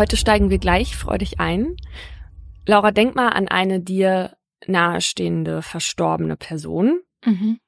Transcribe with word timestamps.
Heute 0.00 0.16
steigen 0.16 0.48
wir 0.48 0.56
gleich 0.56 0.96
freudig 0.96 1.40
ein. 1.40 1.76
Laura, 2.64 2.90
denk 2.90 3.14
mal 3.16 3.28
an 3.28 3.48
eine 3.48 3.80
dir 3.80 4.34
nahestehende 4.66 5.60
verstorbene 5.60 6.38
Person 6.38 7.02
Mhm. 7.26 7.60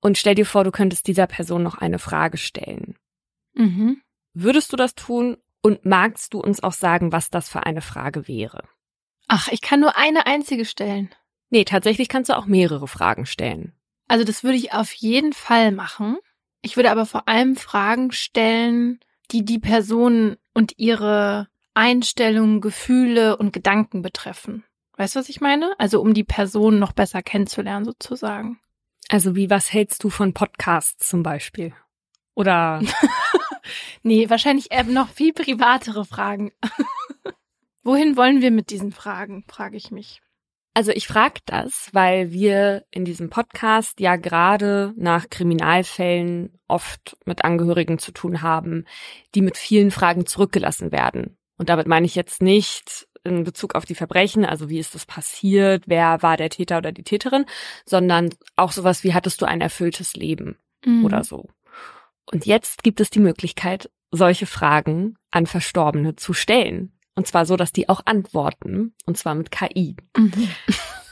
und 0.00 0.18
stell 0.18 0.34
dir 0.34 0.44
vor, 0.44 0.64
du 0.64 0.72
könntest 0.72 1.06
dieser 1.06 1.28
Person 1.28 1.62
noch 1.62 1.78
eine 1.78 2.00
Frage 2.00 2.36
stellen. 2.36 2.96
Mhm. 3.54 4.02
Würdest 4.34 4.72
du 4.72 4.76
das 4.76 4.96
tun 4.96 5.36
und 5.62 5.84
magst 5.84 6.34
du 6.34 6.40
uns 6.40 6.60
auch 6.64 6.72
sagen, 6.72 7.12
was 7.12 7.30
das 7.30 7.48
für 7.48 7.64
eine 7.64 7.80
Frage 7.80 8.26
wäre? 8.26 8.64
Ach, 9.28 9.46
ich 9.46 9.60
kann 9.60 9.78
nur 9.78 9.96
eine 9.96 10.26
einzige 10.26 10.64
stellen. 10.64 11.14
Nee, 11.48 11.62
tatsächlich 11.62 12.08
kannst 12.08 12.28
du 12.28 12.36
auch 12.36 12.46
mehrere 12.46 12.88
Fragen 12.88 13.24
stellen. 13.24 13.72
Also 14.08 14.24
das 14.24 14.42
würde 14.42 14.58
ich 14.58 14.72
auf 14.72 14.92
jeden 14.94 15.32
Fall 15.32 15.70
machen. 15.70 16.18
Ich 16.60 16.74
würde 16.74 16.90
aber 16.90 17.06
vor 17.06 17.28
allem 17.28 17.54
Fragen 17.54 18.10
stellen, 18.10 18.98
die 19.30 19.44
die 19.44 19.60
Person 19.60 20.38
und 20.54 20.72
ihre 20.76 21.46
Einstellungen, 21.78 22.60
Gefühle 22.60 23.36
und 23.36 23.52
Gedanken 23.52 24.02
betreffen. 24.02 24.64
Weißt 24.96 25.14
du, 25.14 25.20
was 25.20 25.28
ich 25.28 25.40
meine? 25.40 25.74
Also 25.78 26.00
um 26.00 26.12
die 26.12 26.24
Person 26.24 26.80
noch 26.80 26.90
besser 26.90 27.22
kennenzulernen, 27.22 27.84
sozusagen. 27.84 28.58
Also 29.08 29.36
wie, 29.36 29.48
was 29.48 29.72
hältst 29.72 30.02
du 30.02 30.10
von 30.10 30.34
Podcasts 30.34 31.08
zum 31.08 31.22
Beispiel? 31.22 31.72
Oder 32.34 32.82
Nee, 34.02 34.28
wahrscheinlich 34.28 34.70
noch 34.88 35.08
viel 35.08 35.32
privatere 35.32 36.04
Fragen. 36.04 36.50
Wohin 37.84 38.16
wollen 38.16 38.42
wir 38.42 38.50
mit 38.50 38.70
diesen 38.70 38.90
Fragen, 38.90 39.44
frage 39.48 39.76
ich 39.76 39.92
mich. 39.92 40.20
Also 40.74 40.90
ich 40.92 41.06
frage 41.06 41.40
das, 41.46 41.90
weil 41.92 42.32
wir 42.32 42.84
in 42.90 43.04
diesem 43.04 43.30
Podcast 43.30 44.00
ja 44.00 44.16
gerade 44.16 44.94
nach 44.96 45.30
Kriminalfällen 45.30 46.58
oft 46.68 47.16
mit 47.24 47.44
Angehörigen 47.44 47.98
zu 47.98 48.12
tun 48.12 48.42
haben, 48.42 48.84
die 49.34 49.42
mit 49.42 49.56
vielen 49.56 49.92
Fragen 49.92 50.26
zurückgelassen 50.26 50.92
werden. 50.92 51.37
Und 51.58 51.68
damit 51.68 51.86
meine 51.86 52.06
ich 52.06 52.14
jetzt 52.14 52.40
nicht 52.40 53.06
in 53.24 53.44
Bezug 53.44 53.74
auf 53.74 53.84
die 53.84 53.94
Verbrechen, 53.96 54.44
also 54.44 54.70
wie 54.70 54.78
ist 54.78 54.94
das 54.94 55.04
passiert, 55.04 55.84
wer 55.86 56.22
war 56.22 56.36
der 56.36 56.48
Täter 56.48 56.78
oder 56.78 56.92
die 56.92 57.02
Täterin, 57.02 57.44
sondern 57.84 58.30
auch 58.56 58.72
sowas 58.72 59.04
wie 59.04 59.12
hattest 59.12 59.42
du 59.42 59.46
ein 59.46 59.60
erfülltes 59.60 60.14
Leben 60.14 60.56
Mhm. 60.84 61.04
oder 61.04 61.24
so. 61.24 61.48
Und 62.30 62.46
jetzt 62.46 62.82
gibt 62.82 63.00
es 63.00 63.10
die 63.10 63.20
Möglichkeit, 63.20 63.90
solche 64.10 64.46
Fragen 64.46 65.16
an 65.30 65.46
Verstorbene 65.46 66.16
zu 66.16 66.32
stellen. 66.32 66.92
Und 67.14 67.26
zwar 67.26 67.46
so, 67.46 67.56
dass 67.56 67.72
die 67.72 67.88
auch 67.88 68.02
antworten, 68.04 68.94
und 69.06 69.18
zwar 69.18 69.34
mit 69.34 69.50
KI. 69.50 69.96
Mhm. 70.16 70.48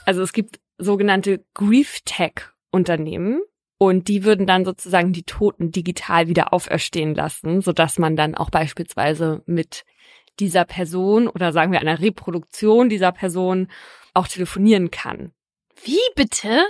Also 0.05 0.23
es 0.23 0.33
gibt 0.33 0.61
sogenannte 0.79 1.45
Grief-Tech-Unternehmen 1.55 3.41
und 3.79 4.09
die 4.09 4.25
würden 4.25 4.47
dann 4.47 4.65
sozusagen 4.65 5.13
die 5.13 5.25
Toten 5.25 5.71
digital 5.73 6.29
wieder 6.29 6.53
auferstehen 6.53 7.15
lassen, 7.15 7.61
sodass 7.61 7.99
man 7.99 8.17
dann 8.17 8.35
auch 8.35 8.51
beispielsweise 8.51 9.43
mit 9.47 9.85
dieser 10.41 10.65
Person 10.65 11.29
oder 11.29 11.53
sagen 11.53 11.73
wir 11.73 11.81
einer 11.81 12.01
Reproduktion 12.01 12.89
dieser 12.89 13.13
Person 13.13 13.69
auch 14.15 14.29
telefonieren 14.29 14.91
kann. 14.91 15.33
Wie 15.85 16.01
bitte? 16.15 16.65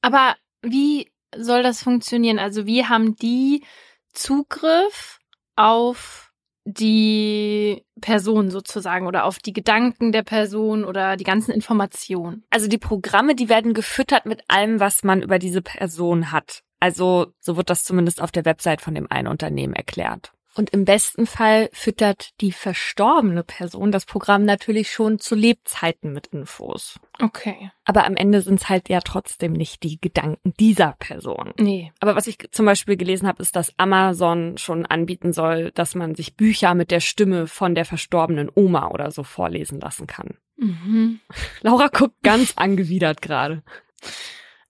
Aber 0.00 0.36
wie 0.62 1.10
soll 1.36 1.62
das 1.62 1.82
funktionieren? 1.82 2.38
Also 2.38 2.66
wie 2.66 2.84
haben 2.86 3.16
die 3.16 3.64
Zugriff 4.12 5.18
auf 5.56 6.32
die 6.64 7.84
Person 8.00 8.50
sozusagen 8.50 9.06
oder 9.06 9.24
auf 9.24 9.38
die 9.38 9.52
Gedanken 9.52 10.12
der 10.12 10.22
Person 10.22 10.84
oder 10.84 11.16
die 11.16 11.24
ganzen 11.24 11.52
Informationen? 11.52 12.44
Also 12.50 12.68
die 12.68 12.78
Programme, 12.78 13.34
die 13.34 13.48
werden 13.48 13.74
gefüttert 13.74 14.26
mit 14.26 14.42
allem, 14.48 14.80
was 14.80 15.02
man 15.02 15.22
über 15.22 15.38
diese 15.38 15.62
Person 15.62 16.32
hat. 16.32 16.62
Also 16.80 17.32
so 17.40 17.56
wird 17.56 17.70
das 17.70 17.84
zumindest 17.84 18.22
auf 18.22 18.32
der 18.32 18.44
Website 18.44 18.80
von 18.80 18.94
dem 18.94 19.10
einen 19.10 19.28
Unternehmen 19.28 19.74
erklärt. 19.74 20.32
Und 20.54 20.70
im 20.70 20.84
besten 20.84 21.26
Fall 21.26 21.70
füttert 21.72 22.30
die 22.40 22.50
verstorbene 22.50 23.44
Person 23.44 23.92
das 23.92 24.04
Programm 24.04 24.44
natürlich 24.44 24.90
schon 24.90 25.20
zu 25.20 25.36
Lebzeiten 25.36 26.12
mit 26.12 26.26
Infos. 26.28 26.98
Okay. 27.20 27.70
Aber 27.84 28.04
am 28.04 28.16
Ende 28.16 28.40
sind 28.40 28.60
es 28.60 28.68
halt 28.68 28.88
ja 28.88 29.00
trotzdem 29.00 29.52
nicht 29.52 29.82
die 29.84 30.00
Gedanken 30.00 30.52
dieser 30.58 30.96
Person. 30.98 31.52
Nee. 31.58 31.92
Aber 32.00 32.16
was 32.16 32.26
ich 32.26 32.38
zum 32.50 32.66
Beispiel 32.66 32.96
gelesen 32.96 33.28
habe, 33.28 33.42
ist, 33.42 33.54
dass 33.54 33.72
Amazon 33.76 34.58
schon 34.58 34.86
anbieten 34.86 35.32
soll, 35.32 35.70
dass 35.72 35.94
man 35.94 36.14
sich 36.16 36.36
Bücher 36.36 36.74
mit 36.74 36.90
der 36.90 37.00
Stimme 37.00 37.46
von 37.46 37.76
der 37.76 37.84
verstorbenen 37.84 38.50
Oma 38.52 38.88
oder 38.88 39.12
so 39.12 39.22
vorlesen 39.22 39.78
lassen 39.80 40.08
kann. 40.08 40.36
Mhm. 40.56 41.20
Laura 41.62 41.88
guckt 41.88 42.22
ganz 42.22 42.54
angewidert 42.56 43.22
gerade. 43.22 43.62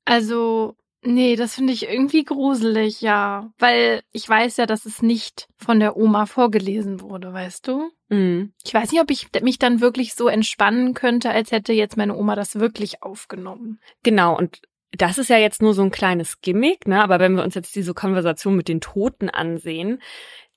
Also, 0.05 0.77
nee, 1.03 1.37
das 1.37 1.55
finde 1.55 1.73
ich 1.73 1.89
irgendwie 1.89 2.25
gruselig, 2.25 3.01
ja. 3.01 3.53
Weil 3.59 4.03
ich 4.13 4.29
weiß 4.29 4.57
ja, 4.57 4.67
dass 4.67 4.87
es 4.87 5.03
nicht 5.03 5.49
von 5.57 5.81
der 5.81 5.97
Oma 5.97 6.27
vorgelesen 6.27 7.01
wurde, 7.01 7.33
weißt 7.33 7.67
du? 7.69 7.91
Mhm. 8.09 8.53
Ich 8.65 8.75
weiß 8.75 8.93
nicht, 8.93 9.01
ob 9.01 9.11
ich 9.11 9.29
mich 9.43 9.59
dann 9.59 9.81
wirklich 9.81 10.15
so 10.15 10.29
entspannen 10.29 10.95
könnte, 10.95 11.31
als 11.31 11.53
hätte 11.53 11.73
jetzt 11.73 11.97
meine 11.97 12.17
Oma 12.17 12.35
das 12.35 12.57
wirklich 12.57 13.03
aufgenommen. 13.03 13.81
Genau, 14.03 14.37
und 14.37 14.61
das 14.93 15.19
ist 15.19 15.31
ja 15.31 15.39
jetzt 15.39 15.63
nur 15.63 15.75
so 15.75 15.83
ein 15.83 15.91
kleines 15.91 16.41
Gimmick, 16.41 16.87
ne? 16.87 17.03
Aber 17.03 17.21
wenn 17.21 17.35
wir 17.37 17.45
uns 17.45 17.55
jetzt 17.55 17.75
diese 17.77 17.95
Konversation 17.95 18.57
mit 18.57 18.69
den 18.69 18.81
Toten 18.81 19.31
ansehen, 19.31 20.01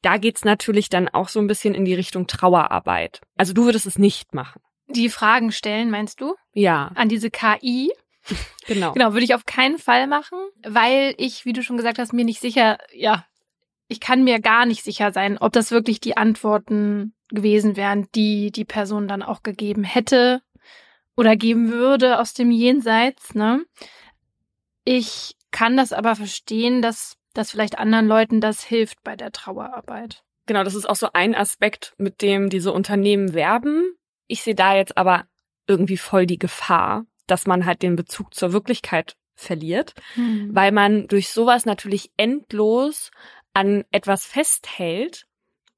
da 0.01 0.17
geht's 0.17 0.43
natürlich 0.43 0.89
dann 0.89 1.07
auch 1.07 1.29
so 1.29 1.39
ein 1.39 1.47
bisschen 1.47 1.73
in 1.75 1.85
die 1.85 1.93
Richtung 1.93 2.27
Trauerarbeit. 2.27 3.21
Also 3.37 3.53
du 3.53 3.65
würdest 3.65 3.85
es 3.85 3.97
nicht 3.97 4.33
machen. 4.33 4.61
Die 4.87 5.09
Fragen 5.09 5.51
stellen, 5.51 5.89
meinst 5.89 6.19
du? 6.19 6.35
Ja, 6.53 6.91
An 6.95 7.09
diese 7.09 7.31
KI? 7.31 7.91
genau. 8.67 8.93
Genau, 8.93 9.13
würde 9.13 9.25
ich 9.25 9.35
auf 9.35 9.45
keinen 9.45 9.77
Fall 9.77 10.07
machen, 10.07 10.37
weil 10.65 11.13
ich, 11.17 11.45
wie 11.45 11.53
du 11.53 11.63
schon 11.63 11.77
gesagt 11.77 11.99
hast, 11.99 12.13
mir 12.13 12.25
nicht 12.25 12.41
sicher, 12.41 12.77
ja, 12.93 13.25
ich 13.87 13.99
kann 13.99 14.23
mir 14.23 14.39
gar 14.39 14.65
nicht 14.65 14.83
sicher 14.83 15.11
sein, 15.11 15.37
ob 15.37 15.53
das 15.53 15.71
wirklich 15.71 15.99
die 15.99 16.17
Antworten 16.17 17.13
gewesen 17.29 17.75
wären, 17.75 18.07
die 18.15 18.51
die 18.51 18.65
Person 18.65 19.07
dann 19.07 19.23
auch 19.23 19.43
gegeben 19.43 19.83
hätte 19.83 20.41
oder 21.15 21.35
geben 21.35 21.71
würde 21.71 22.19
aus 22.19 22.33
dem 22.33 22.51
Jenseits, 22.51 23.35
ne? 23.35 23.63
Ich 24.85 25.35
kann 25.51 25.77
das 25.77 25.93
aber 25.93 26.15
verstehen, 26.15 26.81
dass 26.81 27.17
dass 27.33 27.51
vielleicht 27.51 27.77
anderen 27.77 28.07
Leuten 28.07 28.41
das 28.41 28.63
hilft 28.63 29.03
bei 29.03 29.15
der 29.15 29.31
Trauerarbeit. 29.31 30.23
Genau, 30.45 30.63
das 30.63 30.75
ist 30.75 30.87
auch 30.87 30.95
so 30.95 31.09
ein 31.13 31.35
Aspekt, 31.35 31.93
mit 31.97 32.21
dem 32.21 32.49
diese 32.49 32.71
Unternehmen 32.71 33.33
werben. 33.33 33.93
Ich 34.27 34.43
sehe 34.43 34.55
da 34.55 34.75
jetzt 34.75 34.97
aber 34.97 35.25
irgendwie 35.67 35.97
voll 35.97 36.25
die 36.25 36.37
Gefahr, 36.37 37.05
dass 37.27 37.47
man 37.47 37.65
halt 37.65 37.81
den 37.81 37.95
Bezug 37.95 38.33
zur 38.33 38.53
Wirklichkeit 38.53 39.15
verliert, 39.35 39.93
weil 40.49 40.71
man 40.71 41.07
durch 41.07 41.29
sowas 41.29 41.65
natürlich 41.65 42.11
endlos 42.17 43.11
an 43.53 43.83
etwas 43.91 44.25
festhält 44.25 45.25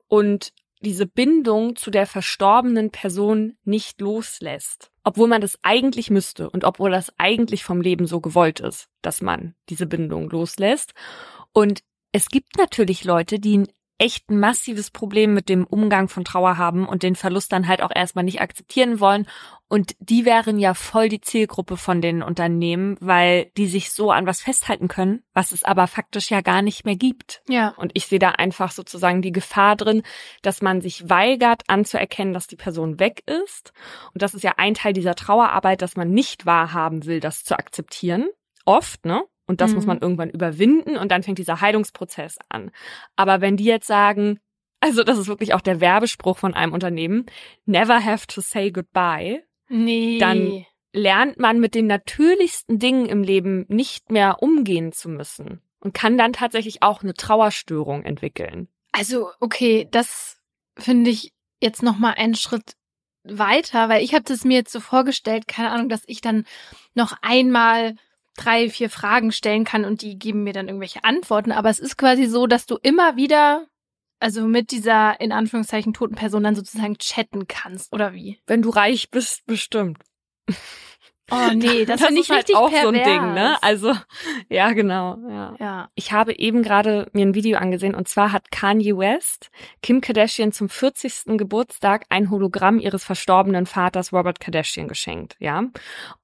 und 0.08 0.52
diese 0.82 1.06
Bindung 1.06 1.76
zu 1.76 1.90
der 1.90 2.06
verstorbenen 2.06 2.92
Person 2.92 3.58
nicht 3.64 4.02
loslässt. 4.02 4.92
Obwohl 5.04 5.28
man 5.28 5.42
das 5.42 5.58
eigentlich 5.62 6.10
müsste 6.10 6.50
und 6.50 6.64
obwohl 6.64 6.92
das 6.92 7.12
eigentlich 7.18 7.64
vom 7.64 7.82
Leben 7.82 8.08
so 8.08 8.22
gewollt 8.22 8.60
ist, 8.60 8.90
dass 9.02 9.22
man 9.22 9.56
diese 9.70 9.88
Bindung 9.88 10.30
loslässt. 10.30 10.94
Und 11.54 11.82
es 12.12 12.28
gibt 12.28 12.58
natürlich 12.58 13.04
Leute, 13.04 13.40
die 13.40 13.68
echt 13.98 14.30
ein 14.30 14.40
massives 14.40 14.92
Problem 14.92 15.34
mit 15.34 15.48
dem 15.48 15.66
Umgang 15.66 16.10
von 16.10 16.26
Trauer 16.26 16.58
haben 16.58 16.88
und 16.88 17.04
den 17.04 17.16
Verlust 17.16 17.52
dann 17.52 17.68
halt 17.68 17.82
auch 17.82 17.92
erstmal 17.94 18.26
nicht 18.26 18.42
akzeptieren 18.42 19.00
wollen. 19.00 19.26
Und 19.68 19.96
die 20.00 20.26
wären 20.26 20.60
ja 20.60 20.74
voll 20.74 21.10
die 21.10 21.22
Zielgruppe 21.22 21.78
von 21.78 22.02
den 22.02 22.22
Unternehmen, 22.22 22.98
weil 23.00 23.52
die 23.58 23.68
sich 23.68 23.92
so 23.92 24.12
an 24.12 24.28
was 24.28 24.42
festhalten 24.42 24.88
können, 24.88 25.24
was 25.34 25.52
es 25.52 25.64
aber 25.64 25.88
faktisch 25.88 26.30
ja 26.30 26.42
gar 26.42 26.62
nicht 26.62 26.86
mehr 26.86 26.96
gibt. 26.96 27.42
Ja. 27.48 27.70
Und 27.78 27.92
ich 27.94 28.06
sehe 28.08 28.20
da 28.20 28.32
einfach 28.32 28.72
sozusagen 28.72 29.22
die 29.22 29.32
Gefahr 29.32 29.76
drin, 29.76 30.04
dass 30.42 30.62
man 30.62 30.82
sich 30.82 31.10
weigert 31.10 31.64
anzuerkennen, 31.68 32.34
dass 32.34 32.48
die 32.48 32.58
Person 32.58 33.00
weg 33.00 33.24
ist. 33.26 33.72
Und 34.14 34.22
das 34.22 34.34
ist 34.34 34.44
ja 34.44 34.54
ein 34.58 34.76
Teil 34.76 34.94
dieser 34.94 35.16
Trauerarbeit, 35.16 35.82
dass 35.82 35.96
man 35.96 36.12
nicht 36.12 36.46
wahrhaben 36.46 37.06
will, 37.06 37.20
das 37.20 37.44
zu 37.44 37.58
akzeptieren. 37.58 38.28
Oft, 38.66 39.06
ne? 39.06 39.24
Und 39.48 39.62
das 39.62 39.72
Mhm. 39.72 39.76
muss 39.76 39.86
man 39.86 40.00
irgendwann 40.00 40.30
überwinden 40.30 40.98
und 40.98 41.12
dann 41.12 41.24
fängt 41.24 41.38
dieser 41.38 41.62
Heilungsprozess 41.62 42.38
an. 42.50 42.72
Aber 43.16 43.42
wenn 43.42 43.58
die 43.58 43.66
jetzt 43.66 43.88
sagen, 43.88 44.40
also 44.80 45.04
das 45.04 45.18
ist 45.18 45.28
wirklich 45.28 45.54
auch 45.54 45.62
der 45.62 45.80
Werbespruch 45.82 46.38
von 46.38 46.54
einem 46.54 46.74
Unternehmen, 46.74 47.26
never 47.66 48.04
have 48.04 48.28
to 48.28 48.42
say 48.42 48.72
goodbye, 48.72 49.44
Nee. 49.68 50.20
Dann- 50.20 50.66
lernt 50.94 51.38
man 51.40 51.60
mit 51.60 51.76
den 51.76 51.88
natürlichsten 51.88 52.80
Dingen 52.80 53.06
im 53.08 53.22
Leben 53.22 53.66
nicht 53.68 54.12
mehr 54.12 54.42
umgehen 54.42 54.94
zu 54.94 55.10
müssen 55.10 55.62
und 55.82 55.94
kann 55.94 56.18
dann 56.18 56.32
tatsächlich 56.32 56.84
auch 56.84 57.04
eine 57.04 57.14
Trauerstörung 57.14 58.04
entwickeln. 58.04 58.70
Also, 58.94 59.28
okay, 59.42 59.90
das 59.92 60.38
finde 60.78 61.10
ich 61.10 61.34
jetzt 61.62 61.84
noch 61.84 61.98
mal 61.98 62.14
einen 62.14 62.36
Schritt 62.36 62.76
weiter, 63.26 63.90
weil 63.90 64.04
ich 64.06 64.14
habe 64.14 64.24
das 64.24 64.46
mir 64.46 64.56
jetzt 64.56 64.72
so 64.72 64.80
vorgestellt, 64.80 65.50
keine 65.50 65.72
Ahnung, 65.72 65.90
dass 65.90 66.04
ich 66.08 66.22
dann 66.22 66.46
noch 66.94 67.14
einmal 67.22 67.96
drei, 68.36 68.70
vier 68.70 68.90
Fragen 68.90 69.32
stellen 69.32 69.64
kann 69.64 69.86
und 69.86 70.02
die 70.02 70.18
geben 70.20 70.44
mir 70.44 70.54
dann 70.54 70.68
irgendwelche 70.68 71.04
Antworten. 71.04 71.52
Aber 71.52 71.70
es 71.70 71.80
ist 71.80 71.98
quasi 71.98 72.26
so, 72.26 72.48
dass 72.48 72.66
du 72.66 72.78
immer 72.82 73.16
wieder, 73.16 73.68
also 74.20 74.46
mit 74.46 74.72
dieser 74.72 75.20
in 75.20 75.32
Anführungszeichen 75.32 75.94
toten 75.94 76.16
Person 76.16 76.44
dann 76.44 76.56
sozusagen 76.56 76.98
chatten 76.98 77.48
kannst, 77.48 77.94
oder 77.94 78.14
wie? 78.14 78.40
Wenn 78.48 78.62
du 78.62 78.70
reich 78.70 79.10
bist, 79.10 79.46
bestimmt. 79.46 80.00
Oh 81.32 81.50
nee, 81.56 81.86
das, 81.86 82.00
das 82.00 82.08
finde 82.08 82.22
ist 82.22 82.28
ich 82.28 82.30
halt 82.30 82.44
richtig 82.44 82.56
auch 82.56 82.70
pervers. 82.70 82.84
so 82.84 82.90
ein 82.90 83.04
Ding, 83.04 83.34
ne? 83.34 83.58
Also, 83.64 83.96
ja, 84.48 84.74
genau, 84.74 85.18
ja. 85.28 85.56
Ja. 85.60 85.90
Ich 85.96 86.12
habe 86.12 86.38
eben 86.38 86.62
gerade 86.62 87.10
mir 87.14 87.26
ein 87.26 87.34
Video 87.34 87.58
angesehen 87.58 87.96
und 87.96 88.08
zwar 88.08 88.32
hat 88.32 88.52
Kanye 88.52 88.96
West 88.96 89.50
Kim 89.82 90.02
Kardashian 90.02 90.52
zum 90.52 90.70
40. 90.70 91.36
Geburtstag 91.38 92.06
ein 92.10 92.30
Hologramm 92.30 92.78
ihres 92.80 93.04
verstorbenen 93.04 93.66
Vaters 93.66 94.14
Robert 94.14 94.40
Kardashian 94.40 94.88
geschenkt, 94.88 95.36
ja? 95.40 95.64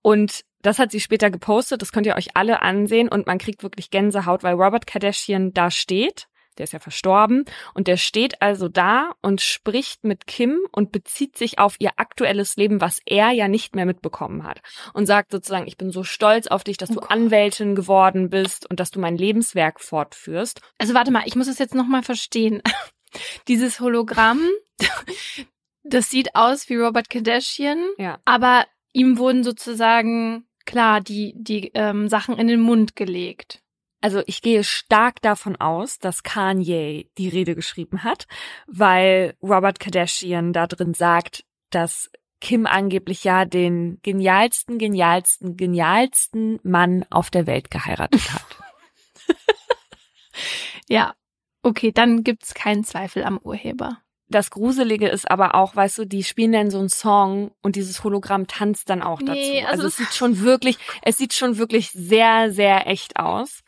Und 0.03 0.41
das 0.61 0.79
hat 0.79 0.91
sie 0.91 0.99
später 0.99 1.29
gepostet, 1.29 1.81
das 1.81 1.91
könnt 1.91 2.05
ihr 2.07 2.15
euch 2.15 2.35
alle 2.35 2.61
ansehen 2.61 3.09
und 3.09 3.27
man 3.27 3.37
kriegt 3.37 3.63
wirklich 3.63 3.89
Gänsehaut, 3.89 4.43
weil 4.43 4.55
Robert 4.55 4.87
Kardashian 4.87 5.53
da 5.53 5.71
steht 5.71 6.27
der 6.57 6.65
ist 6.65 6.73
ja 6.73 6.79
verstorben, 6.79 7.45
und 7.73 7.87
der 7.87 7.97
steht 7.97 8.41
also 8.41 8.67
da 8.67 9.13
und 9.21 9.41
spricht 9.41 10.03
mit 10.03 10.27
Kim 10.27 10.59
und 10.71 10.91
bezieht 10.91 11.37
sich 11.37 11.59
auf 11.59 11.75
ihr 11.79 11.91
aktuelles 11.95 12.55
Leben, 12.55 12.81
was 12.81 12.99
er 13.05 13.31
ja 13.31 13.47
nicht 13.47 13.75
mehr 13.75 13.85
mitbekommen 13.85 14.43
hat. 14.43 14.61
Und 14.93 15.05
sagt 15.05 15.31
sozusagen, 15.31 15.67
ich 15.67 15.77
bin 15.77 15.91
so 15.91 16.03
stolz 16.03 16.47
auf 16.47 16.63
dich, 16.63 16.77
dass 16.77 16.89
du 16.89 16.99
Oh 16.99 17.05
Anwältin 17.07 17.73
geworden 17.73 18.29
bist 18.29 18.69
und 18.69 18.79
dass 18.79 18.91
du 18.91 18.99
mein 18.99 19.17
Lebenswerk 19.17 19.79
fortführst. 19.79 20.61
Also 20.77 20.93
warte 20.93 21.11
mal, 21.11 21.23
ich 21.25 21.35
muss 21.35 21.47
es 21.47 21.57
jetzt 21.57 21.75
nochmal 21.75 22.03
verstehen. 22.03 22.61
Dieses 23.47 23.79
Hologramm, 23.79 24.41
das 25.83 26.09
sieht 26.09 26.35
aus 26.35 26.69
wie 26.69 26.75
Robert 26.75 27.09
Kardashian, 27.09 27.83
Ja. 27.97 28.19
aber 28.25 28.65
ihm 28.93 29.17
wurden 29.17 29.43
sozusagen, 29.43 30.45
klar, 30.71 31.01
die, 31.01 31.33
die 31.35 31.71
ähm, 31.73 32.07
Sachen 32.07 32.37
in 32.37 32.47
den 32.47 32.61
Mund 32.61 32.95
gelegt. 32.95 33.61
Also 34.01 34.23
ich 34.25 34.41
gehe 34.41 34.63
stark 34.63 35.21
davon 35.21 35.57
aus, 35.57 35.99
dass 35.99 36.23
Kanye 36.23 37.07
die 37.17 37.29
Rede 37.29 37.53
geschrieben 37.53 38.03
hat, 38.03 38.25
weil 38.65 39.35
Robert 39.43 39.79
Kardashian 39.79 40.53
da 40.53 40.65
drin 40.65 40.95
sagt, 40.95 41.43
dass 41.69 42.09
Kim 42.39 42.65
angeblich 42.65 43.23
ja 43.23 43.45
den 43.45 43.99
genialsten, 44.01 44.79
genialsten, 44.79 45.55
genialsten 45.55 46.59
Mann 46.63 47.05
auf 47.11 47.29
der 47.29 47.45
Welt 47.45 47.69
geheiratet 47.69 48.33
hat. 48.33 48.45
Ja, 50.89 51.15
okay, 51.63 51.91
dann 51.91 52.23
gibt's 52.23 52.53
keinen 52.53 52.83
Zweifel 52.83 53.23
am 53.23 53.37
Urheber. 53.37 54.01
Das 54.31 54.49
Gruselige 54.49 55.09
ist 55.09 55.29
aber 55.29 55.55
auch, 55.55 55.75
weißt 55.75 55.99
du, 55.99 56.05
die 56.05 56.23
spielen 56.23 56.53
dann 56.53 56.71
so 56.71 56.79
einen 56.79 56.89
Song 56.89 57.51
und 57.61 57.75
dieses 57.75 58.03
Hologramm 58.03 58.47
tanzt 58.47 58.89
dann 58.89 59.01
auch 59.01 59.19
dazu. 59.19 59.33
Nee, 59.33 59.63
also, 59.63 59.83
also 59.83 59.87
es 59.87 59.97
sieht 59.97 60.13
schon 60.13 60.39
wirklich, 60.39 60.77
es 61.01 61.17
sieht 61.17 61.33
schon 61.33 61.57
wirklich 61.57 61.91
sehr, 61.91 62.51
sehr 62.51 62.87
echt 62.87 63.17
aus. 63.17 63.61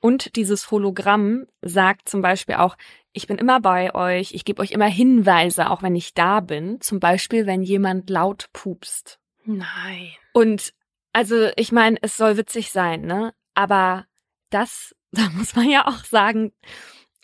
Und 0.00 0.34
dieses 0.34 0.70
Hologramm 0.70 1.46
sagt 1.60 2.08
zum 2.08 2.22
Beispiel 2.22 2.56
auch, 2.56 2.76
ich 3.12 3.26
bin 3.26 3.38
immer 3.38 3.60
bei 3.60 3.94
euch, 3.94 4.32
ich 4.32 4.44
gebe 4.44 4.62
euch 4.62 4.72
immer 4.72 4.86
Hinweise, 4.86 5.70
auch 5.70 5.82
wenn 5.82 5.94
ich 5.94 6.14
da 6.14 6.40
bin. 6.40 6.80
Zum 6.80 6.98
Beispiel, 6.98 7.46
wenn 7.46 7.62
jemand 7.62 8.08
laut 8.10 8.46
pupst. 8.52 9.20
Nein. 9.44 10.10
Und 10.32 10.72
also, 11.12 11.50
ich 11.56 11.72
meine, 11.72 11.98
es 12.00 12.16
soll 12.16 12.36
witzig 12.36 12.72
sein, 12.72 13.02
ne? 13.02 13.34
Aber 13.54 14.06
das, 14.50 14.94
da 15.12 15.28
muss 15.34 15.54
man 15.54 15.68
ja 15.68 15.86
auch 15.86 16.04
sagen, 16.04 16.52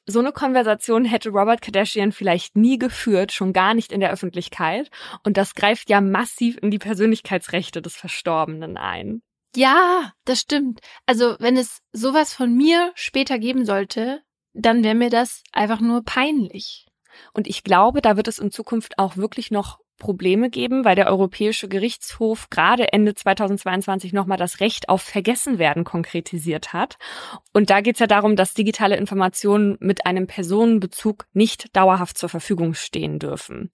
so 0.09 0.21
eine 0.21 0.33
Konversation 0.33 1.05
hätte 1.05 1.29
Robert 1.29 1.61
Kardashian 1.61 2.13
vielleicht 2.13 2.57
nie 2.57 2.79
geführt, 2.79 3.31
schon 3.31 3.53
gar 3.53 3.75
nicht 3.75 3.93
in 3.93 4.01
der 4.01 4.11
Öffentlichkeit. 4.11 4.91
Und 5.23 5.37
das 5.37 5.55
greift 5.55 5.91
ja 5.91 6.01
massiv 6.01 6.57
in 6.63 6.71
die 6.71 6.79
Persönlichkeitsrechte 6.79 7.83
des 7.83 7.95
Verstorbenen 7.95 8.79
ein. 8.79 9.21
Ja, 9.55 10.13
das 10.25 10.41
stimmt. 10.41 10.81
Also, 11.07 11.37
wenn 11.41 11.57
es 11.57 11.81
sowas 11.93 12.33
von 12.33 12.57
mir 12.57 12.91
später 12.95 13.39
geben 13.39 13.67
sollte, 13.67 14.23
dann 14.55 14.83
wäre 14.83 14.95
mir 14.95 15.11
das 15.11 15.43
einfach 15.53 15.81
nur 15.81 16.03
peinlich. 16.05 16.87
Und 17.35 17.47
ich 17.47 17.63
glaube, 17.63 18.01
da 18.01 18.17
wird 18.17 18.29
es 18.29 18.39
in 18.39 18.51
Zukunft 18.51 18.99
auch 18.99 19.17
wirklich 19.17 19.51
noch 19.51 19.79
Probleme 19.99 20.49
geben, 20.51 20.85
weil 20.85 20.97
der 20.97 21.09
Europäische 21.09 21.69
Gerichtshof 21.69 22.49
gerade 22.51 22.93
Ende 22.93 23.15
2022 23.15 24.13
nochmal 24.13 24.39
das 24.39 24.61
Recht 24.61 24.89
auf 24.89 25.03
Vergessenwerden 25.03 25.85
konkretisiert 25.85 26.73
hat. 26.73 26.97
Und 27.53 27.71
da 27.71 27.81
geht 27.81 27.97
es 27.97 28.01
ja 28.01 28.07
darum, 28.07 28.37
dass 28.37 28.55
digitale 28.55 28.97
Informationen 28.97 29.77
mit 29.81 30.07
einem 30.07 30.27
Personenbezug 30.27 31.27
nicht 31.33 31.77
dauerhaft 31.77 32.17
zur 32.17 32.29
Verfügung 32.29 32.75
stehen 32.75 33.19
dürfen. 33.19 33.71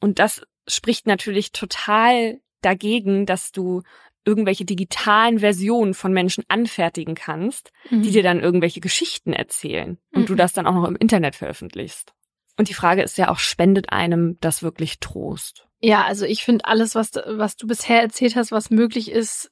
Und 0.00 0.18
das 0.18 0.42
spricht 0.66 1.06
natürlich 1.06 1.52
total 1.52 2.40
dagegen, 2.62 3.26
dass 3.26 3.52
du 3.52 3.82
irgendwelche 4.24 4.64
digitalen 4.66 5.38
Versionen 5.38 5.94
von 5.94 6.12
Menschen 6.12 6.44
anfertigen 6.48 7.14
kannst, 7.14 7.72
die 7.90 8.10
dir 8.10 8.22
dann 8.22 8.40
irgendwelche 8.40 8.80
Geschichten 8.80 9.32
erzählen 9.32 9.96
und 10.12 10.28
du 10.28 10.34
Mhm. 10.34 10.36
das 10.36 10.52
dann 10.52 10.66
auch 10.66 10.74
noch 10.74 10.86
im 10.86 10.96
Internet 10.96 11.34
veröffentlichst. 11.34 12.12
Und 12.58 12.68
die 12.68 12.74
Frage 12.74 13.02
ist 13.02 13.16
ja 13.16 13.30
auch, 13.30 13.38
spendet 13.38 13.90
einem 13.92 14.36
das 14.40 14.62
wirklich 14.62 14.98
Trost? 14.98 15.66
Ja, 15.80 16.04
also 16.04 16.26
ich 16.26 16.42
finde 16.42 16.64
alles, 16.64 16.96
was, 16.96 17.12
was 17.26 17.56
du 17.56 17.68
bisher 17.68 18.02
erzählt 18.02 18.34
hast, 18.34 18.50
was 18.50 18.70
möglich 18.70 19.10
ist, 19.10 19.50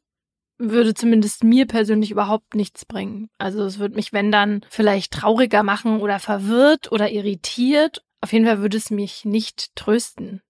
würde 0.59 0.93
zumindest 0.93 1.45
mir 1.45 1.67
persönlich 1.67 2.11
überhaupt 2.11 2.55
nichts 2.55 2.85
bringen. 2.85 3.29
Also 3.39 3.65
es 3.65 3.79
würde 3.79 3.95
mich, 3.95 4.13
wenn 4.13 4.33
dann, 4.33 4.63
vielleicht 4.69 5.13
trauriger 5.13 5.63
machen 5.63 6.01
oder 6.01 6.19
verwirrt 6.19 6.91
oder 6.91 7.11
irritiert. 7.11 8.03
Auf 8.21 8.33
jeden 8.33 8.47
Fall 8.47 8.61
würde 8.61 8.77
es 8.77 8.91
mich 8.91 9.25
nicht 9.25 9.77
trösten. 9.77 10.43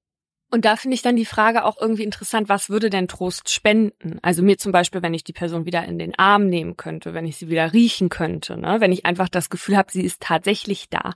Und 0.51 0.65
da 0.65 0.77
finde 0.77 0.95
ich 0.95 1.03
dann 1.03 1.17
die 1.17 1.25
Frage 1.25 1.65
auch 1.65 1.77
irgendwie 1.81 2.05
interessant, 2.05 2.49
was 2.49 2.71
würde 2.71 2.89
denn 2.89 3.09
Trost 3.09 3.51
spenden? 3.51 4.19
Also 4.23 4.43
mir 4.43 4.59
zum 4.59 4.71
Beispiel, 4.71 5.03
wenn 5.03 5.15
ich 5.15 5.25
die 5.25 5.33
Person 5.33 5.67
wieder 5.67 5.85
in 5.85 5.99
den 5.99 6.17
Arm 6.19 6.47
nehmen 6.47 6.77
könnte, 6.77 7.15
wenn 7.15 7.27
ich 7.27 7.37
sie 7.37 7.49
wieder 7.49 7.73
riechen 7.73 8.09
könnte, 8.09 8.57
ne? 8.57 8.81
wenn 8.81 8.93
ich 8.93 9.05
einfach 9.05 9.29
das 9.29 9.51
Gefühl 9.51 9.77
habe, 9.77 9.91
sie 9.91 10.03
ist 10.03 10.23
tatsächlich 10.23 10.89
da. 10.89 11.15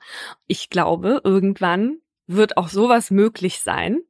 Ich 0.49 0.69
glaube, 0.69 1.21
irgendwann 1.23 1.99
wird 2.27 2.57
auch 2.57 2.69
sowas 2.69 3.11
möglich 3.11 3.61
sein. 3.61 4.01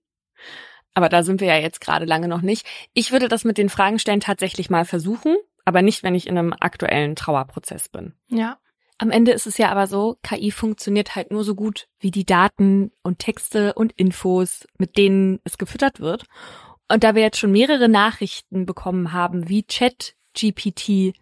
Aber 0.95 1.09
da 1.09 1.23
sind 1.23 1.41
wir 1.41 1.49
ja 1.49 1.59
jetzt 1.59 1.81
gerade 1.81 2.07
lange 2.07 2.27
noch 2.27 2.43
nicht. 2.43 2.67
Ich 2.95 3.13
würde 3.13 3.29
das 3.29 3.45
mit 3.45 3.59
den 3.59 3.69
Fragen 3.69 3.99
stellen 3.99 4.21
tatsächlich 4.21 4.71
mal 4.71 4.85
versuchen, 4.85 5.37
aber 5.65 5.83
nicht, 5.83 6.03
wenn 6.03 6.15
ich 6.15 6.27
in 6.27 6.37
einem 6.37 6.55
aktuellen 6.59 7.15
Trauerprozess 7.15 7.89
bin. 7.89 8.15
Ja. 8.29 8.59
Am 9.01 9.11
Ende 9.11 9.33
ist 9.33 9.47
es 9.47 9.57
ja 9.57 9.71
aber 9.71 9.87
so, 9.87 10.19
KI 10.23 10.51
funktioniert 10.51 11.17
halt 11.17 11.31
nur 11.31 11.43
so 11.43 11.55
gut 11.55 11.89
wie 12.01 12.11
die 12.11 12.27
Daten 12.27 12.93
und 13.03 13.19
Texte 13.19 13.73
und 13.73 13.93
Infos, 13.93 14.69
mit 14.77 14.99
denen 14.99 15.41
es 15.43 15.57
gefüttert 15.57 16.01
wird. 16.01 16.27
Und 16.87 17.03
da 17.03 17.15
wir 17.15 17.23
jetzt 17.23 17.39
schon 17.39 17.51
mehrere 17.51 17.89
Nachrichten 17.89 18.67
bekommen 18.67 19.15
haben, 19.15 19.49
wie 19.49 19.67
Chat 19.67 20.17
GPT 20.39 21.15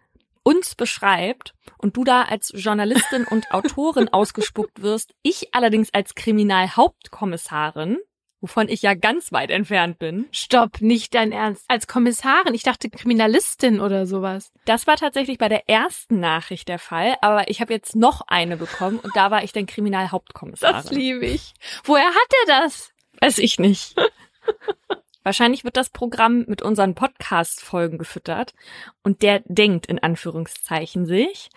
uns 0.42 0.74
beschreibt 0.74 1.54
und 1.76 1.96
du 1.96 2.02
da 2.02 2.22
als 2.22 2.50
Journalistin 2.52 3.24
und 3.24 3.52
Autorin 3.52 4.08
ausgespuckt 4.12 4.82
wirst, 4.82 5.14
ich 5.22 5.54
allerdings 5.54 5.94
als 5.94 6.16
Kriminalhauptkommissarin, 6.16 7.98
wovon 8.40 8.68
ich 8.68 8.82
ja 8.82 8.94
ganz 8.94 9.32
weit 9.32 9.50
entfernt 9.50 9.98
bin. 9.98 10.26
Stopp, 10.30 10.80
nicht 10.80 11.14
dein 11.14 11.32
Ernst. 11.32 11.64
Als 11.68 11.86
Kommissarin, 11.86 12.54
ich 12.54 12.62
dachte 12.62 12.90
Kriminalistin 12.90 13.80
oder 13.80 14.06
sowas. 14.06 14.52
Das 14.64 14.86
war 14.86 14.96
tatsächlich 14.96 15.38
bei 15.38 15.48
der 15.48 15.68
ersten 15.68 16.20
Nachricht 16.20 16.68
der 16.68 16.78
Fall, 16.78 17.16
aber 17.20 17.48
ich 17.48 17.60
habe 17.60 17.72
jetzt 17.72 17.96
noch 17.96 18.22
eine 18.28 18.56
bekommen 18.56 18.98
und 18.98 19.14
da 19.16 19.30
war 19.30 19.42
ich 19.44 19.52
dann 19.52 19.66
Kriminalhauptkommissarin. 19.66 20.76
Das 20.76 20.90
liebe 20.90 21.26
ich. 21.26 21.54
Woher 21.84 22.08
hat 22.08 22.32
er 22.46 22.60
das? 22.62 22.92
Weiß 23.20 23.38
ich 23.38 23.58
nicht. 23.58 23.94
Wahrscheinlich 25.24 25.64
wird 25.64 25.76
das 25.76 25.90
Programm 25.90 26.44
mit 26.46 26.62
unseren 26.62 26.94
Podcast-Folgen 26.94 27.98
gefüttert 27.98 28.54
und 29.02 29.22
der 29.22 29.42
denkt 29.44 29.86
in 29.86 29.98
Anführungszeichen 29.98 31.04
sich, 31.04 31.50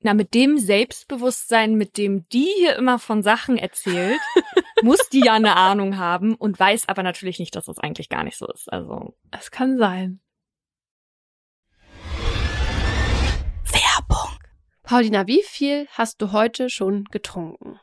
na, 0.00 0.14
mit 0.14 0.34
dem 0.34 0.58
Selbstbewusstsein, 0.58 1.74
mit 1.74 1.96
dem 1.96 2.28
die 2.28 2.48
hier 2.58 2.76
immer 2.76 2.98
von 2.98 3.22
Sachen 3.22 3.58
erzählt, 3.58 4.20
muss 4.82 5.08
die 5.08 5.24
ja 5.24 5.34
eine 5.34 5.56
Ahnung 5.56 5.98
haben 5.98 6.34
und 6.34 6.58
weiß 6.58 6.88
aber 6.88 7.02
natürlich 7.02 7.38
nicht, 7.38 7.56
dass 7.56 7.64
das 7.64 7.78
eigentlich 7.78 8.08
gar 8.08 8.22
nicht 8.22 8.36
so 8.36 8.46
ist. 8.46 8.72
Also. 8.72 9.14
Es 9.30 9.50
kann 9.50 9.76
sein. 9.76 10.20
Werbung. 13.64 14.38
Paulina, 14.84 15.26
wie 15.26 15.42
viel 15.42 15.88
hast 15.90 16.22
du 16.22 16.32
heute 16.32 16.70
schon 16.70 17.04
getrunken? 17.06 17.80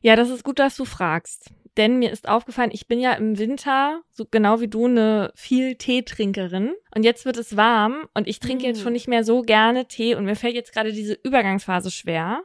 Ja, 0.00 0.16
das 0.16 0.30
ist 0.30 0.44
gut, 0.44 0.58
dass 0.58 0.76
du 0.76 0.84
fragst. 0.84 1.52
Denn 1.76 1.98
mir 1.98 2.10
ist 2.10 2.28
aufgefallen, 2.28 2.70
ich 2.72 2.86
bin 2.86 3.00
ja 3.00 3.12
im 3.14 3.38
Winter, 3.38 4.02
so 4.10 4.26
genau 4.30 4.60
wie 4.60 4.68
du, 4.68 4.84
eine 4.86 5.32
viel 5.34 5.76
Teetrinkerin. 5.76 6.74
Und 6.94 7.02
jetzt 7.02 7.24
wird 7.24 7.38
es 7.38 7.56
warm 7.56 8.08
und 8.14 8.28
ich 8.28 8.40
trinke 8.40 8.66
jetzt 8.66 8.80
Mm. 8.80 8.82
schon 8.82 8.92
nicht 8.92 9.08
mehr 9.08 9.24
so 9.24 9.40
gerne 9.42 9.86
Tee. 9.86 10.14
Und 10.14 10.24
mir 10.26 10.36
fällt 10.36 10.54
jetzt 10.54 10.72
gerade 10.74 10.92
diese 10.92 11.14
Übergangsphase 11.14 11.90
schwer, 11.90 12.42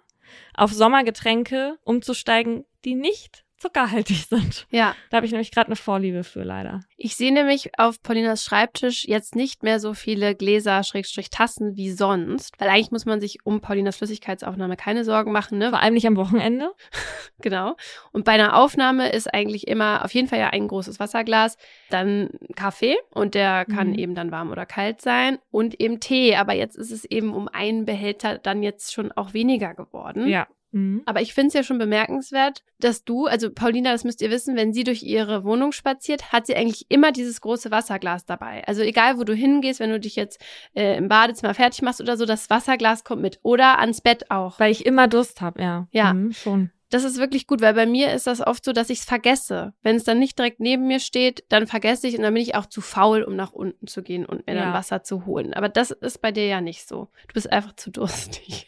auf 0.54 0.72
Sommergetränke 0.72 1.78
umzusteigen, 1.84 2.66
die 2.86 2.96
nicht 2.96 3.44
zuckerhaltig 3.58 4.26
sind. 4.30 4.68
Ja. 4.70 4.96
Da 5.10 5.18
habe 5.18 5.26
ich 5.26 5.32
nämlich 5.32 5.52
gerade 5.52 5.68
eine 5.68 5.76
Vorliebe 5.76 6.24
für, 6.24 6.44
leider. 6.44 6.82
Ich 6.96 7.16
sehe 7.16 7.34
nämlich 7.34 7.78
auf 7.78 8.02
Paulinas 8.02 8.44
Schreibtisch 8.44 9.06
jetzt 9.06 9.36
nicht 9.36 9.64
mehr 9.64 9.80
so 9.80 9.94
viele 9.94 10.36
Gläser, 10.36 10.84
Schrägstrich 10.84 11.30
Tassen 11.30 11.76
wie 11.76 11.92
sonst, 11.92 12.60
weil 12.60 12.70
eigentlich 12.70 12.92
muss 12.92 13.06
man 13.06 13.20
sich 13.20 13.40
um 13.46 13.62
Paulinas 13.62 13.98
Flüssigkeitsaufnahme 13.98 14.78
keine 14.78 15.04
Sorgen 15.04 15.32
machen, 15.32 15.58
ne? 15.58 15.70
Vor 15.72 15.82
allem 15.82 15.94
nicht 15.94 16.08
am 16.08 16.16
Wochenende. 16.18 16.72
Genau. 17.40 17.76
Und 18.14 18.26
bei 18.26 18.32
einer 18.32 18.58
Aufnahme 18.58 19.10
ist 19.12 19.32
eigentlich 19.32 19.68
immer 19.68 20.04
auf 20.04 20.12
jeden 20.16 20.28
Fall 20.28 20.40
ja 20.40 20.50
ein 20.50 20.68
großes 20.68 21.00
Wasserglas, 21.00 21.56
dann 21.92 22.32
Kaffee 22.56 22.96
und 23.12 23.36
der 23.36 23.64
kann 23.66 23.90
Mhm. 23.90 24.00
eben 24.00 24.16
dann 24.16 24.32
warm 24.32 24.50
oder 24.50 24.66
kalt 24.66 25.02
sein 25.02 25.38
und 25.52 25.80
eben 25.80 26.00
Tee. 26.00 26.36
Aber 26.36 26.54
jetzt 26.54 26.76
ist 26.76 26.90
es 26.92 27.06
eben 27.06 27.36
um 27.36 27.48
einen 27.48 27.86
Behälter 27.86 28.40
dann 28.40 28.64
jetzt 28.64 28.92
schon 28.92 29.12
auch 29.12 29.34
weniger 29.36 29.76
geworden. 29.76 30.28
Ja. 30.28 30.48
Mhm. 30.72 31.04
Aber 31.06 31.22
ich 31.22 31.34
finde 31.34 31.48
es 31.50 31.54
ja 31.54 31.64
schon 31.64 31.78
bemerkenswert, 31.78 32.64
dass 32.80 33.04
du, 33.04 33.26
also 33.26 33.50
Paulina, 33.52 33.92
das 33.92 34.04
müsst 34.04 34.22
ihr 34.22 34.30
wissen, 34.30 34.56
wenn 34.56 34.74
sie 34.74 34.84
durch 34.84 35.04
ihre 35.04 35.44
Wohnung 35.44 35.72
spaziert, 35.72 36.32
hat 36.32 36.48
sie 36.48 36.56
eigentlich 36.56 36.86
immer 36.90 37.12
dieses 37.12 37.42
große 37.42 37.72
Wasserglas 37.72 38.26
dabei. 38.26 38.64
Also 38.68 38.82
egal, 38.82 39.18
wo 39.18 39.24
du 39.24 39.34
hingehst, 39.34 39.80
wenn 39.80 39.92
du 39.92 40.00
dich 40.00 40.16
jetzt 40.16 40.44
äh, 40.76 40.98
im 40.98 41.08
Badezimmer 41.08 41.54
fertig 41.54 41.82
machst 41.82 42.02
oder 42.02 42.18
so, 42.18 42.26
das 42.26 42.50
Wasserglas 42.50 43.04
kommt 43.04 43.22
mit. 43.22 43.40
Oder 43.44 43.80
ans 43.80 44.02
Bett 44.02 44.30
auch. 44.30 44.60
Weil 44.60 44.72
ich 44.72 44.86
immer 44.86 45.08
Durst 45.08 45.42
habe, 45.42 45.62
ja. 45.62 45.88
Ja, 45.92 46.14
mhm, 46.14 46.34
schon. 46.34 46.72
Das 46.90 47.04
ist 47.04 47.18
wirklich 47.18 47.48
gut, 47.48 47.60
weil 47.62 47.74
bei 47.74 47.86
mir 47.86 48.14
ist 48.14 48.28
das 48.28 48.40
oft 48.40 48.64
so, 48.64 48.72
dass 48.72 48.90
ich 48.90 49.00
es 49.00 49.06
vergesse. 49.06 49.74
Wenn 49.84 49.98
es 49.98 50.06
dann 50.06 50.20
nicht 50.20 50.40
direkt 50.40 50.62
neben 50.62 50.88
mir 50.88 51.02
steht, 51.02 51.44
dann 51.50 51.68
vergesse 51.68 52.08
ich 52.08 52.16
und 52.16 52.24
dann 52.24 52.34
bin 52.34 52.44
ich 52.44 52.56
auch 52.56 52.66
zu 52.66 52.80
faul, 52.80 53.24
um 53.24 53.36
nach 53.36 53.52
unten 53.52 53.88
zu 53.88 54.04
gehen 54.04 54.26
und 54.26 54.48
mir 54.48 54.56
ja. 54.56 54.64
dann 54.64 54.74
Wasser 54.74 55.04
zu 55.04 55.26
holen. 55.26 55.54
Aber 55.54 55.68
das 55.68 55.92
ist 55.92 56.22
bei 56.22 56.32
dir 56.32 56.46
ja 56.46 56.62
nicht 56.62 56.88
so. 56.88 57.10
Du 57.28 57.34
bist 57.34 57.52
einfach 57.52 57.76
zu 57.76 57.92
durstig. 57.92 58.68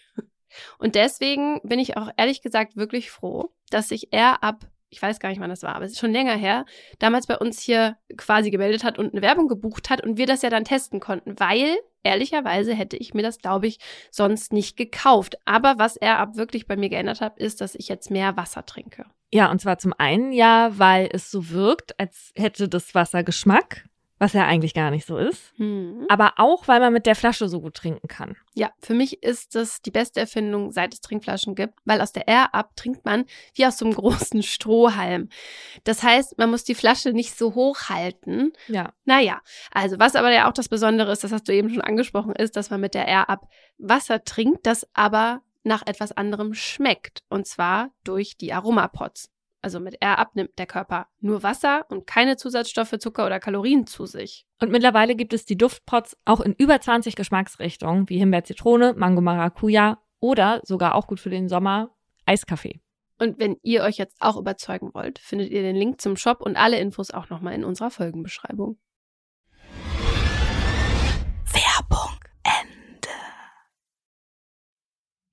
Und 0.78 0.96
deswegen 0.96 1.60
bin 1.64 1.80
ich 1.80 1.98
auch 1.98 2.10
ehrlich 2.18 2.42
gesagt 2.42 2.76
wirklich 2.76 3.12
froh, 3.12 3.50
dass 3.70 3.90
sich 3.90 4.12
er 4.12 4.44
ab, 4.44 4.66
ich 4.90 5.02
weiß 5.02 5.20
gar 5.20 5.30
nicht, 5.30 5.40
wann 5.40 5.50
das 5.50 5.64
war, 5.64 5.76
aber 5.76 5.86
es 5.86 5.92
ist 5.94 6.00
schon 6.00 6.12
länger 6.12 6.36
her, 6.36 6.66
damals 7.00 7.28
bei 7.28 7.38
uns 7.38 7.62
hier 7.62 7.98
quasi 8.18 8.50
gemeldet 8.50 8.84
hat 8.84 8.98
und 8.98 9.14
eine 9.14 9.22
Werbung 9.22 9.48
gebucht 9.48 9.90
hat 9.90 10.04
und 10.04 10.18
wir 10.18 10.26
das 10.26 10.42
ja 10.42 10.50
dann 10.50 10.66
testen 10.66 11.00
konnten, 11.00 11.40
weil 11.40 11.78
ehrlicherweise 12.04 12.74
hätte 12.74 12.98
ich 12.98 13.14
mir 13.14 13.22
das, 13.22 13.40
glaube 13.40 13.68
ich, 13.68 13.80
sonst 14.12 14.54
nicht 14.54 14.78
gekauft. 14.78 15.38
Aber 15.46 15.76
was 15.78 15.98
er 15.98 16.20
ab 16.20 16.36
wirklich 16.36 16.66
bei 16.68 16.78
mir 16.78 16.90
geändert 16.90 17.22
hat, 17.22 17.38
ist, 17.38 17.62
dass 17.62 17.76
ich 17.76 17.88
jetzt 17.88 18.10
mehr 18.10 18.38
Wasser 18.38 18.66
trinke. 18.66 19.06
Ja, 19.32 19.52
und 19.52 19.62
zwar 19.62 19.78
zum 19.78 19.94
einen 19.98 20.32
ja, 20.32 20.72
weil 20.78 21.10
es 21.12 21.30
so 21.30 21.50
wirkt, 21.50 22.00
als 22.00 22.32
hätte 22.36 22.68
das 22.68 22.96
Wasser 22.96 23.24
Geschmack 23.24 23.86
was 24.20 24.34
ja 24.34 24.46
eigentlich 24.46 24.74
gar 24.74 24.92
nicht 24.92 25.08
so 25.08 25.18
ist. 25.18 25.58
Mhm. 25.58 26.06
Aber 26.10 26.34
auch, 26.38 26.68
weil 26.68 26.82
man 26.82 26.94
mit 26.94 27.06
der 27.06 27.16
Flasche 27.16 27.48
so 27.48 27.62
gut 27.62 27.76
trinken 27.76 28.08
kann. 28.08 28.36
Ja, 28.54 28.70
für 28.80 28.94
mich 28.94 29.24
ist 29.24 29.56
das 29.56 29.82
die 29.82 29.92
beste 29.92 30.20
Erfindung, 30.20 30.72
seit 30.72 30.94
es 30.94 31.02
Trinkflaschen 31.02 31.56
gibt, 31.56 31.74
weil 31.86 32.02
aus 32.02 32.12
der 32.12 32.28
Air 32.28 32.54
Up 32.54 32.76
trinkt 32.76 33.06
man 33.06 33.26
wie 33.56 33.66
aus 33.66 33.78
so 33.78 33.86
einem 33.86 33.94
großen 33.96 34.44
Strohhalm. 34.44 35.30
Das 35.86 36.04
heißt, 36.04 36.38
man 36.38 36.52
muss 36.52 36.66
die 36.66 36.76
Flasche 36.76 37.14
nicht 37.14 37.38
so 37.38 37.56
hoch 37.56 37.90
halten. 37.90 38.52
Ja. 38.68 38.94
Naja, 39.06 39.42
also 39.72 39.98
was 39.98 40.16
aber 40.16 40.32
ja 40.32 40.50
auch 40.50 40.54
das 40.54 40.68
Besondere 40.68 41.12
ist, 41.12 41.24
das 41.24 41.32
hast 41.32 41.48
du 41.48 41.54
eben 41.54 41.70
schon 41.70 41.82
angesprochen, 41.82 42.36
ist, 42.36 42.58
dass 42.58 42.70
man 42.70 42.82
mit 42.82 42.94
der 42.94 43.08
Air 43.08 43.30
Up 43.30 43.48
Wasser 43.78 44.24
trinkt, 44.26 44.66
das 44.66 44.86
aber 44.94 45.42
nach 45.64 45.86
etwas 45.86 46.12
anderem 46.12 46.54
schmeckt. 46.54 47.24
Und 47.30 47.48
zwar 47.48 47.92
durch 48.04 48.38
die 48.38 48.52
Aromapots 48.52 49.30
also 49.62 49.80
mit 49.80 50.02
R 50.02 50.20
abnimmt 50.20 50.58
der 50.58 50.66
Körper 50.66 51.08
nur 51.20 51.44
Wasser 51.44 51.86
und 51.90 52.08
keine 52.08 52.38
Zusatzstoffe, 52.38 52.98
Zucker 53.00 53.26
oder 53.26 53.40
Kalorien 53.40 53.86
zu 53.88 54.06
sich. 54.06 54.46
Und 54.62 54.72
mittlerweile 54.72 55.16
gibt 55.16 55.34
es 55.34 55.46
die 55.46 55.58
Duftpots 55.58 56.18
auch 56.26 56.42
in 56.42 56.54
über 56.54 56.80
20 56.80 57.16
Geschmacksrichtungen, 57.16 58.10
wie 58.10 58.18
Himbeer, 58.18 58.44
Zitrone, 58.44 58.94
Mango, 58.94 59.22
Maracuja 59.22 60.02
oder 60.20 60.62
sogar 60.64 60.96
auch 60.96 61.08
gut 61.08 61.20
für 61.20 61.30
den 61.30 61.50
Sommer 61.50 61.90
Eiskaffee. 62.26 62.82
Und 63.20 63.38
wenn 63.38 63.58
ihr 63.64 63.84
euch 63.84 63.98
jetzt 63.98 64.16
auch 64.22 64.38
überzeugen 64.38 64.94
wollt, 64.94 65.20
findet 65.20 65.52
ihr 65.52 65.62
den 65.62 65.76
Link 65.76 66.00
zum 66.00 66.16
Shop 66.16 66.42
und 66.42 66.56
alle 66.56 66.80
Infos 66.80 67.12
auch 67.12 67.30
nochmal 67.30 67.54
in 67.54 67.66
unserer 67.66 67.92
Folgenbeschreibung. 67.92 68.78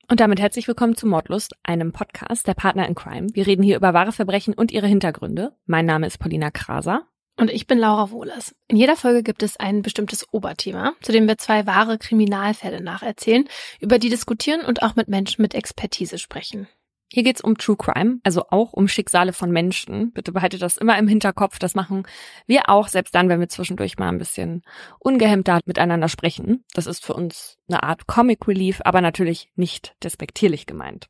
Und 0.09 0.21
damit 0.21 0.39
herzlich 0.39 0.69
willkommen 0.69 0.97
zu 0.97 1.05
Mordlust, 1.05 1.55
einem 1.65 1.91
Podcast 1.91 2.47
der 2.47 2.55
Partner 2.55 2.87
in 2.87 2.95
Crime. 2.95 3.27
Wir 3.33 3.45
reden 3.45 3.65
hier 3.65 3.75
über 3.75 3.93
wahre 3.93 4.13
Verbrechen 4.13 4.55
und 4.55 4.71
ihre 4.71 4.87
Hintergründe. 4.87 5.57
Mein 5.67 5.85
Name 5.85 6.07
ist 6.07 6.19
Paulina 6.19 6.53
Kraser. 6.53 7.09
Und 7.37 7.51
ich 7.51 7.67
bin 7.67 7.79
Laura 7.79 8.13
Wohlers. 8.13 8.55
In 8.69 8.77
jeder 8.77 8.95
Folge 8.95 9.25
gibt 9.25 9.43
es 9.43 9.57
ein 9.57 9.83
bestimmtes 9.83 10.33
Oberthema, 10.33 10.93
zu 11.03 11.11
dem 11.11 11.27
wir 11.27 11.39
zwei 11.39 11.67
wahre 11.67 11.99
Kriminalfälle 11.99 12.81
nacherzählen, 12.81 13.49
über 13.81 13.99
die 13.99 14.09
diskutieren 14.09 14.65
und 14.65 14.83
auch 14.85 14.95
mit 14.95 15.09
Menschen 15.09 15.43
mit 15.43 15.55
Expertise 15.55 16.19
sprechen. 16.19 16.69
Hier 17.13 17.23
geht's 17.23 17.41
um 17.41 17.57
True 17.57 17.77
Crime, 17.77 18.19
also 18.25 18.47
auch 18.51 18.73
um 18.73 18.89
Schicksale 18.89 19.33
von 19.33 19.51
Menschen. 19.51 20.13
Bitte 20.13 20.33
behaltet 20.33 20.63
das 20.63 20.77
immer 20.77 20.99
im 20.99 21.07
Hinterkopf. 21.07 21.59
Das 21.59 21.75
machen 21.75 22.07
wir 22.47 22.69
auch, 22.69 22.89
selbst 22.89 23.15
dann, 23.15 23.29
wenn 23.29 23.39
wir 23.39 23.49
zwischendurch 23.49 23.97
mal 23.97 24.09
ein 24.09 24.19
bisschen 24.19 24.63
ungehemmter 24.99 25.61
miteinander 25.67 26.09
sprechen. 26.09 26.65
Das 26.75 26.87
ist 26.87 27.05
für 27.05 27.15
uns 27.15 27.59
eine 27.69 27.85
Art 27.85 28.07
Comic 28.09 28.49
Relief, 28.49 28.81
aber 28.85 29.01
natürlich 29.01 29.51
nicht 29.55 29.95
despektierlich 30.03 30.67
gemeint. 30.67 31.09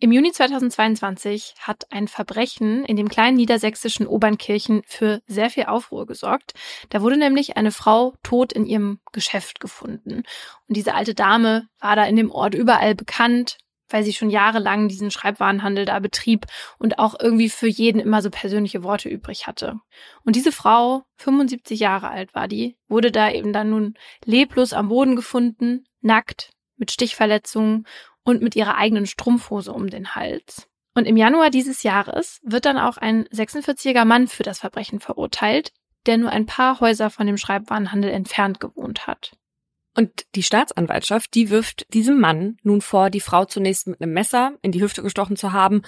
Im 0.00 0.12
Juni 0.12 0.30
2022 0.30 1.56
hat 1.58 1.86
ein 1.90 2.06
Verbrechen 2.06 2.84
in 2.84 2.96
dem 2.96 3.08
kleinen 3.08 3.36
niedersächsischen 3.36 4.06
Obernkirchen 4.06 4.82
für 4.86 5.20
sehr 5.26 5.50
viel 5.50 5.64
Aufruhr 5.64 6.06
gesorgt. 6.06 6.54
Da 6.88 7.02
wurde 7.02 7.16
nämlich 7.16 7.56
eine 7.56 7.72
Frau 7.72 8.14
tot 8.22 8.52
in 8.52 8.64
ihrem 8.64 9.00
Geschäft 9.12 9.58
gefunden. 9.58 10.22
Und 10.68 10.76
diese 10.76 10.94
alte 10.94 11.14
Dame 11.14 11.68
war 11.80 11.96
da 11.96 12.04
in 12.04 12.14
dem 12.14 12.30
Ort 12.30 12.54
überall 12.54 12.94
bekannt, 12.94 13.58
weil 13.88 14.04
sie 14.04 14.12
schon 14.12 14.30
jahrelang 14.30 14.88
diesen 14.88 15.10
Schreibwarenhandel 15.10 15.84
da 15.84 15.98
betrieb 15.98 16.46
und 16.78 16.98
auch 16.98 17.14
irgendwie 17.20 17.48
für 17.48 17.68
jeden 17.68 18.00
immer 18.00 18.22
so 18.22 18.30
persönliche 18.30 18.82
Worte 18.82 19.08
übrig 19.08 19.46
hatte. 19.46 19.80
Und 20.24 20.36
diese 20.36 20.52
Frau, 20.52 21.04
75 21.16 21.80
Jahre 21.80 22.08
alt 22.08 22.34
war 22.34 22.48
die, 22.48 22.76
wurde 22.88 23.10
da 23.10 23.30
eben 23.30 23.52
dann 23.52 23.70
nun 23.70 23.94
leblos 24.24 24.72
am 24.72 24.88
Boden 24.88 25.16
gefunden, 25.16 25.86
nackt, 26.00 26.50
mit 26.76 26.90
Stichverletzungen 26.90 27.86
und 28.24 28.42
mit 28.42 28.56
ihrer 28.56 28.76
eigenen 28.76 29.06
Strumpfhose 29.06 29.72
um 29.72 29.88
den 29.88 30.14
Hals. 30.14 30.68
Und 30.94 31.06
im 31.06 31.16
Januar 31.16 31.50
dieses 31.50 31.82
Jahres 31.82 32.40
wird 32.42 32.64
dann 32.64 32.78
auch 32.78 32.96
ein 32.96 33.26
46-jähriger 33.26 34.04
Mann 34.04 34.26
für 34.26 34.42
das 34.42 34.58
Verbrechen 34.58 35.00
verurteilt, 35.00 35.72
der 36.06 36.18
nur 36.18 36.30
ein 36.30 36.46
paar 36.46 36.80
Häuser 36.80 37.10
von 37.10 37.26
dem 37.26 37.36
Schreibwarenhandel 37.36 38.10
entfernt 38.10 38.60
gewohnt 38.60 39.06
hat. 39.06 39.32
Und 39.98 40.26
die 40.36 40.44
Staatsanwaltschaft, 40.44 41.34
die 41.34 41.50
wirft 41.50 41.92
diesem 41.92 42.20
Mann 42.20 42.56
nun 42.62 42.82
vor, 42.82 43.10
die 43.10 43.18
Frau 43.18 43.46
zunächst 43.46 43.88
mit 43.88 44.00
einem 44.00 44.12
Messer 44.12 44.52
in 44.62 44.70
die 44.70 44.80
Hüfte 44.80 45.02
gestochen 45.02 45.34
zu 45.34 45.52
haben. 45.52 45.82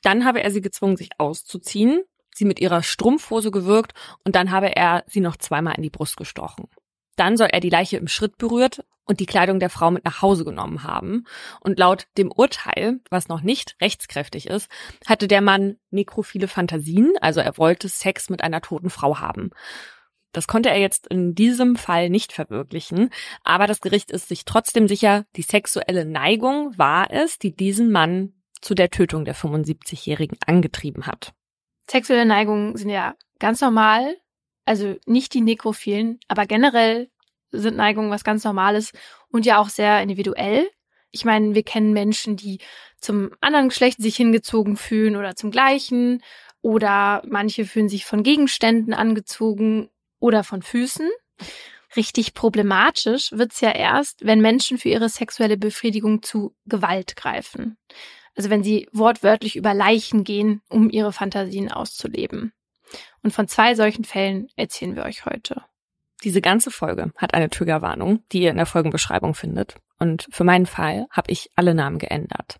Dann 0.00 0.24
habe 0.24 0.42
er 0.42 0.50
sie 0.50 0.62
gezwungen, 0.62 0.96
sich 0.96 1.10
auszuziehen, 1.18 2.00
sie 2.34 2.46
mit 2.46 2.58
ihrer 2.58 2.82
Strumpfhose 2.82 3.50
gewürgt 3.50 3.92
und 4.24 4.34
dann 4.34 4.50
habe 4.50 4.74
er 4.74 5.04
sie 5.08 5.20
noch 5.20 5.36
zweimal 5.36 5.74
in 5.76 5.82
die 5.82 5.90
Brust 5.90 6.16
gestochen. 6.16 6.68
Dann 7.16 7.36
soll 7.36 7.48
er 7.52 7.60
die 7.60 7.68
Leiche 7.68 7.98
im 7.98 8.08
Schritt 8.08 8.38
berührt 8.38 8.82
und 9.04 9.20
die 9.20 9.26
Kleidung 9.26 9.60
der 9.60 9.68
Frau 9.68 9.90
mit 9.90 10.06
nach 10.06 10.22
Hause 10.22 10.46
genommen 10.46 10.84
haben. 10.84 11.26
Und 11.60 11.78
laut 11.78 12.06
dem 12.16 12.32
Urteil, 12.32 13.00
was 13.10 13.28
noch 13.28 13.42
nicht 13.42 13.76
rechtskräftig 13.82 14.46
ist, 14.46 14.70
hatte 15.04 15.28
der 15.28 15.42
Mann 15.42 15.76
nekrophile 15.90 16.48
Fantasien, 16.48 17.12
also 17.20 17.40
er 17.40 17.58
wollte 17.58 17.90
Sex 17.90 18.30
mit 18.30 18.42
einer 18.42 18.62
toten 18.62 18.88
Frau 18.88 19.18
haben. 19.18 19.50
Das 20.32 20.46
konnte 20.46 20.70
er 20.70 20.78
jetzt 20.78 21.06
in 21.08 21.34
diesem 21.34 21.76
Fall 21.76 22.08
nicht 22.08 22.32
verwirklichen, 22.32 23.10
aber 23.42 23.66
das 23.66 23.80
Gericht 23.80 24.10
ist 24.10 24.28
sich 24.28 24.44
trotzdem 24.44 24.86
sicher, 24.86 25.24
die 25.36 25.42
sexuelle 25.42 26.04
Neigung 26.04 26.76
war 26.78 27.10
es, 27.10 27.38
die 27.38 27.54
diesen 27.54 27.90
Mann 27.90 28.34
zu 28.60 28.74
der 28.74 28.90
Tötung 28.90 29.24
der 29.24 29.34
75-Jährigen 29.34 30.38
angetrieben 30.46 31.06
hat. 31.06 31.32
Sexuelle 31.90 32.26
Neigungen 32.26 32.76
sind 32.76 32.90
ja 32.90 33.16
ganz 33.38 33.60
normal, 33.60 34.16
also 34.64 34.96
nicht 35.06 35.34
die 35.34 35.40
Nekrophilen, 35.40 36.20
aber 36.28 36.46
generell 36.46 37.10
sind 37.50 37.76
Neigungen 37.76 38.10
was 38.10 38.22
ganz 38.22 38.44
Normales 38.44 38.92
und 39.30 39.46
ja 39.46 39.58
auch 39.58 39.68
sehr 39.68 40.00
individuell. 40.02 40.68
Ich 41.10 41.24
meine, 41.24 41.56
wir 41.56 41.64
kennen 41.64 41.92
Menschen, 41.92 42.36
die 42.36 42.60
zum 43.00 43.30
anderen 43.40 43.70
Geschlecht 43.70 44.00
sich 44.00 44.16
hingezogen 44.16 44.76
fühlen 44.76 45.16
oder 45.16 45.34
zum 45.34 45.50
gleichen 45.50 46.22
oder 46.62 47.22
manche 47.26 47.64
fühlen 47.64 47.88
sich 47.88 48.04
von 48.04 48.22
Gegenständen 48.22 48.94
angezogen 48.94 49.88
oder 50.20 50.44
von 50.44 50.62
Füßen. 50.62 51.08
Richtig 51.96 52.34
problematisch 52.34 53.32
wird's 53.32 53.60
ja 53.60 53.72
erst, 53.72 54.24
wenn 54.24 54.40
Menschen 54.40 54.78
für 54.78 54.88
ihre 54.88 55.08
sexuelle 55.08 55.56
Befriedigung 55.56 56.22
zu 56.22 56.54
Gewalt 56.66 57.16
greifen. 57.16 57.76
Also 58.36 58.48
wenn 58.48 58.62
sie 58.62 58.88
wortwörtlich 58.92 59.56
über 59.56 59.74
Leichen 59.74 60.22
gehen, 60.22 60.62
um 60.68 60.88
ihre 60.88 61.12
Fantasien 61.12 61.70
auszuleben. 61.72 62.52
Und 63.22 63.32
von 63.32 63.48
zwei 63.48 63.74
solchen 63.74 64.04
Fällen 64.04 64.48
erzählen 64.56 64.94
wir 64.94 65.04
euch 65.04 65.26
heute. 65.26 65.64
Diese 66.22 66.40
ganze 66.40 66.70
Folge 66.70 67.12
hat 67.16 67.34
eine 67.34 67.50
Triggerwarnung, 67.50 68.22
die 68.30 68.42
ihr 68.42 68.50
in 68.50 68.56
der 68.56 68.66
Folgenbeschreibung 68.66 69.34
findet. 69.34 69.76
Und 69.98 70.28
für 70.30 70.44
meinen 70.44 70.66
Fall 70.66 71.06
habe 71.10 71.32
ich 71.32 71.50
alle 71.56 71.74
Namen 71.74 71.98
geändert. 71.98 72.58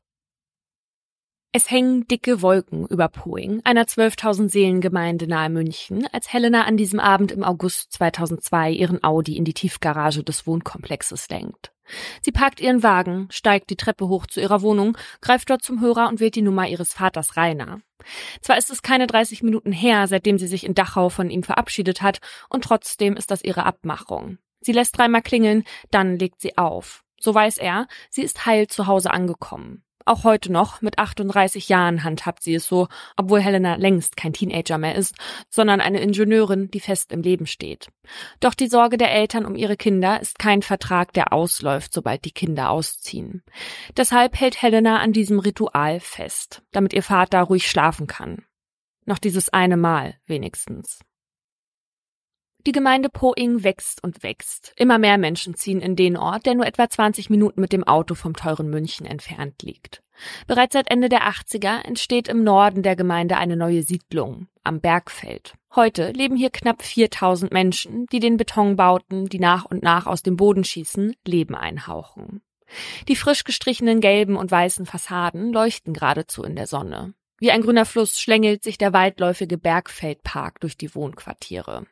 Es 1.53 1.69
hängen 1.69 2.07
dicke 2.07 2.43
Wolken 2.43 2.87
über 2.87 3.09
Poing, 3.09 3.61
einer 3.65 3.83
12.000 3.83 4.49
Seelengemeinde 4.49 5.27
nahe 5.27 5.51
München, 5.51 6.07
als 6.13 6.33
Helena 6.33 6.63
an 6.63 6.77
diesem 6.77 7.01
Abend 7.01 7.33
im 7.33 7.43
August 7.43 7.93
2002 7.95 8.71
ihren 8.71 9.03
Audi 9.03 9.37
in 9.37 9.45
die 9.45 9.53
Tiefgarage 9.53 10.23
des 10.23 10.47
Wohnkomplexes 10.47 11.29
lenkt. 11.29 11.73
Sie 12.23 12.31
parkt 12.31 12.61
ihren 12.61 12.85
Wagen, 12.85 13.27
steigt 13.33 13.71
die 13.71 13.77
Treppe 13.77 14.07
hoch 14.07 14.29
zu 14.29 14.41
ihrer 14.41 14.63
Wohnung, 14.63 14.97
greift 15.21 15.51
dort 15.51 15.65
zum 15.65 15.81
Hörer 15.81 16.09
und 16.09 16.21
wählt 16.21 16.37
die 16.37 16.43
Nummer 16.43 16.69
ihres 16.69 16.93
Vaters 16.93 17.37
Rainer. 17.37 17.81
Zwar 18.41 18.57
ist 18.57 18.71
es 18.71 18.83
keine 18.83 19.09
30 19.09 19.43
Minuten 19.43 19.73
her, 19.73 20.07
seitdem 20.07 20.39
sie 20.39 20.47
sich 20.47 20.63
in 20.63 20.75
Dachau 20.75 21.09
von 21.09 21.31
ihm 21.31 21.43
verabschiedet 21.43 22.01
hat, 22.01 22.21
und 22.49 22.63
trotzdem 22.63 23.17
ist 23.17 23.33
das 23.33 23.43
ihre 23.43 23.67
Abmachung. 23.67 24.39
Sie 24.61 24.73
lässt 24.73 24.97
dreimal 24.97 25.23
klingeln, 25.23 25.65
dann 25.91 26.17
legt 26.17 26.41
sie 26.41 26.57
auf. 26.57 27.03
So 27.19 27.35
weiß 27.35 27.59
er, 27.59 27.89
sie 28.09 28.23
ist 28.23 28.47
heil 28.47 28.69
zu 28.69 28.87
Hause 28.87 29.11
angekommen. 29.11 29.83
Auch 30.07 30.25
heute 30.25 30.51
noch, 30.51 30.81
mit 30.81 30.99
38 30.99 31.69
Jahren, 31.69 32.05
handhabt 32.05 32.43
sie 32.43 32.55
es 32.55 32.67
so, 32.67 32.89
obwohl 33.17 33.41
Helena 33.41 33.77
längst 33.77 34.17
kein 34.17 34.33
Teenager 34.33 34.79
mehr 34.79 34.95
ist, 34.95 35.15
sondern 35.49 35.81
eine 35.81 36.01
Ingenieurin, 36.01 36.71
die 36.71 36.81
fest 36.81 37.13
im 37.13 37.23
Leben 37.23 37.47
steht. 37.47 37.89
Doch 38.41 38.55
die 38.55 38.69
Sorge 38.69 38.97
der 38.97 39.13
Eltern 39.13 39.45
um 39.45 39.55
ihre 39.55 39.77
Kinder 39.77 40.21
ist 40.21 40.39
kein 40.39 40.63
Vertrag, 40.63 41.13
der 41.13 41.33
ausläuft, 41.33 41.93
sobald 41.93 42.25
die 42.25 42.33
Kinder 42.33 42.71
ausziehen. 42.71 43.43
Deshalb 43.97 44.41
hält 44.41 44.63
Helena 44.63 44.99
an 44.99 45.13
diesem 45.13 45.39
Ritual 45.39 46.01
fest, 46.01 46.63
damit 46.73 46.93
ihr 46.93 47.03
Vater 47.03 47.43
ruhig 47.43 47.69
schlafen 47.69 48.07
kann. 48.07 48.45
Noch 49.05 49.19
dieses 49.19 49.51
eine 49.51 49.77
Mal 49.77 50.17
wenigstens. 50.27 51.01
Die 52.67 52.73
Gemeinde 52.73 53.09
Poing 53.09 53.65
wächst 53.65 54.05
und 54.05 54.23
wächst. 54.23 54.75
Immer 54.77 54.99
mehr 54.99 55.17
Menschen 55.17 55.55
ziehen 55.55 55.81
in 55.81 55.97
den 55.97 56.19
Ort, 56.19 56.45
der 56.45 56.55
nur 56.55 56.67
etwa 56.67 56.91
20 56.91 57.31
Minuten 57.31 57.61
mit 57.61 57.73
dem 57.73 57.85
Auto 57.85 58.15
vom 58.15 58.35
teuren 58.35 58.69
München 58.69 59.07
entfernt 59.07 59.63
liegt. 59.63 60.03
Bereits 60.47 60.75
seit 60.75 60.91
Ende 60.91 61.09
der 61.09 61.23
80er 61.23 61.83
entsteht 61.83 62.29
im 62.29 62.45
Norden 62.45 62.83
der 62.83 62.97
Gemeinde 62.97 63.39
eine 63.39 63.57
neue 63.57 63.83
Siedlung, 63.83 64.49
am 64.63 64.81
Bergfeld. 64.81 65.55
Heute 65.75 66.11
leben 66.11 66.37
hier 66.37 66.51
knapp 66.51 66.83
4000 66.83 67.51
Menschen, 67.51 68.05
die 68.13 68.21
den 68.21 68.37
Betonbauten, 68.37 69.31
die 69.31 69.39
nach 69.39 69.65
und 69.65 69.83
nach 69.83 70.07
aus 70.07 70.23
dem 70.23 70.37
Boden 70.37 70.65
schießen, 70.65 71.17
Leben 71.27 71.55
einhauchen. 71.55 72.43
Die 73.09 73.17
frisch 73.17 73.45
gestrichenen 73.45 74.01
gelben 74.01 74.37
und 74.37 74.51
weißen 74.51 74.85
Fassaden 74.85 75.53
leuchten 75.53 75.95
geradezu 75.95 76.43
in 76.43 76.57
der 76.57 76.67
Sonne. 76.67 77.15
Wie 77.39 77.51
ein 77.51 77.63
grüner 77.63 77.87
Fluss 77.87 78.21
schlängelt 78.21 78.63
sich 78.63 78.77
der 78.77 78.93
weitläufige 78.93 79.57
Bergfeldpark 79.57 80.61
durch 80.61 80.77
die 80.77 80.95
Wohnquartiere. 80.95 81.87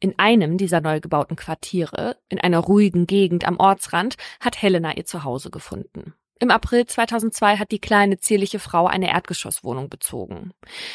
In 0.00 0.18
einem 0.18 0.56
dieser 0.56 0.80
neu 0.80 0.98
gebauten 0.98 1.36
Quartiere, 1.36 2.16
in 2.30 2.40
einer 2.40 2.58
ruhigen 2.58 3.06
Gegend 3.06 3.46
am 3.46 3.58
Ortsrand, 3.58 4.16
hat 4.40 4.60
Helena 4.60 4.96
ihr 4.96 5.04
Zuhause 5.04 5.50
gefunden. 5.50 6.14
Im 6.42 6.50
April 6.50 6.86
2002 6.86 7.58
hat 7.58 7.70
die 7.70 7.80
kleine, 7.80 8.16
zierliche 8.16 8.60
Frau 8.60 8.86
eine 8.86 9.10
Erdgeschosswohnung 9.10 9.90
bezogen. 9.90 10.52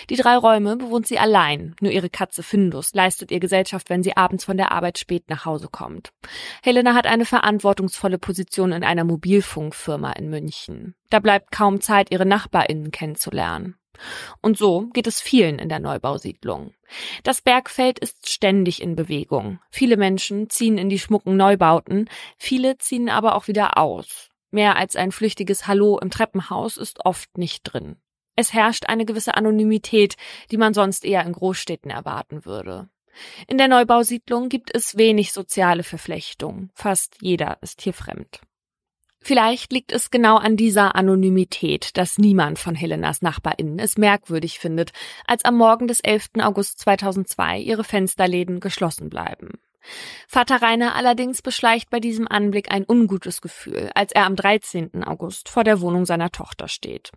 Die 0.09 0.15
drei 0.15 0.37
Räume 0.37 0.75
bewohnt 0.75 1.05
sie 1.05 1.19
allein. 1.19 1.75
Nur 1.79 1.91
ihre 1.91 2.09
Katze 2.09 2.41
Findus 2.41 2.95
leistet 2.95 3.29
ihr 3.29 3.39
Gesellschaft, 3.39 3.91
wenn 3.91 4.01
sie 4.01 4.17
abends 4.17 4.43
von 4.43 4.57
der 4.57 4.71
Arbeit 4.71 4.97
spät 4.97 5.29
nach 5.29 5.45
Hause 5.45 5.67
kommt. 5.71 6.09
Helena 6.63 6.95
hat 6.95 7.05
eine 7.05 7.25
verantwortungsvolle 7.25 8.17
Position 8.17 8.71
in 8.71 8.83
einer 8.83 9.03
Mobilfunkfirma 9.03 10.13
in 10.13 10.31
München. 10.31 10.95
Da 11.11 11.19
bleibt 11.19 11.51
kaum 11.51 11.79
Zeit, 11.79 12.09
ihre 12.09 12.25
NachbarInnen 12.25 12.89
kennenzulernen. 12.89 13.75
Und 14.41 14.57
so 14.57 14.87
geht 14.93 15.07
es 15.07 15.21
vielen 15.21 15.59
in 15.59 15.69
der 15.69 15.79
Neubausiedlung. 15.79 16.73
Das 17.23 17.41
Bergfeld 17.41 17.99
ist 17.99 18.29
ständig 18.29 18.81
in 18.81 18.95
Bewegung. 18.95 19.59
Viele 19.69 19.97
Menschen 19.97 20.49
ziehen 20.49 20.77
in 20.77 20.89
die 20.89 20.99
schmucken 20.99 21.37
Neubauten, 21.37 22.09
viele 22.37 22.77
ziehen 22.77 23.09
aber 23.09 23.35
auch 23.35 23.47
wieder 23.47 23.77
aus. 23.77 24.29
Mehr 24.51 24.77
als 24.77 24.95
ein 24.95 25.11
flüchtiges 25.11 25.67
Hallo 25.67 25.99
im 25.99 26.09
Treppenhaus 26.09 26.77
ist 26.77 27.05
oft 27.05 27.37
nicht 27.37 27.63
drin. 27.63 27.97
Es 28.35 28.53
herrscht 28.53 28.85
eine 28.87 29.05
gewisse 29.05 29.35
Anonymität, 29.35 30.15
die 30.51 30.57
man 30.57 30.73
sonst 30.73 31.05
eher 31.05 31.25
in 31.25 31.33
Großstädten 31.33 31.89
erwarten 31.89 32.45
würde. 32.45 32.89
In 33.47 33.57
der 33.57 33.69
Neubausiedlung 33.69 34.49
gibt 34.49 34.75
es 34.75 34.97
wenig 34.97 35.31
soziale 35.31 35.83
Verflechtung. 35.83 36.69
Fast 36.73 37.17
jeder 37.21 37.57
ist 37.61 37.81
hier 37.81 37.93
fremd. 37.93 38.41
Vielleicht 39.27 39.73
liegt 39.73 39.91
es 39.91 40.11
genau 40.11 40.37
an 40.37 40.55
dieser 40.55 40.93
Anonymität, 40.93 41.97
dass 41.97 42.19
niemand 42.19 42.59
von 42.59 42.75
Helenas 42.75 43.23
NachbarInnen 43.23 43.79
es 43.79 43.97
merkwürdig 43.97 44.59
findet, 44.59 44.91
als 45.25 45.43
am 45.45 45.57
Morgen 45.57 45.87
des 45.87 45.99
11. 45.99 46.33
August 46.41 46.77
2002 46.81 47.57
ihre 47.57 47.83
Fensterläden 47.83 48.59
geschlossen 48.59 49.09
bleiben. 49.09 49.53
Vater 50.27 50.61
Rainer 50.61 50.93
allerdings 50.93 51.41
beschleicht 51.41 51.89
bei 51.89 51.99
diesem 51.99 52.27
Anblick 52.27 52.71
ein 52.71 52.85
ungutes 52.87 53.41
Gefühl, 53.41 53.89
als 53.95 54.11
er 54.11 54.27
am 54.27 54.35
13. 54.35 55.03
August 55.03 55.49
vor 55.49 55.63
der 55.63 55.81
Wohnung 55.81 56.05
seiner 56.05 56.31
Tochter 56.31 56.67
steht. 56.67 57.11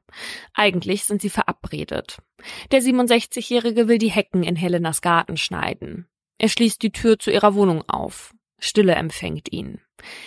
Eigentlich 0.55 1.05
sind 1.05 1.21
sie 1.21 1.29
verabredet. 1.29 2.23
Der 2.73 2.81
67-Jährige 2.81 3.87
will 3.87 3.99
die 3.99 4.11
Hecken 4.11 4.45
in 4.45 4.57
Helenas 4.57 5.03
Garten 5.03 5.37
schneiden. 5.37 6.09
Er 6.39 6.49
schließt 6.49 6.81
die 6.83 6.93
Tür 6.93 7.19
zu 7.19 7.31
ihrer 7.31 7.55
Wohnung 7.55 7.87
auf. 7.87 8.33
Stille 8.59 8.95
empfängt 8.95 9.53
ihn. 9.53 9.81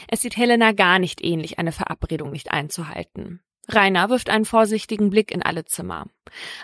Es 0.07 0.21
sieht 0.21 0.37
Helena 0.37 0.71
gar 0.71 0.99
nicht 0.99 1.23
ähnlich, 1.23 1.59
eine 1.59 1.71
Verabredung 1.71 2.31
nicht 2.31 2.51
einzuhalten. 2.51 3.41
Rainer 3.67 4.09
wirft 4.09 4.29
einen 4.29 4.45
vorsichtigen 4.45 5.09
Blick 5.09 5.31
in 5.31 5.43
alle 5.43 5.65
Zimmer. 5.65 6.07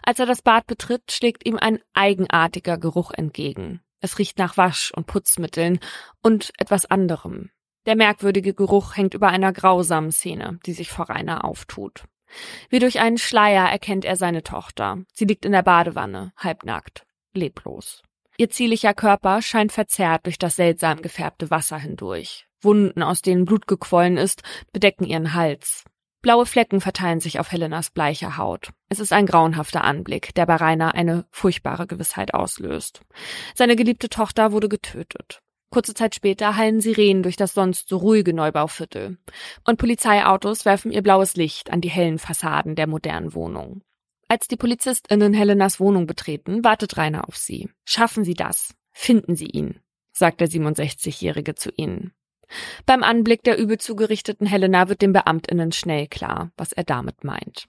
Als 0.03 0.19
er 0.19 0.25
das 0.25 0.41
Bad 0.41 0.67
betritt, 0.67 1.11
schlägt 1.11 1.45
ihm 1.45 1.57
ein 1.57 1.79
eigenartiger 1.93 2.77
Geruch 2.77 3.11
entgegen. 3.11 3.81
Es 3.99 4.19
riecht 4.19 4.37
nach 4.37 4.57
Wasch- 4.57 4.91
und 4.91 5.07
Putzmitteln 5.07 5.79
und 6.21 6.51
etwas 6.57 6.85
anderem. 6.85 7.49
Der 7.85 7.95
merkwürdige 7.95 8.53
Geruch 8.53 8.97
hängt 8.97 9.13
über 9.13 9.29
einer 9.29 9.53
grausamen 9.53 10.11
Szene, 10.11 10.59
die 10.65 10.73
sich 10.73 10.89
vor 10.89 11.09
Rainer 11.09 11.45
auftut. 11.45 12.03
Wie 12.69 12.79
durch 12.79 12.99
einen 12.99 13.17
Schleier 13.17 13.69
erkennt 13.69 14.03
er 14.03 14.17
seine 14.17 14.43
Tochter. 14.43 15.03
Sie 15.13 15.25
liegt 15.25 15.45
in 15.45 15.53
der 15.53 15.63
Badewanne, 15.63 16.33
halbnackt, 16.35 17.05
leblos. 17.33 18.03
Ihr 18.39 18.51
zierlicher 18.51 18.93
Körper 18.93 19.41
scheint 19.41 19.71
verzerrt 19.71 20.27
durch 20.27 20.37
das 20.37 20.55
seltsam 20.55 21.01
gefärbte 21.01 21.49
Wasser 21.49 21.79
hindurch. 21.79 22.47
Wunden, 22.61 23.01
aus 23.01 23.23
denen 23.23 23.45
Blut 23.45 23.65
gequollen 23.65 24.17
ist, 24.17 24.43
bedecken 24.71 25.05
ihren 25.05 25.33
Hals. 25.33 25.83
Blaue 26.21 26.45
Flecken 26.45 26.79
verteilen 26.79 27.19
sich 27.19 27.39
auf 27.39 27.51
Helenas 27.51 27.89
bleicher 27.89 28.37
Haut. 28.37 28.69
Es 28.89 28.99
ist 28.99 29.11
ein 29.11 29.25
grauenhafter 29.25 29.83
Anblick, 29.83 30.35
der 30.35 30.45
bei 30.45 30.55
Rainer 30.55 30.93
eine 30.93 31.25
furchtbare 31.31 31.87
Gewissheit 31.87 32.35
auslöst. 32.35 33.01
Seine 33.55 33.75
geliebte 33.75 34.09
Tochter 34.09 34.51
wurde 34.51 34.69
getötet. 34.69 35.41
Kurze 35.71 35.95
Zeit 35.95 36.13
später 36.13 36.55
hallen 36.55 36.79
Sirenen 36.79 37.23
durch 37.23 37.37
das 37.37 37.53
sonst 37.53 37.89
so 37.89 37.97
ruhige 37.97 38.33
Neubauviertel. 38.33 39.17
Und 39.65 39.79
Polizeiautos 39.79 40.63
werfen 40.63 40.91
ihr 40.91 41.01
blaues 41.01 41.35
Licht 41.35 41.71
an 41.71 41.81
die 41.81 41.89
hellen 41.89 42.19
Fassaden 42.19 42.75
der 42.75 42.87
modernen 42.87 43.33
Wohnung. 43.33 43.81
Als 44.29 44.47
die 44.47 44.57
PolizistInnen 44.57 45.33
Helenas 45.33 45.79
Wohnung 45.79 46.05
betreten, 46.05 46.63
wartet 46.63 46.97
Rainer 46.97 47.27
auf 47.27 47.37
sie. 47.37 47.69
Schaffen 47.85 48.25
Sie 48.25 48.33
das. 48.33 48.75
Finden 48.91 49.35
Sie 49.35 49.45
ihn, 49.45 49.79
sagt 50.11 50.41
der 50.41 50.49
67-Jährige 50.49 51.55
zu 51.55 51.71
ihnen. 51.75 52.13
Beim 52.85 53.03
Anblick 53.03 53.43
der 53.43 53.57
übel 53.57 53.77
zugerichteten 53.77 54.47
Helena 54.47 54.89
wird 54.89 55.01
den 55.01 55.13
Beamtinnen 55.13 55.71
schnell 55.71 56.07
klar, 56.07 56.51
was 56.57 56.71
er 56.73 56.83
damit 56.83 57.23
meint. 57.23 57.67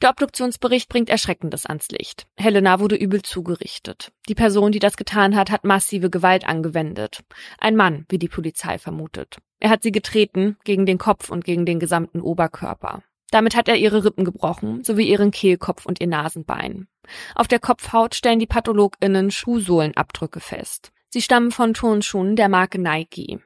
Der 0.00 0.10
Obduktionsbericht 0.10 0.88
bringt 0.88 1.10
Erschreckendes 1.10 1.66
ans 1.66 1.88
Licht. 1.90 2.26
Helena 2.36 2.80
wurde 2.80 2.96
übel 2.96 3.22
zugerichtet. 3.22 4.12
Die 4.28 4.34
Person, 4.34 4.72
die 4.72 4.78
das 4.78 4.96
getan 4.96 5.36
hat, 5.36 5.50
hat 5.50 5.64
massive 5.64 6.10
Gewalt 6.10 6.46
angewendet. 6.46 7.22
Ein 7.58 7.76
Mann, 7.76 8.06
wie 8.08 8.18
die 8.18 8.28
Polizei 8.28 8.78
vermutet. 8.78 9.38
Er 9.58 9.70
hat 9.70 9.82
sie 9.82 9.92
getreten, 9.92 10.56
gegen 10.64 10.86
den 10.86 10.98
Kopf 10.98 11.28
und 11.28 11.44
gegen 11.44 11.66
den 11.66 11.78
gesamten 11.78 12.20
Oberkörper. 12.20 13.02
Damit 13.30 13.54
hat 13.54 13.68
er 13.68 13.76
ihre 13.76 14.04
Rippen 14.04 14.24
gebrochen, 14.24 14.82
sowie 14.82 15.08
ihren 15.08 15.30
Kehlkopf 15.30 15.86
und 15.86 16.00
ihr 16.00 16.08
Nasenbein. 16.08 16.88
Auf 17.34 17.48
der 17.48 17.60
Kopfhaut 17.60 18.14
stellen 18.14 18.40
die 18.40 18.46
PathologInnen 18.46 19.30
Schuhsohlenabdrücke 19.30 20.40
fest. 20.40 20.92
Sie 21.08 21.22
stammen 21.22 21.50
von 21.50 21.74
Turnschuhen 21.74 22.36
der 22.36 22.48
Marke 22.48 22.80
Nike. 22.80 23.40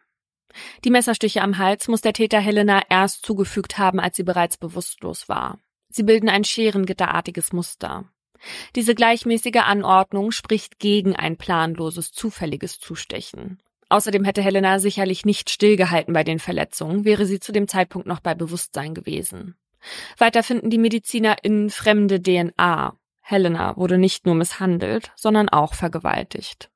Die 0.85 0.91
Messerstiche 0.91 1.43
am 1.43 1.59
Hals 1.59 1.89
muss 1.89 2.01
der 2.01 2.13
Täter 2.13 2.39
Helena 2.39 2.83
erst 2.89 3.27
zugefügt 3.27 3.79
haben, 3.79 4.01
als 4.01 4.17
sie 4.17 4.23
bereits 4.23 4.57
bewusstlos 4.57 5.29
war. 5.29 5.59
Sie 5.89 6.03
bilden 6.03 6.29
ein 6.29 6.45
scherengitterartiges 6.45 7.53
Muster. 7.53 8.05
Diese 8.77 8.95
gleichmäßige 8.95 9.63
Anordnung 9.65 10.31
spricht 10.31 10.79
gegen 10.79 11.17
ein 11.17 11.37
planloses, 11.37 12.13
zufälliges 12.13 12.79
Zustechen. 12.79 13.61
Außerdem 13.89 14.25
hätte 14.25 14.43
Helena 14.43 14.79
sicherlich 14.79 15.25
nicht 15.25 15.51
stillgehalten 15.51 16.15
bei 16.15 16.25
den 16.25 16.39
Verletzungen, 16.39 17.05
wäre 17.05 17.27
sie 17.27 17.41
zu 17.41 17.53
dem 17.53 17.69
Zeitpunkt 17.69 18.07
noch 18.07 18.21
bei 18.21 18.35
Bewusstsein 18.35 18.95
gewesen. 18.95 19.57
Weiter 20.19 20.43
finden 20.43 20.71
die 20.71 20.79
Mediziner 20.79 21.37
in 21.43 21.71
fremde 21.71 22.23
DNA. 22.23 22.97
Helena 23.21 23.77
wurde 23.77 23.99
nicht 23.99 24.27
nur 24.27 24.35
misshandelt, 24.35 25.13
sondern 25.17 25.49
auch 25.49 25.75
vergewaltigt. 25.75 26.71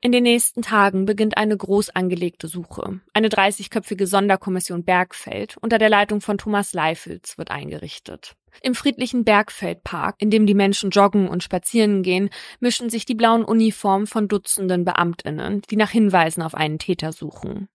In 0.00 0.12
den 0.12 0.22
nächsten 0.22 0.62
Tagen 0.62 1.06
beginnt 1.06 1.36
eine 1.36 1.56
groß 1.56 1.90
angelegte 1.90 2.46
Suche. 2.46 3.00
Eine 3.14 3.28
30-köpfige 3.28 4.06
Sonderkommission 4.06 4.84
Bergfeld 4.84 5.56
unter 5.56 5.78
der 5.78 5.88
Leitung 5.88 6.20
von 6.20 6.38
Thomas 6.38 6.72
Leifels 6.72 7.36
wird 7.36 7.50
eingerichtet. 7.50 8.36
Im 8.62 8.76
friedlichen 8.76 9.24
Bergfeldpark, 9.24 10.14
in 10.18 10.30
dem 10.30 10.46
die 10.46 10.54
Menschen 10.54 10.90
joggen 10.90 11.28
und 11.28 11.42
spazieren 11.42 12.04
gehen, 12.04 12.30
mischen 12.60 12.90
sich 12.90 13.06
die 13.06 13.16
blauen 13.16 13.44
Uniformen 13.44 14.06
von 14.06 14.28
Dutzenden 14.28 14.84
Beamtinnen, 14.84 15.62
die 15.68 15.76
nach 15.76 15.90
Hinweisen 15.90 16.42
auf 16.42 16.54
einen 16.54 16.78
Täter 16.78 17.12
suchen. 17.12 17.68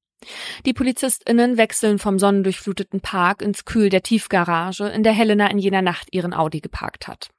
Die 0.65 0.73
PolizistInnen 0.73 1.57
wechseln 1.57 1.99
vom 1.99 2.19
sonnendurchfluteten 2.19 3.01
Park 3.01 3.41
ins 3.41 3.65
Kühl 3.65 3.89
der 3.89 4.03
Tiefgarage, 4.03 4.87
in 4.87 5.03
der 5.03 5.13
Helena 5.13 5.47
in 5.47 5.59
jener 5.59 5.81
Nacht 5.81 6.07
ihren 6.11 6.33
Audi 6.33 6.61
geparkt 6.61 7.07
hat. 7.07 7.29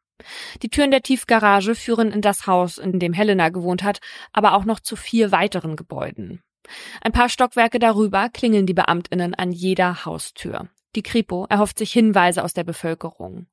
Die 0.62 0.68
Türen 0.68 0.90
der 0.90 1.02
Tiefgarage 1.02 1.74
führen 1.74 2.12
in 2.12 2.20
das 2.20 2.46
Haus, 2.46 2.78
in 2.78 2.98
dem 2.98 3.12
Helena 3.12 3.48
gewohnt 3.48 3.82
hat, 3.82 4.00
aber 4.32 4.54
auch 4.54 4.64
noch 4.64 4.80
zu 4.80 4.96
vier 4.96 5.32
weiteren 5.32 5.76
Gebäuden. 5.76 6.42
Ein 7.02 7.12
paar 7.12 7.28
Stockwerke 7.28 7.78
darüber 7.78 8.28
klingeln 8.28 8.66
die 8.66 8.74
Beamtinnen 8.74 9.34
an 9.34 9.52
jeder 9.52 10.04
Haustür. 10.04 10.68
Die 10.94 11.02
Kripo 11.02 11.46
erhofft 11.50 11.78
sich 11.78 11.92
Hinweise 11.92 12.44
aus 12.44 12.54
der 12.54 12.64
Bevölkerung. 12.64 13.46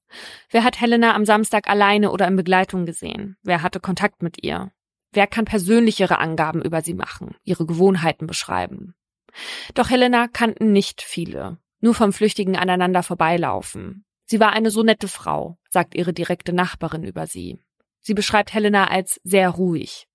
Wer 0.49 0.63
hat 0.63 0.79
Helena 0.79 1.15
am 1.15 1.25
Samstag 1.25 1.67
alleine 1.67 2.11
oder 2.11 2.27
in 2.27 2.35
Begleitung 2.35 2.85
gesehen? 2.85 3.37
Wer 3.41 3.63
hatte 3.63 3.79
Kontakt 3.79 4.21
mit 4.21 4.43
ihr? 4.43 4.71
Wer 5.11 5.27
kann 5.27 5.45
persönlichere 5.45 6.19
Angaben 6.19 6.61
über 6.61 6.81
sie 6.81 6.93
machen, 6.93 7.35
ihre 7.43 7.65
Gewohnheiten 7.65 8.27
beschreiben? 8.27 8.93
Doch 9.73 9.89
Helena 9.89 10.27
kannten 10.27 10.71
nicht 10.71 11.01
viele, 11.01 11.57
nur 11.79 11.93
vom 11.93 12.13
flüchtigen 12.13 12.55
Aneinander 12.55 13.03
vorbeilaufen. 13.03 14.05
Sie 14.25 14.39
war 14.39 14.53
eine 14.53 14.71
so 14.71 14.83
nette 14.83 15.07
Frau, 15.07 15.57
sagt 15.69 15.95
ihre 15.95 16.13
direkte 16.13 16.53
Nachbarin 16.53 17.03
über 17.03 17.27
sie. 17.27 17.59
Sie 17.99 18.13
beschreibt 18.13 18.53
Helena 18.53 18.87
als 18.87 19.19
sehr 19.23 19.49
ruhig. 19.49 20.07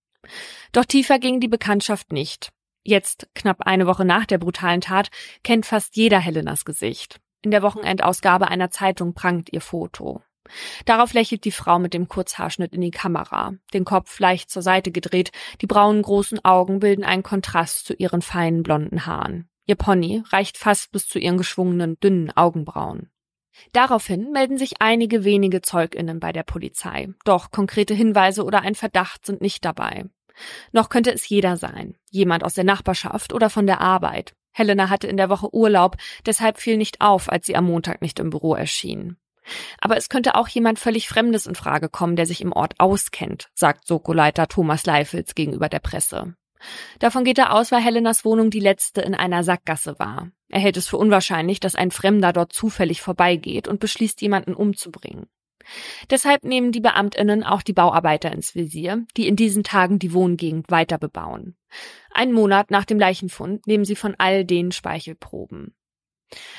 Doch 0.73 0.85
tiefer 0.85 1.19
ging 1.19 1.41
die 1.41 1.49
Bekanntschaft 1.49 2.13
nicht. 2.13 2.51
Jetzt, 2.83 3.29
knapp 3.35 3.63
eine 3.63 3.87
Woche 3.87 4.05
nach 4.05 4.27
der 4.27 4.39
brutalen 4.39 4.81
Tat, 4.81 5.09
kennt 5.43 5.67
fast 5.67 5.97
jeder 5.97 6.19
Helenas 6.19 6.65
Gesicht. 6.65 7.21
In 7.43 7.51
der 7.51 7.63
Wochenendausgabe 7.63 8.49
einer 8.49 8.71
Zeitung 8.71 9.15
prangt 9.15 9.53
ihr 9.53 9.61
Foto. 9.61 10.23
Darauf 10.85 11.13
lächelt 11.13 11.45
die 11.45 11.53
Frau 11.53 11.79
mit 11.79 11.95
dem 11.95 12.09
Kurzhaarschnitt 12.09 12.75
in 12.75 12.81
die 12.81 12.91
Kamera, 12.91 13.55
den 13.75 13.85
Kopf 13.85 14.19
leicht 14.19 14.51
zur 14.51 14.63
Seite 14.63 14.91
gedreht, 14.91 15.33
die 15.61 15.67
braunen 15.67 16.03
großen 16.03 16.45
Augen 16.45 16.81
bilden 16.81 17.05
einen 17.05 17.23
Kontrast 17.23 17.87
zu 17.87 17.95
ihren 17.95 18.23
feinen 18.23 18.63
blonden 18.63 19.07
Haaren. 19.07 19.49
Ihr 19.67 19.77
Pony 19.77 20.23
reicht 20.31 20.59
fast 20.59 20.93
bis 20.93 21.09
zu 21.09 21.19
ihren 21.19 21.39
geschwungenen, 21.39 21.99
dünnen 22.01 22.31
Augenbrauen. 22.37 23.11
Daraufhin 23.73 24.33
melden 24.33 24.59
sich 24.59 24.81
einige 24.81 25.25
wenige 25.25 25.63
Zeuginnen 25.63 26.21
bei 26.21 26.33
der 26.33 26.43
Polizei, 26.43 27.09
doch 27.25 27.51
konkrete 27.51 27.95
Hinweise 27.95 28.45
oder 28.45 28.61
ein 28.61 28.75
Verdacht 28.75 29.27
sind 29.27 29.41
nicht 29.41 29.65
dabei. 29.65 30.05
Noch 30.73 30.89
könnte 30.89 31.13
es 31.13 31.29
jeder 31.29 31.57
sein, 31.57 31.97
jemand 32.11 32.45
aus 32.45 32.55
der 32.55 32.65
Nachbarschaft 32.65 33.33
oder 33.33 33.51
von 33.51 33.67
der 33.67 33.81
Arbeit. 33.81 34.35
Helena 34.53 34.89
hatte 34.89 35.07
in 35.07 35.17
der 35.17 35.31
Woche 35.31 35.53
Urlaub, 35.55 35.97
deshalb 36.25 36.59
fiel 36.59 36.77
nicht 36.77 37.01
auf, 37.01 37.31
als 37.31 37.47
sie 37.47 37.57
am 37.57 37.67
Montag 37.67 38.03
nicht 38.03 38.19
im 38.19 38.31
Büro 38.31 38.55
erschien. 38.55 39.17
Aber 39.81 39.97
es 39.97 40.09
könnte 40.09 40.35
auch 40.35 40.49
jemand 40.49 40.79
völlig 40.79 41.09
Fremdes 41.09 41.47
in 41.47 41.55
Frage 41.55 41.89
kommen, 41.89 42.17
der 42.17 42.27
sich 42.27 42.41
im 42.41 42.53
Ort 42.53 42.75
auskennt, 42.79 43.49
sagt 43.55 43.87
Soko-Leiter 43.87 44.49
Thomas 44.49 44.87
Leifels 44.87 45.35
gegenüber 45.35 45.69
der 45.69 45.81
Presse. 45.81 46.35
Davon 46.99 47.25
geht 47.25 47.39
er 47.39 47.53
aus, 47.55 47.71
weil 47.71 47.83
Helenas 47.83 48.25
Wohnung 48.25 48.51
die 48.51 48.61
letzte 48.61 49.03
in 49.03 49.15
einer 49.15 49.45
Sackgasse 49.45 49.99
war. 49.99 50.31
Er 50.49 50.61
hält 50.61 50.77
es 50.77 50.89
für 50.89 50.97
unwahrscheinlich, 50.97 51.61
dass 51.61 51.75
ein 51.75 51.91
Fremder 51.91 52.33
dort 52.33 52.53
zufällig 52.53 53.03
vorbeigeht 53.03 53.69
und 53.69 53.81
beschließt, 53.81 54.21
jemanden 54.23 54.55
umzubringen. 54.55 55.27
Deshalb 56.11 56.45
nehmen 56.45 56.71
die 56.71 56.81
Beamtinnen 56.81 57.43
auch 57.43 57.63
die 57.63 57.73
Bauarbeiter 57.73 58.31
ins 58.31 58.55
Visier, 58.55 59.05
die 59.17 59.27
in 59.27 59.37
diesen 59.37 59.65
Tagen 59.65 59.99
die 59.99 60.13
Wohngegend 60.13 60.71
weiter 60.71 60.99
bebauen. 60.99 61.57
Einen 62.13 62.33
Monat 62.33 62.71
nach 62.71 62.85
dem 62.85 63.01
Leichenfund 63.01 63.67
nehmen 63.67 63.85
sie 63.85 63.97
von 63.97 64.15
all 64.19 64.45
den 64.45 64.71
Speichelproben. 64.71 65.75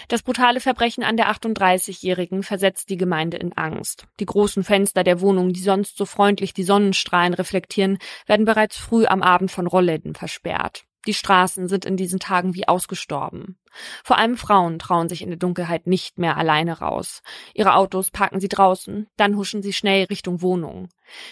Das 0.08 0.23
brutale 0.23 0.60
Verbrechen 0.60 1.03
an 1.03 1.17
der 1.17 1.30
38-Jährigen 1.30 2.43
versetzt 2.43 2.89
die 2.89 2.97
Gemeinde 2.97 3.38
in 3.38 3.53
Angst. 3.53 4.08
Die 4.19 4.25
großen 4.25 4.63
Fenster 4.63 5.03
der 5.03 5.21
Wohnung, 5.21 5.53
die 5.53 5.62
sonst 5.62 5.97
so 5.97 6.06
freundlich 6.06 6.53
die 6.53 6.63
Sonnenstrahlen 6.63 7.34
reflektieren, 7.34 7.97
werden 8.25 8.45
bereits 8.45 8.77
früh 8.77 9.06
am 9.06 9.21
Abend 9.21 9.51
von 9.51 9.67
Rollläden 9.67 10.15
versperrt. 10.15 10.86
Die 11.06 11.13
Straßen 11.13 11.69
sind 11.69 11.86
in 11.86 11.95
diesen 11.95 12.19
Tagen 12.19 12.53
wie 12.53 12.67
ausgestorben. 12.67 13.58
Vor 14.03 14.17
allem 14.17 14.36
Frauen 14.36 14.77
trauen 14.77 15.08
sich 15.08 15.21
in 15.21 15.30
der 15.30 15.38
Dunkelheit 15.38 15.88
nicht 15.88 16.17
mehr 16.19 16.36
alleine 16.36 16.80
raus. 16.80 17.21
Ihre 17.53 17.75
Autos 17.75 18.12
parken 18.12 18.41
sie 18.41 18.49
draußen, 18.49 19.08
dann 19.15 19.38
huschen 19.38 19.63
sie 19.63 19.71
schnell 19.71 20.06
Richtung 20.06 20.41
Wohnung. 20.41 20.89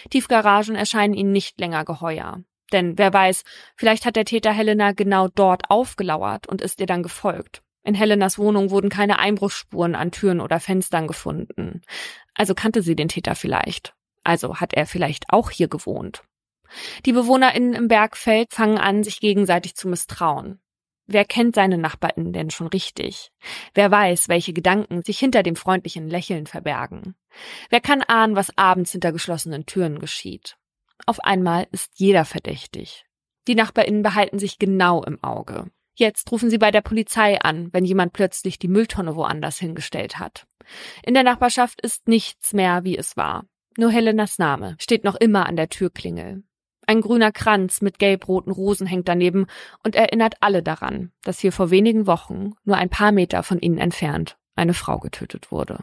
Tiefgaragen 0.08 0.76
erscheinen 0.76 1.12
ihnen 1.12 1.32
nicht 1.32 1.60
länger 1.60 1.84
geheuer. 1.84 2.42
Denn 2.72 2.96
wer 2.96 3.12
weiß, 3.12 3.44
vielleicht 3.76 4.06
hat 4.06 4.16
der 4.16 4.24
Täter 4.24 4.52
Helena 4.52 4.92
genau 4.92 5.28
dort 5.28 5.70
aufgelauert 5.70 6.48
und 6.48 6.62
ist 6.62 6.80
ihr 6.80 6.86
dann 6.86 7.02
gefolgt. 7.02 7.62
In 7.86 7.94
Helenas 7.94 8.36
Wohnung 8.36 8.70
wurden 8.70 8.90
keine 8.90 9.20
Einbruchsspuren 9.20 9.94
an 9.94 10.10
Türen 10.10 10.40
oder 10.40 10.58
Fenstern 10.58 11.06
gefunden. 11.06 11.82
Also 12.34 12.52
kannte 12.52 12.82
sie 12.82 12.96
den 12.96 13.06
Täter 13.06 13.36
vielleicht. 13.36 13.94
Also 14.24 14.56
hat 14.56 14.74
er 14.74 14.86
vielleicht 14.86 15.26
auch 15.28 15.52
hier 15.52 15.68
gewohnt. 15.68 16.24
Die 17.04 17.12
BewohnerInnen 17.12 17.74
im 17.74 17.86
Bergfeld 17.86 18.52
fangen 18.52 18.78
an, 18.78 19.04
sich 19.04 19.20
gegenseitig 19.20 19.76
zu 19.76 19.86
misstrauen. 19.86 20.58
Wer 21.06 21.24
kennt 21.24 21.54
seine 21.54 21.78
NachbarInnen 21.78 22.32
denn 22.32 22.50
schon 22.50 22.66
richtig? 22.66 23.30
Wer 23.72 23.88
weiß, 23.88 24.28
welche 24.28 24.52
Gedanken 24.52 25.04
sich 25.04 25.20
hinter 25.20 25.44
dem 25.44 25.54
freundlichen 25.54 26.10
Lächeln 26.10 26.48
verbergen? 26.48 27.14
Wer 27.70 27.80
kann 27.80 28.02
ahnen, 28.02 28.34
was 28.34 28.50
abends 28.58 28.90
hinter 28.90 29.12
geschlossenen 29.12 29.64
Türen 29.64 30.00
geschieht? 30.00 30.56
Auf 31.06 31.20
einmal 31.20 31.68
ist 31.70 32.00
jeder 32.00 32.24
verdächtig. 32.24 33.04
Die 33.46 33.54
NachbarInnen 33.54 34.02
behalten 34.02 34.40
sich 34.40 34.58
genau 34.58 35.04
im 35.04 35.22
Auge. 35.22 35.70
Jetzt 35.98 36.30
rufen 36.30 36.50
sie 36.50 36.58
bei 36.58 36.70
der 36.70 36.82
Polizei 36.82 37.40
an, 37.40 37.72
wenn 37.72 37.84
jemand 37.84 38.12
plötzlich 38.12 38.58
die 38.58 38.68
Mülltonne 38.68 39.16
woanders 39.16 39.58
hingestellt 39.58 40.18
hat. 40.18 40.46
In 41.02 41.14
der 41.14 41.22
Nachbarschaft 41.22 41.80
ist 41.80 42.06
nichts 42.06 42.52
mehr, 42.52 42.84
wie 42.84 42.98
es 42.98 43.16
war. 43.16 43.44
Nur 43.78 43.90
Helenas 43.90 44.38
Name 44.38 44.76
steht 44.78 45.04
noch 45.04 45.14
immer 45.14 45.46
an 45.46 45.56
der 45.56 45.70
Türklingel. 45.70 46.44
Ein 46.86 47.00
grüner 47.00 47.32
Kranz 47.32 47.80
mit 47.80 47.98
gelb-roten 47.98 48.52
Rosen 48.52 48.86
hängt 48.86 49.08
daneben 49.08 49.46
und 49.82 49.96
erinnert 49.96 50.36
alle 50.40 50.62
daran, 50.62 51.12
dass 51.22 51.40
hier 51.40 51.50
vor 51.50 51.70
wenigen 51.70 52.06
Wochen, 52.06 52.52
nur 52.64 52.76
ein 52.76 52.90
paar 52.90 53.10
Meter 53.10 53.42
von 53.42 53.58
ihnen 53.58 53.78
entfernt, 53.78 54.36
eine 54.54 54.74
Frau 54.74 54.98
getötet 54.98 55.50
wurde. 55.50 55.82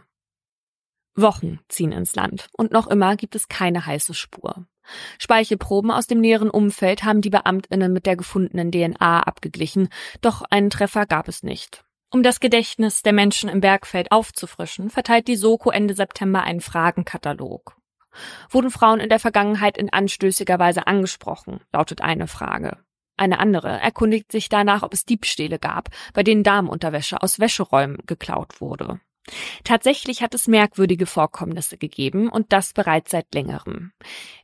Wochen 1.15 1.59
ziehen 1.69 1.91
ins 1.91 2.15
Land 2.15 2.47
und 2.53 2.71
noch 2.71 2.87
immer 2.87 3.15
gibt 3.15 3.35
es 3.35 3.47
keine 3.47 3.85
heiße 3.85 4.13
Spur. 4.13 4.65
Speichelproben 5.19 5.91
aus 5.91 6.07
dem 6.07 6.19
näheren 6.19 6.49
Umfeld 6.49 7.03
haben 7.03 7.21
die 7.21 7.29
Beamtinnen 7.29 7.93
mit 7.93 8.05
der 8.05 8.15
gefundenen 8.15 8.71
DNA 8.71 9.23
abgeglichen, 9.23 9.89
doch 10.21 10.43
einen 10.49 10.69
Treffer 10.69 11.05
gab 11.05 11.27
es 11.27 11.43
nicht. 11.43 11.83
Um 12.11 12.21
das 12.21 12.39
Gedächtnis 12.39 13.01
der 13.01 13.13
Menschen 13.13 13.49
im 13.49 13.61
Bergfeld 13.61 14.11
aufzufrischen, 14.11 14.89
verteilt 14.89 15.27
die 15.27 15.35
Soko 15.35 15.71
Ende 15.71 15.95
September 15.95 16.43
einen 16.43 16.61
Fragenkatalog. 16.61 17.75
Wurden 18.49 18.69
Frauen 18.69 18.99
in 18.99 19.09
der 19.09 19.19
Vergangenheit 19.19 19.77
in 19.77 19.91
anstößiger 19.91 20.59
Weise 20.59 20.85
angesprochen, 20.85 21.61
lautet 21.71 22.01
eine 22.01 22.27
Frage. 22.27 22.77
Eine 23.17 23.39
andere 23.39 23.79
erkundigt 23.79 24.31
sich 24.31 24.49
danach, 24.49 24.83
ob 24.83 24.93
es 24.93 25.05
Diebstähle 25.05 25.59
gab, 25.59 25.89
bei 26.13 26.23
denen 26.23 26.43
Damenunterwäsche 26.43 27.21
aus 27.21 27.39
Wäscheräumen 27.39 27.97
geklaut 28.05 28.59
wurde. 28.61 28.99
Tatsächlich 29.63 30.21
hat 30.21 30.33
es 30.33 30.47
merkwürdige 30.47 31.05
Vorkommnisse 31.05 31.77
gegeben 31.77 32.29
und 32.29 32.51
das 32.51 32.73
bereits 32.73 33.11
seit 33.11 33.33
längerem. 33.33 33.91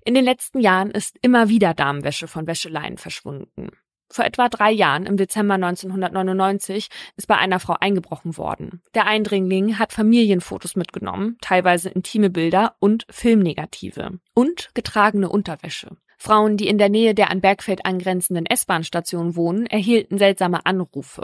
In 0.04 0.13
den 0.13 0.24
letzten 0.24 0.60
Jahren 0.60 0.92
ist 0.92 1.18
immer 1.22 1.50
wieder 1.50 1.74
Damenwäsche 1.74 2.28
von 2.28 2.48
Wäscheleien 2.48 2.98
verschwunden. 2.98 3.72
Vor 4.12 4.26
etwa 4.26 4.50
drei 4.50 4.72
Jahren, 4.72 5.06
im 5.06 5.18
Dezember 5.18 5.54
1999, 5.54 6.89
ist 7.15 7.28
bei 7.28 7.38
einer 7.38 7.60
Frau 7.60 7.76
eingebrochen 7.80 8.38
worden. 8.38 8.82
Der 8.96 9.06
Eindringling 9.06 9.78
hat 9.78 9.94
Familienfotos 9.94 10.76
mitgenommen, 10.76 11.38
teilweise 11.42 11.89
intime 11.89 12.32
Bilder 12.32 12.76
und 12.80 13.06
Filmnegative 13.12 14.20
und 14.34 14.70
getragene 14.74 15.30
Unterwäsche. 15.30 15.96
Frauen, 16.18 16.58
die 16.58 16.68
in 16.68 16.78
der 16.78 16.89
Nähe 16.89 17.13
der 17.13 17.30
an 17.30 17.39
Bergfeld 17.39 17.86
angrenzenden 17.86 18.46
S-Bahn-Station 18.46 19.36
wohnen, 19.36 19.68
erhielten 19.68 20.18
seltsame 20.18 20.65
Anrufe. 20.65 21.24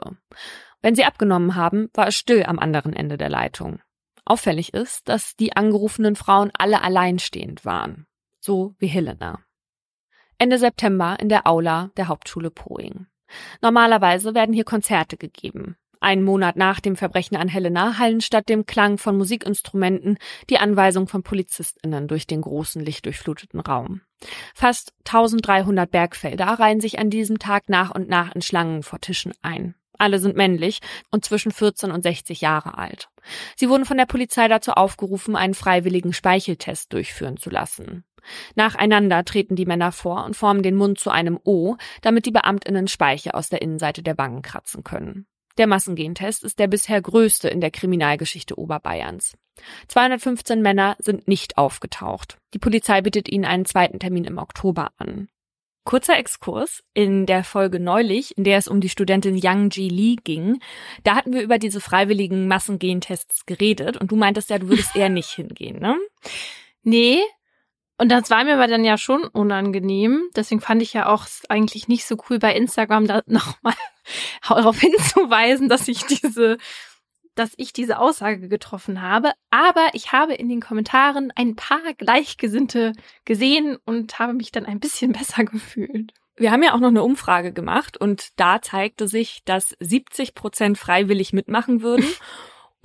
Wenn 0.85 0.93
sie 0.93 1.05
abgenommen 1.05 1.55
haben, 1.55 1.89
war 1.95 2.09
es 2.09 2.15
still 2.15 2.43
am 2.43 2.59
anderen 2.59 2.93
Ende 2.93 3.17
der 3.17 3.27
Leitung. 3.27 3.79
Auffällig 4.23 4.75
ist, 4.75 5.09
dass 5.09 5.35
die 5.35 5.55
angerufenen 5.55 6.15
Frauen 6.15 6.51
alle 6.55 6.83
alleinstehend 6.83 7.65
waren. 7.65 8.05
So 8.39 8.75
wie 8.77 8.85
Helena. 8.85 9.39
Ende 10.37 10.59
September 10.59 11.17
in 11.19 11.27
der 11.27 11.47
Aula 11.47 11.89
der 11.97 12.07
Hauptschule 12.07 12.51
Poing. 12.51 13.07
Normalerweise 13.63 14.35
werden 14.35 14.53
hier 14.53 14.63
Konzerte 14.63 15.17
gegeben. 15.17 15.75
Einen 16.01 16.23
Monat 16.23 16.55
nach 16.55 16.79
dem 16.79 16.95
Verbrechen 16.95 17.35
an 17.35 17.47
Helena 17.47 17.97
hallen 17.97 18.21
statt 18.21 18.47
dem 18.47 18.67
Klang 18.67 18.99
von 18.99 19.17
Musikinstrumenten 19.17 20.19
die 20.51 20.59
Anweisung 20.59 21.07
von 21.07 21.23
PolizistInnen 21.23 22.07
durch 22.07 22.27
den 22.27 22.41
großen 22.41 22.85
lichtdurchfluteten 22.85 23.59
Raum. 23.59 24.01
Fast 24.53 24.93
1300 24.99 25.89
Bergfelder 25.89 26.45
reihen 26.45 26.79
sich 26.79 26.99
an 26.99 27.09
diesem 27.09 27.39
Tag 27.39 27.69
nach 27.69 27.89
und 27.89 28.07
nach 28.07 28.35
in 28.35 28.43
Schlangen 28.43 28.83
vor 28.83 29.01
Tischen 29.01 29.33
ein. 29.41 29.73
Alle 29.97 30.19
sind 30.19 30.35
männlich 30.35 30.79
und 31.11 31.25
zwischen 31.25 31.51
14 31.51 31.91
und 31.91 32.03
60 32.03 32.41
Jahre 32.41 32.77
alt. 32.77 33.09
Sie 33.55 33.69
wurden 33.69 33.85
von 33.85 33.97
der 33.97 34.05
Polizei 34.05 34.47
dazu 34.47 34.71
aufgerufen, 34.71 35.35
einen 35.35 35.53
freiwilligen 35.53 36.13
Speicheltest 36.13 36.93
durchführen 36.93 37.37
zu 37.37 37.49
lassen. 37.49 38.03
Nacheinander 38.55 39.23
treten 39.23 39.55
die 39.55 39.65
Männer 39.65 39.91
vor 39.91 40.25
und 40.25 40.35
formen 40.35 40.63
den 40.63 40.75
Mund 40.75 40.99
zu 40.99 41.11
einem 41.11 41.39
O, 41.43 41.75
damit 42.01 42.25
die 42.25 42.31
Beamtinnen 42.31 42.87
Speiche 42.87 43.33
aus 43.33 43.49
der 43.49 43.61
Innenseite 43.61 44.03
der 44.03 44.17
Wangen 44.17 44.41
kratzen 44.41 44.83
können. 44.83 45.27
Der 45.57 45.67
Massengentest 45.67 46.43
ist 46.43 46.59
der 46.59 46.67
bisher 46.67 47.01
größte 47.01 47.47
in 47.47 47.61
der 47.61 47.71
Kriminalgeschichte 47.71 48.59
Oberbayerns. 48.59 49.37
215 49.87 50.61
Männer 50.61 50.97
sind 50.99 51.29
nicht 51.29 51.57
aufgetaucht. 51.57 52.37
Die 52.53 52.59
Polizei 52.59 53.01
bittet 53.01 53.29
ihnen 53.29 53.45
einen 53.45 53.65
zweiten 53.65 53.99
Termin 53.99 54.25
im 54.25 54.37
Oktober 54.37 54.91
an. 54.97 55.29
Kurzer 55.85 56.17
Exkurs. 56.17 56.83
In 56.93 57.25
der 57.25 57.43
Folge 57.43 57.79
neulich, 57.79 58.37
in 58.37 58.43
der 58.43 58.57
es 58.57 58.67
um 58.67 58.81
die 58.81 58.89
Studentin 58.89 59.37
Yang 59.37 59.69
Ji 59.71 59.89
Lee 59.89 60.15
ging, 60.21 60.59
da 61.03 61.15
hatten 61.15 61.31
wir 61.31 61.41
über 61.41 61.59
diese 61.59 61.79
freiwilligen 61.79 62.47
Massengentests 62.47 63.45
geredet 63.45 63.95
und 63.95 64.11
du 64.11 64.15
meintest 64.15 64.49
ja, 64.49 64.59
du 64.59 64.67
würdest 64.67 64.95
eher 64.95 65.09
nicht 65.09 65.29
hingehen, 65.35 65.79
ne? 65.79 65.95
Nee. 66.83 67.19
Und 67.97 68.11
das 68.11 68.29
war 68.29 68.43
mir 68.43 68.55
aber 68.55 68.67
dann 68.67 68.83
ja 68.83 68.97
schon 68.97 69.23
unangenehm. 69.23 70.29
Deswegen 70.35 70.59
fand 70.59 70.81
ich 70.81 70.91
ja 70.91 71.07
auch 71.07 71.25
eigentlich 71.47 71.87
nicht 71.87 72.05
so 72.05 72.17
cool 72.29 72.39
bei 72.39 72.53
Instagram 72.53 73.07
da 73.07 73.21
nochmal 73.27 73.75
darauf 74.47 74.79
hinzuweisen, 74.79 75.69
dass 75.69 75.87
ich 75.87 76.03
diese 76.03 76.57
dass 77.35 77.53
ich 77.57 77.73
diese 77.73 77.99
Aussage 77.99 78.47
getroffen 78.47 79.01
habe, 79.01 79.33
aber 79.49 79.89
ich 79.93 80.11
habe 80.11 80.33
in 80.33 80.49
den 80.49 80.61
Kommentaren 80.61 81.31
ein 81.35 81.55
paar 81.55 81.93
Gleichgesinnte 81.97 82.93
gesehen 83.25 83.77
und 83.85 84.17
habe 84.19 84.33
mich 84.33 84.51
dann 84.51 84.65
ein 84.65 84.79
bisschen 84.79 85.11
besser 85.13 85.43
gefühlt. 85.43 86.13
Wir 86.37 86.51
haben 86.51 86.63
ja 86.63 86.73
auch 86.73 86.79
noch 86.79 86.89
eine 86.89 87.03
Umfrage 87.03 87.53
gemacht 87.53 87.95
und 87.95 88.29
da 88.35 88.61
zeigte 88.61 89.07
sich, 89.07 89.43
dass 89.45 89.75
70 89.79 90.35
Prozent 90.35 90.77
freiwillig 90.77 91.31
mitmachen 91.31 91.81
würden 91.81 92.05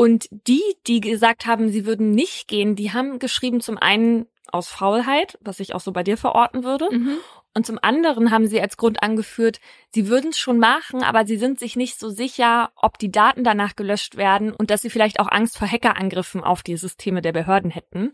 Und 0.01 0.29
die, 0.31 0.63
die 0.87 1.03
gesagt 1.03 1.45
haben, 1.45 1.69
sie 1.69 1.85
würden 1.85 2.13
nicht 2.13 2.49
gehen, 2.49 2.75
die 2.75 2.91
haben 2.95 3.19
geschrieben 3.19 3.61
zum 3.61 3.77
einen 3.77 4.25
aus 4.51 4.69
Faulheit, 4.69 5.37
was 5.43 5.61
ich 5.61 5.75
auch 5.75 5.81
so 5.81 5.93
bei 5.93 6.03
dir 6.03 6.17
verorten 6.17 6.65
würde. 6.65 6.89
Mhm. 6.91 7.19
Und 7.53 7.67
zum 7.67 7.79
anderen 7.83 8.31
haben 8.31 8.47
sie 8.47 8.61
als 8.61 8.77
Grund 8.77 9.03
angeführt, 9.03 9.61
sie 9.93 10.09
würden 10.09 10.31
es 10.31 10.39
schon 10.39 10.59
machen, 10.59 11.03
aber 11.03 11.27
sie 11.27 11.37
sind 11.37 11.59
sich 11.59 11.75
nicht 11.75 11.99
so 11.99 12.09
sicher, 12.09 12.71
ob 12.77 12.99
die 12.99 13.11
Daten 13.11 13.43
danach 13.43 13.75
gelöscht 13.75 14.17
werden 14.17 14.53
und 14.53 14.71
dass 14.71 14.83
sie 14.83 14.91
vielleicht 14.91 15.19
auch 15.19 15.29
Angst 15.29 15.59
vor 15.59 15.67
Hackerangriffen 15.67 16.45
auf 16.45 16.63
die 16.63 16.77
Systeme 16.77 17.23
der 17.23 17.33
Behörden 17.33 17.71
hätten. 17.71 18.13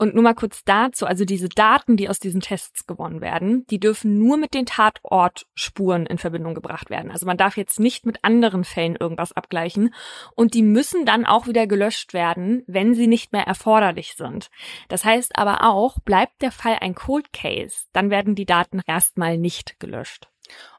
Und 0.00 0.14
nur 0.14 0.24
mal 0.24 0.34
kurz 0.34 0.64
dazu, 0.64 1.04
also 1.04 1.26
diese 1.26 1.50
Daten, 1.50 1.98
die 1.98 2.08
aus 2.08 2.18
diesen 2.18 2.40
Tests 2.40 2.86
gewonnen 2.86 3.20
werden, 3.20 3.66
die 3.66 3.78
dürfen 3.78 4.16
nur 4.16 4.38
mit 4.38 4.54
den 4.54 4.64
Tatortspuren 4.64 6.06
in 6.06 6.16
Verbindung 6.16 6.54
gebracht 6.54 6.88
werden. 6.88 7.10
Also 7.10 7.26
man 7.26 7.36
darf 7.36 7.58
jetzt 7.58 7.78
nicht 7.78 8.06
mit 8.06 8.24
anderen 8.24 8.64
Fällen 8.64 8.96
irgendwas 8.96 9.32
abgleichen. 9.32 9.92
Und 10.34 10.54
die 10.54 10.62
müssen 10.62 11.04
dann 11.04 11.26
auch 11.26 11.48
wieder 11.48 11.66
gelöscht 11.66 12.14
werden, 12.14 12.62
wenn 12.66 12.94
sie 12.94 13.08
nicht 13.08 13.32
mehr 13.32 13.42
erforderlich 13.42 14.14
sind. 14.16 14.48
Das 14.88 15.04
heißt 15.04 15.36
aber 15.36 15.68
auch, 15.68 15.98
bleibt 15.98 16.40
der 16.40 16.50
Fall 16.50 16.78
ein 16.80 16.94
Cold 16.94 17.34
Case, 17.34 17.84
dann 17.92 18.08
werden 18.08 18.34
die 18.34 18.46
Daten 18.46 18.80
erstmal 18.86 19.36
nicht 19.36 19.78
gelöscht. 19.80 20.30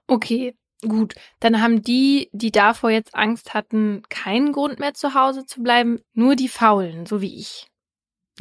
Okay, 0.07 0.55
Gut, 0.84 1.13
dann 1.39 1.62
haben 1.62 1.84
die, 1.84 2.31
die 2.34 2.51
davor 2.51 2.89
jetzt 2.89 3.13
Angst 3.13 3.53
hatten, 3.53 4.01
keinen 4.10 4.51
Grund 4.51 4.79
mehr 4.79 4.95
zu 4.95 5.13
Hause 5.13 5.45
zu 5.45 5.62
bleiben, 5.62 5.99
nur 6.13 6.36
die 6.36 6.47
Faulen, 6.47 7.05
so 7.05 7.21
wie 7.21 7.39
ich. 7.39 7.70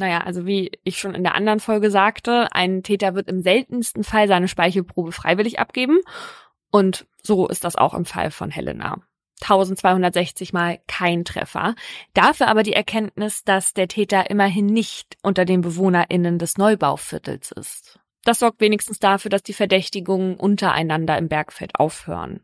Naja, 0.01 0.21
also 0.21 0.47
wie 0.47 0.71
ich 0.83 0.97
schon 0.97 1.13
in 1.13 1.21
der 1.21 1.35
anderen 1.35 1.59
Folge 1.59 1.91
sagte, 1.91 2.47
ein 2.53 2.81
Täter 2.81 3.13
wird 3.13 3.29
im 3.29 3.43
seltensten 3.43 4.03
Fall 4.03 4.27
seine 4.27 4.47
Speichelprobe 4.47 5.11
freiwillig 5.11 5.59
abgeben. 5.59 5.99
Und 6.71 7.05
so 7.21 7.47
ist 7.47 7.63
das 7.63 7.75
auch 7.75 7.93
im 7.93 8.05
Fall 8.05 8.31
von 8.31 8.49
Helena. 8.49 8.97
1260 9.41 10.53
Mal 10.53 10.79
kein 10.87 11.23
Treffer. 11.23 11.75
Dafür 12.15 12.47
aber 12.47 12.63
die 12.63 12.73
Erkenntnis, 12.73 13.43
dass 13.43 13.75
der 13.75 13.87
Täter 13.87 14.31
immerhin 14.31 14.65
nicht 14.65 15.17
unter 15.21 15.45
den 15.45 15.61
BewohnerInnen 15.61 16.39
des 16.39 16.57
Neubauviertels 16.57 17.51
ist. 17.51 17.99
Das 18.23 18.39
sorgt 18.39 18.59
wenigstens 18.59 18.97
dafür, 18.97 19.29
dass 19.29 19.43
die 19.43 19.53
Verdächtigungen 19.53 20.35
untereinander 20.35 21.15
im 21.19 21.27
Bergfeld 21.27 21.75
aufhören. 21.75 22.39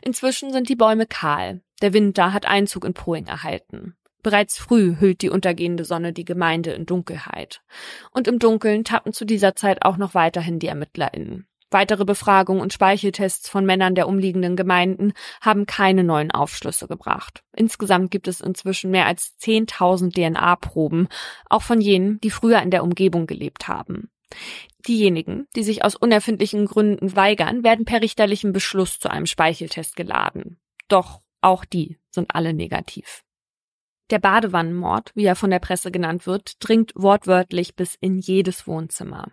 Inzwischen 0.00 0.50
sind 0.50 0.70
die 0.70 0.76
Bäume 0.76 1.04
kahl. 1.04 1.60
Der 1.82 1.92
Winter 1.92 2.32
hat 2.32 2.46
Einzug 2.46 2.86
in 2.86 2.94
Poing 2.94 3.26
erhalten. 3.26 3.98
Bereits 4.22 4.58
früh 4.58 4.96
hüllt 4.98 5.22
die 5.22 5.30
untergehende 5.30 5.84
Sonne 5.84 6.12
die 6.12 6.24
Gemeinde 6.24 6.72
in 6.72 6.86
Dunkelheit. 6.86 7.62
Und 8.12 8.28
im 8.28 8.38
Dunkeln 8.38 8.84
tappen 8.84 9.12
zu 9.12 9.24
dieser 9.24 9.56
Zeit 9.56 9.84
auch 9.84 9.96
noch 9.96 10.14
weiterhin 10.14 10.58
die 10.58 10.66
ErmittlerInnen. 10.66 11.46
Weitere 11.72 12.04
Befragungen 12.04 12.60
und 12.60 12.72
Speicheltests 12.72 13.48
von 13.48 13.64
Männern 13.64 13.94
der 13.94 14.08
umliegenden 14.08 14.56
Gemeinden 14.56 15.12
haben 15.40 15.66
keine 15.66 16.02
neuen 16.02 16.32
Aufschlüsse 16.32 16.88
gebracht. 16.88 17.44
Insgesamt 17.54 18.10
gibt 18.10 18.26
es 18.26 18.40
inzwischen 18.40 18.90
mehr 18.90 19.06
als 19.06 19.36
10.000 19.40 20.12
DNA-Proben, 20.12 21.08
auch 21.48 21.62
von 21.62 21.80
jenen, 21.80 22.20
die 22.20 22.30
früher 22.30 22.60
in 22.60 22.72
der 22.72 22.82
Umgebung 22.82 23.26
gelebt 23.26 23.68
haben. 23.68 24.10
Diejenigen, 24.88 25.46
die 25.54 25.62
sich 25.62 25.84
aus 25.84 25.94
unerfindlichen 25.94 26.66
Gründen 26.66 27.14
weigern, 27.14 27.62
werden 27.62 27.84
per 27.84 28.00
richterlichem 28.00 28.52
Beschluss 28.52 28.98
zu 28.98 29.08
einem 29.08 29.26
Speicheltest 29.26 29.94
geladen. 29.94 30.58
Doch 30.88 31.20
auch 31.40 31.64
die 31.64 31.98
sind 32.10 32.34
alle 32.34 32.52
negativ. 32.52 33.22
Der 34.10 34.18
Badewannenmord, 34.18 35.12
wie 35.14 35.24
er 35.24 35.36
von 35.36 35.50
der 35.50 35.60
Presse 35.60 35.90
genannt 35.90 36.26
wird, 36.26 36.54
dringt 36.58 36.92
wortwörtlich 36.96 37.76
bis 37.76 37.94
in 37.94 38.18
jedes 38.18 38.66
Wohnzimmer. 38.66 39.28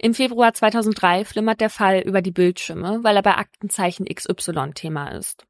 Im 0.00 0.14
Februar 0.14 0.52
2003 0.52 1.24
flimmert 1.24 1.60
der 1.60 1.70
Fall 1.70 2.00
über 2.00 2.22
die 2.22 2.32
Bildschirme, 2.32 3.00
weil 3.02 3.16
er 3.16 3.22
bei 3.22 3.36
Aktenzeichen 3.36 4.06
XY 4.06 4.72
Thema 4.74 5.08
ist. 5.08 5.46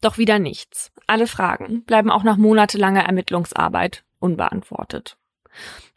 Doch 0.00 0.18
wieder 0.18 0.38
nichts. 0.38 0.90
Alle 1.06 1.26
Fragen 1.26 1.84
bleiben 1.84 2.10
auch 2.10 2.24
nach 2.24 2.36
monatelanger 2.36 3.04
Ermittlungsarbeit 3.04 4.04
unbeantwortet. 4.18 5.16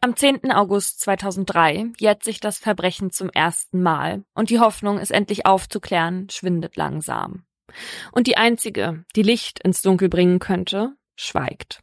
Am 0.00 0.16
10. 0.16 0.52
August 0.52 1.00
2003 1.00 1.92
jährt 1.98 2.22
sich 2.22 2.40
das 2.40 2.58
Verbrechen 2.58 3.10
zum 3.10 3.28
ersten 3.28 3.82
Mal 3.82 4.24
und 4.34 4.50
die 4.50 4.60
Hoffnung, 4.60 4.98
es 4.98 5.10
endlich 5.10 5.46
aufzuklären, 5.46 6.30
schwindet 6.30 6.76
langsam. 6.76 7.44
Und 8.12 8.26
die 8.26 8.36
einzige, 8.36 9.04
die 9.16 9.22
Licht 9.22 9.60
ins 9.60 9.82
Dunkel 9.82 10.08
bringen 10.08 10.38
könnte, 10.38 10.94
schweigt. 11.16 11.80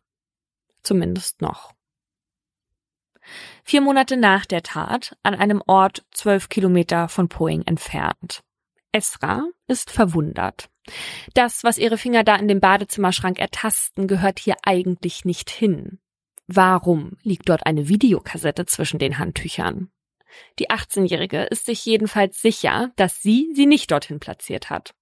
Zumindest 0.87 1.41
noch. 1.41 1.73
Vier 3.65 3.81
Monate 3.81 4.15
nach 4.15 4.45
der 4.45 4.63
Tat, 4.63 5.17
an 5.21 5.35
einem 5.35 5.61
Ort 5.67 6.05
zwölf 6.11 6.47
Kilometer 6.47 7.09
von 7.09 7.27
Poing 7.27 7.63
entfernt. 7.63 8.41
Esra 8.93 9.43
ist 9.67 9.91
verwundert. 9.91 10.69
Das, 11.33 11.65
was 11.65 11.77
ihre 11.77 11.97
Finger 11.97 12.23
da 12.23 12.37
in 12.37 12.47
dem 12.47 12.61
Badezimmerschrank 12.61 13.37
ertasten, 13.37 14.07
gehört 14.07 14.39
hier 14.39 14.55
eigentlich 14.63 15.25
nicht 15.25 15.49
hin. 15.49 15.99
Warum 16.47 17.17
liegt 17.21 17.49
dort 17.49 17.65
eine 17.65 17.89
Videokassette 17.89 18.65
zwischen 18.65 18.97
den 18.97 19.19
Handtüchern? 19.19 19.91
Die 20.57 20.69
18-Jährige 20.69 21.43
ist 21.43 21.65
sich 21.65 21.85
jedenfalls 21.85 22.41
sicher, 22.41 22.93
dass 22.95 23.21
sie 23.21 23.51
sie 23.53 23.65
nicht 23.65 23.91
dorthin 23.91 24.21
platziert 24.21 24.69
hat. 24.69 24.95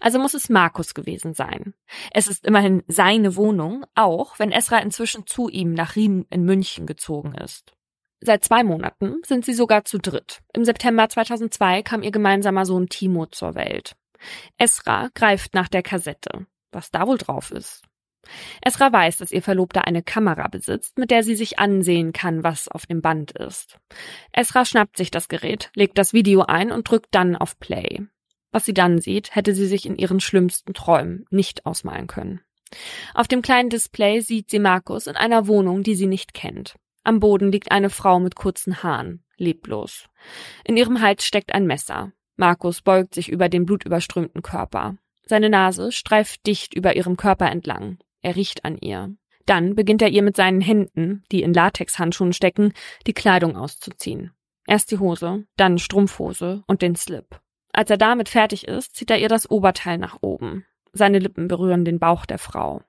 Also 0.00 0.18
muss 0.18 0.34
es 0.34 0.48
Markus 0.48 0.94
gewesen 0.94 1.34
sein. 1.34 1.74
Es 2.12 2.28
ist 2.28 2.46
immerhin 2.46 2.82
seine 2.88 3.36
Wohnung, 3.36 3.84
auch 3.94 4.38
wenn 4.38 4.52
Esra 4.52 4.78
inzwischen 4.78 5.26
zu 5.26 5.48
ihm 5.48 5.74
nach 5.74 5.96
Riem 5.96 6.26
in 6.30 6.44
München 6.44 6.86
gezogen 6.86 7.34
ist. 7.34 7.74
Seit 8.20 8.44
zwei 8.44 8.64
Monaten 8.64 9.20
sind 9.24 9.44
sie 9.44 9.54
sogar 9.54 9.84
zu 9.84 9.98
dritt. 9.98 10.40
Im 10.52 10.64
September 10.64 11.08
2002 11.08 11.82
kam 11.82 12.02
ihr 12.02 12.10
gemeinsamer 12.10 12.66
Sohn 12.66 12.88
Timo 12.88 13.26
zur 13.26 13.54
Welt. 13.54 13.94
Esra 14.56 15.08
greift 15.14 15.54
nach 15.54 15.68
der 15.68 15.82
Kassette. 15.82 16.46
Was 16.72 16.90
da 16.90 17.06
wohl 17.06 17.18
drauf 17.18 17.52
ist? 17.52 17.82
Esra 18.60 18.92
weiß, 18.92 19.18
dass 19.18 19.32
ihr 19.32 19.42
Verlobter 19.42 19.86
eine 19.86 20.02
Kamera 20.02 20.48
besitzt, 20.48 20.98
mit 20.98 21.10
der 21.10 21.22
sie 21.22 21.36
sich 21.36 21.58
ansehen 21.58 22.12
kann, 22.12 22.42
was 22.42 22.68
auf 22.68 22.86
dem 22.86 23.00
Band 23.00 23.32
ist. 23.32 23.78
Esra 24.32 24.64
schnappt 24.64 24.96
sich 24.96 25.10
das 25.10 25.28
Gerät, 25.28 25.70
legt 25.74 25.96
das 25.96 26.12
Video 26.12 26.42
ein 26.42 26.72
und 26.72 26.90
drückt 26.90 27.14
dann 27.14 27.36
auf 27.36 27.58
Play. 27.58 28.06
Was 28.50 28.64
sie 28.64 28.74
dann 28.74 28.98
sieht, 28.98 29.34
hätte 29.34 29.54
sie 29.54 29.66
sich 29.66 29.86
in 29.86 29.96
ihren 29.96 30.20
schlimmsten 30.20 30.74
Träumen 30.74 31.26
nicht 31.30 31.66
ausmalen 31.66 32.06
können. 32.06 32.40
Auf 33.14 33.28
dem 33.28 33.42
kleinen 33.42 33.70
Display 33.70 34.20
sieht 34.20 34.50
sie 34.50 34.58
Markus 34.58 35.06
in 35.06 35.16
einer 35.16 35.46
Wohnung, 35.46 35.82
die 35.82 35.94
sie 35.94 36.06
nicht 36.06 36.34
kennt. 36.34 36.76
Am 37.04 37.20
Boden 37.20 37.50
liegt 37.50 37.70
eine 37.70 37.90
Frau 37.90 38.20
mit 38.20 38.36
kurzen 38.36 38.82
Haaren, 38.82 39.24
leblos. 39.36 40.08
In 40.64 40.76
ihrem 40.76 41.00
Hals 41.00 41.24
steckt 41.24 41.54
ein 41.54 41.66
Messer. 41.66 42.12
Markus 42.36 42.82
beugt 42.82 43.14
sich 43.14 43.28
über 43.28 43.48
den 43.48 43.64
blutüberströmten 43.64 44.42
Körper. 44.42 44.96
Seine 45.24 45.50
Nase 45.50 45.92
streift 45.92 46.46
dicht 46.46 46.74
über 46.74 46.96
ihrem 46.96 47.16
Körper 47.16 47.50
entlang. 47.50 47.98
Er 48.22 48.36
riecht 48.36 48.64
an 48.64 48.78
ihr. 48.78 49.14
Dann 49.46 49.74
beginnt 49.74 50.02
er 50.02 50.08
ihr 50.08 50.22
mit 50.22 50.36
seinen 50.36 50.60
Händen, 50.60 51.24
die 51.32 51.42
in 51.42 51.54
Latexhandschuhen 51.54 52.32
stecken, 52.32 52.74
die 53.06 53.14
Kleidung 53.14 53.56
auszuziehen. 53.56 54.32
Erst 54.66 54.90
die 54.90 54.98
Hose, 54.98 55.46
dann 55.56 55.78
Strumpfhose 55.78 56.62
und 56.66 56.82
den 56.82 56.94
Slip. 56.94 57.40
Als 57.78 57.90
er 57.90 57.96
damit 57.96 58.28
fertig 58.28 58.66
ist, 58.66 58.96
zieht 58.96 59.08
er 59.08 59.20
ihr 59.20 59.28
das 59.28 59.48
Oberteil 59.48 59.98
nach 59.98 60.18
oben. 60.20 60.66
Seine 60.92 61.20
Lippen 61.20 61.46
berühren 61.46 61.84
den 61.84 62.00
Bauch 62.00 62.26
der 62.26 62.40
Frau. 62.40 62.82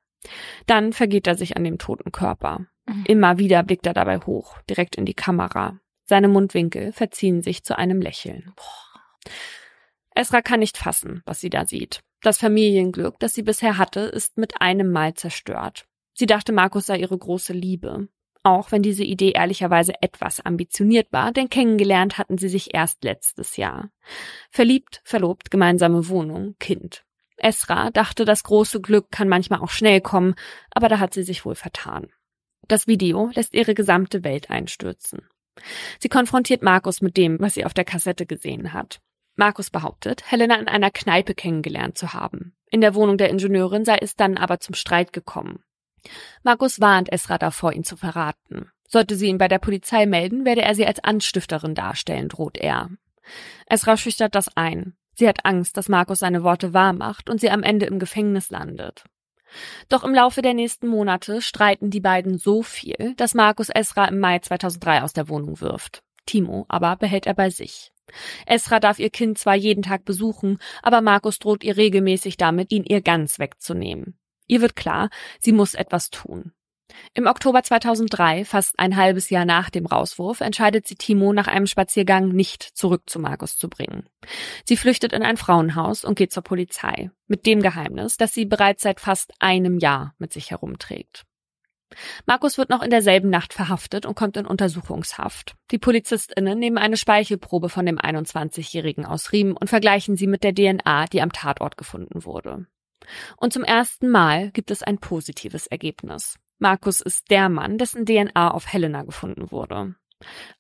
Dann 0.66 0.94
vergeht 0.94 1.28
er 1.28 1.36
sich 1.36 1.56
an 1.56 1.64
dem 1.64 1.78
toten 1.78 2.12
Körper. 2.12 2.66
Mhm. 2.88 3.04
Immer 3.06 3.38
wieder 3.38 3.62
blickt 3.62 3.86
er 3.86 3.94
dabei 3.94 4.18
hoch, 4.18 4.60
direkt 4.68 4.96
in 4.96 5.06
die 5.06 5.14
Kamera. 5.14 5.80
Seine 6.06 6.28
Mundwinkel 6.28 6.92
verziehen 6.92 7.44
sich 7.44 7.64
zu 7.64 7.78
einem 7.78 8.02
Lächeln. 8.02 8.52
Esra 10.16 10.42
kann 10.42 10.60
nicht 10.60 10.80
fassen, 10.80 11.22
was 11.24 11.40
sie 11.40 11.52
da 11.52 11.68
sieht. 11.68 12.00
Das 12.24 12.40
Familienglück, 12.40 13.20
das 13.20 13.36
sie 13.36 13.44
bisher 13.44 13.78
hatte, 13.78 14.00
ist 14.00 14.40
mit 14.40 14.60
einem 14.60 14.92
Mal 14.92 15.14
zerstört. 15.14 15.86
Sie 16.16 16.26
dachte, 16.26 16.52
Markus 16.52 16.88
sei 16.88 16.98
ihre 16.98 17.16
große 17.16 17.54
Liebe. 17.54 18.08
Auch 18.50 18.72
wenn 18.72 18.82
diese 18.82 19.04
Idee 19.04 19.34
ehrlicherweise 19.34 19.94
etwas 20.02 20.40
ambitioniert 20.44 21.14
war, 21.14 21.32
denn 21.32 21.52
kennengelernt 21.52 22.18
hatten 22.18 22.40
sie 22.40 22.50
sich 22.50 22.74
erst 22.74 23.04
letztes 23.04 23.58
Jahr. 23.58 23.92
Verliebt, 24.50 25.02
verlobt, 25.04 25.52
gemeinsame 25.52 26.10
Wohnung, 26.10 26.56
Kind. 26.58 27.06
Esra 27.38 27.92
dachte, 27.92 28.26
das 28.26 28.42
große 28.42 28.82
Glück 28.82 29.12
kann 29.12 29.30
manchmal 29.30 29.60
auch 29.60 29.70
schnell 29.70 30.02
kommen, 30.02 30.34
aber 30.72 30.90
da 30.90 30.98
hat 30.98 31.14
sie 31.14 31.22
sich 31.22 31.46
wohl 31.46 31.54
vertan. 31.54 32.08
Das 32.68 32.88
Video 32.88 33.30
lässt 33.36 33.54
ihre 33.54 33.76
gesamte 33.76 34.24
Welt 34.24 34.50
einstürzen. 34.50 35.30
Sie 36.00 36.10
konfrontiert 36.10 36.64
Markus 36.64 37.02
mit 37.02 37.18
dem, 37.18 37.40
was 37.40 37.54
sie 37.54 37.66
auf 37.66 37.76
der 37.76 37.86
Kassette 37.86 38.26
gesehen 38.26 38.74
hat. 38.74 39.00
Markus 39.36 39.70
behauptet, 39.70 40.24
Helena 40.26 40.56
in 40.56 40.68
einer 40.68 40.90
Kneipe 40.90 41.36
kennengelernt 41.36 42.00
zu 42.00 42.14
haben. 42.14 42.56
In 42.72 42.82
der 42.82 42.96
Wohnung 42.96 43.20
der 43.20 43.30
Ingenieurin 43.30 43.86
sei 43.86 44.00
es 44.02 44.16
dann 44.16 44.38
aber 44.38 44.60
zum 44.60 44.74
Streit 44.74 45.14
gekommen. 45.14 45.64
Markus 46.44 46.80
warnt 46.80 47.12
Esra 47.12 47.38
davor, 47.38 47.74
ihn 47.74 47.84
zu 47.84 47.98
verraten. 47.98 48.72
Sollte 48.88 49.16
sie 49.16 49.28
ihn 49.28 49.38
bei 49.38 49.48
der 49.48 49.60
Polizei 49.60 50.06
melden, 50.06 50.46
werde 50.46 50.64
er 50.64 50.76
sie 50.76 50.86
als 50.86 51.04
Anstifterin 51.04 51.76
darstellen, 51.76 52.30
droht 52.30 52.58
er. 52.58 52.90
Esra 53.68 53.98
schüchtert 53.98 54.36
das 54.36 54.56
ein. 54.56 54.96
Sie 55.14 55.28
hat 55.28 55.46
Angst, 55.46 55.78
dass 55.78 55.90
Markus 55.90 56.20
seine 56.20 56.44
Worte 56.44 56.74
wahrmacht 56.74 57.30
und 57.30 57.42
sie 57.42 57.50
am 57.50 57.62
Ende 57.62 57.86
im 57.86 58.00
Gefängnis 58.00 58.50
landet. 58.50 59.04
Doch 59.90 60.04
im 60.04 60.14
Laufe 60.14 60.42
der 60.42 60.54
nächsten 60.54 60.88
Monate 60.88 61.42
streiten 61.42 61.90
die 61.90 62.00
beiden 62.00 62.38
so 62.38 62.62
viel, 62.62 63.14
dass 63.18 63.34
Markus 63.34 63.70
Esra 63.70 64.06
im 64.06 64.20
Mai 64.20 64.40
2003 64.40 65.04
aus 65.04 65.14
der 65.14 65.28
Wohnung 65.28 65.60
wirft. 65.62 66.04
Timo 66.26 66.66
aber 66.70 66.96
behält 66.96 67.26
er 67.28 67.34
bei 67.34 67.50
sich. 67.50 67.92
Esra 68.46 68.80
darf 68.80 69.00
ihr 69.00 69.10
Kind 69.10 69.38
zwar 69.38 69.56
jeden 69.56 69.84
Tag 69.84 70.06
besuchen, 70.06 70.60
aber 70.82 71.02
Markus 71.02 71.40
droht 71.40 71.64
ihr 71.64 71.78
regelmäßig 71.78 72.38
damit, 72.38 72.72
ihn 72.72 72.84
ihr 72.84 73.02
ganz 73.02 73.40
wegzunehmen. 73.40 74.18
Ihr 74.50 74.60
wird 74.62 74.76
klar, 74.76 75.10
sie 75.40 75.54
muss 75.54 75.76
etwas 75.76 76.10
tun. 76.10 76.52
Im 77.14 77.28
Oktober 77.28 77.62
2003, 77.62 78.46
fast 78.46 78.80
ein 78.80 78.96
halbes 78.96 79.30
Jahr 79.30 79.46
nach 79.46 79.70
dem 79.70 79.86
Rauswurf, 79.86 80.42
entscheidet 80.42 80.88
sie 80.88 80.96
Timo 80.96 81.34
nach 81.34 81.48
einem 81.48 81.68
Spaziergang 81.68 82.30
nicht 82.30 82.64
zurück 82.64 83.04
zu 83.06 83.20
Markus 83.20 83.58
zu 83.58 83.70
bringen. 83.70 84.08
Sie 84.66 84.76
flüchtet 84.76 85.14
in 85.14 85.22
ein 85.22 85.38
Frauenhaus 85.38 86.04
und 86.04 86.16
geht 86.18 86.34
zur 86.34 86.44
Polizei, 86.44 87.12
mit 87.28 87.46
dem 87.46 87.62
Geheimnis, 87.62 88.18
dass 88.18 88.34
sie 88.34 88.46
bereits 88.46 88.82
seit 88.82 89.00
fast 89.00 89.32
einem 89.40 89.78
Jahr 89.78 90.16
mit 90.18 90.34
sich 90.34 90.50
herumträgt. 90.50 91.26
Markus 92.26 92.58
wird 92.58 92.70
noch 92.70 92.82
in 92.82 92.90
derselben 92.90 93.30
Nacht 93.30 93.54
verhaftet 93.54 94.06
und 94.06 94.16
kommt 94.16 94.38
in 94.38 94.46
Untersuchungshaft. 94.46 95.56
Die 95.72 95.80
PolizistInnen 95.80 96.58
nehmen 96.58 96.78
eine 96.78 96.98
Speichelprobe 96.98 97.70
von 97.70 97.86
dem 97.86 97.98
21-Jährigen 97.98 99.06
aus 99.06 99.32
Riemen 99.32 99.56
und 99.56 99.70
vergleichen 99.70 100.16
sie 100.16 100.28
mit 100.28 100.44
der 100.44 100.54
DNA, 100.54 101.06
die 101.06 101.22
am 101.22 101.32
Tatort 101.32 101.78
gefunden 101.78 102.26
wurde. 102.26 102.68
Und 103.38 103.54
zum 103.54 103.64
ersten 103.64 104.10
Mal 104.10 104.52
gibt 104.52 104.72
es 104.72 104.84
ein 104.84 104.98
positives 104.98 105.68
Ergebnis. 105.68 106.38
Markus 106.60 107.02
ist 107.02 107.32
der 107.32 107.50
Mann, 107.50 107.78
dessen 107.78 108.06
DNA 108.06 108.52
auf 108.52 108.68
Helena 108.68 109.04
gefunden 109.04 109.52
wurde. 109.52 109.96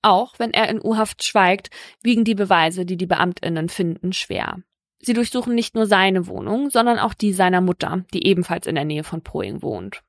Auch 0.01 0.39
wenn 0.39 0.51
er 0.51 0.69
in 0.69 0.81
U-Haft 0.81 1.23
schweigt, 1.23 1.69
wiegen 2.01 2.23
die 2.23 2.35
Beweise, 2.35 2.85
die 2.85 2.95
die 2.95 3.05
Beamtinnen 3.05 3.67
finden, 3.67 4.13
schwer. 4.13 4.63
Sie 5.01 5.13
durchsuchen 5.13 5.55
nicht 5.55 5.75
nur 5.75 5.85
seine 5.85 6.27
Wohnung, 6.27 6.69
sondern 6.69 6.99
auch 6.99 7.13
die 7.13 7.33
seiner 7.33 7.61
Mutter, 7.61 8.05
die 8.13 8.25
ebenfalls 8.25 8.67
in 8.67 8.75
der 8.75 8.85
Nähe 8.85 9.03
von 9.03 9.21
Poing 9.21 9.61
wohnt. 9.61 10.01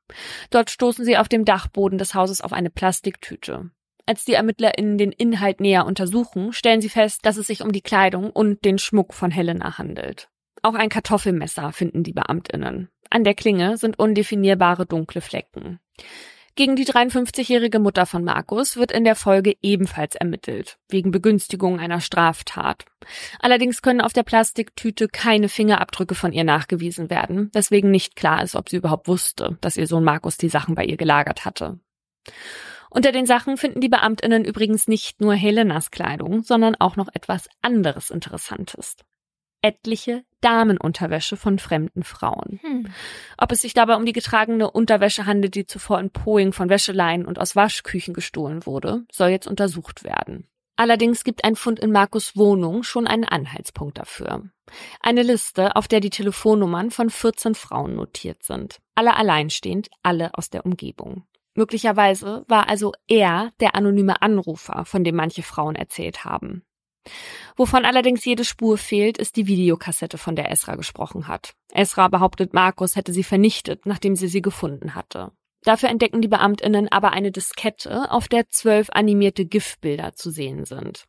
Dort 0.50 0.70
stoßen 0.70 1.04
sie 1.04 1.16
auf 1.16 1.28
dem 1.28 1.44
Dachboden 1.44 1.98
des 1.98 2.14
Hauses 2.14 2.40
auf 2.40 2.52
eine 2.52 2.70
Plastiktüte. 2.70 3.70
Als 4.06 4.24
die 4.24 4.34
ErmittlerInnen 4.34 4.98
den 4.98 5.12
Inhalt 5.12 5.60
näher 5.60 5.86
untersuchen, 5.86 6.52
stellen 6.52 6.80
sie 6.80 6.88
fest, 6.88 7.24
dass 7.24 7.36
es 7.36 7.46
sich 7.46 7.62
um 7.62 7.70
die 7.70 7.82
Kleidung 7.82 8.30
und 8.30 8.64
den 8.64 8.78
Schmuck 8.78 9.14
von 9.14 9.30
Helena 9.30 9.78
handelt. 9.78 10.28
Auch 10.62 10.74
ein 10.74 10.88
Kartoffelmesser 10.88 11.72
finden 11.72 12.02
die 12.02 12.12
BeamtInnen. 12.12 12.88
An 13.08 13.24
der 13.24 13.34
Klinge 13.34 13.76
sind 13.76 13.98
undefinierbare 13.98 14.86
dunkle 14.86 15.20
Flecken. 15.20 15.80
Gegen 16.56 16.76
die 16.76 16.84
53-jährige 16.84 17.78
Mutter 17.78 18.06
von 18.06 18.24
Markus 18.24 18.76
wird 18.76 18.92
in 18.92 19.04
der 19.04 19.14
Folge 19.14 19.56
ebenfalls 19.62 20.14
ermittelt, 20.14 20.78
wegen 20.88 21.10
Begünstigung 21.10 21.78
einer 21.80 22.00
Straftat. 22.00 22.84
Allerdings 23.38 23.82
können 23.82 24.00
auf 24.00 24.12
der 24.12 24.24
Plastiktüte 24.24 25.08
keine 25.08 25.48
Fingerabdrücke 25.48 26.14
von 26.14 26.32
ihr 26.32 26.44
nachgewiesen 26.44 27.08
werden, 27.08 27.50
weswegen 27.52 27.90
nicht 27.90 28.16
klar 28.16 28.42
ist, 28.42 28.56
ob 28.56 28.68
sie 28.68 28.76
überhaupt 28.76 29.08
wusste, 29.08 29.56
dass 29.60 29.76
ihr 29.76 29.86
Sohn 29.86 30.04
Markus 30.04 30.36
die 30.36 30.48
Sachen 30.48 30.74
bei 30.74 30.84
ihr 30.84 30.96
gelagert 30.96 31.44
hatte. 31.44 31.78
Unter 32.90 33.12
den 33.12 33.24
Sachen 33.24 33.56
finden 33.56 33.80
die 33.80 33.88
Beamtinnen 33.88 34.44
übrigens 34.44 34.88
nicht 34.88 35.20
nur 35.20 35.34
Helenas 35.34 35.90
Kleidung, 35.92 36.42
sondern 36.42 36.74
auch 36.74 36.96
noch 36.96 37.08
etwas 37.14 37.48
anderes 37.62 38.10
Interessantes 38.10 38.96
etliche 39.62 40.24
Damenunterwäsche 40.40 41.36
von 41.36 41.58
fremden 41.58 42.02
Frauen. 42.02 42.60
Hm. 42.62 42.86
Ob 43.36 43.52
es 43.52 43.60
sich 43.60 43.74
dabei 43.74 43.96
um 43.96 44.06
die 44.06 44.12
getragene 44.12 44.70
Unterwäsche 44.70 45.26
handelt, 45.26 45.54
die 45.54 45.66
zuvor 45.66 46.00
in 46.00 46.10
Poing 46.10 46.52
von 46.52 46.68
Wäscheleien 46.68 47.26
und 47.26 47.38
aus 47.38 47.56
Waschküchen 47.56 48.14
gestohlen 48.14 48.64
wurde, 48.66 49.04
soll 49.12 49.28
jetzt 49.28 49.46
untersucht 49.46 50.04
werden. 50.04 50.46
Allerdings 50.76 51.24
gibt 51.24 51.44
ein 51.44 51.56
Fund 51.56 51.78
in 51.78 51.92
Markus 51.92 52.36
Wohnung 52.36 52.84
schon 52.84 53.06
einen 53.06 53.24
Anhaltspunkt 53.24 53.98
dafür. 53.98 54.48
Eine 55.00 55.22
Liste, 55.22 55.76
auf 55.76 55.88
der 55.88 56.00
die 56.00 56.08
Telefonnummern 56.08 56.90
von 56.90 57.10
14 57.10 57.54
Frauen 57.54 57.96
notiert 57.96 58.42
sind. 58.42 58.78
Alle 58.94 59.14
alleinstehend, 59.14 59.90
alle 60.02 60.32
aus 60.32 60.48
der 60.48 60.64
Umgebung. 60.64 61.24
Möglicherweise 61.54 62.44
war 62.48 62.68
also 62.68 62.92
er 63.08 63.52
der 63.60 63.74
anonyme 63.74 64.22
Anrufer, 64.22 64.86
von 64.86 65.04
dem 65.04 65.16
manche 65.16 65.42
Frauen 65.42 65.74
erzählt 65.74 66.24
haben. 66.24 66.64
Wovon 67.56 67.84
allerdings 67.84 68.24
jede 68.24 68.44
Spur 68.44 68.78
fehlt, 68.78 69.18
ist 69.18 69.36
die 69.36 69.46
Videokassette, 69.46 70.18
von 70.18 70.36
der 70.36 70.50
Esra 70.50 70.76
gesprochen 70.76 71.28
hat. 71.28 71.54
Esra 71.72 72.08
behauptet, 72.08 72.54
Markus 72.54 72.96
hätte 72.96 73.12
sie 73.12 73.24
vernichtet, 73.24 73.86
nachdem 73.86 74.16
sie 74.16 74.28
sie 74.28 74.42
gefunden 74.42 74.94
hatte. 74.94 75.32
Dafür 75.62 75.90
entdecken 75.90 76.22
die 76.22 76.28
Beamtinnen 76.28 76.88
aber 76.90 77.12
eine 77.12 77.32
Diskette, 77.32 78.10
auf 78.10 78.28
der 78.28 78.48
zwölf 78.48 78.88
animierte 78.92 79.44
GIF-Bilder 79.44 80.14
zu 80.14 80.30
sehen 80.30 80.64
sind. 80.64 81.04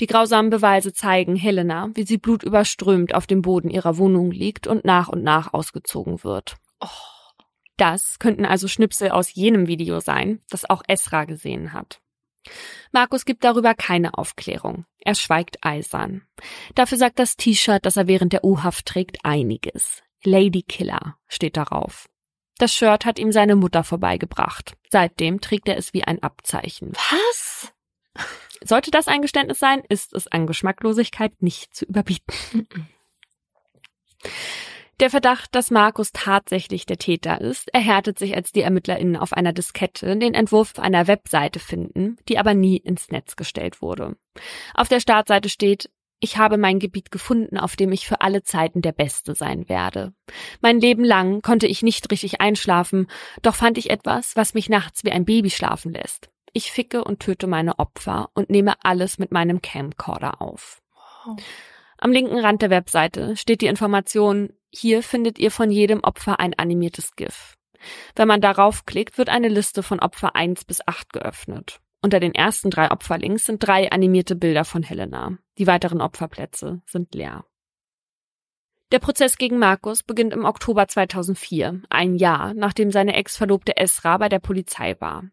Die 0.00 0.06
grausamen 0.06 0.50
Beweise 0.50 0.94
zeigen 0.94 1.36
Helena, 1.36 1.90
wie 1.94 2.04
sie 2.04 2.16
blutüberströmt 2.16 3.14
auf 3.14 3.26
dem 3.26 3.42
Boden 3.42 3.68
ihrer 3.68 3.98
Wohnung 3.98 4.30
liegt 4.30 4.66
und 4.66 4.84
nach 4.84 5.08
und 5.08 5.22
nach 5.22 5.52
ausgezogen 5.52 6.24
wird. 6.24 6.56
Oh. 6.80 6.88
Das 7.76 8.18
könnten 8.18 8.44
also 8.44 8.68
Schnipsel 8.68 9.10
aus 9.10 9.34
jenem 9.34 9.66
Video 9.66 10.00
sein, 10.00 10.40
das 10.50 10.68
auch 10.68 10.82
Esra 10.86 11.24
gesehen 11.24 11.72
hat. 11.72 12.01
Markus 12.92 13.24
gibt 13.24 13.44
darüber 13.44 13.74
keine 13.74 14.14
Aufklärung. 14.18 14.84
Er 14.98 15.14
schweigt 15.14 15.58
eisern. 15.62 16.22
Dafür 16.74 16.98
sagt 16.98 17.18
das 17.18 17.36
T-Shirt, 17.36 17.84
das 17.84 17.96
er 17.96 18.06
während 18.06 18.32
der 18.32 18.44
U-Haft 18.44 18.86
trägt, 18.86 19.18
einiges. 19.24 20.02
Lady 20.24 20.62
Killer 20.62 21.16
steht 21.28 21.56
darauf. 21.56 22.08
Das 22.58 22.74
Shirt 22.74 23.04
hat 23.04 23.18
ihm 23.18 23.32
seine 23.32 23.56
Mutter 23.56 23.82
vorbeigebracht. 23.82 24.74
Seitdem 24.90 25.40
trägt 25.40 25.68
er 25.68 25.76
es 25.76 25.92
wie 25.94 26.04
ein 26.04 26.22
Abzeichen. 26.22 26.92
Was? 26.92 27.72
Sollte 28.64 28.90
das 28.90 29.08
ein 29.08 29.22
Geständnis 29.22 29.58
sein, 29.58 29.82
ist 29.88 30.12
es 30.12 30.28
an 30.28 30.46
Geschmacklosigkeit 30.46 31.42
nicht 31.42 31.74
zu 31.74 31.84
überbieten. 31.84 32.68
Der 35.02 35.10
Verdacht, 35.10 35.56
dass 35.56 35.72
Markus 35.72 36.12
tatsächlich 36.12 36.86
der 36.86 36.96
Täter 36.96 37.40
ist, 37.40 37.74
erhärtet 37.74 38.20
sich, 38.20 38.36
als 38.36 38.52
die 38.52 38.60
ErmittlerInnen 38.60 39.16
auf 39.16 39.32
einer 39.32 39.52
Diskette 39.52 40.16
den 40.16 40.32
Entwurf 40.32 40.78
einer 40.78 41.08
Webseite 41.08 41.58
finden, 41.58 42.18
die 42.28 42.38
aber 42.38 42.54
nie 42.54 42.76
ins 42.76 43.10
Netz 43.10 43.34
gestellt 43.34 43.82
wurde. 43.82 44.14
Auf 44.74 44.86
der 44.86 45.00
Startseite 45.00 45.48
steht, 45.48 45.90
ich 46.20 46.36
habe 46.36 46.56
mein 46.56 46.78
Gebiet 46.78 47.10
gefunden, 47.10 47.58
auf 47.58 47.74
dem 47.74 47.90
ich 47.90 48.06
für 48.06 48.20
alle 48.20 48.44
Zeiten 48.44 48.80
der 48.80 48.92
Beste 48.92 49.34
sein 49.34 49.68
werde. 49.68 50.12
Mein 50.60 50.78
Leben 50.78 51.02
lang 51.02 51.42
konnte 51.42 51.66
ich 51.66 51.82
nicht 51.82 52.08
richtig 52.12 52.40
einschlafen, 52.40 53.08
doch 53.42 53.56
fand 53.56 53.78
ich 53.78 53.90
etwas, 53.90 54.36
was 54.36 54.54
mich 54.54 54.68
nachts 54.68 55.02
wie 55.02 55.10
ein 55.10 55.24
Baby 55.24 55.50
schlafen 55.50 55.92
lässt. 55.92 56.28
Ich 56.52 56.70
ficke 56.70 57.02
und 57.02 57.18
töte 57.18 57.48
meine 57.48 57.80
Opfer 57.80 58.30
und 58.34 58.50
nehme 58.50 58.74
alles 58.84 59.18
mit 59.18 59.32
meinem 59.32 59.62
Camcorder 59.62 60.40
auf. 60.40 60.80
Wow. 61.24 61.42
Am 61.98 62.12
linken 62.12 62.38
Rand 62.38 62.62
der 62.62 62.70
Webseite 62.70 63.36
steht 63.36 63.62
die 63.62 63.66
Information, 63.66 64.52
hier 64.74 65.02
findet 65.02 65.38
ihr 65.38 65.50
von 65.50 65.70
jedem 65.70 66.00
Opfer 66.00 66.40
ein 66.40 66.54
animiertes 66.54 67.14
GIF. 67.14 67.56
Wenn 68.14 68.28
man 68.28 68.40
darauf 68.40 68.86
klickt, 68.86 69.18
wird 69.18 69.28
eine 69.28 69.48
Liste 69.48 69.82
von 69.82 70.00
Opfer 70.00 70.34
1 70.34 70.64
bis 70.64 70.86
8 70.86 71.12
geöffnet. 71.12 71.80
Unter 72.00 72.20
den 72.20 72.34
ersten 72.34 72.70
drei 72.70 72.90
Opferlinks 72.90 73.44
sind 73.44 73.66
drei 73.66 73.90
animierte 73.90 74.34
Bilder 74.34 74.64
von 74.64 74.82
Helena. 74.82 75.38
Die 75.58 75.66
weiteren 75.66 76.00
Opferplätze 76.00 76.82
sind 76.86 77.14
leer. 77.14 77.44
Der 78.90 78.98
Prozess 78.98 79.38
gegen 79.38 79.58
Markus 79.58 80.02
beginnt 80.02 80.32
im 80.32 80.44
Oktober 80.44 80.86
2004, 80.86 81.82
ein 81.88 82.16
Jahr 82.16 82.52
nachdem 82.54 82.90
seine 82.90 83.14
Ex-Verlobte 83.14 83.76
Esra 83.76 84.18
bei 84.18 84.28
der 84.28 84.40
Polizei 84.40 84.96
war. 85.00 85.24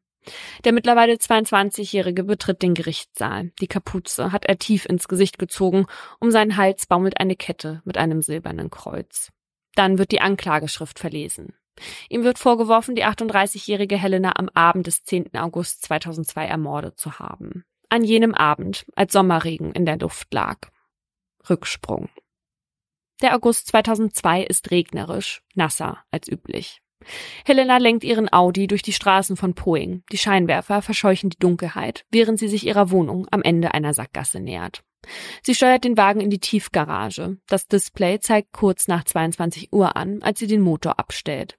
Der 0.63 0.73
mittlerweile 0.73 1.13
22-Jährige 1.13 2.23
betritt 2.23 2.61
den 2.61 2.73
Gerichtssaal. 2.73 3.51
Die 3.59 3.67
Kapuze 3.67 4.31
hat 4.31 4.45
er 4.45 4.57
tief 4.57 4.85
ins 4.85 5.07
Gesicht 5.07 5.39
gezogen. 5.39 5.85
Um 6.19 6.31
seinen 6.31 6.57
Hals 6.57 6.85
baumelt 6.85 7.19
eine 7.19 7.35
Kette 7.35 7.81
mit 7.85 7.97
einem 7.97 8.21
silbernen 8.21 8.69
Kreuz. 8.69 9.31
Dann 9.75 9.97
wird 9.97 10.11
die 10.11 10.21
Anklageschrift 10.21 10.99
verlesen. 10.99 11.53
Ihm 12.09 12.23
wird 12.23 12.39
vorgeworfen, 12.39 12.95
die 12.95 13.05
38-jährige 13.05 13.97
Helena 13.97 14.33
am 14.35 14.49
Abend 14.53 14.87
des 14.87 15.03
10. 15.03 15.35
August 15.35 15.83
2002 15.83 16.45
ermordet 16.45 16.99
zu 16.99 17.19
haben. 17.19 17.63
An 17.89 18.03
jenem 18.03 18.35
Abend, 18.35 18.85
als 18.95 19.13
Sommerregen 19.13 19.71
in 19.71 19.85
der 19.85 19.97
Luft 19.97 20.33
lag. 20.33 20.59
Rücksprung. 21.49 22.09
Der 23.21 23.35
August 23.35 23.67
2002 23.67 24.43
ist 24.43 24.71
regnerisch, 24.71 25.41
nasser 25.55 26.03
als 26.11 26.29
üblich. 26.29 26.81
Helena 27.45 27.77
lenkt 27.77 28.03
ihren 28.03 28.31
Audi 28.31 28.67
durch 28.67 28.81
die 28.81 28.93
Straßen 28.93 29.37
von 29.37 29.53
Poing. 29.53 30.03
Die 30.11 30.17
Scheinwerfer 30.17 30.81
verscheuchen 30.81 31.29
die 31.29 31.39
Dunkelheit, 31.39 32.05
während 32.11 32.39
sie 32.39 32.47
sich 32.47 32.65
ihrer 32.65 32.91
Wohnung 32.91 33.27
am 33.31 33.41
Ende 33.41 33.73
einer 33.73 33.93
Sackgasse 33.93 34.39
nähert. 34.39 34.83
Sie 35.41 35.55
steuert 35.55 35.85
den 35.85 35.97
Wagen 35.97 36.19
in 36.19 36.29
die 36.29 36.39
Tiefgarage. 36.39 37.37
Das 37.47 37.67
Display 37.67 38.19
zeigt 38.19 38.51
kurz 38.51 38.87
nach 38.87 39.03
22 39.03 39.71
Uhr 39.71 39.95
an, 39.95 40.21
als 40.21 40.39
sie 40.39 40.47
den 40.47 40.61
Motor 40.61 40.99
abstellt. 40.99 41.57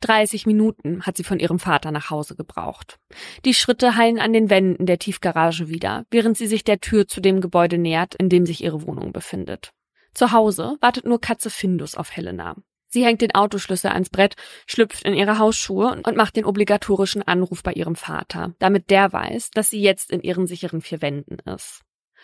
30 0.00 0.46
Minuten 0.46 1.02
hat 1.02 1.16
sie 1.16 1.24
von 1.24 1.38
ihrem 1.38 1.58
Vater 1.58 1.90
nach 1.90 2.10
Hause 2.10 2.36
gebraucht. 2.36 2.98
Die 3.44 3.54
Schritte 3.54 3.96
hallen 3.96 4.18
an 4.18 4.32
den 4.32 4.50
Wänden 4.50 4.86
der 4.86 4.98
Tiefgarage 4.98 5.68
wieder, 5.68 6.04
während 6.10 6.36
sie 6.36 6.46
sich 6.46 6.64
der 6.64 6.80
Tür 6.80 7.08
zu 7.08 7.20
dem 7.20 7.40
Gebäude 7.40 7.78
nähert, 7.78 8.14
in 8.14 8.28
dem 8.28 8.44
sich 8.44 8.62
ihre 8.62 8.86
Wohnung 8.86 9.12
befindet. 9.12 9.72
Zu 10.12 10.32
Hause 10.32 10.76
wartet 10.80 11.06
nur 11.06 11.20
Katze 11.20 11.50
Findus 11.50 11.96
auf 11.96 12.14
Helena. 12.14 12.56
Sie 12.94 13.04
hängt 13.04 13.22
den 13.22 13.34
Autoschlüssel 13.34 13.90
ans 13.90 14.08
Brett, 14.08 14.36
schlüpft 14.68 15.04
in 15.04 15.14
ihre 15.14 15.40
Hausschuhe 15.40 16.00
und 16.06 16.16
macht 16.16 16.36
den 16.36 16.44
obligatorischen 16.44 17.24
Anruf 17.24 17.64
bei 17.64 17.72
ihrem 17.72 17.96
Vater, 17.96 18.54
damit 18.60 18.88
der 18.88 19.12
weiß, 19.12 19.50
dass 19.50 19.68
sie 19.68 19.80
jetzt 19.80 20.12
in 20.12 20.20
ihren 20.20 20.46
sicheren 20.46 20.80
vier 20.80 21.02
Wänden 21.02 21.40
ist. 21.40 21.80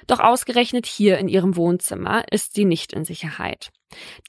Doch 0.07 0.21
ausgerechnet 0.21 0.87
hier 0.87 1.19
in 1.19 1.27
ihrem 1.27 1.57
Wohnzimmer 1.57 2.23
ist 2.31 2.55
sie 2.55 2.65
nicht 2.65 2.93
in 2.93 3.05
Sicherheit. 3.05 3.71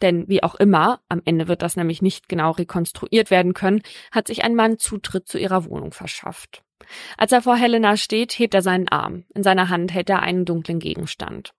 Denn 0.01 0.27
wie 0.29 0.41
auch 0.41 0.55
immer, 0.55 1.01
am 1.09 1.21
Ende 1.25 1.47
wird 1.47 1.61
das 1.61 1.75
nämlich 1.75 2.01
nicht 2.01 2.27
genau 2.27 2.49
rekonstruiert 2.49 3.29
werden 3.29 3.53
können, 3.53 3.83
hat 4.11 4.25
sich 4.25 4.43
ein 4.43 4.55
Mann 4.55 4.79
Zutritt 4.79 5.27
zu 5.27 5.37
ihrer 5.37 5.65
Wohnung 5.65 5.93
verschafft. 5.93 6.63
Als 7.19 7.31
er 7.33 7.43
vor 7.43 7.55
Helena 7.55 7.97
steht, 7.97 8.39
hebt 8.39 8.55
er 8.55 8.63
seinen 8.63 8.87
Arm. 8.87 9.25
In 9.35 9.43
seiner 9.43 9.69
Hand 9.69 9.93
hält 9.93 10.09
er 10.09 10.23
einen 10.23 10.45
dunklen 10.45 10.79
Gegenstand. 10.79 11.53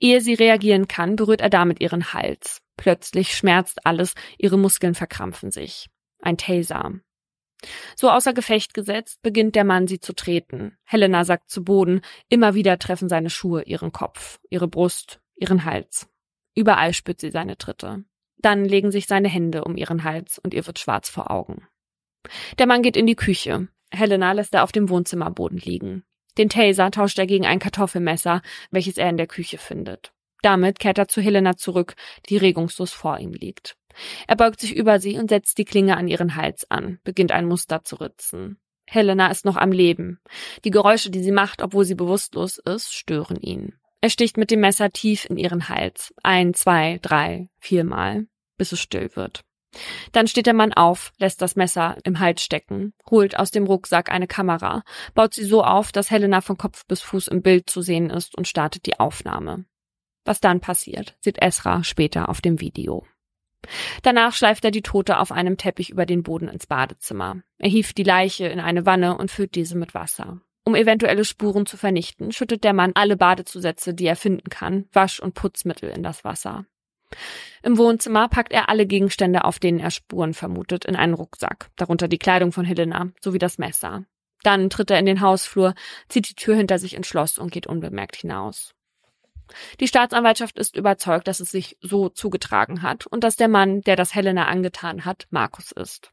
Ehe 0.00 0.22
sie 0.22 0.32
reagieren 0.32 0.88
kann, 0.88 1.16
berührt 1.16 1.42
er 1.42 1.50
damit 1.50 1.82
ihren 1.82 2.14
Hals. 2.14 2.62
Plötzlich 2.76 3.34
schmerzt 3.34 3.86
alles, 3.86 4.14
ihre 4.38 4.58
Muskeln 4.58 4.94
verkrampfen 4.94 5.50
sich. 5.50 5.88
Ein 6.20 6.36
Taser. 6.36 7.00
So 7.94 8.10
außer 8.10 8.34
Gefecht 8.34 8.74
gesetzt, 8.74 9.22
beginnt 9.22 9.54
der 9.54 9.64
Mann 9.64 9.86
sie 9.86 9.98
zu 9.98 10.14
treten. 10.14 10.76
Helena 10.84 11.24
sackt 11.24 11.50
zu 11.50 11.64
Boden, 11.64 12.02
immer 12.28 12.54
wieder 12.54 12.78
treffen 12.78 13.08
seine 13.08 13.30
Schuhe 13.30 13.62
ihren 13.62 13.92
Kopf, 13.92 14.38
ihre 14.50 14.68
Brust, 14.68 15.20
ihren 15.36 15.64
Hals. 15.64 16.08
Überall 16.54 16.92
spürt 16.92 17.20
sie 17.20 17.30
seine 17.30 17.56
Tritte. 17.56 18.04
Dann 18.38 18.64
legen 18.64 18.90
sich 18.90 19.06
seine 19.06 19.28
Hände 19.28 19.64
um 19.64 19.76
ihren 19.76 20.04
Hals 20.04 20.38
und 20.38 20.52
ihr 20.52 20.66
wird 20.66 20.78
schwarz 20.78 21.08
vor 21.08 21.30
Augen. 21.30 21.66
Der 22.58 22.66
Mann 22.66 22.82
geht 22.82 22.96
in 22.96 23.06
die 23.06 23.16
Küche. 23.16 23.68
Helena 23.90 24.32
lässt 24.32 24.54
er 24.54 24.64
auf 24.64 24.72
dem 24.72 24.88
Wohnzimmerboden 24.88 25.58
liegen. 25.58 26.04
Den 26.38 26.48
Taser 26.48 26.90
tauscht 26.90 27.18
er 27.18 27.26
gegen 27.26 27.46
ein 27.46 27.58
Kartoffelmesser, 27.58 28.42
welches 28.70 28.98
er 28.98 29.08
in 29.08 29.16
der 29.16 29.26
Küche 29.26 29.58
findet. 29.58 30.12
Damit 30.46 30.78
kehrt 30.78 30.96
er 30.96 31.08
zu 31.08 31.20
Helena 31.20 31.56
zurück, 31.56 31.96
die 32.28 32.36
regungslos 32.36 32.92
vor 32.92 33.18
ihm 33.18 33.32
liegt. 33.32 33.76
Er 34.28 34.36
beugt 34.36 34.60
sich 34.60 34.76
über 34.76 35.00
sie 35.00 35.18
und 35.18 35.28
setzt 35.28 35.58
die 35.58 35.64
Klinge 35.64 35.96
an 35.96 36.06
ihren 36.06 36.36
Hals 36.36 36.70
an, 36.70 37.00
beginnt 37.02 37.32
ein 37.32 37.48
Muster 37.48 37.82
zu 37.82 37.96
ritzen. 37.96 38.56
Helena 38.86 39.26
ist 39.26 39.44
noch 39.44 39.56
am 39.56 39.72
Leben. 39.72 40.20
Die 40.64 40.70
Geräusche, 40.70 41.10
die 41.10 41.20
sie 41.20 41.32
macht, 41.32 41.62
obwohl 41.62 41.84
sie 41.84 41.96
bewusstlos 41.96 42.58
ist, 42.58 42.94
stören 42.94 43.40
ihn. 43.40 43.74
Er 44.00 44.08
sticht 44.08 44.36
mit 44.36 44.52
dem 44.52 44.60
Messer 44.60 44.92
tief 44.92 45.24
in 45.24 45.36
ihren 45.36 45.68
Hals. 45.68 46.14
Ein, 46.22 46.54
zwei, 46.54 47.00
drei, 47.02 47.48
viermal, 47.58 48.28
bis 48.56 48.70
es 48.70 48.78
still 48.78 49.10
wird. 49.16 49.40
Dann 50.12 50.28
steht 50.28 50.46
der 50.46 50.54
Mann 50.54 50.72
auf, 50.72 51.12
lässt 51.18 51.42
das 51.42 51.56
Messer 51.56 51.96
im 52.04 52.20
Hals 52.20 52.40
stecken, 52.40 52.94
holt 53.10 53.36
aus 53.36 53.50
dem 53.50 53.66
Rucksack 53.66 54.12
eine 54.12 54.28
Kamera, 54.28 54.84
baut 55.12 55.34
sie 55.34 55.44
so 55.44 55.64
auf, 55.64 55.90
dass 55.90 56.12
Helena 56.12 56.40
von 56.40 56.56
Kopf 56.56 56.86
bis 56.86 57.02
Fuß 57.02 57.26
im 57.26 57.42
Bild 57.42 57.68
zu 57.68 57.82
sehen 57.82 58.10
ist 58.10 58.38
und 58.38 58.46
startet 58.46 58.86
die 58.86 59.00
Aufnahme. 59.00 59.64
Was 60.26 60.40
dann 60.40 60.60
passiert, 60.60 61.16
sieht 61.20 61.40
Esra 61.40 61.84
später 61.84 62.28
auf 62.28 62.40
dem 62.40 62.60
Video. 62.60 63.06
Danach 64.02 64.34
schleift 64.34 64.64
er 64.64 64.70
die 64.70 64.82
Tote 64.82 65.18
auf 65.18 65.32
einem 65.32 65.56
Teppich 65.56 65.90
über 65.90 66.04
den 66.04 66.22
Boden 66.22 66.48
ins 66.48 66.66
Badezimmer. 66.66 67.42
Er 67.58 67.70
hieft 67.70 67.96
die 67.96 68.02
Leiche 68.02 68.46
in 68.46 68.60
eine 68.60 68.86
Wanne 68.86 69.16
und 69.16 69.30
füllt 69.30 69.54
diese 69.54 69.76
mit 69.76 69.94
Wasser. 69.94 70.40
Um 70.64 70.74
eventuelle 70.74 71.24
Spuren 71.24 71.64
zu 71.64 71.76
vernichten, 71.76 72.32
schüttet 72.32 72.64
der 72.64 72.72
Mann 72.72 72.92
alle 72.94 73.16
Badezusätze, 73.16 73.94
die 73.94 74.06
er 74.06 74.16
finden 74.16 74.50
kann, 74.50 74.88
Wasch- 74.92 75.20
und 75.20 75.34
Putzmittel 75.34 75.90
in 75.90 76.02
das 76.02 76.24
Wasser. 76.24 76.66
Im 77.62 77.78
Wohnzimmer 77.78 78.28
packt 78.28 78.52
er 78.52 78.68
alle 78.68 78.84
Gegenstände, 78.84 79.44
auf 79.44 79.60
denen 79.60 79.78
er 79.78 79.92
Spuren 79.92 80.34
vermutet, 80.34 80.84
in 80.84 80.96
einen 80.96 81.14
Rucksack, 81.14 81.70
darunter 81.76 82.08
die 82.08 82.18
Kleidung 82.18 82.50
von 82.50 82.64
Helena 82.64 83.12
sowie 83.20 83.38
das 83.38 83.58
Messer. 83.58 84.04
Dann 84.42 84.68
tritt 84.70 84.90
er 84.90 84.98
in 84.98 85.06
den 85.06 85.20
Hausflur, 85.20 85.74
zieht 86.08 86.28
die 86.28 86.34
Tür 86.34 86.56
hinter 86.56 86.78
sich 86.78 86.94
ins 86.94 87.06
Schloss 87.06 87.38
und 87.38 87.52
geht 87.52 87.68
unbemerkt 87.68 88.16
hinaus. 88.16 88.74
Die 89.80 89.88
Staatsanwaltschaft 89.88 90.58
ist 90.58 90.76
überzeugt, 90.76 91.28
dass 91.28 91.40
es 91.40 91.50
sich 91.50 91.76
so 91.80 92.08
zugetragen 92.08 92.82
hat 92.82 93.06
und 93.06 93.24
dass 93.24 93.36
der 93.36 93.48
Mann, 93.48 93.80
der 93.82 93.96
das 93.96 94.14
Helena 94.14 94.46
angetan 94.46 95.04
hat, 95.04 95.26
Markus 95.30 95.72
ist. 95.72 96.12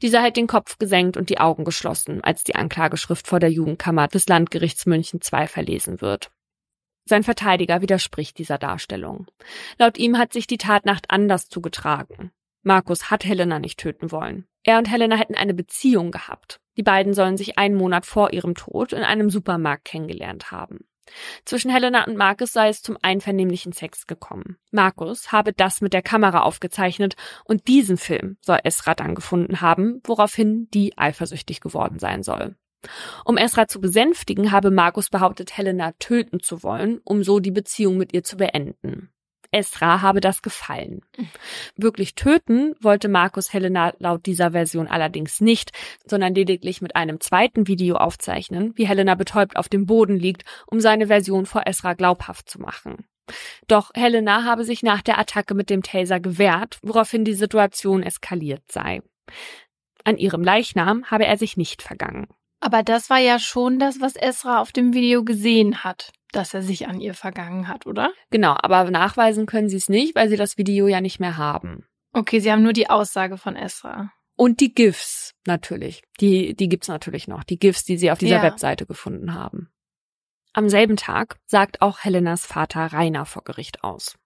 Dieser 0.00 0.22
hält 0.22 0.36
den 0.36 0.46
Kopf 0.46 0.78
gesenkt 0.78 1.16
und 1.16 1.30
die 1.30 1.38
Augen 1.38 1.64
geschlossen, 1.64 2.22
als 2.24 2.42
die 2.42 2.54
Anklageschrift 2.54 3.26
vor 3.26 3.38
der 3.38 3.50
Jugendkammer 3.50 4.08
des 4.08 4.26
Landgerichts 4.26 4.86
München 4.86 5.20
II 5.20 5.46
verlesen 5.46 6.00
wird. 6.00 6.30
Sein 7.04 7.24
Verteidiger 7.24 7.82
widerspricht 7.82 8.38
dieser 8.38 8.58
Darstellung. 8.58 9.26
Laut 9.78 9.98
ihm 9.98 10.18
hat 10.18 10.32
sich 10.32 10.46
die 10.46 10.58
Tatnacht 10.58 11.10
anders 11.10 11.48
zugetragen. 11.48 12.30
Markus 12.62 13.10
hat 13.10 13.24
Helena 13.24 13.58
nicht 13.58 13.80
töten 13.80 14.12
wollen. 14.12 14.46
Er 14.62 14.78
und 14.78 14.88
Helena 14.88 15.16
hätten 15.16 15.34
eine 15.34 15.54
Beziehung 15.54 16.12
gehabt. 16.12 16.60
Die 16.76 16.84
beiden 16.84 17.12
sollen 17.12 17.36
sich 17.36 17.58
einen 17.58 17.74
Monat 17.74 18.06
vor 18.06 18.32
ihrem 18.32 18.54
Tod 18.54 18.92
in 18.92 19.02
einem 19.02 19.30
Supermarkt 19.30 19.84
kennengelernt 19.84 20.52
haben. 20.52 20.86
Zwischen 21.44 21.70
Helena 21.70 22.04
und 22.04 22.16
Markus 22.16 22.52
sei 22.52 22.68
es 22.68 22.82
zum 22.82 22.96
einvernehmlichen 23.02 23.72
Sex 23.72 24.06
gekommen. 24.06 24.56
Markus 24.70 25.32
habe 25.32 25.52
das 25.52 25.80
mit 25.80 25.92
der 25.92 26.02
Kamera 26.02 26.42
aufgezeichnet 26.42 27.16
und 27.44 27.68
diesen 27.68 27.96
Film 27.96 28.36
soll 28.40 28.58
Esra 28.64 28.94
dann 28.94 29.14
gefunden 29.14 29.60
haben, 29.60 30.00
woraufhin 30.04 30.68
die 30.72 30.96
eifersüchtig 30.96 31.60
geworden 31.60 31.98
sein 31.98 32.22
soll. 32.22 32.56
Um 33.24 33.36
Esra 33.36 33.68
zu 33.68 33.80
besänftigen, 33.80 34.50
habe 34.50 34.70
Markus 34.70 35.08
behauptet, 35.08 35.56
Helena 35.56 35.92
töten 35.98 36.40
zu 36.40 36.62
wollen, 36.62 37.00
um 37.04 37.22
so 37.22 37.38
die 37.38 37.52
Beziehung 37.52 37.96
mit 37.96 38.12
ihr 38.12 38.24
zu 38.24 38.36
beenden. 38.36 39.10
Esra 39.52 40.00
habe 40.00 40.20
das 40.20 40.42
gefallen. 40.42 41.02
Wirklich 41.76 42.14
töten 42.14 42.74
wollte 42.80 43.08
Markus 43.08 43.52
Helena 43.52 43.92
laut 43.98 44.24
dieser 44.26 44.52
Version 44.52 44.88
allerdings 44.88 45.40
nicht, 45.40 45.72
sondern 46.06 46.34
lediglich 46.34 46.80
mit 46.80 46.96
einem 46.96 47.20
zweiten 47.20 47.68
Video 47.68 47.96
aufzeichnen, 47.96 48.72
wie 48.76 48.88
Helena 48.88 49.14
betäubt 49.14 49.56
auf 49.56 49.68
dem 49.68 49.86
Boden 49.86 50.16
liegt, 50.18 50.44
um 50.66 50.80
seine 50.80 51.06
Version 51.08 51.44
vor 51.44 51.66
Esra 51.66 51.92
glaubhaft 51.92 52.48
zu 52.48 52.60
machen. 52.60 53.06
Doch 53.68 53.90
Helena 53.94 54.44
habe 54.44 54.64
sich 54.64 54.82
nach 54.82 55.02
der 55.02 55.18
Attacke 55.18 55.54
mit 55.54 55.70
dem 55.70 55.82
Taser 55.82 56.18
gewehrt, 56.18 56.78
woraufhin 56.82 57.24
die 57.24 57.34
Situation 57.34 58.02
eskaliert 58.02 58.64
sei. 58.72 59.02
An 60.04 60.16
ihrem 60.16 60.42
Leichnam 60.42 61.04
habe 61.10 61.26
er 61.26 61.36
sich 61.36 61.56
nicht 61.56 61.82
vergangen. 61.82 62.26
Aber 62.60 62.82
das 62.82 63.10
war 63.10 63.18
ja 63.18 63.38
schon 63.38 63.78
das, 63.78 64.00
was 64.00 64.16
Esra 64.16 64.60
auf 64.60 64.72
dem 64.72 64.94
Video 64.94 65.24
gesehen 65.24 65.84
hat 65.84 66.12
dass 66.32 66.54
er 66.54 66.62
sich 66.62 66.88
an 66.88 67.00
ihr 67.00 67.14
vergangen 67.14 67.68
hat, 67.68 67.86
oder? 67.86 68.12
Genau, 68.30 68.56
aber 68.60 68.90
nachweisen 68.90 69.46
können 69.46 69.68
sie 69.68 69.76
es 69.76 69.88
nicht, 69.88 70.14
weil 70.14 70.28
sie 70.28 70.36
das 70.36 70.58
Video 70.58 70.88
ja 70.88 71.00
nicht 71.00 71.20
mehr 71.20 71.36
haben. 71.36 71.86
Okay, 72.12 72.40
sie 72.40 72.50
haben 72.50 72.62
nur 72.62 72.72
die 72.72 72.90
Aussage 72.90 73.38
von 73.38 73.56
Esra. 73.56 74.10
Und 74.36 74.60
die 74.60 74.74
GIFs 74.74 75.34
natürlich. 75.46 76.02
Die, 76.20 76.54
die 76.54 76.68
gibt's 76.68 76.88
natürlich 76.88 77.28
noch. 77.28 77.44
Die 77.44 77.58
GIFs, 77.58 77.84
die 77.84 77.96
sie 77.96 78.10
auf 78.10 78.18
dieser 78.18 78.36
ja. 78.36 78.42
Webseite 78.42 78.86
gefunden 78.86 79.34
haben. 79.34 79.68
Am 80.54 80.68
selben 80.68 80.96
Tag 80.96 81.38
sagt 81.46 81.80
auch 81.80 82.04
Helenas 82.04 82.44
Vater 82.44 82.92
Rainer 82.92 83.24
vor 83.24 83.44
Gericht 83.44 83.84
aus. 83.84 84.16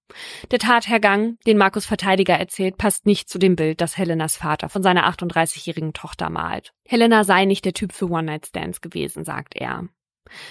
Der 0.50 0.58
Tathergang, 0.58 1.38
den 1.46 1.58
Markus 1.58 1.86
Verteidiger 1.86 2.34
erzählt, 2.34 2.78
passt 2.78 3.06
nicht 3.06 3.28
zu 3.28 3.38
dem 3.38 3.56
Bild, 3.56 3.80
das 3.80 3.96
Helenas 3.96 4.36
Vater 4.36 4.68
von 4.68 4.82
seiner 4.82 5.08
38-jährigen 5.08 5.92
Tochter 5.92 6.30
malt. 6.30 6.72
Helena 6.84 7.24
sei 7.24 7.44
nicht 7.44 7.64
der 7.64 7.74
Typ 7.74 7.92
für 7.92 8.10
One-Night-Stands 8.10 8.80
gewesen, 8.80 9.24
sagt 9.24 9.54
er. 9.56 9.88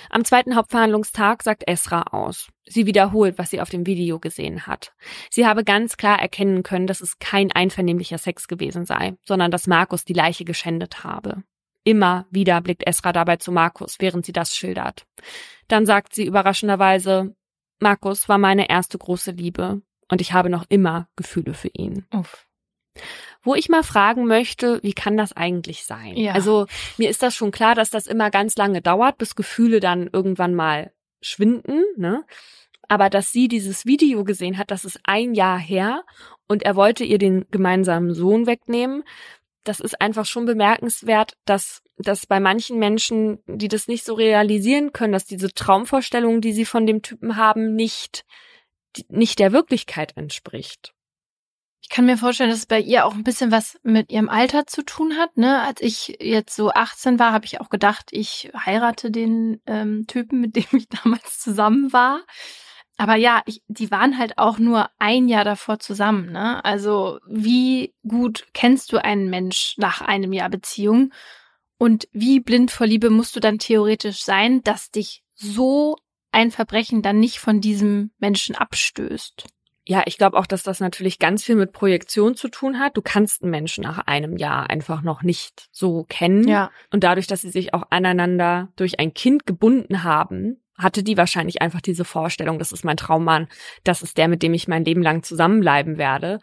Am 0.09 0.26
zweiten 0.26 0.55
Hauptverhandlungstag 0.55 1.43
sagt 1.43 1.63
Esra 1.67 2.03
aus. 2.11 2.49
Sie 2.65 2.86
wiederholt, 2.86 3.38
was 3.38 3.49
sie 3.49 3.61
auf 3.61 3.69
dem 3.69 3.86
Video 3.86 4.19
gesehen 4.19 4.67
hat. 4.67 4.93
Sie 5.30 5.45
habe 5.45 5.63
ganz 5.63 5.97
klar 5.97 6.19
erkennen 6.21 6.63
können, 6.63 6.88
dass 6.88 7.01
es 7.01 7.19
kein 7.19 7.51
einvernehmlicher 7.51 8.17
Sex 8.17 8.47
gewesen 8.47 8.86
sei, 8.86 9.15
sondern 9.26 9.51
dass 9.51 9.67
Markus 9.67 10.05
die 10.05 10.13
Leiche 10.13 10.45
geschändet 10.45 11.03
habe. 11.03 11.43
Immer 11.84 12.26
wieder 12.32 12.61
blickt 12.61 12.86
Esra 12.88 13.13
dabei 13.13 13.38
zu 13.38 13.51
Markus, 13.51 13.97
während 13.99 14.26
sie 14.26 14.34
das 14.34 14.55
schildert. 14.55 15.05
Dann 15.67 15.86
sagt 15.86 16.15
sie 16.15 16.26
überraschenderweise, 16.26 17.36
Markus 17.80 18.28
war 18.28 18.38
meine 18.38 18.69
erste 18.69 18.97
große 18.97 19.32
Liebe 19.32 19.82
und 20.09 20.21
ich 20.21 20.34
habe 20.34 20.49
noch 20.49 20.65
immer 20.69 21.07
Gefühle 21.15 21.53
für 21.53 21.69
ihn. 21.73 22.05
Uff. 22.11 22.47
Wo 23.43 23.56
ich 23.56 23.70
mal 23.70 23.84
fragen 23.84 24.26
möchte, 24.26 24.82
wie 24.84 24.93
kann 24.93 25.18
das 25.18 25.34
eigentlich 25.34 25.86
sein? 25.86 26.16
Ja. 26.18 26.34
Also 26.34 26.66
mir 26.98 27.10
ist 27.10 27.22
das 27.22 27.36
schon 27.36 27.52
klar, 27.52 27.76
dass 27.76 27.89
das 27.89 28.08
immer 28.08 28.32
ganz 28.32 28.56
lange 28.56 28.82
dauert, 28.82 29.18
bis 29.18 29.36
Gefühle 29.36 29.80
dann 29.80 30.10
irgendwann 30.12 30.56
mal 30.56 30.91
schwinden, 31.22 31.84
ne? 31.98 32.24
Aber 32.88 33.10
dass 33.10 33.32
sie 33.32 33.48
dieses 33.48 33.86
Video 33.86 34.24
gesehen 34.24 34.58
hat, 34.58 34.70
das 34.70 34.86
ist 34.86 35.00
ein 35.04 35.34
Jahr 35.34 35.58
her 35.58 36.04
und 36.48 36.64
er 36.64 36.76
wollte 36.76 37.04
ihr 37.04 37.18
den 37.18 37.46
gemeinsamen 37.50 38.14
Sohn 38.14 38.46
wegnehmen, 38.46 39.04
das 39.64 39.80
ist 39.80 40.00
einfach 40.00 40.26
schon 40.26 40.46
bemerkenswert, 40.46 41.34
dass 41.46 41.82
dass 41.98 42.26
bei 42.26 42.41
manchen 42.41 42.78
Menschen, 42.78 43.39
die 43.48 43.70
das 43.70 43.88
nicht 43.88 44.04
so 44.04 44.16
realisieren 44.16 44.91
können, 44.91 45.14
dass 45.14 45.26
diese 45.26 45.54
Traumvorstellung, 45.54 46.41
die 46.41 46.52
sie 46.52 46.66
von 46.66 46.86
dem 46.86 47.02
Typen 47.02 47.38
haben, 47.38 47.74
nicht 47.76 48.26
nicht 49.10 49.39
der 49.39 49.52
Wirklichkeit 49.52 50.16
entspricht. 50.16 50.95
Ich 51.86 51.90
kann 51.90 52.08
mir 52.08 52.18
vorstellen, 52.18 52.50
dass 52.50 52.60
es 52.60 52.66
bei 52.66 52.80
ihr 52.80 53.06
auch 53.06 53.14
ein 53.14 53.24
bisschen 53.24 53.52
was 53.52 53.78
mit 53.84 54.12
ihrem 54.12 54.28
Alter 54.28 54.66
zu 54.66 54.84
tun 54.84 55.18
hat. 55.18 55.38
Ne? 55.38 55.62
Als 55.62 55.82
ich 55.82 56.18
jetzt 56.20 56.56
so 56.56 56.72
18 56.72 57.20
war, 57.20 57.32
habe 57.32 57.46
ich 57.46 57.62
auch 57.62 57.70
gedacht, 57.70 58.08
ich 58.10 58.50
heirate 58.66 59.12
den 59.12 59.62
ähm, 59.68 60.08
Typen, 60.08 60.42
mit 60.42 60.56
dem 60.56 60.66
ich 60.72 60.90
damals 61.04 61.40
zusammen 61.40 61.94
war. 61.94 62.22
Aber 62.98 63.16
ja, 63.16 63.44
ich, 63.46 63.62
die 63.68 63.92
waren 63.92 64.18
halt 64.18 64.40
auch 64.40 64.58
nur 64.58 64.90
ein 64.98 65.28
Jahr 65.28 65.44
davor 65.44 65.78
zusammen. 65.78 66.32
Ne? 66.32 66.66
Also 66.66 67.20
wie 67.28 67.94
gut 68.02 68.48
kennst 68.54 68.92
du 68.92 68.98
einen 68.98 69.30
Mensch 69.30 69.76
nach 69.78 70.02
einem 70.02 70.34
Jahr 70.34 70.50
Beziehung? 70.50 71.14
Und 71.78 72.08
wie 72.12 72.40
blind 72.40 72.72
vor 72.72 72.88
Liebe 72.88 73.12
musst 73.12 73.36
du 73.36 73.40
dann 73.40 73.60
theoretisch 73.60 74.24
sein, 74.24 74.64
dass 74.64 74.90
dich 74.90 75.22
so 75.36 75.98
ein 76.32 76.50
Verbrechen 76.50 77.04
dann 77.04 77.20
nicht 77.20 77.38
von 77.38 77.62
diesem 77.62 78.10
Menschen 78.18 78.56
abstößt? 78.56 79.46
Ja, 79.88 80.04
ich 80.06 80.18
glaube 80.18 80.38
auch, 80.38 80.48
dass 80.48 80.64
das 80.64 80.80
natürlich 80.80 81.20
ganz 81.20 81.44
viel 81.44 81.56
mit 81.56 81.72
Projektion 81.72 82.36
zu 82.36 82.50
tun 82.50 82.80
hat. 82.80 82.98
Du 82.98 83.04
kannst 83.04 83.44
einen 83.44 83.52
Menschen 83.52 83.84
nach 83.84 84.00
einem 84.08 84.36
Jahr 84.38 84.70
einfach 84.70 85.04
noch 85.04 85.22
nicht 85.22 85.68
so 85.72 86.06
kennen. 86.10 86.48
Ja. 86.48 86.72
Und 86.92 87.04
dadurch, 87.04 87.28
dass 87.28 87.42
sie 87.42 87.52
sich 87.52 87.74
auch 87.74 87.84
aneinander 87.92 88.70
durch 88.78 89.00
ein 89.00 89.14
Kind 89.14 89.46
gebunden 89.46 90.04
haben, 90.04 90.60
hatte 90.78 91.04
die 91.04 91.18
wahrscheinlich 91.18 91.62
einfach 91.62 91.82
diese 91.82 92.04
Vorstellung, 92.04 92.58
das 92.58 92.72
ist 92.72 92.84
mein 92.84 92.98
Traummann, 92.98 93.48
das 93.84 94.02
ist 94.02 94.18
der, 94.18 94.28
mit 94.28 94.42
dem 94.42 94.54
ich 94.54 94.68
mein 94.68 94.84
Leben 94.84 95.04
lang 95.04 95.24
zusammenbleiben 95.24 95.98
werde. 95.98 96.40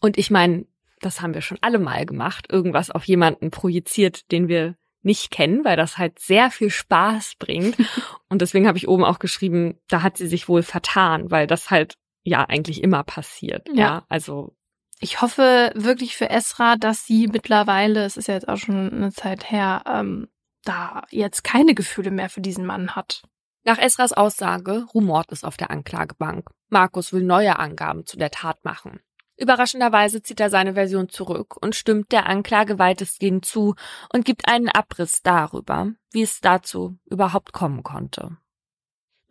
Und 0.00 0.18
ich 0.18 0.30
meine, 0.30 0.66
das 1.00 1.20
haben 1.20 1.34
wir 1.34 1.40
schon 1.40 1.58
alle 1.62 1.78
mal 1.78 2.04
gemacht, 2.06 2.46
irgendwas 2.52 2.90
auf 2.90 3.04
jemanden 3.04 3.50
projiziert, 3.50 4.30
den 4.30 4.48
wir 4.48 4.76
nicht 5.02 5.30
kennen, 5.32 5.64
weil 5.64 5.76
das 5.76 5.98
halt 5.98 6.18
sehr 6.18 6.50
viel 6.50 6.70
Spaß 6.70 7.34
bringt. 7.38 7.76
Und 8.28 8.40
deswegen 8.40 8.68
habe 8.68 8.78
ich 8.78 8.86
oben 8.86 9.04
auch 9.04 9.18
geschrieben, 9.18 9.78
da 9.88 10.02
hat 10.02 10.16
sie 10.16 10.28
sich 10.28 10.48
wohl 10.48 10.62
vertan, 10.62 11.30
weil 11.30 11.46
das 11.46 11.70
halt 11.70 11.94
ja 12.22 12.44
eigentlich 12.44 12.82
immer 12.82 13.02
passiert. 13.04 13.68
Ja. 13.68 13.74
ja. 13.74 14.04
Also 14.08 14.54
Ich 15.00 15.20
hoffe 15.20 15.72
wirklich 15.74 16.16
für 16.16 16.30
Esra, 16.30 16.76
dass 16.76 17.06
sie 17.06 17.26
mittlerweile, 17.26 18.04
es 18.04 18.16
ist 18.16 18.28
ja 18.28 18.34
jetzt 18.34 18.48
auch 18.48 18.58
schon 18.58 18.92
eine 18.92 19.12
Zeit 19.12 19.50
her, 19.50 19.82
ähm, 19.86 20.28
da 20.64 21.02
jetzt 21.10 21.42
keine 21.42 21.74
Gefühle 21.74 22.10
mehr 22.10 22.30
für 22.30 22.40
diesen 22.40 22.64
Mann 22.64 22.94
hat. 22.94 23.22
Nach 23.64 23.78
Esras 23.78 24.12
Aussage 24.12 24.86
rumort 24.92 25.30
es 25.30 25.44
auf 25.44 25.56
der 25.56 25.70
Anklagebank. 25.70 26.50
Markus 26.68 27.12
will 27.12 27.22
neue 27.22 27.58
Angaben 27.58 28.06
zu 28.06 28.16
der 28.16 28.30
Tat 28.30 28.64
machen. 28.64 29.00
Überraschenderweise 29.36 30.22
zieht 30.22 30.40
er 30.40 30.50
seine 30.50 30.74
Version 30.74 31.08
zurück 31.08 31.56
und 31.60 31.74
stimmt 31.74 32.12
der 32.12 32.26
Anklage 32.26 32.78
weitestgehend 32.78 33.44
zu 33.44 33.74
und 34.12 34.24
gibt 34.24 34.46
einen 34.46 34.68
Abriss 34.68 35.22
darüber, 35.22 35.92
wie 36.12 36.22
es 36.22 36.40
dazu 36.40 36.98
überhaupt 37.06 37.52
kommen 37.52 37.82
konnte. 37.82 38.36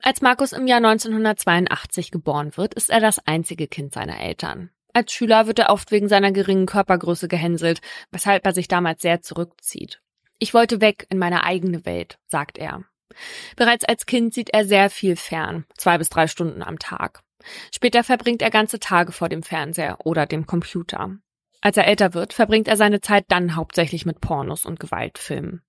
Als 0.04 0.22
Markus 0.22 0.52
im 0.52 0.66
Jahr 0.66 0.78
1982 0.78 2.10
geboren 2.10 2.58
wird, 2.58 2.74
ist 2.74 2.90
er 2.90 3.00
das 3.00 3.20
einzige 3.28 3.68
Kind 3.68 3.94
seiner 3.94 4.20
Eltern. 4.20 4.72
Als 4.94 5.14
Schüler 5.14 5.46
wird 5.46 5.60
er 5.60 5.70
oft 5.70 5.92
wegen 5.92 6.10
seiner 6.10 6.32
geringen 6.32 6.66
Körpergröße 6.66 7.28
gehänselt, 7.28 7.82
weshalb 8.12 8.46
er 8.46 8.54
sich 8.54 8.68
damals 8.68 9.02
sehr 9.02 9.22
zurückzieht. 9.22 10.02
Ich 10.40 10.54
wollte 10.56 10.82
weg 10.82 11.06
in 11.10 11.20
meine 11.20 11.44
eigene 11.44 11.86
Welt, 11.86 12.18
sagt 12.28 12.58
er. 12.58 12.84
Bereits 13.56 13.86
als 13.86 14.08
Kind 14.08 14.34
sieht 14.34 14.50
er 14.54 14.66
sehr 14.66 14.90
viel 14.90 15.16
fern, 15.16 15.66
zwei 15.78 15.98
bis 16.00 16.10
drei 16.10 16.28
Stunden 16.28 16.64
am 16.64 16.80
Tag. 16.80 17.22
Später 17.74 18.04
verbringt 18.04 18.42
er 18.42 18.50
ganze 18.50 18.80
Tage 18.80 19.12
vor 19.12 19.30
dem 19.30 19.44
Fernseher 19.44 19.98
oder 20.04 20.26
dem 20.26 20.48
Computer. 20.48 21.18
Als 21.62 21.78
er 21.78 21.88
älter 21.88 22.16
wird, 22.16 22.34
verbringt 22.34 22.68
er 22.68 22.78
seine 22.78 23.02
Zeit 23.02 23.26
dann 23.28 23.56
hauptsächlich 23.56 24.06
mit 24.08 24.20
Pornos 24.20 24.66
und 24.66 24.80
Gewaltfilmen. 24.80 25.62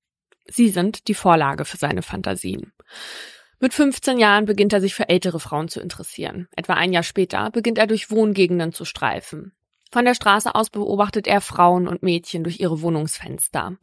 Sie 0.47 0.71
sind 0.71 1.09
die 1.09 1.15
Vorlage 1.15 1.67
für 1.67 1.77
seine 1.77 2.03
Fantasien. 2.03 2.73
Mit 3.63 3.75
15 3.75 4.19
Jahren 4.19 4.45
beginnt 4.45 4.73
er 4.73 4.81
sich 4.81 4.93
für 4.93 5.09
ältere 5.09 5.39
Frauen 5.39 5.69
zu 5.69 5.81
interessieren. 5.81 6.49
Etwa 6.57 6.75
ein 6.75 6.93
Jahr 6.93 7.05
später 7.05 7.49
beginnt 7.53 7.79
er 7.79 7.87
durch 7.87 8.11
Wohngegenden 8.11 8.73
zu 8.73 8.85
streifen. 8.85 9.53
Von 9.93 10.05
der 10.05 10.17
Straße 10.17 10.53
aus 10.53 10.69
beobachtet 10.69 11.29
er 11.29 11.41
Frauen 11.41 11.87
und 11.87 12.03
Mädchen 12.03 12.43
durch 12.43 12.59
ihre 12.59 12.83
Wohnungsfenster. 12.83 13.77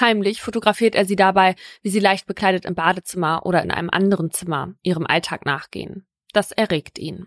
Heimlich 0.00 0.40
fotografiert 0.40 0.94
er 0.94 1.04
sie 1.04 1.16
dabei, 1.16 1.54
wie 1.82 1.90
sie 1.90 2.00
leicht 2.00 2.26
bekleidet 2.26 2.64
im 2.64 2.74
Badezimmer 2.74 3.44
oder 3.44 3.62
in 3.62 3.70
einem 3.70 3.90
anderen 3.90 4.30
Zimmer 4.30 4.72
ihrem 4.82 5.04
Alltag 5.04 5.44
nachgehen. 5.44 6.06
Das 6.32 6.50
erregt 6.50 6.98
ihn. 6.98 7.26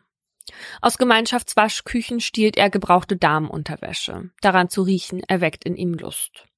Aus 0.82 0.98
Gemeinschaftswaschküchen 0.98 2.22
stiehlt 2.22 2.58
er 2.58 2.72
gebrauchte 2.72 3.18
Damenunterwäsche. 3.18 4.32
Daran 4.42 4.70
zu 4.70 4.82
riechen 4.82 5.22
erweckt 5.28 5.64
in 5.64 5.76
ihm 5.76 5.94
Lust. 5.94 6.49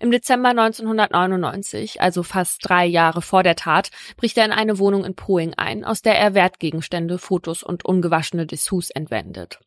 Im 0.00 0.10
Dezember 0.10 0.50
1999, 0.50 2.00
also 2.00 2.22
fast 2.22 2.58
drei 2.62 2.86
Jahre 2.86 3.22
vor 3.22 3.42
der 3.42 3.56
Tat, 3.56 3.90
bricht 4.16 4.36
er 4.38 4.44
in 4.44 4.52
eine 4.52 4.78
Wohnung 4.78 5.04
in 5.04 5.14
Poing 5.14 5.54
ein, 5.54 5.84
aus 5.84 6.02
der 6.02 6.18
er 6.18 6.34
Wertgegenstände, 6.34 7.18
Fotos 7.18 7.62
und 7.62 7.84
ungewaschene 7.84 8.46
Dessous 8.46 8.90
entwendet. 8.90 9.60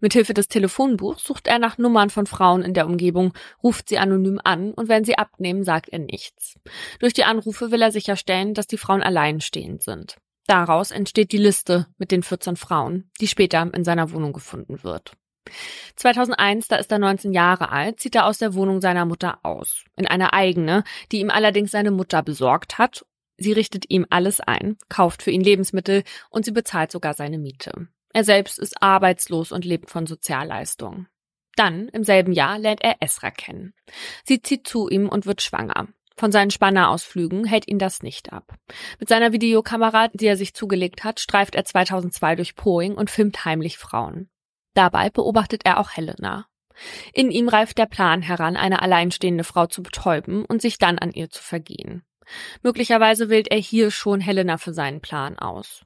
Mithilfe 0.00 0.34
des 0.34 0.48
Telefonbuchs 0.48 1.24
sucht 1.24 1.46
er 1.46 1.58
nach 1.58 1.78
Nummern 1.78 2.10
von 2.10 2.26
Frauen 2.26 2.62
in 2.62 2.74
der 2.74 2.86
Umgebung, 2.86 3.32
ruft 3.62 3.88
sie 3.88 3.98
anonym 3.98 4.40
an 4.42 4.72
und 4.72 4.88
wenn 4.88 5.04
sie 5.04 5.18
abnehmen, 5.18 5.64
sagt 5.64 5.88
er 5.88 5.98
nichts. 5.98 6.58
Durch 6.98 7.12
die 7.12 7.24
Anrufe 7.24 7.70
will 7.70 7.82
er 7.82 7.92
sicherstellen, 7.92 8.54
dass 8.54 8.66
die 8.66 8.78
Frauen 8.78 9.02
alleinstehend 9.02 9.82
sind. 9.82 10.16
Daraus 10.46 10.90
entsteht 10.90 11.32
die 11.32 11.38
Liste 11.38 11.86
mit 11.96 12.10
den 12.10 12.22
14 12.22 12.56
Frauen, 12.56 13.10
die 13.20 13.28
später 13.28 13.70
in 13.72 13.84
seiner 13.84 14.10
Wohnung 14.10 14.32
gefunden 14.32 14.82
wird. 14.82 15.12
2001, 15.96 16.68
da 16.68 16.76
ist 16.76 16.92
er 16.92 16.98
19 16.98 17.32
Jahre 17.32 17.70
alt, 17.70 18.00
zieht 18.00 18.14
er 18.14 18.26
aus 18.26 18.38
der 18.38 18.54
Wohnung 18.54 18.80
seiner 18.80 19.04
Mutter 19.04 19.38
aus. 19.42 19.84
In 19.96 20.06
eine 20.06 20.32
eigene, 20.32 20.84
die 21.12 21.20
ihm 21.20 21.30
allerdings 21.30 21.70
seine 21.70 21.90
Mutter 21.90 22.22
besorgt 22.22 22.78
hat. 22.78 23.04
Sie 23.36 23.52
richtet 23.52 23.90
ihm 23.90 24.06
alles 24.10 24.40
ein, 24.40 24.76
kauft 24.88 25.22
für 25.22 25.30
ihn 25.30 25.42
Lebensmittel 25.42 26.04
und 26.28 26.44
sie 26.44 26.52
bezahlt 26.52 26.92
sogar 26.92 27.14
seine 27.14 27.38
Miete. 27.38 27.88
Er 28.12 28.24
selbst 28.24 28.58
ist 28.58 28.82
arbeitslos 28.82 29.52
und 29.52 29.64
lebt 29.64 29.90
von 29.90 30.06
Sozialleistungen. 30.06 31.08
Dann, 31.56 31.88
im 31.88 32.04
selben 32.04 32.32
Jahr, 32.32 32.58
lernt 32.58 32.82
er 32.82 32.96
Esra 33.00 33.30
kennen. 33.30 33.74
Sie 34.24 34.42
zieht 34.42 34.66
zu 34.66 34.88
ihm 34.88 35.08
und 35.08 35.26
wird 35.26 35.42
schwanger. 35.42 35.88
Von 36.16 36.32
seinen 36.32 36.50
Spannerausflügen 36.50 37.44
hält 37.46 37.66
ihn 37.66 37.78
das 37.78 38.02
nicht 38.02 38.32
ab. 38.32 38.54
Mit 38.98 39.08
seiner 39.08 39.32
Videokamera, 39.32 40.08
die 40.08 40.26
er 40.26 40.36
sich 40.36 40.54
zugelegt 40.54 41.02
hat, 41.02 41.18
streift 41.18 41.54
er 41.54 41.64
2002 41.64 42.36
durch 42.36 42.56
Poing 42.56 42.94
und 42.94 43.10
filmt 43.10 43.44
heimlich 43.44 43.78
Frauen. 43.78 44.28
Dabei 44.74 45.10
beobachtet 45.10 45.62
er 45.64 45.78
auch 45.78 45.90
Helena. 45.90 46.46
In 47.12 47.30
ihm 47.30 47.48
reift 47.48 47.78
der 47.78 47.86
Plan 47.86 48.22
heran, 48.22 48.56
eine 48.56 48.82
alleinstehende 48.82 49.44
Frau 49.44 49.66
zu 49.66 49.82
betäuben 49.82 50.44
und 50.44 50.62
sich 50.62 50.78
dann 50.78 50.98
an 50.98 51.12
ihr 51.12 51.28
zu 51.30 51.42
vergehen. 51.42 52.02
Möglicherweise 52.62 53.28
wählt 53.28 53.50
er 53.50 53.58
hier 53.58 53.90
schon 53.90 54.20
Helena 54.20 54.56
für 54.56 54.72
seinen 54.72 55.00
Plan 55.00 55.38
aus. 55.38 55.84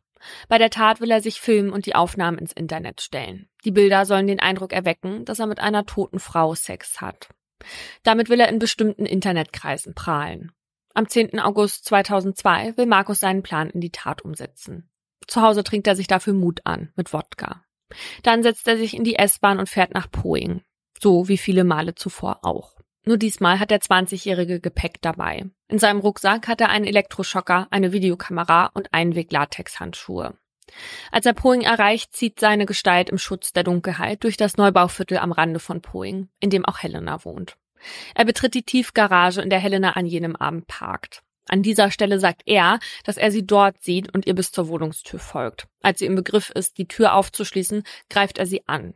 Bei 0.48 0.58
der 0.58 0.70
Tat 0.70 1.00
will 1.00 1.10
er 1.10 1.20
sich 1.20 1.40
filmen 1.40 1.70
und 1.70 1.86
die 1.86 1.94
Aufnahmen 1.94 2.38
ins 2.38 2.52
Internet 2.52 3.00
stellen. 3.00 3.48
Die 3.64 3.70
Bilder 3.70 4.06
sollen 4.06 4.26
den 4.26 4.40
Eindruck 4.40 4.72
erwecken, 4.72 5.24
dass 5.24 5.38
er 5.38 5.46
mit 5.46 5.60
einer 5.60 5.86
toten 5.86 6.18
Frau 6.18 6.54
Sex 6.54 7.00
hat. 7.00 7.28
Damit 8.02 8.28
will 8.28 8.40
er 8.40 8.48
in 8.48 8.58
bestimmten 8.58 9.06
Internetkreisen 9.06 9.94
prahlen. 9.94 10.52
Am 10.94 11.08
10. 11.08 11.40
August 11.40 11.86
2002 11.86 12.76
will 12.76 12.86
Markus 12.86 13.20
seinen 13.20 13.42
Plan 13.42 13.68
in 13.70 13.80
die 13.80 13.90
Tat 13.90 14.22
umsetzen. 14.22 14.88
Zu 15.26 15.42
Hause 15.42 15.64
trinkt 15.64 15.86
er 15.86 15.96
sich 15.96 16.06
dafür 16.06 16.34
Mut 16.34 16.60
an 16.64 16.92
mit 16.94 17.12
Wodka. 17.12 17.63
Dann 18.22 18.42
setzt 18.42 18.66
er 18.68 18.76
sich 18.76 18.94
in 18.94 19.04
die 19.04 19.16
S-Bahn 19.16 19.58
und 19.58 19.68
fährt 19.68 19.94
nach 19.94 20.10
Poing. 20.10 20.62
So 21.00 21.28
wie 21.28 21.38
viele 21.38 21.64
Male 21.64 21.94
zuvor 21.94 22.40
auch. 22.42 22.74
Nur 23.06 23.18
diesmal 23.18 23.60
hat 23.60 23.70
der 23.70 23.80
20-jährige 23.80 24.60
Gepäck 24.60 25.02
dabei. 25.02 25.44
In 25.68 25.78
seinem 25.78 26.00
Rucksack 26.00 26.48
hat 26.48 26.60
er 26.60 26.70
einen 26.70 26.86
Elektroschocker, 26.86 27.68
eine 27.70 27.92
Videokamera 27.92 28.70
und 28.72 28.94
Einweg-Latex-Handschuhe. 28.94 30.34
Als 31.12 31.26
er 31.26 31.34
Poing 31.34 31.60
erreicht, 31.60 32.16
zieht 32.16 32.40
seine 32.40 32.64
Gestalt 32.64 33.10
im 33.10 33.18
Schutz 33.18 33.52
der 33.52 33.64
Dunkelheit 33.64 34.24
durch 34.24 34.38
das 34.38 34.56
Neubauviertel 34.56 35.18
am 35.18 35.32
Rande 35.32 35.60
von 35.60 35.82
Poing, 35.82 36.28
in 36.40 36.50
dem 36.50 36.64
auch 36.64 36.78
Helena 36.78 37.24
wohnt. 37.24 37.56
Er 38.14 38.24
betritt 38.24 38.54
die 38.54 38.62
Tiefgarage, 38.62 39.42
in 39.42 39.50
der 39.50 39.58
Helena 39.58 39.90
an 39.90 40.06
jenem 40.06 40.36
Abend 40.36 40.66
parkt. 40.66 41.22
An 41.48 41.62
dieser 41.62 41.90
Stelle 41.90 42.18
sagt 42.18 42.42
er, 42.46 42.78
dass 43.04 43.16
er 43.16 43.30
sie 43.30 43.46
dort 43.46 43.82
sieht 43.82 44.12
und 44.14 44.26
ihr 44.26 44.34
bis 44.34 44.52
zur 44.52 44.68
Wohnungstür 44.68 45.20
folgt. 45.20 45.66
Als 45.82 45.98
sie 45.98 46.06
im 46.06 46.14
Begriff 46.14 46.50
ist, 46.50 46.78
die 46.78 46.88
Tür 46.88 47.14
aufzuschließen, 47.14 47.82
greift 48.08 48.38
er 48.38 48.46
sie 48.46 48.66
an. 48.66 48.94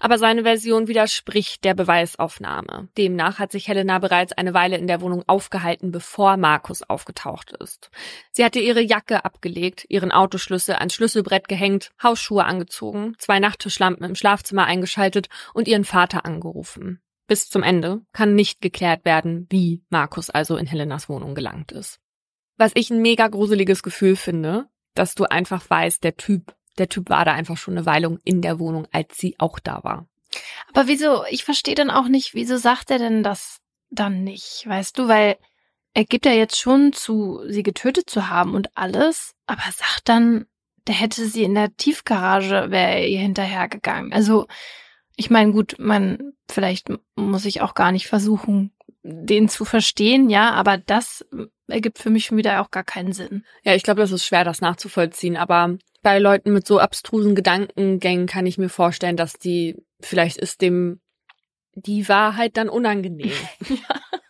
Aber 0.00 0.18
seine 0.18 0.42
Version 0.42 0.88
widerspricht 0.88 1.64
der 1.64 1.74
Beweisaufnahme. 1.74 2.88
Demnach 2.96 3.38
hat 3.38 3.52
sich 3.52 3.68
Helena 3.68 3.98
bereits 3.98 4.32
eine 4.32 4.54
Weile 4.54 4.76
in 4.76 4.86
der 4.86 5.00
Wohnung 5.00 5.24
aufgehalten, 5.26 5.92
bevor 5.92 6.36
Markus 6.36 6.82
aufgetaucht 6.82 7.52
ist. 7.52 7.90
Sie 8.30 8.44
hatte 8.44 8.60
ihre 8.60 8.82
Jacke 8.82 9.24
abgelegt, 9.24 9.86
ihren 9.88 10.12
Autoschlüssel 10.12 10.74
ans 10.76 10.94
Schlüsselbrett 10.94 11.48
gehängt, 11.48 11.90
Hausschuhe 12.02 12.44
angezogen, 12.44 13.14
zwei 13.18 13.38
Nachttischlampen 13.38 14.04
im 14.04 14.14
Schlafzimmer 14.14 14.64
eingeschaltet 14.64 15.28
und 15.54 15.68
ihren 15.68 15.84
Vater 15.84 16.24
angerufen. 16.24 17.00
Bis 17.32 17.48
zum 17.48 17.62
Ende 17.62 18.02
kann 18.12 18.34
nicht 18.34 18.60
geklärt 18.60 19.06
werden, 19.06 19.46
wie 19.48 19.82
Markus 19.88 20.28
also 20.28 20.58
in 20.58 20.66
Helenas 20.66 21.08
Wohnung 21.08 21.34
gelangt 21.34 21.72
ist. 21.72 21.98
Was 22.58 22.72
ich 22.74 22.90
ein 22.90 23.00
mega 23.00 23.26
gruseliges 23.26 23.82
Gefühl 23.82 24.16
finde, 24.16 24.68
dass 24.92 25.14
du 25.14 25.24
einfach 25.24 25.64
weißt, 25.70 26.04
der 26.04 26.18
Typ, 26.18 26.54
der 26.76 26.90
Typ 26.90 27.08
war 27.08 27.24
da 27.24 27.32
einfach 27.32 27.56
schon 27.56 27.74
eine 27.74 27.86
Weile 27.86 28.18
in 28.24 28.42
der 28.42 28.58
Wohnung, 28.58 28.86
als 28.92 29.16
sie 29.16 29.34
auch 29.38 29.58
da 29.60 29.82
war. 29.82 30.06
Aber 30.74 30.88
wieso, 30.88 31.24
ich 31.30 31.42
verstehe 31.42 31.74
dann 31.74 31.88
auch 31.88 32.06
nicht, 32.06 32.34
wieso 32.34 32.58
sagt 32.58 32.90
er 32.90 32.98
denn 32.98 33.22
das 33.22 33.62
dann 33.88 34.24
nicht, 34.24 34.64
weißt 34.66 34.98
du, 34.98 35.08
weil 35.08 35.38
er 35.94 36.04
gibt 36.04 36.26
ja 36.26 36.32
jetzt 36.32 36.58
schon 36.60 36.92
zu, 36.92 37.40
sie 37.48 37.62
getötet 37.62 38.10
zu 38.10 38.28
haben 38.28 38.52
und 38.54 38.76
alles, 38.76 39.32
aber 39.46 39.62
sagt 39.74 40.02
dann, 40.10 40.44
der 40.86 40.96
hätte 40.96 41.24
sie 41.24 41.44
in 41.44 41.54
der 41.54 41.74
Tiefgarage, 41.78 42.66
wäre 42.68 43.06
ihr 43.06 43.20
hinterhergegangen. 43.20 44.12
Also, 44.12 44.48
ich 45.16 45.30
meine, 45.30 45.52
gut, 45.52 45.76
man, 45.78 46.32
vielleicht 46.50 46.88
muss 47.16 47.44
ich 47.44 47.60
auch 47.60 47.74
gar 47.74 47.92
nicht 47.92 48.06
versuchen, 48.06 48.72
den 49.02 49.48
zu 49.48 49.64
verstehen, 49.64 50.30
ja, 50.30 50.50
aber 50.52 50.78
das 50.78 51.26
ergibt 51.68 51.98
für 51.98 52.10
mich 52.10 52.26
schon 52.26 52.38
wieder 52.38 52.60
auch 52.60 52.70
gar 52.70 52.84
keinen 52.84 53.12
Sinn. 53.12 53.44
Ja, 53.64 53.74
ich 53.74 53.82
glaube, 53.82 54.00
das 54.00 54.12
ist 54.12 54.24
schwer, 54.24 54.44
das 54.44 54.60
nachzuvollziehen, 54.60 55.36
aber 55.36 55.76
bei 56.02 56.18
Leuten 56.18 56.52
mit 56.52 56.66
so 56.66 56.78
abstrusen 56.78 57.34
Gedankengängen 57.34 58.26
kann 58.26 58.46
ich 58.46 58.58
mir 58.58 58.68
vorstellen, 58.68 59.16
dass 59.16 59.34
die, 59.34 59.76
vielleicht 60.00 60.36
ist 60.36 60.60
dem 60.60 61.00
die 61.74 62.08
Wahrheit 62.08 62.56
dann 62.56 62.68
unangenehm. 62.68 63.32
ja. 63.68 63.76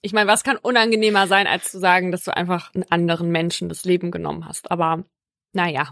Ich 0.00 0.12
meine, 0.12 0.30
was 0.30 0.44
kann 0.44 0.56
unangenehmer 0.56 1.26
sein, 1.26 1.48
als 1.48 1.72
zu 1.72 1.80
sagen, 1.80 2.12
dass 2.12 2.22
du 2.22 2.34
einfach 2.34 2.72
einen 2.72 2.84
anderen 2.88 3.30
Menschen 3.30 3.68
das 3.68 3.84
Leben 3.84 4.12
genommen 4.12 4.46
hast? 4.46 4.70
Aber 4.70 5.02
naja. 5.52 5.90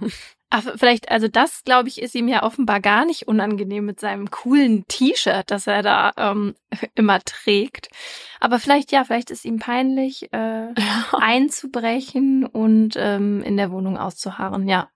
Ach, 0.49 0.65
vielleicht, 0.77 1.11
also 1.11 1.27
das, 1.27 1.65
glaube 1.65 1.89
ich, 1.89 2.01
ist 2.01 2.15
ihm 2.15 2.29
ja 2.29 2.45
offenbar 2.45 2.81
gar 2.81 3.05
nicht 3.05 3.27
unangenehm 3.27 3.85
mit 3.85 3.99
seinem 3.99 4.31
coolen 4.31 4.85
T-Shirt, 4.87 5.51
das 5.51 5.67
er 5.67 5.83
da 5.83 6.13
ähm, 6.17 6.55
immer 6.95 7.21
trägt. 7.21 7.89
Aber 8.39 8.61
vielleicht, 8.61 8.93
ja, 8.93 9.05
vielleicht 9.05 9.31
ist 9.31 9.45
ihm 9.45 9.59
peinlich, 9.59 10.33
äh, 10.33 10.73
ja. 10.73 11.05
einzubrechen 11.13 12.47
und 12.47 12.95
ähm, 12.97 13.43
in 13.43 13.57
der 13.57 13.73
Wohnung 13.73 13.99
auszuharren, 13.99 14.69
ja. 14.69 14.89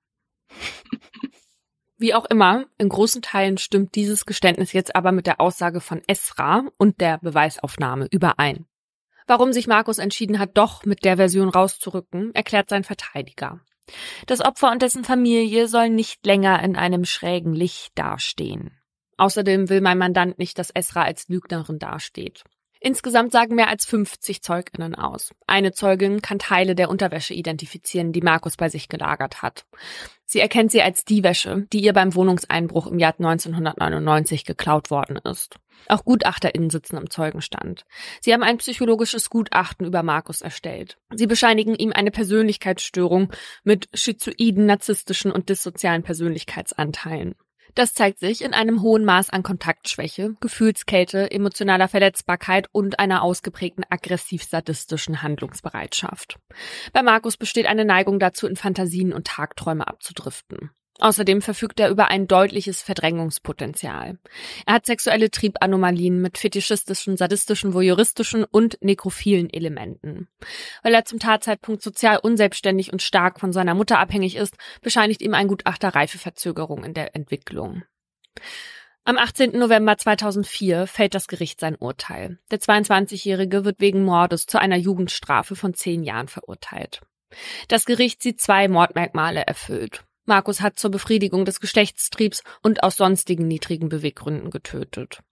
Wie 1.99 2.15
auch 2.15 2.25
immer, 2.27 2.65
in 2.79 2.89
großen 2.89 3.21
Teilen 3.21 3.59
stimmt 3.59 3.95
dieses 3.95 4.25
Geständnis 4.27 4.73
jetzt 4.73 4.95
aber 4.95 5.13
mit 5.13 5.27
der 5.27 5.41
Aussage 5.41 5.81
von 5.81 6.01
Esra 6.07 6.63
und 6.79 7.01
der 7.01 7.19
Beweisaufnahme 7.19 8.07
überein. 8.11 8.67
Warum 9.27 9.53
sich 9.53 9.67
Markus 9.67 9.99
entschieden 9.99 10.39
hat, 10.39 10.57
doch 10.57 10.85
mit 10.85 11.05
der 11.05 11.17
Version 11.17 11.49
rauszurücken, 11.49 12.35
erklärt 12.35 12.69
sein 12.69 12.85
Verteidiger. 12.85 13.61
Das 14.27 14.41
Opfer 14.41 14.71
und 14.71 14.83
dessen 14.83 15.05
Familie 15.05 15.69
sollen 15.69 15.95
nicht 15.95 16.25
länger 16.27 16.63
in 16.63 16.77
einem 16.77 17.05
schrägen 17.05 17.55
Licht 17.55 17.93
dastehen. 17.95 18.81
Außerdem 19.17 19.69
will 19.69 19.81
mein 19.81 19.99
Mandant 19.99 20.39
nicht, 20.39 20.59
dass 20.59 20.71
Esra 20.71 21.03
als 21.03 21.29
Lügnerin 21.29 21.79
dasteht. 21.79 22.45
Insgesamt 22.83 23.31
sagen 23.31 23.55
mehr 23.55 23.69
als 23.69 23.85
50 23.85 24.43
Zeuginnen 24.43 24.95
aus. 24.95 25.35
Eine 25.47 25.73
Zeugin 25.73 26.23
kann 26.23 26.39
Teile 26.39 26.75
der 26.75 26.89
Unterwäsche 26.89 27.35
identifizieren, 27.35 28.13
die 28.13 28.23
Markus 28.23 28.57
bei 28.57 28.71
sich 28.71 28.89
gelagert 28.89 29.43
hat. 29.43 29.67
Sie 30.25 30.41
erkennt 30.41 30.71
sie 30.71 30.81
als 30.81 31.05
die 31.05 31.23
Wäsche, 31.23 31.67
die 31.73 31.81
ihr 31.81 31.93
beim 31.93 32.15
Wohnungseinbruch 32.15 32.87
im 32.87 32.99
Jahr 32.99 33.15
1999 33.19 34.47
geklaut 34.47 34.91
worden 34.91 35.19
ist. 35.19 35.57
Auch 35.89 36.05
GutachterInnen 36.05 36.71
sitzen 36.71 36.97
im 36.97 37.11
Zeugenstand. 37.11 37.85
Sie 38.21 38.33
haben 38.33 38.43
ein 38.43 38.59
psychologisches 38.59 39.29
Gutachten 39.29 39.87
über 39.87 40.03
Markus 40.03 40.41
erstellt. 40.41 40.97
Sie 41.15 41.27
bescheinigen 41.27 41.75
ihm 41.75 41.93
eine 41.93 42.11
Persönlichkeitsstörung 42.11 43.31
mit 43.63 43.89
schizoiden, 43.93 44.67
narzisstischen 44.67 45.33
und 45.33 45.49
dissozialen 45.49 46.03
Persönlichkeitsanteilen. 46.03 47.35
Das 47.75 47.95
zeigt 47.95 48.19
sich 48.19 48.43
in 48.43 48.55
einem 48.55 48.83
hohen 48.83 49.05
Maß 49.05 49.31
an 49.31 49.43
Kontaktschwäche, 49.43 50.35
Gefühlskälte, 50.41 51.31
emotionaler 51.31 51.89
Verletzbarkeit 51.89 52.69
und 52.73 52.99
einer 52.99 53.23
ausgeprägten 53.23 53.85
aggressiv-sadistischen 53.89 55.23
Handlungsbereitschaft. 55.23 56.39
Bei 56.93 57.03
Markus 57.03 57.37
besteht 57.37 57.67
eine 57.67 57.85
Neigung 57.85 58.19
dazu, 58.19 58.47
in 58.47 58.57
Fantasien 58.57 59.13
und 59.13 59.27
Tagträume 59.27 59.87
abzudriften. 59.87 60.71
Außerdem 61.01 61.41
verfügt 61.41 61.81
er 61.81 61.89
über 61.89 62.09
ein 62.09 62.29
deutliches 62.29 62.83
Verdrängungspotenzial. 62.83 64.19
Er 64.67 64.75
hat 64.75 64.87
sexuelle 64.87 65.31
Triebanomalien 65.31 66.21
mit 66.21 66.37
fetischistischen, 66.37 67.17
sadistischen, 67.17 67.73
voyeuristischen 67.73 68.45
und 68.45 68.79
nekrophilen 68.83 69.51
Elementen. 69.51 70.29
Weil 70.83 70.95
er 70.95 71.07
zum 71.07 71.19
Tatzeitpunkt 71.19 71.83
sozial 71.83 72.19
unselbstständig 72.19 72.93
und 72.93 73.03
stark 73.03 73.41
von 73.41 73.53
seiner 73.53 73.75
Mutter 73.75 73.99
abhängig 73.99 74.37
ist, 74.37 74.57
bescheinigt 74.83 75.23
ihm 75.23 75.35
ein 75.35 75.49
Gutachter 75.49 75.95
Reifeverzögerung 75.95 76.85
in 76.85 76.95
der 76.95 77.17
Entwicklung. 77.17 77.83
Am 79.05 79.17
18. 79.17 79.59
November 79.59 79.97
2004 79.97 80.87
fällt 80.87 81.15
das 81.15 81.27
Gericht 81.27 81.59
sein 81.59 81.75
Urteil. 81.75 82.39
Der 82.51 82.61
22-Jährige 82.61 83.65
wird 83.65 83.81
wegen 83.81 84.05
Mordes 84.05 84.47
zu 84.47 84.61
einer 84.61 84.77
Jugendstrafe 84.77 85.57
von 85.57 85.73
zehn 85.73 86.03
Jahren 86.03 86.29
verurteilt. 86.29 87.01
Das 87.69 87.87
Gericht 87.87 88.23
sieht 88.23 88.41
zwei 88.41 88.69
Mordmerkmale 88.69 89.41
erfüllt. 89.47 90.05
Markus 90.31 90.61
hat 90.61 90.79
zur 90.79 90.93
Befriedigung 90.93 91.45
des 91.45 91.59
Geschlechtstriebs 91.59 92.45
und 92.63 92.85
aus 92.85 92.97
sonstigen 92.97 93.49
niedrigen 93.49 93.89
Beweggründen 93.89 94.51
getötet. 94.51 95.25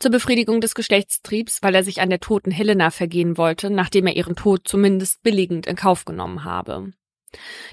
Zur 0.00 0.10
Befriedigung 0.10 0.60
des 0.60 0.74
Geschlechtstriebs, 0.74 1.62
weil 1.62 1.76
er 1.76 1.84
sich 1.84 2.00
an 2.00 2.10
der 2.10 2.18
toten 2.18 2.50
Helena 2.50 2.90
vergehen 2.90 3.38
wollte, 3.38 3.70
nachdem 3.70 4.08
er 4.08 4.16
ihren 4.16 4.34
Tod 4.34 4.66
zumindest 4.66 5.22
billigend 5.22 5.68
in 5.68 5.76
Kauf 5.76 6.04
genommen 6.04 6.42
habe. 6.42 6.90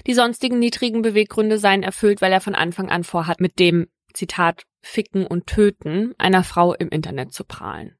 Die 0.06 0.14
sonstigen 0.14 0.60
niedrigen 0.60 1.02
Beweggründe 1.02 1.58
seien 1.58 1.82
erfüllt, 1.82 2.22
weil 2.22 2.32
er 2.32 2.40
von 2.40 2.54
Anfang 2.54 2.88
an 2.88 3.02
vorhat, 3.02 3.40
mit 3.40 3.58
dem, 3.58 3.88
Zitat, 4.14 4.62
Ficken 4.80 5.26
und 5.26 5.48
Töten 5.48 6.14
einer 6.18 6.44
Frau 6.44 6.72
im 6.74 6.88
Internet 6.90 7.32
zu 7.32 7.42
prahlen. 7.42 7.98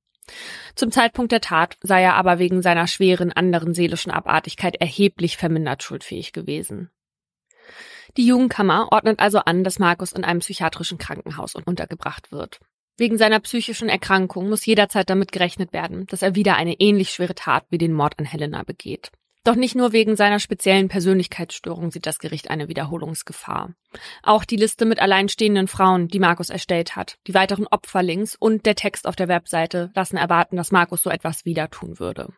Zum 0.77 0.93
Zeitpunkt 0.93 1.33
der 1.33 1.41
Tat 1.41 1.77
sei 1.83 2.03
er 2.03 2.15
aber 2.15 2.39
wegen 2.39 2.63
seiner 2.63 2.87
schweren 2.87 3.33
anderen 3.33 3.75
seelischen 3.75 4.13
Abartigkeit 4.13 4.77
erheblich 4.77 5.37
vermindert 5.37 5.83
schuldfähig 5.83 6.33
gewesen. 6.33 6.93
Die 8.17 8.27
Jugendkammer 8.27 8.89
ordnet 8.91 9.21
also 9.21 9.39
an, 9.39 9.65
dass 9.65 9.79
Markus 9.79 10.13
in 10.13 10.25
einem 10.25 10.41
psychiatrischen 10.41 10.99
Krankenhaus 10.99 11.55
untergebracht 11.55 12.33
wird. 12.33 12.61
Wegen 12.97 13.17
seiner 13.17 13.41
psychischen 13.41 13.89
Erkrankung 13.89 14.49
muss 14.49 14.67
jederzeit 14.67 15.09
damit 15.09 15.33
gerechnet 15.33 15.73
werden, 15.73 16.07
dass 16.09 16.23
er 16.23 16.35
wieder 16.35 16.57
eine 16.57 16.75
ähnlich 16.81 17.11
schwere 17.11 17.35
Tat 17.35 17.65
wie 17.71 17.79
den 17.79 17.95
Mord 17.95 18.19
an 18.19 18.27
Helena 18.27 18.63
begeht. 18.63 19.11
Doch 19.43 19.55
nicht 19.55 19.75
nur 19.75 19.93
wegen 19.93 20.17
seiner 20.17 20.39
speziellen 20.39 20.89
Persönlichkeitsstörung 20.89 21.91
sieht 21.91 22.05
das 22.05 22.19
Gericht 22.19 22.51
eine 22.51 22.69
Wiederholungsgefahr. 22.69 23.73
Auch 24.23 24.45
die 24.45 24.57
Liste 24.57 24.85
mit 24.85 25.01
alleinstehenden 25.01 25.67
Frauen, 25.67 26.09
die 26.09 26.19
Markus 26.19 26.51
erstellt 26.51 26.95
hat, 26.95 27.17
die 27.27 27.33
weiteren 27.33 27.67
Opferlinks 27.67 28.37
und 28.37 28.67
der 28.67 28.75
Text 28.75 29.07
auf 29.07 29.17
der 29.17 29.29
Webseite 29.29 29.91
lassen 29.95 30.19
erwarten, 30.19 30.57
dass 30.57 30.73
Markus 30.73 31.03
so 31.03 31.09
etwas 31.09 31.47
wieder 31.47 31.71
tun 31.71 31.99
würde. 31.99 32.35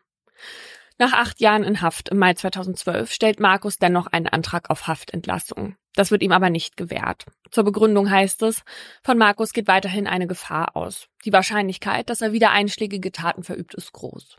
Nach 0.99 1.13
acht 1.13 1.41
Jahren 1.41 1.63
in 1.63 1.81
Haft 1.81 2.09
im 2.09 2.19
Mai 2.19 2.33
2012 2.33 3.11
stellt 3.11 3.39
Markus 3.39 3.77
dennoch 3.77 4.07
einen 4.07 4.27
Antrag 4.27 4.69
auf 4.69 4.87
Haftentlassung. 4.87 5.75
Das 5.95 6.11
wird 6.11 6.23
ihm 6.23 6.31
aber 6.31 6.49
nicht 6.49 6.77
gewährt. 6.77 7.25
Zur 7.51 7.63
Begründung 7.63 8.09
heißt 8.09 8.41
es, 8.43 8.63
von 9.03 9.17
Markus 9.17 9.53
geht 9.53 9.67
weiterhin 9.67 10.07
eine 10.07 10.27
Gefahr 10.27 10.75
aus. 10.75 11.07
Die 11.25 11.33
Wahrscheinlichkeit, 11.33 12.09
dass 12.09 12.21
er 12.21 12.31
wieder 12.31 12.51
einschlägige 12.51 13.11
Taten 13.11 13.43
verübt, 13.43 13.73
ist 13.73 13.91
groß. 13.91 14.37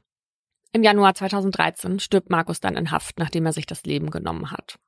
Im 0.73 0.83
Januar 0.83 1.15
2013 1.15 2.01
stirbt 2.01 2.31
Markus 2.31 2.61
dann 2.61 2.77
in 2.77 2.91
Haft, 2.91 3.19
nachdem 3.19 3.47
er 3.47 3.53
sich 3.53 3.67
das 3.67 3.85
Leben 3.85 4.11
genommen 4.11 4.51
hat. 4.51 4.79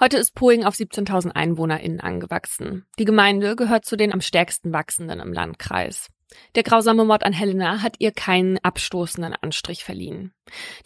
Heute 0.00 0.16
ist 0.16 0.34
Poing 0.34 0.64
auf 0.64 0.74
17.000 0.74 1.30
EinwohnerInnen 1.36 2.00
angewachsen. 2.00 2.86
Die 2.98 3.04
Gemeinde 3.04 3.54
gehört 3.54 3.84
zu 3.84 3.96
den 3.96 4.12
am 4.12 4.20
stärksten 4.20 4.72
wachsenden 4.72 5.20
im 5.20 5.32
Landkreis. 5.32 6.08
Der 6.54 6.62
grausame 6.62 7.04
Mord 7.04 7.24
an 7.24 7.32
Helena 7.32 7.82
hat 7.82 7.96
ihr 7.98 8.12
keinen 8.12 8.58
abstoßenden 8.58 9.34
Anstrich 9.40 9.84
verliehen. 9.84 10.32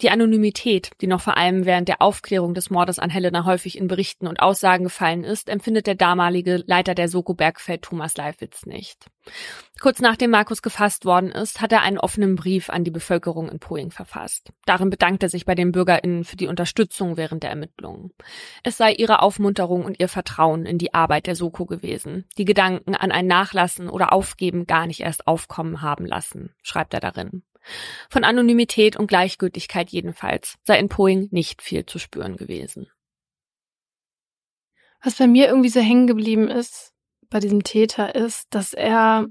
Die 0.01 0.09
Anonymität, 0.09 0.91
die 1.01 1.07
noch 1.07 1.21
vor 1.21 1.37
allem 1.37 1.65
während 1.65 1.87
der 1.87 2.01
Aufklärung 2.01 2.53
des 2.53 2.69
Mordes 2.69 2.99
an 2.99 3.09
Helena 3.09 3.45
häufig 3.45 3.77
in 3.77 3.87
Berichten 3.87 4.27
und 4.27 4.39
Aussagen 4.39 4.85
gefallen 4.85 5.23
ist, 5.23 5.49
empfindet 5.49 5.87
der 5.87 5.95
damalige 5.95 6.63
Leiter 6.65 6.95
der 6.95 7.09
Soko 7.09 7.33
Bergfeld 7.33 7.81
Thomas 7.81 8.15
Leifwitz 8.17 8.65
nicht. 8.65 9.07
Kurz 9.79 9.99
nachdem 9.99 10.31
Markus 10.31 10.63
gefasst 10.63 11.05
worden 11.05 11.31
ist, 11.31 11.61
hat 11.61 11.71
er 11.71 11.83
einen 11.83 11.99
offenen 11.99 12.35
Brief 12.35 12.69
an 12.69 12.83
die 12.83 12.91
Bevölkerung 12.91 13.47
in 13.47 13.59
Poing 13.59 13.91
verfasst. 13.91 14.51
Darin 14.65 14.89
bedankt 14.89 15.21
er 15.21 15.29
sich 15.29 15.45
bei 15.45 15.53
den 15.53 15.71
BürgerInnen 15.71 16.23
für 16.23 16.35
die 16.35 16.47
Unterstützung 16.47 17.15
während 17.15 17.43
der 17.43 17.51
Ermittlungen. 17.51 18.11
Es 18.63 18.77
sei 18.77 18.93
ihre 18.93 19.21
Aufmunterung 19.21 19.85
und 19.85 19.99
ihr 19.99 20.07
Vertrauen 20.07 20.65
in 20.65 20.79
die 20.79 20.93
Arbeit 20.95 21.27
der 21.27 21.35
Soko 21.35 21.65
gewesen, 21.65 22.25
die 22.37 22.45
Gedanken 22.45 22.95
an 22.95 23.11
ein 23.11 23.27
Nachlassen 23.27 23.89
oder 23.89 24.13
Aufgeben 24.13 24.65
gar 24.65 24.87
nicht 24.87 25.01
erst 25.01 25.27
aufkommen 25.27 25.81
haben 25.81 26.05
lassen, 26.05 26.55
schreibt 26.63 26.95
er 26.95 26.99
darin. 26.99 27.43
Von 28.09 28.23
Anonymität 28.23 28.95
und 28.95 29.07
Gleichgültigkeit 29.07 29.89
jedenfalls 29.89 30.57
sei 30.63 30.79
in 30.79 30.89
Poing 30.89 31.27
nicht 31.31 31.61
viel 31.61 31.85
zu 31.85 31.99
spüren 31.99 32.35
gewesen. 32.35 32.87
Was 35.03 35.15
bei 35.15 35.27
mir 35.27 35.47
irgendwie 35.47 35.69
so 35.69 35.79
hängen 35.79 36.07
geblieben 36.07 36.47
ist 36.47 36.93
bei 37.29 37.39
diesem 37.39 37.63
Täter 37.63 38.15
ist, 38.15 38.47
dass 38.51 38.73
er 38.73 39.27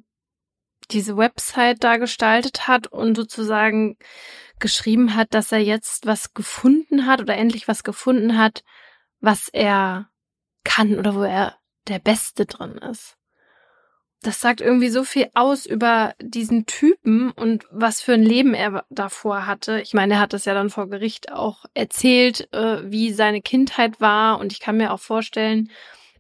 diese 0.91 1.17
Website 1.17 1.83
da 1.83 1.97
gestaltet 1.97 2.69
hat 2.69 2.87
und 2.87 3.17
sozusagen 3.17 3.97
geschrieben 4.61 5.15
hat, 5.15 5.35
dass 5.35 5.53
er 5.53 5.59
jetzt 5.59 6.07
was 6.07 6.33
gefunden 6.35 7.07
hat 7.07 7.21
oder 7.21 7.37
endlich 7.37 7.69
was 7.69 7.83
gefunden 7.83 8.39
hat, 8.39 8.63
was 9.21 9.49
er 9.49 10.09
kann 10.65 10.99
oder 10.99 11.15
wo 11.15 11.23
er 11.23 11.57
der 11.89 11.99
Beste 11.99 12.47
drin 12.47 12.79
ist 12.79 13.17
das 14.27 14.41
sagt 14.41 14.61
irgendwie 14.61 14.89
so 14.89 15.05
viel 15.05 15.29
aus 15.35 15.67
über 15.67 16.15
diesen 16.21 16.67
Typen 16.67 17.31
und 17.31 17.65
was 17.71 18.01
für 18.01 18.15
ein 18.15 18.23
Leben 18.23 18.55
er 18.55 18.85
davor 18.91 19.47
hatte. 19.47 19.81
Ich 19.81 19.95
meine, 19.95 20.15
er 20.15 20.21
hat 20.21 20.33
das 20.33 20.47
ja 20.47 20.55
dann 20.55 20.71
vor 20.71 20.89
Gericht 20.89 21.33
auch 21.33 21.65
erzählt, 21.75 22.53
äh, 22.53 22.91
wie 22.91 23.13
seine 23.13 23.41
Kindheit 23.41 24.01
war. 24.01 24.41
Und 24.41 24.53
ich 24.53 24.59
kann 24.59 24.79
mir 24.79 24.93
auch 24.93 25.01
vorstellen, 25.01 25.71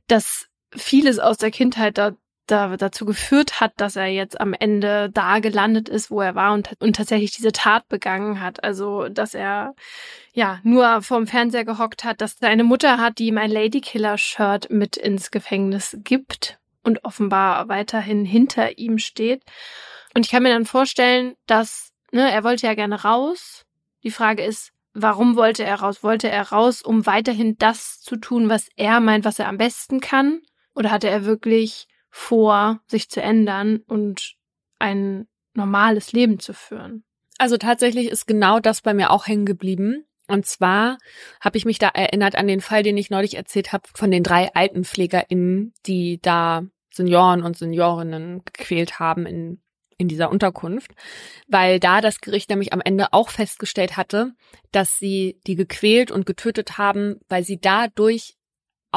dass 0.06 0.46
vieles 0.76 1.18
aus 1.18 1.36
der 1.36 1.50
Kindheit 1.50 1.98
da, 1.98 2.12
da 2.46 2.76
dazu 2.76 3.04
geführt 3.04 3.60
hat, 3.60 3.72
dass 3.76 3.96
er 3.96 4.06
jetzt 4.06 4.40
am 4.40 4.54
Ende 4.54 5.10
da 5.10 5.40
gelandet 5.40 5.88
ist, 5.88 6.10
wo 6.10 6.20
er 6.20 6.34
war 6.34 6.54
und, 6.54 6.70
und 6.80 6.96
tatsächlich 6.96 7.32
diese 7.32 7.52
Tat 7.52 7.88
begangen 7.88 8.40
hat. 8.40 8.62
Also, 8.62 9.08
dass 9.08 9.34
er 9.34 9.74
ja 10.32 10.60
nur 10.62 11.02
vorm 11.02 11.26
Fernseher 11.26 11.64
gehockt 11.64 12.04
hat, 12.04 12.20
dass 12.20 12.38
seine 12.38 12.64
Mutter 12.64 12.98
hat, 12.98 13.18
die 13.18 13.26
ihm 13.28 13.38
ein 13.38 13.50
Ladykiller-Shirt 13.50 14.70
mit 14.70 14.96
ins 14.96 15.30
Gefängnis 15.30 15.96
gibt 16.04 16.58
und 16.82 17.04
offenbar 17.04 17.68
weiterhin 17.68 18.24
hinter 18.24 18.78
ihm 18.78 18.98
steht. 18.98 19.42
Und 20.14 20.24
ich 20.24 20.30
kann 20.30 20.42
mir 20.42 20.50
dann 20.50 20.64
vorstellen, 20.64 21.34
dass, 21.46 21.92
ne, 22.12 22.30
er 22.30 22.44
wollte 22.44 22.66
ja 22.66 22.74
gerne 22.74 23.02
raus. 23.02 23.66
Die 24.02 24.10
Frage 24.10 24.44
ist, 24.44 24.72
warum 24.94 25.36
wollte 25.36 25.64
er 25.64 25.80
raus? 25.80 26.02
Wollte 26.02 26.30
er 26.30 26.50
raus, 26.50 26.80
um 26.80 27.04
weiterhin 27.04 27.58
das 27.58 28.00
zu 28.00 28.16
tun, 28.16 28.48
was 28.48 28.68
er 28.76 29.00
meint, 29.00 29.24
was 29.24 29.38
er 29.38 29.48
am 29.48 29.58
besten 29.58 30.00
kann? 30.00 30.40
Oder 30.76 30.90
hatte 30.90 31.08
er 31.08 31.24
wirklich 31.24 31.88
vor, 32.10 32.80
sich 32.86 33.08
zu 33.08 33.20
ändern 33.20 33.78
und 33.88 34.34
ein 34.78 35.26
normales 35.54 36.12
Leben 36.12 36.38
zu 36.38 36.52
führen? 36.52 37.02
Also 37.38 37.56
tatsächlich 37.56 38.08
ist 38.08 38.26
genau 38.26 38.60
das 38.60 38.82
bei 38.82 38.94
mir 38.94 39.10
auch 39.10 39.26
hängen 39.26 39.46
geblieben. 39.46 40.04
Und 40.28 40.46
zwar 40.46 40.98
habe 41.40 41.56
ich 41.56 41.64
mich 41.64 41.78
da 41.78 41.88
erinnert 41.88 42.36
an 42.36 42.46
den 42.46 42.60
Fall, 42.60 42.82
den 42.82 42.96
ich 42.96 43.10
neulich 43.10 43.36
erzählt 43.36 43.72
habe, 43.72 43.84
von 43.94 44.10
den 44.10 44.22
drei 44.22 44.54
AltenpflegerInnen, 44.54 45.72
die 45.86 46.20
da 46.20 46.64
Senioren 46.92 47.42
und 47.42 47.56
Seniorinnen 47.56 48.42
gequält 48.44 48.98
haben 48.98 49.26
in, 49.26 49.60
in 49.98 50.08
dieser 50.08 50.30
Unterkunft, 50.30 50.92
weil 51.46 51.78
da 51.78 52.00
das 52.00 52.20
Gericht 52.20 52.50
nämlich 52.50 52.72
am 52.72 52.80
Ende 52.80 53.12
auch 53.12 53.30
festgestellt 53.30 53.96
hatte, 53.96 54.32
dass 54.72 54.98
sie 54.98 55.40
die 55.46 55.54
gequält 55.54 56.10
und 56.10 56.26
getötet 56.26 56.76
haben, 56.78 57.20
weil 57.28 57.44
sie 57.44 57.60
dadurch 57.60 58.35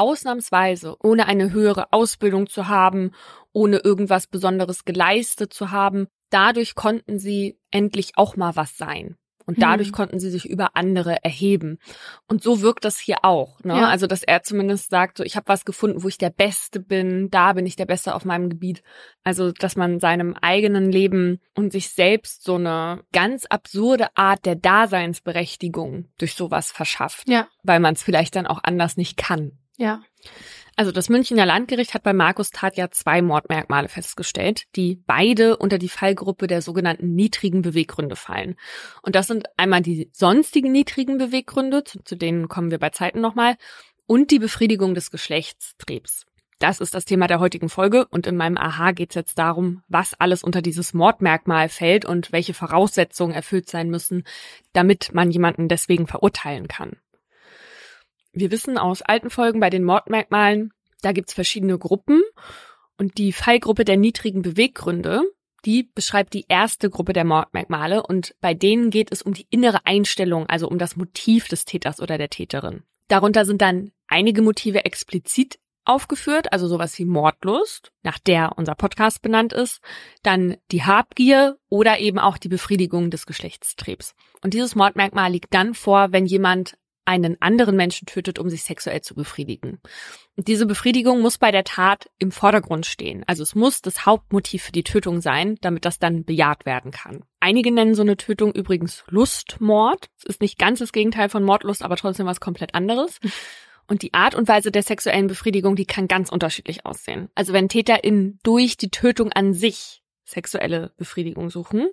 ausnahmsweise, 0.00 0.96
ohne 1.02 1.26
eine 1.26 1.52
höhere 1.52 1.92
Ausbildung 1.92 2.48
zu 2.48 2.68
haben, 2.68 3.12
ohne 3.52 3.78
irgendwas 3.78 4.26
Besonderes 4.26 4.84
geleistet 4.84 5.52
zu 5.52 5.70
haben, 5.70 6.08
dadurch 6.30 6.74
konnten 6.74 7.18
sie 7.18 7.58
endlich 7.70 8.12
auch 8.16 8.36
mal 8.36 8.56
was 8.56 8.76
sein 8.76 9.16
und 9.50 9.60
dadurch 9.60 9.88
hm. 9.88 9.94
konnten 9.94 10.20
sie 10.20 10.30
sich 10.30 10.48
über 10.48 10.76
andere 10.76 11.24
erheben. 11.24 11.78
Und 12.28 12.40
so 12.40 12.60
wirkt 12.62 12.84
das 12.84 13.00
hier 13.00 13.24
auch. 13.24 13.58
Ne? 13.64 13.76
Ja. 13.76 13.88
Also, 13.88 14.06
dass 14.06 14.22
er 14.22 14.44
zumindest 14.44 14.90
sagt, 14.90 15.18
so 15.18 15.24
ich 15.24 15.34
habe 15.34 15.48
was 15.48 15.64
gefunden, 15.64 16.04
wo 16.04 16.08
ich 16.08 16.18
der 16.18 16.30
Beste 16.30 16.78
bin, 16.78 17.30
da 17.30 17.54
bin 17.54 17.66
ich 17.66 17.74
der 17.74 17.86
Beste 17.86 18.14
auf 18.14 18.24
meinem 18.24 18.48
Gebiet. 18.48 18.84
Also, 19.24 19.50
dass 19.50 19.74
man 19.74 19.98
seinem 19.98 20.36
eigenen 20.40 20.92
Leben 20.92 21.40
und 21.56 21.72
sich 21.72 21.88
selbst 21.90 22.44
so 22.44 22.54
eine 22.54 23.02
ganz 23.12 23.44
absurde 23.46 24.16
Art 24.16 24.46
der 24.46 24.54
Daseinsberechtigung 24.54 26.06
durch 26.18 26.34
sowas 26.34 26.70
verschafft. 26.70 27.28
Ja. 27.28 27.48
Weil 27.64 27.80
man 27.80 27.94
es 27.94 28.04
vielleicht 28.04 28.36
dann 28.36 28.46
auch 28.46 28.60
anders 28.62 28.96
nicht 28.96 29.16
kann. 29.16 29.58
Ja. 29.80 30.02
Also 30.76 30.92
das 30.92 31.08
Münchner 31.08 31.46
Landgericht 31.46 31.94
hat 31.94 32.02
bei 32.02 32.12
Markus 32.12 32.50
Tat 32.50 32.76
ja 32.76 32.90
zwei 32.90 33.22
Mordmerkmale 33.22 33.88
festgestellt, 33.88 34.64
die 34.76 35.02
beide 35.06 35.56
unter 35.56 35.78
die 35.78 35.88
Fallgruppe 35.88 36.46
der 36.46 36.60
sogenannten 36.60 37.14
niedrigen 37.14 37.62
Beweggründe 37.62 38.14
fallen. 38.14 38.56
Und 39.00 39.14
das 39.14 39.26
sind 39.26 39.46
einmal 39.56 39.80
die 39.80 40.10
sonstigen 40.12 40.70
niedrigen 40.70 41.16
Beweggründe, 41.16 41.82
zu, 41.84 42.02
zu 42.04 42.14
denen 42.14 42.48
kommen 42.48 42.70
wir 42.70 42.78
bei 42.78 42.90
Zeiten 42.90 43.22
nochmal, 43.22 43.56
und 44.06 44.30
die 44.30 44.38
Befriedigung 44.38 44.94
des 44.94 45.10
Geschlechtstriebs. 45.10 46.26
Das 46.58 46.80
ist 46.80 46.94
das 46.94 47.06
Thema 47.06 47.26
der 47.26 47.40
heutigen 47.40 47.70
Folge 47.70 48.06
und 48.08 48.26
in 48.26 48.36
meinem 48.36 48.58
Aha 48.58 48.90
geht 48.92 49.10
es 49.10 49.14
jetzt 49.14 49.38
darum, 49.38 49.82
was 49.88 50.12
alles 50.20 50.44
unter 50.44 50.60
dieses 50.60 50.92
Mordmerkmal 50.92 51.70
fällt 51.70 52.04
und 52.04 52.32
welche 52.32 52.52
Voraussetzungen 52.52 53.32
erfüllt 53.32 53.70
sein 53.70 53.88
müssen, 53.88 54.24
damit 54.74 55.14
man 55.14 55.30
jemanden 55.30 55.68
deswegen 55.68 56.06
verurteilen 56.06 56.68
kann. 56.68 56.98
Wir 58.32 58.50
wissen 58.50 58.78
aus 58.78 59.02
alten 59.02 59.30
Folgen 59.30 59.60
bei 59.60 59.70
den 59.70 59.84
Mordmerkmalen, 59.84 60.72
da 61.02 61.12
gibt's 61.12 61.34
verschiedene 61.34 61.78
Gruppen 61.78 62.22
und 62.98 63.18
die 63.18 63.32
Fallgruppe 63.32 63.84
der 63.84 63.96
niedrigen 63.96 64.42
Beweggründe, 64.42 65.22
die 65.64 65.90
beschreibt 65.94 66.32
die 66.34 66.46
erste 66.48 66.90
Gruppe 66.90 67.12
der 67.12 67.24
Mordmerkmale 67.24 68.02
und 68.02 68.34
bei 68.40 68.54
denen 68.54 68.90
geht 68.90 69.12
es 69.12 69.22
um 69.22 69.34
die 69.34 69.46
innere 69.50 69.84
Einstellung, 69.84 70.46
also 70.46 70.68
um 70.68 70.78
das 70.78 70.96
Motiv 70.96 71.48
des 71.48 71.64
Täters 71.64 72.00
oder 72.00 72.18
der 72.18 72.30
Täterin. 72.30 72.82
Darunter 73.08 73.44
sind 73.44 73.60
dann 73.60 73.92
einige 74.06 74.42
Motive 74.42 74.84
explizit 74.84 75.58
aufgeführt, 75.84 76.52
also 76.52 76.68
sowas 76.68 76.98
wie 76.98 77.04
Mordlust, 77.04 77.90
nach 78.02 78.18
der 78.18 78.52
unser 78.56 78.74
Podcast 78.74 79.22
benannt 79.22 79.52
ist, 79.52 79.80
dann 80.22 80.56
die 80.70 80.84
Habgier 80.84 81.58
oder 81.68 81.98
eben 81.98 82.18
auch 82.18 82.38
die 82.38 82.48
Befriedigung 82.48 83.10
des 83.10 83.26
Geschlechtstrebs. 83.26 84.14
Und 84.42 84.54
dieses 84.54 84.76
Mordmerkmal 84.76 85.32
liegt 85.32 85.52
dann 85.52 85.74
vor, 85.74 86.12
wenn 86.12 86.26
jemand 86.26 86.76
einen 87.04 87.40
anderen 87.40 87.76
Menschen 87.76 88.06
tötet, 88.06 88.38
um 88.38 88.48
sich 88.48 88.62
sexuell 88.62 89.00
zu 89.00 89.14
befriedigen. 89.14 89.80
Und 90.36 90.48
diese 90.48 90.66
Befriedigung 90.66 91.20
muss 91.20 91.38
bei 91.38 91.50
der 91.50 91.64
Tat 91.64 92.08
im 92.18 92.30
Vordergrund 92.30 92.86
stehen. 92.86 93.24
Also 93.26 93.42
es 93.42 93.54
muss 93.54 93.82
das 93.82 94.06
Hauptmotiv 94.06 94.62
für 94.62 94.72
die 94.72 94.84
Tötung 94.84 95.20
sein, 95.20 95.56
damit 95.60 95.84
das 95.84 95.98
dann 95.98 96.24
bejaht 96.24 96.66
werden 96.66 96.90
kann. 96.90 97.24
Einige 97.40 97.72
nennen 97.72 97.94
so 97.94 98.02
eine 98.02 98.16
Tötung 98.16 98.52
übrigens 98.52 99.04
Lustmord. 99.08 100.08
Es 100.18 100.24
ist 100.24 100.40
nicht 100.40 100.58
ganz 100.58 100.78
das 100.78 100.92
Gegenteil 100.92 101.28
von 101.28 101.42
Mordlust, 101.42 101.82
aber 101.82 101.96
trotzdem 101.96 102.26
was 102.26 102.40
komplett 102.40 102.74
anderes. 102.74 103.18
Und 103.86 104.02
die 104.02 104.14
Art 104.14 104.36
und 104.36 104.46
Weise 104.46 104.70
der 104.70 104.84
sexuellen 104.84 105.26
Befriedigung, 105.26 105.74
die 105.74 105.86
kann 105.86 106.06
ganz 106.06 106.30
unterschiedlich 106.30 106.86
aussehen. 106.86 107.28
Also 107.34 107.52
wenn 107.52 107.68
TäterInnen 107.68 108.38
durch 108.44 108.76
die 108.76 108.90
Tötung 108.90 109.32
an 109.32 109.52
sich 109.52 110.02
sexuelle 110.24 110.92
Befriedigung 110.96 111.50
suchen 111.50 111.88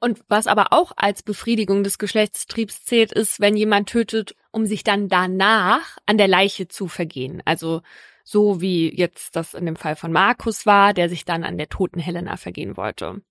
und 0.00 0.22
was 0.28 0.46
aber 0.46 0.72
auch 0.72 0.92
als 0.96 1.22
Befriedigung 1.22 1.82
des 1.82 1.98
Geschlechtstriebs 1.98 2.84
zählt, 2.84 3.12
ist, 3.12 3.40
wenn 3.40 3.56
jemand 3.56 3.88
tötet, 3.88 4.34
um 4.50 4.66
sich 4.66 4.84
dann 4.84 5.08
danach 5.08 5.98
an 6.06 6.18
der 6.18 6.28
Leiche 6.28 6.68
zu 6.68 6.88
vergehen. 6.88 7.42
Also 7.44 7.82
so 8.24 8.60
wie 8.60 8.94
jetzt 8.94 9.36
das 9.36 9.54
in 9.54 9.66
dem 9.66 9.76
Fall 9.76 9.96
von 9.96 10.12
Markus 10.12 10.66
war, 10.66 10.92
der 10.92 11.08
sich 11.08 11.24
dann 11.24 11.44
an 11.44 11.56
der 11.56 11.68
toten 11.68 12.00
Helena 12.00 12.36
vergehen 12.36 12.76
wollte. 12.76 13.22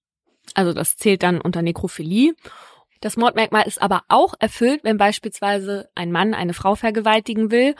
Also 0.53 0.74
das 0.74 0.97
zählt 0.97 1.24
dann 1.24 1.39
unter 1.39 1.61
Nekrophilie. 1.61 2.34
Das 3.01 3.18
Mordmerkmal 3.18 3.68
ist 3.68 3.82
aber 3.82 4.03
auch 4.07 4.34
erfüllt, 4.39 4.84
wenn 4.84 4.97
beispielsweise 4.97 5.89
ein 5.93 6.11
Mann 6.11 6.34
eine 6.34 6.53
Frau 6.53 6.76
vergewaltigen 6.76 7.51
will 7.51 7.76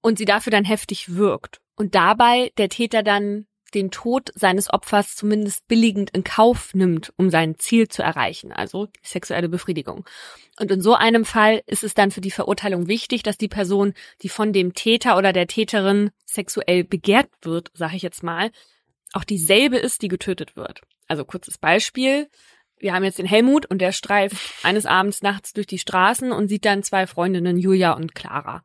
und 0.00 0.18
sie 0.18 0.24
dafür 0.24 0.52
dann 0.52 0.64
heftig 0.64 1.16
wirkt. 1.16 1.60
Und 1.76 1.94
dabei 1.94 2.52
der 2.56 2.68
Täter 2.68 3.02
dann 3.02 3.46
den 3.74 3.90
Tod 3.90 4.30
seines 4.34 4.72
Opfers 4.72 5.16
zumindest 5.16 5.66
billigend 5.68 6.10
in 6.10 6.24
Kauf 6.24 6.74
nimmt, 6.74 7.12
um 7.16 7.30
sein 7.30 7.58
Ziel 7.58 7.88
zu 7.88 8.02
erreichen, 8.02 8.52
also 8.52 8.88
sexuelle 9.02 9.48
Befriedigung. 9.48 10.04
Und 10.58 10.70
in 10.70 10.80
so 10.80 10.94
einem 10.94 11.24
Fall 11.24 11.62
ist 11.66 11.84
es 11.84 11.94
dann 11.94 12.10
für 12.10 12.20
die 12.20 12.30
Verurteilung 12.30 12.88
wichtig, 12.88 13.22
dass 13.22 13.38
die 13.38 13.48
Person, 13.48 13.94
die 14.22 14.28
von 14.28 14.52
dem 14.52 14.74
Täter 14.74 15.16
oder 15.16 15.32
der 15.32 15.46
Täterin 15.46 16.10
sexuell 16.24 16.84
begehrt 16.84 17.30
wird, 17.42 17.70
sage 17.74 17.96
ich 17.96 18.02
jetzt 18.02 18.22
mal, 18.22 18.50
auch 19.12 19.24
dieselbe 19.24 19.78
ist, 19.78 20.02
die 20.02 20.08
getötet 20.08 20.56
wird. 20.56 20.82
Also 21.08 21.24
kurzes 21.24 21.58
Beispiel. 21.58 22.28
Wir 22.78 22.94
haben 22.94 23.04
jetzt 23.04 23.18
den 23.18 23.26
Helmut 23.26 23.66
und 23.66 23.80
der 23.80 23.92
streift 23.92 24.36
eines 24.64 24.86
Abends 24.86 25.22
nachts 25.22 25.52
durch 25.52 25.66
die 25.66 25.78
Straßen 25.78 26.32
und 26.32 26.48
sieht 26.48 26.64
dann 26.64 26.82
zwei 26.82 27.06
Freundinnen, 27.06 27.58
Julia 27.58 27.92
und 27.92 28.14
Clara. 28.14 28.62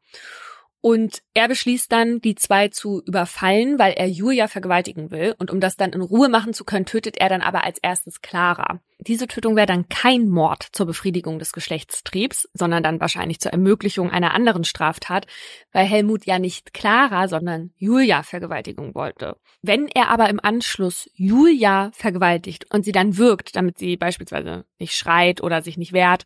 Und 0.86 1.24
er 1.34 1.48
beschließt 1.48 1.92
dann, 1.92 2.22
die 2.22 2.36
zwei 2.36 2.68
zu 2.68 3.02
überfallen, 3.08 3.80
weil 3.80 3.94
er 3.94 4.08
Julia 4.08 4.48
vergewaltigen 4.48 5.10
will. 5.10 5.34
Und 5.40 5.50
um 5.50 5.60
das 5.60 5.78
dann 5.78 5.94
in 5.94 6.02
Ruhe 6.02 6.30
machen 6.30 6.54
zu 6.54 6.64
können, 6.64 6.86
tötet 6.86 7.18
er 7.18 7.28
dann 7.28 7.42
aber 7.42 7.64
als 7.64 7.80
erstes 7.80 8.22
Clara. 8.22 8.82
Diese 9.00 9.26
Tötung 9.26 9.56
wäre 9.56 9.66
dann 9.66 9.90
kein 9.90 10.30
Mord 10.30 10.68
zur 10.74 10.86
Befriedigung 10.86 11.40
des 11.40 11.54
Geschlechtstriebs, 11.54 12.48
sondern 12.54 12.84
dann 12.84 13.00
wahrscheinlich 13.00 13.40
zur 13.40 13.52
Ermöglichung 13.52 14.12
einer 14.12 14.36
anderen 14.36 14.64
Straftat, 14.64 15.26
weil 15.72 15.88
Helmut 15.88 16.28
ja 16.28 16.38
nicht 16.38 16.76
Clara, 16.76 17.28
sondern 17.28 17.72
Julia 17.78 18.22
vergewaltigen 18.22 18.94
wollte. 18.94 19.38
Wenn 19.64 19.88
er 19.88 20.10
aber 20.10 20.30
im 20.30 20.40
Anschluss 20.40 21.10
Julia 21.16 21.90
vergewaltigt 21.96 22.72
und 22.72 22.86
sie 22.86 22.92
dann 22.92 23.18
wirkt, 23.18 23.56
damit 23.56 23.80
sie 23.80 23.98
beispielsweise 23.98 24.66
nicht 24.78 24.94
schreit 24.94 25.42
oder 25.42 25.64
sich 25.64 25.78
nicht 25.78 25.94
wehrt, 25.94 26.26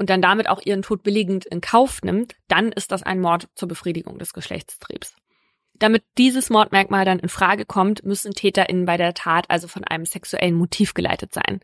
und 0.00 0.08
dann 0.08 0.22
damit 0.22 0.48
auch 0.48 0.62
ihren 0.64 0.80
Tod 0.80 1.02
billigend 1.02 1.44
in 1.44 1.60
Kauf 1.60 2.00
nimmt, 2.02 2.34
dann 2.48 2.72
ist 2.72 2.90
das 2.90 3.02
ein 3.02 3.20
Mord 3.20 3.48
zur 3.54 3.68
Befriedigung 3.68 4.18
des 4.18 4.32
Geschlechtstriebs. 4.32 5.14
Damit 5.74 6.04
dieses 6.16 6.48
Mordmerkmal 6.48 7.04
dann 7.04 7.18
in 7.18 7.28
Frage 7.28 7.66
kommt, 7.66 8.02
müssen 8.02 8.32
TäterInnen 8.32 8.86
bei 8.86 8.96
der 8.96 9.12
Tat 9.12 9.50
also 9.50 9.68
von 9.68 9.84
einem 9.84 10.06
sexuellen 10.06 10.54
Motiv 10.54 10.94
geleitet 10.94 11.34
sein. 11.34 11.60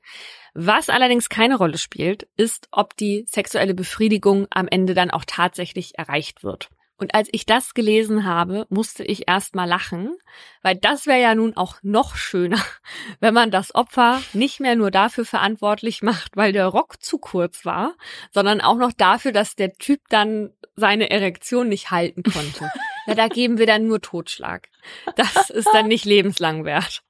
Was 0.53 0.91
allerdings 0.91 1.31
keine 1.31 1.57
Rolle 1.57 1.79
spielt, 1.79 2.29
ist, 2.37 2.69
ob 2.73 2.95
die 2.99 3.25
sexuelle 3.27 3.73
Befriedigung 3.73 4.47
am 4.51 4.69
Ende 4.69 4.93
dann 4.93 5.11
auch 5.11 5.25
tatsächlich 5.27 5.99
erreicht 5.99 6.45
wird. 6.45 6.69
Und 6.99 7.15
als 7.15 7.29
ich 7.33 7.45
das 7.45 7.75
gelesen 7.75 8.25
habe, 8.25 8.67
musste 8.71 9.05
ich 9.05 9.29
erst 9.29 9.55
mal 9.55 9.67
lachen, 9.67 10.17
weil 10.63 10.77
das 10.77 11.07
wäre 11.07 11.21
ja 11.21 11.35
nun 11.35 11.57
auch 11.57 11.77
noch 11.83 12.17
schöner, 12.17 12.63
wenn 13.21 13.35
man 13.35 13.51
das 13.51 13.75
Opfer 13.75 14.23
nicht 14.33 14.61
mehr 14.61 14.77
nur 14.77 14.91
dafür 14.91 15.25
verantwortlich 15.25 16.03
macht, 16.03 16.37
weil 16.37 16.53
der 16.53 16.67
Rock 16.67 17.03
zu 17.03 17.19
kurz 17.19 17.65
war, 17.65 17.95
sondern 18.33 18.61
auch 18.61 18.77
noch 18.77 18.93
dafür, 18.93 19.33
dass 19.33 19.57
der 19.57 19.75
Typ 19.75 20.01
dann 20.09 20.53
seine 20.75 21.11
Erektion 21.11 21.69
nicht 21.69 21.91
halten 21.91 22.23
konnte. 22.23 22.71
ja, 23.07 23.15
da 23.15 23.29
geben 23.29 23.59
wir 23.59 23.67
dann 23.67 23.87
nur 23.87 24.01
Totschlag. 24.01 24.69
Das 25.17 25.51
ist 25.51 25.69
dann 25.73 25.89
nicht 25.89 26.05
lebenslang 26.05 26.65
wert. 26.65 27.03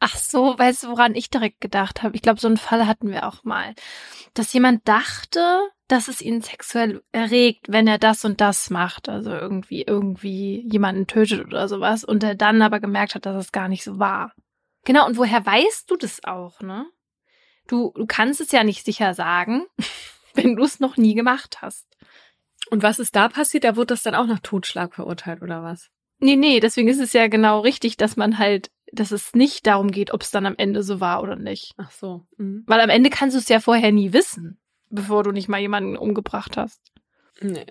Ach 0.00 0.16
so, 0.16 0.58
weißt 0.58 0.82
du, 0.82 0.88
woran 0.88 1.14
ich 1.14 1.30
direkt 1.30 1.62
gedacht 1.62 2.02
habe? 2.02 2.14
Ich 2.14 2.22
glaube, 2.22 2.40
so 2.40 2.46
einen 2.46 2.58
Fall 2.58 2.86
hatten 2.86 3.10
wir 3.10 3.26
auch 3.26 3.44
mal. 3.44 3.74
Dass 4.34 4.52
jemand 4.52 4.86
dachte, 4.86 5.60
dass 5.88 6.08
es 6.08 6.22
ihn 6.22 6.40
sexuell 6.40 7.02
erregt, 7.12 7.66
wenn 7.68 7.86
er 7.86 7.98
das 7.98 8.24
und 8.24 8.40
das 8.40 8.70
macht, 8.70 9.08
also 9.08 9.30
irgendwie, 9.30 9.82
irgendwie 9.82 10.66
jemanden 10.70 11.06
tötet 11.06 11.44
oder 11.46 11.68
sowas, 11.68 12.04
und 12.04 12.22
er 12.22 12.34
dann 12.34 12.62
aber 12.62 12.80
gemerkt 12.80 13.14
hat, 13.14 13.26
dass 13.26 13.36
es 13.36 13.52
gar 13.52 13.68
nicht 13.68 13.84
so 13.84 13.98
war. 13.98 14.32
Genau, 14.84 15.06
und 15.06 15.16
woher 15.16 15.44
weißt 15.44 15.90
du 15.90 15.96
das 15.96 16.24
auch, 16.24 16.60
ne? 16.60 16.86
Du, 17.66 17.92
du 17.94 18.06
kannst 18.06 18.40
es 18.40 18.52
ja 18.52 18.64
nicht 18.64 18.84
sicher 18.84 19.14
sagen, 19.14 19.66
wenn 20.34 20.56
du 20.56 20.64
es 20.64 20.80
noch 20.80 20.96
nie 20.96 21.14
gemacht 21.14 21.60
hast. 21.60 21.86
Und 22.70 22.82
was 22.82 22.98
ist 22.98 23.14
da 23.14 23.28
passiert? 23.28 23.64
Da 23.64 23.76
wurde 23.76 23.88
das 23.88 24.02
dann 24.02 24.14
auch 24.14 24.26
nach 24.26 24.40
Totschlag 24.40 24.94
verurteilt, 24.94 25.42
oder 25.42 25.62
was? 25.62 25.90
Nee, 26.18 26.36
nee, 26.36 26.60
deswegen 26.60 26.88
ist 26.88 27.00
es 27.00 27.12
ja 27.12 27.28
genau 27.28 27.60
richtig, 27.60 27.98
dass 27.98 28.16
man 28.16 28.38
halt, 28.38 28.70
dass 28.92 29.10
es 29.10 29.34
nicht 29.34 29.66
darum 29.66 29.90
geht, 29.90 30.12
ob 30.12 30.22
es 30.22 30.30
dann 30.30 30.46
am 30.46 30.54
Ende 30.56 30.82
so 30.82 31.00
war 31.00 31.22
oder 31.22 31.36
nicht. 31.36 31.72
Ach 31.76 31.90
so. 31.90 32.26
Mhm. 32.38 32.64
Weil 32.66 32.80
am 32.80 32.88
Ende 32.88 33.10
kannst 33.10 33.34
du 33.34 33.38
es 33.38 33.48
ja 33.48 33.60
vorher 33.60 33.92
nie 33.92 34.14
wissen 34.14 34.58
bevor 34.94 35.22
du 35.22 35.32
nicht 35.32 35.48
mal 35.48 35.60
jemanden 35.60 35.96
umgebracht 35.96 36.56
hast. 36.56 36.80
Nee. 37.40 37.66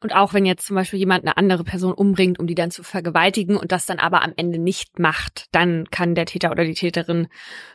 Und 0.00 0.14
auch 0.14 0.34
wenn 0.34 0.44
jetzt 0.44 0.66
zum 0.66 0.74
Beispiel 0.74 0.98
jemand 0.98 1.24
eine 1.24 1.36
andere 1.36 1.62
Person 1.62 1.92
umbringt, 1.92 2.40
um 2.40 2.48
die 2.48 2.56
dann 2.56 2.72
zu 2.72 2.82
vergewaltigen 2.82 3.56
und 3.56 3.70
das 3.70 3.86
dann 3.86 4.00
aber 4.00 4.22
am 4.22 4.32
Ende 4.36 4.58
nicht 4.58 4.98
macht, 4.98 5.46
dann 5.52 5.88
kann 5.90 6.16
der 6.16 6.26
Täter 6.26 6.50
oder 6.50 6.64
die 6.64 6.74
Täterin 6.74 7.28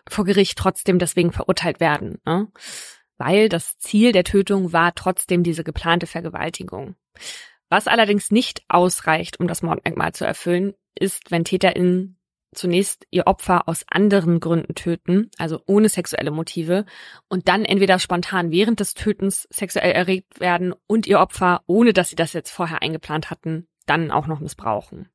vor 0.09 0.25
Gericht 0.25 0.57
trotzdem 0.57 0.99
deswegen 0.99 1.31
verurteilt 1.31 1.79
werden. 1.79 2.19
Ne? 2.25 2.49
Weil 3.17 3.47
das 3.47 3.77
Ziel 3.77 4.11
der 4.11 4.25
Tötung 4.25 4.73
war 4.73 4.93
trotzdem 4.93 5.41
diese 5.41 5.63
geplante 5.63 6.05
Vergewaltigung. 6.05 6.95
Was 7.69 7.87
allerdings 7.87 8.29
nicht 8.29 8.61
ausreicht, 8.67 9.39
um 9.39 9.47
das 9.47 9.61
Mordmerkmal 9.61 10.13
zu 10.13 10.25
erfüllen, 10.25 10.73
ist, 10.95 11.31
wenn 11.31 11.45
TäterInnen 11.45 12.16
zunächst 12.53 13.05
ihr 13.11 13.27
Opfer 13.27 13.67
aus 13.67 13.85
anderen 13.89 14.39
Gründen 14.39 14.75
töten, 14.75 15.29
also 15.37 15.61
ohne 15.65 15.89
sexuelle 15.89 16.31
Motive, 16.31 16.85
und 17.29 17.47
dann 17.47 17.65
entweder 17.65 17.99
spontan 17.99 18.51
während 18.51 18.79
des 18.79 18.93
Tötens 18.93 19.47
sexuell 19.49 19.91
erregt 19.91 20.39
werden 20.39 20.73
und 20.87 21.07
ihr 21.07 21.19
Opfer, 21.19 21.61
ohne 21.67 21.93
dass 21.93 22.09
sie 22.09 22.15
das 22.15 22.33
jetzt 22.33 22.51
vorher 22.51 22.81
eingeplant 22.81 23.29
hatten, 23.29 23.67
dann 23.85 24.11
auch 24.11 24.27
noch 24.27 24.39
missbrauchen. 24.39 25.09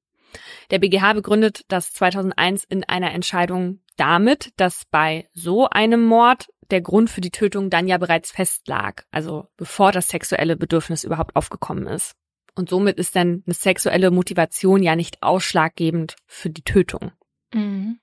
Der 0.70 0.78
BGH 0.78 1.12
begründet 1.12 1.64
das 1.68 1.92
2001 1.92 2.64
in 2.64 2.84
einer 2.84 3.12
Entscheidung 3.12 3.80
damit, 3.96 4.52
dass 4.56 4.84
bei 4.90 5.28
so 5.34 5.68
einem 5.68 6.04
Mord 6.04 6.46
der 6.70 6.80
Grund 6.80 7.10
für 7.10 7.20
die 7.20 7.30
Tötung 7.30 7.68
dann 7.68 7.86
ja 7.86 7.98
bereits 7.98 8.30
festlag, 8.30 9.04
also 9.10 9.48
bevor 9.56 9.92
das 9.92 10.08
sexuelle 10.08 10.56
Bedürfnis 10.56 11.04
überhaupt 11.04 11.36
aufgekommen 11.36 11.86
ist. 11.86 12.14
Und 12.54 12.70
somit 12.70 12.98
ist 12.98 13.16
dann 13.16 13.42
eine 13.46 13.54
sexuelle 13.54 14.10
Motivation 14.10 14.82
ja 14.82 14.96
nicht 14.96 15.22
ausschlaggebend 15.22 16.16
für 16.26 16.50
die 16.50 16.62
Tötung. 16.62 17.12
Mhm. 17.52 17.98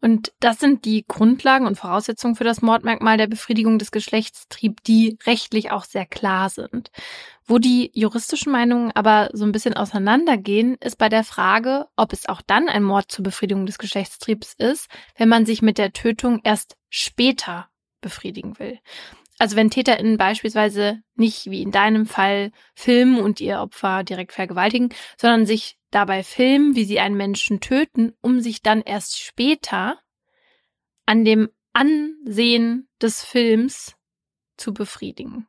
Und 0.00 0.32
das 0.40 0.60
sind 0.60 0.84
die 0.84 1.04
Grundlagen 1.06 1.66
und 1.66 1.76
Voraussetzungen 1.76 2.36
für 2.36 2.44
das 2.44 2.62
Mordmerkmal 2.62 3.16
der 3.16 3.26
Befriedigung 3.26 3.78
des 3.78 3.90
Geschlechtstriebs, 3.90 4.82
die 4.84 5.18
rechtlich 5.26 5.70
auch 5.72 5.84
sehr 5.84 6.06
klar 6.06 6.50
sind. 6.50 6.90
Wo 7.44 7.58
die 7.58 7.90
juristischen 7.94 8.52
Meinungen 8.52 8.92
aber 8.92 9.30
so 9.32 9.44
ein 9.44 9.52
bisschen 9.52 9.74
auseinandergehen, 9.74 10.76
ist 10.80 10.98
bei 10.98 11.08
der 11.08 11.24
Frage, 11.24 11.86
ob 11.96 12.12
es 12.12 12.28
auch 12.28 12.42
dann 12.46 12.68
ein 12.68 12.82
Mord 12.82 13.10
zur 13.10 13.22
Befriedigung 13.24 13.66
des 13.66 13.78
Geschlechtstriebs 13.78 14.54
ist, 14.58 14.88
wenn 15.16 15.28
man 15.28 15.46
sich 15.46 15.62
mit 15.62 15.78
der 15.78 15.92
Tötung 15.92 16.40
erst 16.44 16.76
später 16.88 17.68
befriedigen 18.00 18.58
will. 18.58 18.78
Also 19.38 19.56
wenn 19.56 19.70
TäterInnen 19.70 20.16
beispielsweise 20.16 21.02
nicht 21.14 21.50
wie 21.50 21.62
in 21.62 21.70
deinem 21.70 22.06
Fall 22.06 22.52
filmen 22.74 23.20
und 23.20 23.40
ihr 23.40 23.60
Opfer 23.60 24.02
direkt 24.02 24.32
vergewaltigen, 24.32 24.88
sondern 25.18 25.44
sich 25.44 25.75
dabei 25.90 26.22
filmen, 26.22 26.74
wie 26.76 26.84
sie 26.84 27.00
einen 27.00 27.16
Menschen 27.16 27.60
töten, 27.60 28.12
um 28.20 28.40
sich 28.40 28.62
dann 28.62 28.82
erst 28.82 29.18
später 29.18 29.98
an 31.06 31.24
dem 31.24 31.48
Ansehen 31.72 32.88
des 33.00 33.24
Films 33.24 33.94
zu 34.56 34.72
befriedigen. 34.72 35.46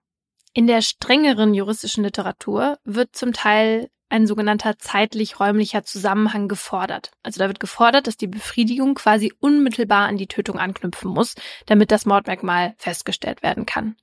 In 0.54 0.68
der 0.68 0.82
strengeren 0.82 1.54
juristischen 1.54 2.04
Literatur 2.04 2.80
wird 2.84 3.16
zum 3.16 3.34
Teil 3.34 3.90
ein 4.10 4.26
sogenannter 4.26 4.78
zeitlich-räumlicher 4.78 5.84
Zusammenhang 5.84 6.48
gefordert. 6.48 7.12
Also 7.24 7.40
da 7.40 7.48
wird 7.48 7.60
gefordert, 7.60 8.08
dass 8.08 8.18
die 8.18 8.28
Befriedigung 8.28 8.96
quasi 8.96 9.34
unmittelbar 9.40 10.08
an 10.08 10.18
die 10.18 10.28
Tötung 10.28 10.58
anknüpfen 10.58 11.12
muss, 11.12 11.36
damit 11.66 11.92
das 11.92 12.06
Mordmerkmal 12.06 12.74
festgestellt 12.78 13.44
werden 13.44 13.66
kann. 13.66 13.98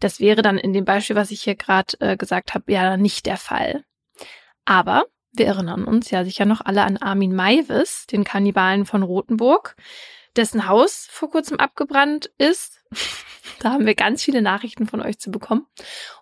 Das 0.00 0.20
wäre 0.20 0.42
dann 0.42 0.58
in 0.58 0.72
dem 0.72 0.84
Beispiel, 0.84 1.16
was 1.16 1.30
ich 1.30 1.42
hier 1.42 1.56
gerade 1.56 1.96
äh, 2.00 2.16
gesagt 2.16 2.54
habe, 2.54 2.70
ja 2.70 2.96
nicht 2.96 3.26
der 3.26 3.36
Fall. 3.36 3.84
Aber 4.64 5.06
wir 5.32 5.46
erinnern 5.46 5.84
uns 5.84 6.10
ja 6.10 6.24
sicher 6.24 6.44
noch 6.44 6.60
alle 6.64 6.82
an 6.82 6.96
Armin 6.96 7.34
Maivis, 7.34 8.06
den 8.06 8.24
Kannibalen 8.24 8.86
von 8.86 9.02
Rothenburg, 9.02 9.76
dessen 10.36 10.68
Haus 10.68 11.06
vor 11.10 11.30
kurzem 11.30 11.58
abgebrannt 11.58 12.30
ist. 12.38 12.80
da 13.60 13.72
haben 13.72 13.86
wir 13.86 13.94
ganz 13.94 14.22
viele 14.22 14.42
Nachrichten 14.42 14.86
von 14.86 15.00
euch 15.00 15.18
zu 15.18 15.30
bekommen. 15.30 15.66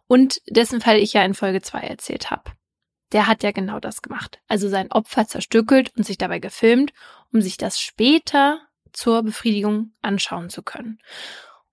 Und 0.07 0.41
dessen 0.49 0.81
Fall 0.81 0.99
ich 0.99 1.13
ja 1.13 1.25
in 1.25 1.35
Folge 1.35 1.63
2 1.63 1.81
erzählt 1.81 2.31
habe 2.31 2.53
der 3.13 3.27
hat 3.27 3.43
ja 3.43 3.53
genau 3.53 3.81
das 3.81 4.03
gemacht. 4.03 4.41
Also 4.49 4.69
sein 4.69 4.91
Opfer 4.91 5.27
zerstückelt 5.27 5.93
und 5.97 6.05
sich 6.05 6.19
dabei 6.19 6.39
gefilmt, 6.39 6.93
um 7.33 7.41
sich 7.41 7.57
das 7.57 7.81
später 7.81 8.61
zur 8.93 9.23
Befriedigung 9.23 9.93
anschauen 10.03 10.51
zu 10.51 10.63
können. 10.63 10.99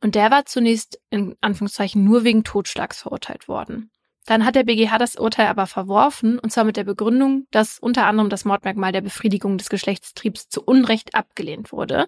Und 0.02 0.16
der 0.16 0.32
war 0.32 0.46
zunächst 0.46 1.02
in 1.10 1.36
Anführungszeichen 1.42 2.04
nur 2.04 2.24
wegen 2.24 2.44
Totschlags 2.44 3.02
verurteilt 3.02 3.48
worden. 3.48 3.92
Dann 4.26 4.46
hat 4.46 4.56
der 4.56 4.64
BGH 4.64 4.98
das 4.98 5.16
Urteil 5.16 5.48
aber 5.48 5.68
verworfen, 5.68 6.40
und 6.40 6.52
zwar 6.52 6.64
mit 6.64 6.78
der 6.78 6.84
Begründung, 6.86 7.46
dass 7.52 7.80
unter 7.80 8.06
anderem 8.06 8.30
das 8.30 8.46
Mordmerkmal 8.46 8.92
der 8.92 9.02
Befriedigung 9.02 9.58
des 9.58 9.70
Geschlechtstriebs 9.70 10.50
zu 10.50 10.64
Unrecht 10.64 11.16
abgelehnt 11.16 11.72
wurde. 11.72 12.08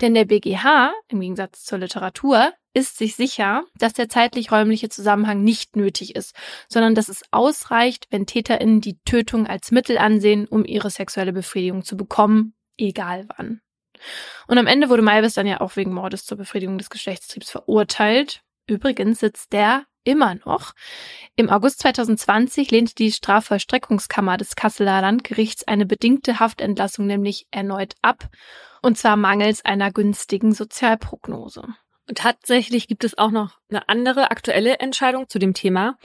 Denn 0.00 0.14
der 0.14 0.26
BGH, 0.26 0.92
im 1.08 1.20
Gegensatz 1.20 1.64
zur 1.64 1.78
Literatur, 1.78 2.52
ist 2.74 2.98
sich 2.98 3.14
sicher, 3.14 3.64
dass 3.78 3.92
der 3.92 4.08
zeitlich-räumliche 4.08 4.88
Zusammenhang 4.88 5.42
nicht 5.42 5.76
nötig 5.76 6.16
ist, 6.16 6.34
sondern 6.68 6.94
dass 6.94 7.08
es 7.08 7.22
ausreicht, 7.30 8.08
wenn 8.10 8.26
TäterInnen 8.26 8.80
die 8.80 8.98
Tötung 9.04 9.46
als 9.46 9.70
Mittel 9.70 9.96
ansehen, 9.96 10.46
um 10.46 10.64
ihre 10.64 10.90
sexuelle 10.90 11.32
Befriedigung 11.32 11.84
zu 11.84 11.96
bekommen, 11.96 12.54
egal 12.76 13.28
wann. 13.36 13.60
Und 14.48 14.58
am 14.58 14.66
Ende 14.66 14.90
wurde 14.90 15.02
Malvis 15.02 15.34
dann 15.34 15.46
ja 15.46 15.60
auch 15.60 15.76
wegen 15.76 15.94
Mordes 15.94 16.26
zur 16.26 16.36
Befriedigung 16.36 16.78
des 16.78 16.90
Geschlechtstriebs 16.90 17.50
verurteilt. 17.50 18.42
Übrigens 18.66 19.20
sitzt 19.20 19.52
der 19.52 19.84
immer 20.04 20.36
noch. 20.46 20.72
Im 21.36 21.50
August 21.50 21.80
2020 21.80 22.70
lehnte 22.70 22.94
die 22.94 23.10
Strafvollstreckungskammer 23.10 24.36
des 24.36 24.54
Kasseler 24.54 25.00
Landgerichts 25.00 25.66
eine 25.66 25.86
bedingte 25.86 26.40
Haftentlassung 26.40 27.06
nämlich 27.06 27.46
erneut 27.50 27.94
ab, 28.02 28.28
und 28.82 28.98
zwar 28.98 29.16
mangels 29.16 29.64
einer 29.64 29.90
günstigen 29.90 30.52
Sozialprognose. 30.52 31.62
Und 32.06 32.18
tatsächlich 32.18 32.86
gibt 32.86 33.04
es 33.04 33.16
auch 33.16 33.30
noch 33.30 33.58
eine 33.70 33.88
andere 33.88 34.30
aktuelle 34.30 34.78
Entscheidung 34.78 35.28
zu 35.28 35.38
dem 35.38 35.54
Thema. 35.54 35.96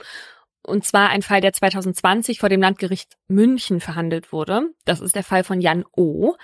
Und 0.62 0.84
zwar 0.84 1.08
ein 1.08 1.22
Fall, 1.22 1.40
der 1.40 1.52
2020 1.52 2.38
vor 2.38 2.48
dem 2.48 2.60
Landgericht 2.60 3.16
München 3.28 3.80
verhandelt 3.80 4.32
wurde. 4.32 4.68
Das 4.84 5.00
ist 5.00 5.14
der 5.14 5.24
Fall 5.24 5.42
von 5.44 5.60
Jan 5.60 5.84
O. 5.96 6.36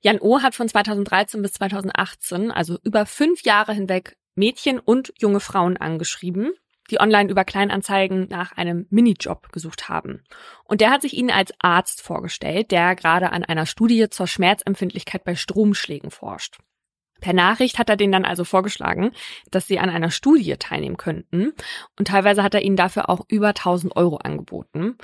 Jan 0.00 0.20
O 0.20 0.40
hat 0.40 0.54
von 0.54 0.68
2013 0.68 1.40
bis 1.40 1.52
2018, 1.52 2.50
also 2.50 2.78
über 2.82 3.06
fünf 3.06 3.42
Jahre 3.42 3.72
hinweg, 3.72 4.16
Mädchen 4.34 4.78
und 4.78 5.12
junge 5.18 5.40
Frauen 5.40 5.76
angeschrieben 5.76 6.52
die 6.90 7.00
online 7.00 7.30
über 7.30 7.44
Kleinanzeigen 7.44 8.28
nach 8.28 8.52
einem 8.52 8.86
Minijob 8.90 9.50
gesucht 9.52 9.88
haben. 9.88 10.22
Und 10.64 10.80
der 10.80 10.90
hat 10.90 11.02
sich 11.02 11.14
ihnen 11.14 11.30
als 11.30 11.52
Arzt 11.58 12.02
vorgestellt, 12.02 12.70
der 12.70 12.94
gerade 12.94 13.32
an 13.32 13.44
einer 13.44 13.66
Studie 13.66 14.08
zur 14.10 14.26
Schmerzempfindlichkeit 14.26 15.24
bei 15.24 15.34
Stromschlägen 15.34 16.10
forscht. 16.10 16.58
Per 17.20 17.32
Nachricht 17.32 17.78
hat 17.78 17.88
er 17.88 17.96
denen 17.96 18.12
dann 18.12 18.24
also 18.24 18.44
vorgeschlagen, 18.44 19.12
dass 19.50 19.68
sie 19.68 19.78
an 19.78 19.88
einer 19.88 20.10
Studie 20.10 20.56
teilnehmen 20.58 20.96
könnten. 20.96 21.52
Und 21.98 22.08
teilweise 22.08 22.42
hat 22.42 22.54
er 22.54 22.62
ihnen 22.62 22.76
dafür 22.76 23.08
auch 23.08 23.20
über 23.28 23.48
1000 23.48 23.96
Euro 23.96 24.16
angeboten. 24.16 24.98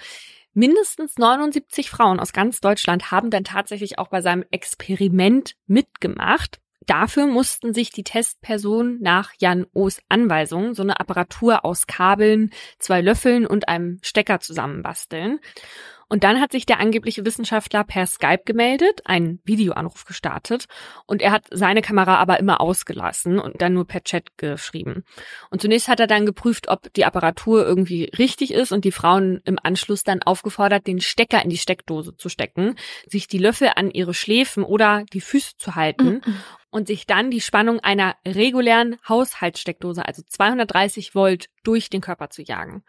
Mindestens 0.52 1.16
79 1.16 1.88
Frauen 1.88 2.18
aus 2.18 2.32
ganz 2.32 2.60
Deutschland 2.60 3.12
haben 3.12 3.30
dann 3.30 3.44
tatsächlich 3.44 3.98
auch 3.98 4.08
bei 4.08 4.20
seinem 4.20 4.44
Experiment 4.50 5.54
mitgemacht. 5.66 6.58
Dafür 6.88 7.26
mussten 7.26 7.74
sich 7.74 7.90
die 7.90 8.02
Testpersonen 8.02 8.98
nach 9.02 9.34
Jan 9.38 9.66
O's 9.74 10.00
Anweisung 10.08 10.72
so 10.72 10.82
eine 10.82 10.98
Apparatur 10.98 11.66
aus 11.66 11.86
Kabeln, 11.86 12.50
zwei 12.78 13.02
Löffeln 13.02 13.46
und 13.46 13.68
einem 13.68 13.98
Stecker 14.00 14.40
zusammenbasteln. 14.40 15.38
Und 16.08 16.24
dann 16.24 16.40
hat 16.40 16.52
sich 16.52 16.64
der 16.64 16.80
angebliche 16.80 17.24
Wissenschaftler 17.24 17.84
per 17.84 18.06
Skype 18.06 18.42
gemeldet, 18.46 19.02
einen 19.04 19.40
Videoanruf 19.44 20.06
gestartet 20.06 20.64
und 21.06 21.20
er 21.20 21.32
hat 21.32 21.44
seine 21.50 21.82
Kamera 21.82 22.16
aber 22.16 22.40
immer 22.40 22.60
ausgelassen 22.60 23.38
und 23.38 23.60
dann 23.60 23.74
nur 23.74 23.86
per 23.86 24.02
Chat 24.02 24.38
geschrieben. 24.38 25.04
Und 25.50 25.60
zunächst 25.60 25.88
hat 25.88 26.00
er 26.00 26.06
dann 26.06 26.24
geprüft, 26.24 26.68
ob 26.68 26.92
die 26.94 27.04
Apparatur 27.04 27.66
irgendwie 27.66 28.10
richtig 28.18 28.54
ist 28.54 28.72
und 28.72 28.84
die 28.84 28.92
Frauen 28.92 29.42
im 29.44 29.58
Anschluss 29.62 30.02
dann 30.02 30.22
aufgefordert, 30.22 30.86
den 30.86 31.00
Stecker 31.00 31.42
in 31.42 31.50
die 31.50 31.58
Steckdose 31.58 32.16
zu 32.16 32.30
stecken, 32.30 32.76
sich 33.06 33.28
die 33.28 33.38
Löffel 33.38 33.72
an 33.76 33.90
ihre 33.90 34.14
Schläfen 34.14 34.62
oder 34.62 35.04
die 35.12 35.20
Füße 35.20 35.58
zu 35.58 35.74
halten 35.74 36.22
mhm. 36.24 36.36
und 36.70 36.86
sich 36.86 37.06
dann 37.06 37.30
die 37.30 37.42
Spannung 37.42 37.80
einer 37.80 38.16
regulären 38.26 38.96
Haushaltssteckdose, 39.06 40.06
also 40.06 40.22
230 40.26 41.14
Volt, 41.14 41.48
durch 41.64 41.90
den 41.90 42.00
Körper 42.00 42.30
zu 42.30 42.40
jagen. 42.40 42.82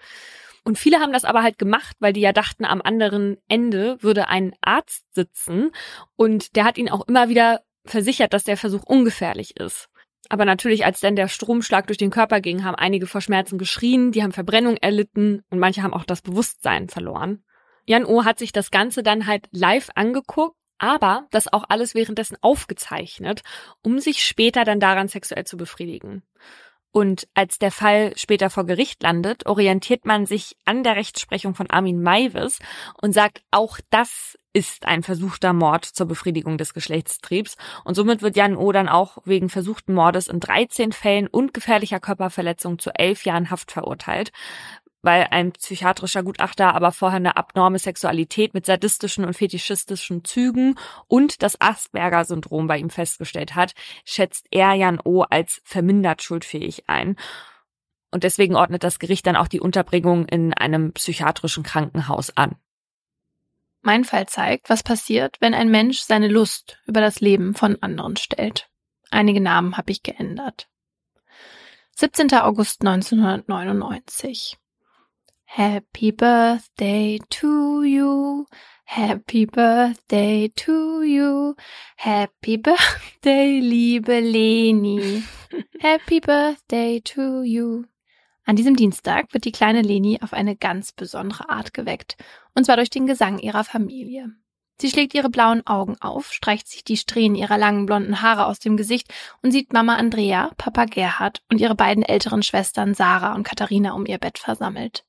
Und 0.63 0.77
viele 0.77 0.99
haben 0.99 1.13
das 1.13 1.25
aber 1.25 1.43
halt 1.43 1.57
gemacht, 1.57 1.95
weil 1.99 2.13
die 2.13 2.21
ja 2.21 2.33
dachten, 2.33 2.65
am 2.65 2.81
anderen 2.81 3.37
Ende 3.47 3.97
würde 4.01 4.27
ein 4.27 4.53
Arzt 4.61 5.05
sitzen 5.13 5.71
und 6.15 6.55
der 6.55 6.65
hat 6.65 6.77
ihnen 6.77 6.89
auch 6.89 7.07
immer 7.07 7.29
wieder 7.29 7.61
versichert, 7.85 8.33
dass 8.33 8.43
der 8.43 8.57
Versuch 8.57 8.83
ungefährlich 8.83 9.57
ist. 9.57 9.89
Aber 10.27 10.45
natürlich, 10.45 10.85
als 10.85 10.99
dann 10.99 11.15
der 11.15 11.27
Stromschlag 11.27 11.87
durch 11.87 11.97
den 11.97 12.11
Körper 12.11 12.41
ging, 12.41 12.63
haben 12.63 12.75
einige 12.75 13.07
vor 13.07 13.21
Schmerzen 13.21 13.57
geschrien, 13.57 14.11
die 14.11 14.21
haben 14.21 14.31
Verbrennung 14.31 14.77
erlitten 14.77 15.41
und 15.49 15.59
manche 15.59 15.81
haben 15.81 15.93
auch 15.93 16.03
das 16.03 16.21
Bewusstsein 16.21 16.87
verloren. 16.87 17.43
Jan 17.85 18.05
O 18.05 18.25
hat 18.25 18.37
sich 18.37 18.51
das 18.51 18.69
Ganze 18.69 19.01
dann 19.01 19.25
halt 19.25 19.47
live 19.51 19.89
angeguckt, 19.95 20.55
aber 20.77 21.27
das 21.31 21.51
auch 21.51 21.65
alles 21.69 21.95
währenddessen 21.95 22.37
aufgezeichnet, 22.41 23.41
um 23.81 23.99
sich 23.99 24.23
später 24.23 24.63
dann 24.65 24.79
daran 24.79 25.07
sexuell 25.07 25.45
zu 25.45 25.57
befriedigen. 25.57 26.21
Und 26.91 27.27
als 27.35 27.59
der 27.59 27.71
Fall 27.71 28.13
später 28.15 28.49
vor 28.49 28.65
Gericht 28.65 29.03
landet, 29.03 29.45
orientiert 29.45 30.05
man 30.05 30.25
sich 30.25 30.55
an 30.65 30.83
der 30.83 30.95
Rechtsprechung 30.95 31.53
von 31.53 31.69
Armin 31.69 32.01
Maivis 32.01 32.59
und 33.01 33.13
sagt, 33.13 33.43
auch 33.51 33.79
das 33.91 34.37
ist 34.53 34.87
ein 34.87 35.03
versuchter 35.03 35.53
Mord 35.53 35.85
zur 35.85 36.07
Befriedigung 36.07 36.57
des 36.57 36.73
Geschlechtstriebs. 36.73 37.55
Und 37.83 37.93
somit 37.93 38.23
wird 38.23 38.35
Jan 38.35 38.57
O. 38.57 38.71
dann 38.71 38.89
auch 38.89 39.19
wegen 39.25 39.49
versuchten 39.49 39.93
Mordes 39.93 40.27
in 40.27 40.39
13 40.39 40.91
Fällen 40.91 41.27
und 41.27 41.53
gefährlicher 41.53 41.99
Körperverletzung 41.99 42.79
zu 42.79 42.89
elf 42.95 43.25
Jahren 43.25 43.51
Haft 43.51 43.71
verurteilt 43.71 44.31
weil 45.01 45.27
ein 45.31 45.51
psychiatrischer 45.53 46.23
Gutachter 46.23 46.75
aber 46.75 46.91
vorher 46.91 47.17
eine 47.17 47.37
abnorme 47.37 47.79
Sexualität 47.79 48.53
mit 48.53 48.65
sadistischen 48.65 49.25
und 49.25 49.33
fetischistischen 49.33 50.23
Zügen 50.23 50.75
und 51.07 51.41
das 51.41 51.59
Asperger-Syndrom 51.59 52.67
bei 52.67 52.77
ihm 52.77 52.89
festgestellt 52.89 53.55
hat, 53.55 53.73
schätzt 54.05 54.47
er 54.51 54.73
Jan 54.73 54.99
O. 55.03 55.23
als 55.23 55.61
vermindert 55.63 56.21
schuldfähig 56.21 56.83
ein. 56.87 57.15
Und 58.11 58.23
deswegen 58.23 58.55
ordnet 58.55 58.83
das 58.83 58.99
Gericht 58.99 59.27
dann 59.27 59.35
auch 59.35 59.47
die 59.47 59.61
Unterbringung 59.61 60.25
in 60.25 60.53
einem 60.53 60.93
psychiatrischen 60.93 61.63
Krankenhaus 61.63 62.35
an. 62.35 62.55
Mein 63.81 64.03
Fall 64.03 64.27
zeigt, 64.27 64.69
was 64.69 64.83
passiert, 64.83 65.37
wenn 65.39 65.53
ein 65.53 65.69
Mensch 65.69 65.99
seine 65.99 66.27
Lust 66.27 66.79
über 66.85 67.01
das 67.01 67.21
Leben 67.21 67.53
von 67.53 67.81
anderen 67.81 68.17
stellt. 68.17 68.69
Einige 69.09 69.41
Namen 69.41 69.77
habe 69.77 69.91
ich 69.91 70.03
geändert. 70.03 70.67
17. 71.95 72.33
August 72.33 72.81
1999. 72.81 74.57
Happy 75.51 76.11
Birthday 76.11 77.19
to 77.31 77.81
you. 77.83 78.45
Happy 78.85 79.47
Birthday 79.47 80.47
to 80.55 81.01
you. 81.01 81.55
Happy 81.97 82.57
Birthday, 82.57 83.59
liebe 83.59 84.19
Leni. 84.19 85.23
Happy 85.79 86.19
Birthday 86.19 87.01
to 87.01 87.41
you. 87.41 87.85
An 88.45 88.57
diesem 88.57 88.75
Dienstag 88.75 89.33
wird 89.33 89.43
die 89.43 89.51
kleine 89.51 89.81
Leni 89.81 90.19
auf 90.21 90.33
eine 90.33 90.55
ganz 90.55 90.91
besondere 90.91 91.49
Art 91.49 91.73
geweckt, 91.73 92.15
und 92.53 92.65
zwar 92.65 92.75
durch 92.75 92.91
den 92.91 93.07
Gesang 93.07 93.39
ihrer 93.39 93.63
Familie. 93.63 94.29
Sie 94.79 94.91
schlägt 94.91 95.15
ihre 95.15 95.31
blauen 95.31 95.65
Augen 95.65 95.99
auf, 95.99 96.31
streicht 96.31 96.67
sich 96.67 96.83
die 96.83 96.95
Strähnen 96.95 97.35
ihrer 97.35 97.57
langen 97.57 97.87
blonden 97.87 98.21
Haare 98.21 98.45
aus 98.45 98.59
dem 98.59 98.77
Gesicht 98.77 99.11
und 99.41 99.51
sieht 99.51 99.73
Mama 99.73 99.95
Andrea, 99.95 100.51
Papa 100.57 100.85
Gerhard 100.85 101.41
und 101.49 101.59
ihre 101.59 101.75
beiden 101.75 102.03
älteren 102.03 102.43
Schwestern 102.43 102.93
Sarah 102.93 103.33
und 103.33 103.43
Katharina 103.43 103.93
um 103.93 104.05
ihr 104.05 104.19
Bett 104.19 104.37
versammelt. 104.37 105.05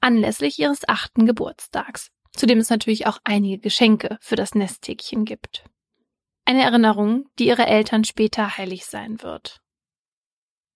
Anlässlich 0.00 0.58
ihres 0.58 0.88
achten 0.88 1.26
Geburtstags 1.26 2.10
zu 2.34 2.46
dem 2.46 2.58
es 2.58 2.70
natürlich 2.70 3.06
auch 3.06 3.18
einige 3.24 3.58
Geschenke 3.58 4.18
für 4.20 4.36
das 4.36 4.54
Nesthäkchen 4.54 5.24
gibt. 5.24 5.64
Eine 6.44 6.62
Erinnerung, 6.62 7.26
die 7.38 7.46
ihre 7.46 7.66
Eltern 7.66 8.04
später 8.04 8.56
heilig 8.56 8.86
sein 8.86 9.22
wird. 9.22 9.60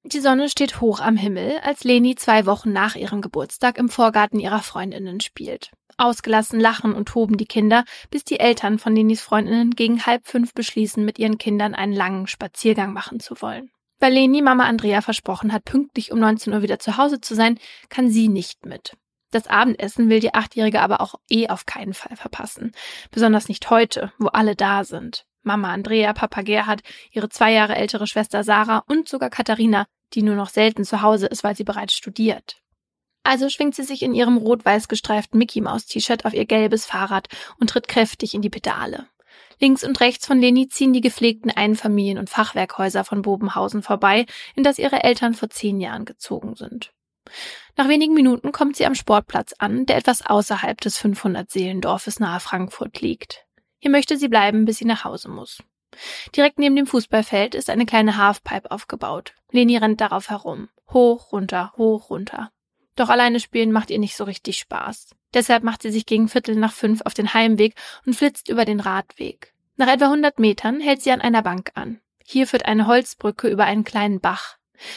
Die 0.04 0.20
Sonne 0.20 0.48
steht 0.48 0.80
hoch 0.80 1.00
am 1.00 1.16
Himmel, 1.16 1.58
als 1.64 1.82
Leni 1.82 2.14
zwei 2.14 2.46
Wochen 2.46 2.72
nach 2.72 2.94
ihrem 2.94 3.20
Geburtstag 3.22 3.76
im 3.76 3.88
Vorgarten 3.88 4.38
ihrer 4.38 4.62
Freundinnen 4.62 5.20
spielt. 5.20 5.72
Ausgelassen 5.96 6.60
lachen 6.60 6.94
und 6.94 7.08
toben 7.08 7.38
die 7.38 7.46
Kinder, 7.46 7.84
bis 8.10 8.22
die 8.22 8.38
Eltern 8.38 8.78
von 8.78 8.94
Lenis 8.94 9.20
Freundinnen 9.20 9.72
gegen 9.72 10.06
halb 10.06 10.28
fünf 10.28 10.54
beschließen, 10.54 11.04
mit 11.04 11.18
ihren 11.18 11.38
Kindern 11.38 11.74
einen 11.74 11.94
langen 11.94 12.28
Spaziergang 12.28 12.92
machen 12.92 13.18
zu 13.18 13.40
wollen. 13.40 13.72
Weil 13.98 14.12
Leni 14.12 14.42
Mama 14.42 14.64
Andrea 14.64 15.00
versprochen 15.00 15.52
hat, 15.52 15.64
pünktlich 15.64 16.12
um 16.12 16.18
19 16.18 16.52
Uhr 16.52 16.62
wieder 16.62 16.78
zu 16.78 16.96
Hause 16.96 17.20
zu 17.20 17.34
sein, 17.34 17.58
kann 17.88 18.10
sie 18.10 18.28
nicht 18.28 18.66
mit. 18.66 18.96
Das 19.30 19.48
Abendessen 19.48 20.08
will 20.08 20.20
die 20.20 20.34
Achtjährige 20.34 20.80
aber 20.80 21.00
auch 21.00 21.16
eh 21.28 21.48
auf 21.48 21.66
keinen 21.66 21.94
Fall 21.94 22.16
verpassen. 22.16 22.72
Besonders 23.10 23.48
nicht 23.48 23.70
heute, 23.70 24.12
wo 24.18 24.28
alle 24.28 24.54
da 24.54 24.84
sind. 24.84 25.26
Mama 25.42 25.72
Andrea, 25.72 26.12
Papa 26.12 26.42
Gerhard, 26.42 26.82
ihre 27.10 27.28
zwei 27.28 27.52
Jahre 27.52 27.76
ältere 27.76 28.06
Schwester 28.06 28.44
Sarah 28.44 28.84
und 28.88 29.08
sogar 29.08 29.30
Katharina, 29.30 29.86
die 30.14 30.22
nur 30.22 30.34
noch 30.34 30.48
selten 30.48 30.84
zu 30.84 31.02
Hause 31.02 31.26
ist, 31.26 31.44
weil 31.44 31.56
sie 31.56 31.64
bereits 31.64 31.94
studiert. 31.94 32.60
Also 33.24 33.48
schwingt 33.48 33.74
sie 33.74 33.82
sich 33.82 34.02
in 34.02 34.14
ihrem 34.14 34.36
rot-weiß 34.36 34.86
gestreiften 34.88 35.38
Mickey-Maus-T-Shirt 35.38 36.24
auf 36.24 36.32
ihr 36.32 36.46
gelbes 36.46 36.86
Fahrrad 36.86 37.28
und 37.58 37.70
tritt 37.70 37.88
kräftig 37.88 38.34
in 38.34 38.42
die 38.42 38.50
Pedale. 38.50 39.08
Links 39.60 39.84
und 39.84 40.00
rechts 40.00 40.26
von 40.26 40.40
Leni 40.40 40.68
ziehen 40.68 40.92
die 40.92 41.00
gepflegten 41.00 41.50
Einfamilien- 41.50 42.18
und 42.18 42.30
Fachwerkhäuser 42.30 43.04
von 43.04 43.22
Bobenhausen 43.22 43.82
vorbei, 43.82 44.26
in 44.54 44.62
das 44.62 44.78
ihre 44.78 45.02
Eltern 45.02 45.34
vor 45.34 45.48
zehn 45.48 45.80
Jahren 45.80 46.04
gezogen 46.04 46.54
sind. 46.56 46.92
Nach 47.76 47.88
wenigen 47.88 48.14
Minuten 48.14 48.52
kommt 48.52 48.76
sie 48.76 48.86
am 48.86 48.94
Sportplatz 48.94 49.54
an, 49.58 49.86
der 49.86 49.96
etwas 49.96 50.24
außerhalb 50.24 50.80
des 50.80 51.00
500-Seelendorfes 51.00 52.20
nahe 52.20 52.40
Frankfurt 52.40 53.00
liegt. 53.00 53.46
Hier 53.78 53.90
möchte 53.90 54.16
sie 54.16 54.28
bleiben, 54.28 54.64
bis 54.64 54.78
sie 54.78 54.84
nach 54.84 55.04
Hause 55.04 55.28
muss. 55.28 55.62
Direkt 56.34 56.58
neben 56.58 56.76
dem 56.76 56.86
Fußballfeld 56.86 57.54
ist 57.54 57.70
eine 57.70 57.86
kleine 57.86 58.16
Halfpipe 58.16 58.70
aufgebaut. 58.70 59.34
Leni 59.50 59.76
rennt 59.76 60.00
darauf 60.00 60.30
herum. 60.30 60.68
Hoch, 60.92 61.32
runter, 61.32 61.72
hoch, 61.76 62.10
runter. 62.10 62.50
Doch 62.94 63.08
alleine 63.08 63.40
spielen 63.40 63.72
macht 63.72 63.90
ihr 63.90 63.98
nicht 63.98 64.16
so 64.16 64.24
richtig 64.24 64.58
Spaß. 64.58 65.15
Deshalb 65.34 65.62
macht 65.62 65.82
sie 65.82 65.90
sich 65.90 66.06
gegen 66.06 66.28
Viertel 66.28 66.56
nach 66.56 66.72
fünf 66.72 67.02
auf 67.02 67.14
den 67.14 67.34
Heimweg 67.34 67.74
und 68.06 68.14
flitzt 68.14 68.48
über 68.48 68.64
den 68.64 68.80
Radweg. 68.80 69.52
Nach 69.76 69.88
etwa 69.88 70.06
100 70.06 70.38
Metern 70.38 70.80
hält 70.80 71.02
sie 71.02 71.10
an 71.10 71.20
einer 71.20 71.42
Bank 71.42 71.72
an. 71.74 72.00
Hier 72.24 72.46
führt 72.46 72.66
eine 72.66 72.86
Holzbrücke 72.86 73.48
über 73.48 73.64
einen 73.64 73.84
kleinen 73.84 74.20
Bach. 74.20 74.56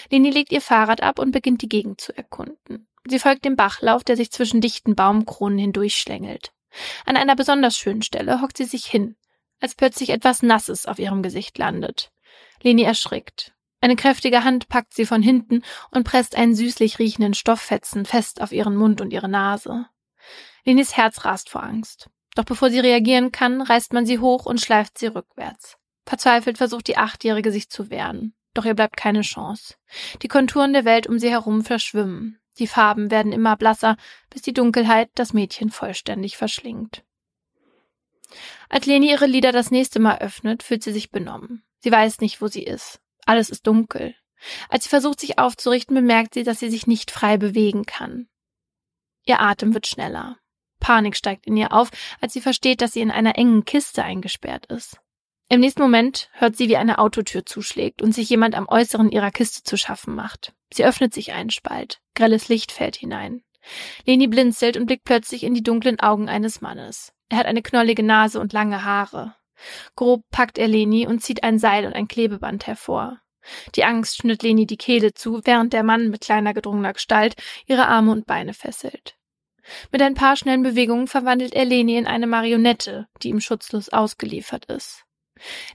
Leni 0.10 0.30
legt 0.30 0.52
ihr 0.52 0.62
Fahrrad 0.62 1.02
ab 1.02 1.20
und 1.20 1.32
beginnt 1.32 1.62
die 1.62 1.70
Gegend 1.70 2.02
zu 2.02 2.16
erkunden. 2.16 2.88
Sie 3.08 3.20
folgt 3.20 3.46
dem 3.46 3.56
Bachlauf, 3.56 4.04
der 4.04 4.16
sich 4.16 4.32
zwischen 4.32 4.62
dichten 4.62 4.96
Baumkronen 4.96 5.58
hindurchschlängelt. 5.58 6.52
An 7.06 7.18
einer 7.18 7.36
besonders 7.36 7.78
schönen 7.78 8.02
Stelle 8.02 8.42
hockt 8.42 8.58
sie 8.58 8.66
sich 8.66 8.86
hin, 8.86 9.16
als 9.60 9.76
plötzlich 9.76 10.10
etwas 10.10 10.44
Nasses 10.44 10.86
auf 10.86 11.00
ihrem 11.00 11.24
Gesicht 11.24 11.58
landet. 11.58 12.12
Leni 12.62 12.84
erschrickt. 12.84 13.54
Eine 13.82 13.96
kräftige 13.96 14.44
Hand 14.44 14.68
packt 14.68 14.94
sie 14.94 15.06
von 15.06 15.22
hinten 15.22 15.64
und 15.92 16.04
presst 16.04 16.36
einen 16.36 16.54
süßlich 16.54 17.00
riechenden 17.00 17.34
Stofffetzen 17.34 18.06
fest 18.06 18.42
auf 18.42 18.52
ihren 18.52 18.76
Mund 18.76 19.00
und 19.00 19.12
ihre 19.12 19.30
Nase. 19.30 19.86
Lenis 20.66 20.96
Herz 20.96 21.26
rast 21.26 21.50
vor 21.50 21.64
Angst. 21.64 22.10
Doch 22.36 22.46
bevor 22.46 22.70
sie 22.70 22.80
reagieren 22.80 23.32
kann, 23.32 23.62
reißt 23.62 23.94
man 23.94 24.06
sie 24.06 24.20
hoch 24.20 24.46
und 24.46 24.62
schleift 24.62 24.98
sie 24.98 25.08
rückwärts. 25.08 25.78
Verzweifelt 26.06 26.58
versucht 26.58 26.88
die 26.88 26.98
Achtjährige 26.98 27.52
sich 27.52 27.70
zu 27.70 27.90
wehren. 27.90 28.34
Doch 28.54 28.66
ihr 28.66 28.74
bleibt 28.74 28.98
keine 28.98 29.22
Chance. 29.22 29.76
Die 30.22 30.28
Konturen 30.28 30.74
der 30.74 30.86
Welt 30.86 31.08
um 31.08 31.20
sie 31.20 31.30
herum 31.30 31.64
verschwimmen. 31.64 32.40
Die 32.58 32.68
Farben 32.68 33.12
werden 33.12 33.32
immer 33.32 33.56
blasser, 33.56 33.96
bis 34.30 34.42
die 34.42 34.54
Dunkelheit 34.54 35.10
das 35.16 35.34
Mädchen 35.34 35.70
vollständig 35.70 36.36
verschlingt. 36.36 37.04
Als 38.68 38.86
Leni 38.86 39.10
ihre 39.10 39.26
Lieder 39.26 39.52
das 39.52 39.72
nächste 39.72 40.00
Mal 40.00 40.20
öffnet, 40.20 40.62
fühlt 40.62 40.84
sie 40.84 40.92
sich 40.92 41.10
benommen. 41.10 41.64
Sie 41.80 41.92
weiß 41.92 42.20
nicht, 42.20 42.42
wo 42.42 42.48
sie 42.48 42.64
ist. 42.64 43.00
Alles 43.26 43.50
ist 43.50 43.66
dunkel. 43.66 44.16
Als 44.70 44.84
sie 44.84 44.90
versucht, 44.90 45.20
sich 45.20 45.40
aufzurichten, 45.40 45.96
bemerkt 45.96 46.34
sie, 46.34 46.44
dass 46.44 46.60
sie 46.60 46.70
sich 46.70 46.88
nicht 46.88 47.12
frei 47.12 47.38
bewegen 47.38 47.86
kann. 47.86 48.28
Ihr 49.30 49.42
Atem 49.42 49.76
wird 49.76 49.86
schneller. 49.86 50.38
Panik 50.80 51.16
steigt 51.16 51.46
in 51.46 51.56
ihr 51.56 51.72
auf, 51.72 51.92
als 52.20 52.34
sie 52.34 52.42
versteht, 52.42 52.82
dass 52.82 52.94
sie 52.94 53.02
in 53.02 53.12
einer 53.12 53.38
engen 53.38 53.64
Kiste 53.64 54.04
eingesperrt 54.04 54.66
ist. 54.66 55.00
Im 55.50 55.60
nächsten 55.60 55.84
Moment 55.84 56.32
hört 56.34 56.58
sie, 56.58 56.68
wie 56.68 56.78
eine 56.78 56.98
Autotür 56.98 57.46
zuschlägt 57.46 58.02
und 58.02 58.12
sich 58.12 58.28
jemand 58.28 58.56
am 58.56 58.68
Äußeren 58.68 59.12
ihrer 59.12 59.30
Kiste 59.30 59.62
zu 59.62 59.78
schaffen 59.78 60.16
macht. 60.16 60.56
Sie 60.74 60.84
öffnet 60.84 61.14
sich 61.14 61.32
einen 61.32 61.52
Spalt. 61.52 62.02
Grelles 62.16 62.50
Licht 62.50 62.72
fällt 62.72 62.96
hinein. 62.96 63.44
Leni 64.04 64.26
blinzelt 64.26 64.78
und 64.78 64.88
blickt 64.88 65.04
plötzlich 65.04 65.44
in 65.44 65.54
die 65.54 65.62
dunklen 65.62 66.00
Augen 66.00 66.28
eines 66.28 66.62
Mannes. 66.62 67.14
Er 67.30 67.38
hat 67.38 67.46
eine 67.46 67.62
knollige 67.62 68.02
Nase 68.02 68.40
und 68.40 68.52
lange 68.52 68.84
Haare. 68.84 69.36
Grob 69.96 70.24
packt 70.32 70.58
er 70.58 70.68
Leni 70.68 71.06
und 71.06 71.20
zieht 71.22 71.44
ein 71.44 71.60
Seil 71.60 71.86
und 71.86 71.94
ein 71.94 72.08
Klebeband 72.08 72.66
hervor. 72.66 73.22
Die 73.76 73.84
Angst 73.84 74.18
schnitt 74.18 74.42
Leni 74.42 74.66
die 74.66 74.78
Kehle 74.78 75.14
zu, 75.14 75.42
während 75.44 75.74
der 75.74 75.84
Mann 75.84 76.10
mit 76.10 76.22
kleiner 76.22 76.56
gedrungener 76.56 76.94
Gestalt 76.94 77.36
ihre 77.68 77.88
Arme 77.88 78.12
und 78.12 78.26
Beine 78.26 78.56
fesselt. 78.56 79.19
Mit 79.92 80.02
ein 80.02 80.14
paar 80.14 80.36
schnellen 80.36 80.64
Bewegungen 80.64 81.08
verwandelt 81.08 81.54
er 81.54 81.66
Leni 81.66 81.98
in 81.98 82.08
eine 82.08 82.28
Marionette, 82.28 83.08
die 83.22 83.30
ihm 83.30 83.42
schutzlos 83.42 83.90
ausgeliefert 83.90 84.66
ist. 84.66 85.06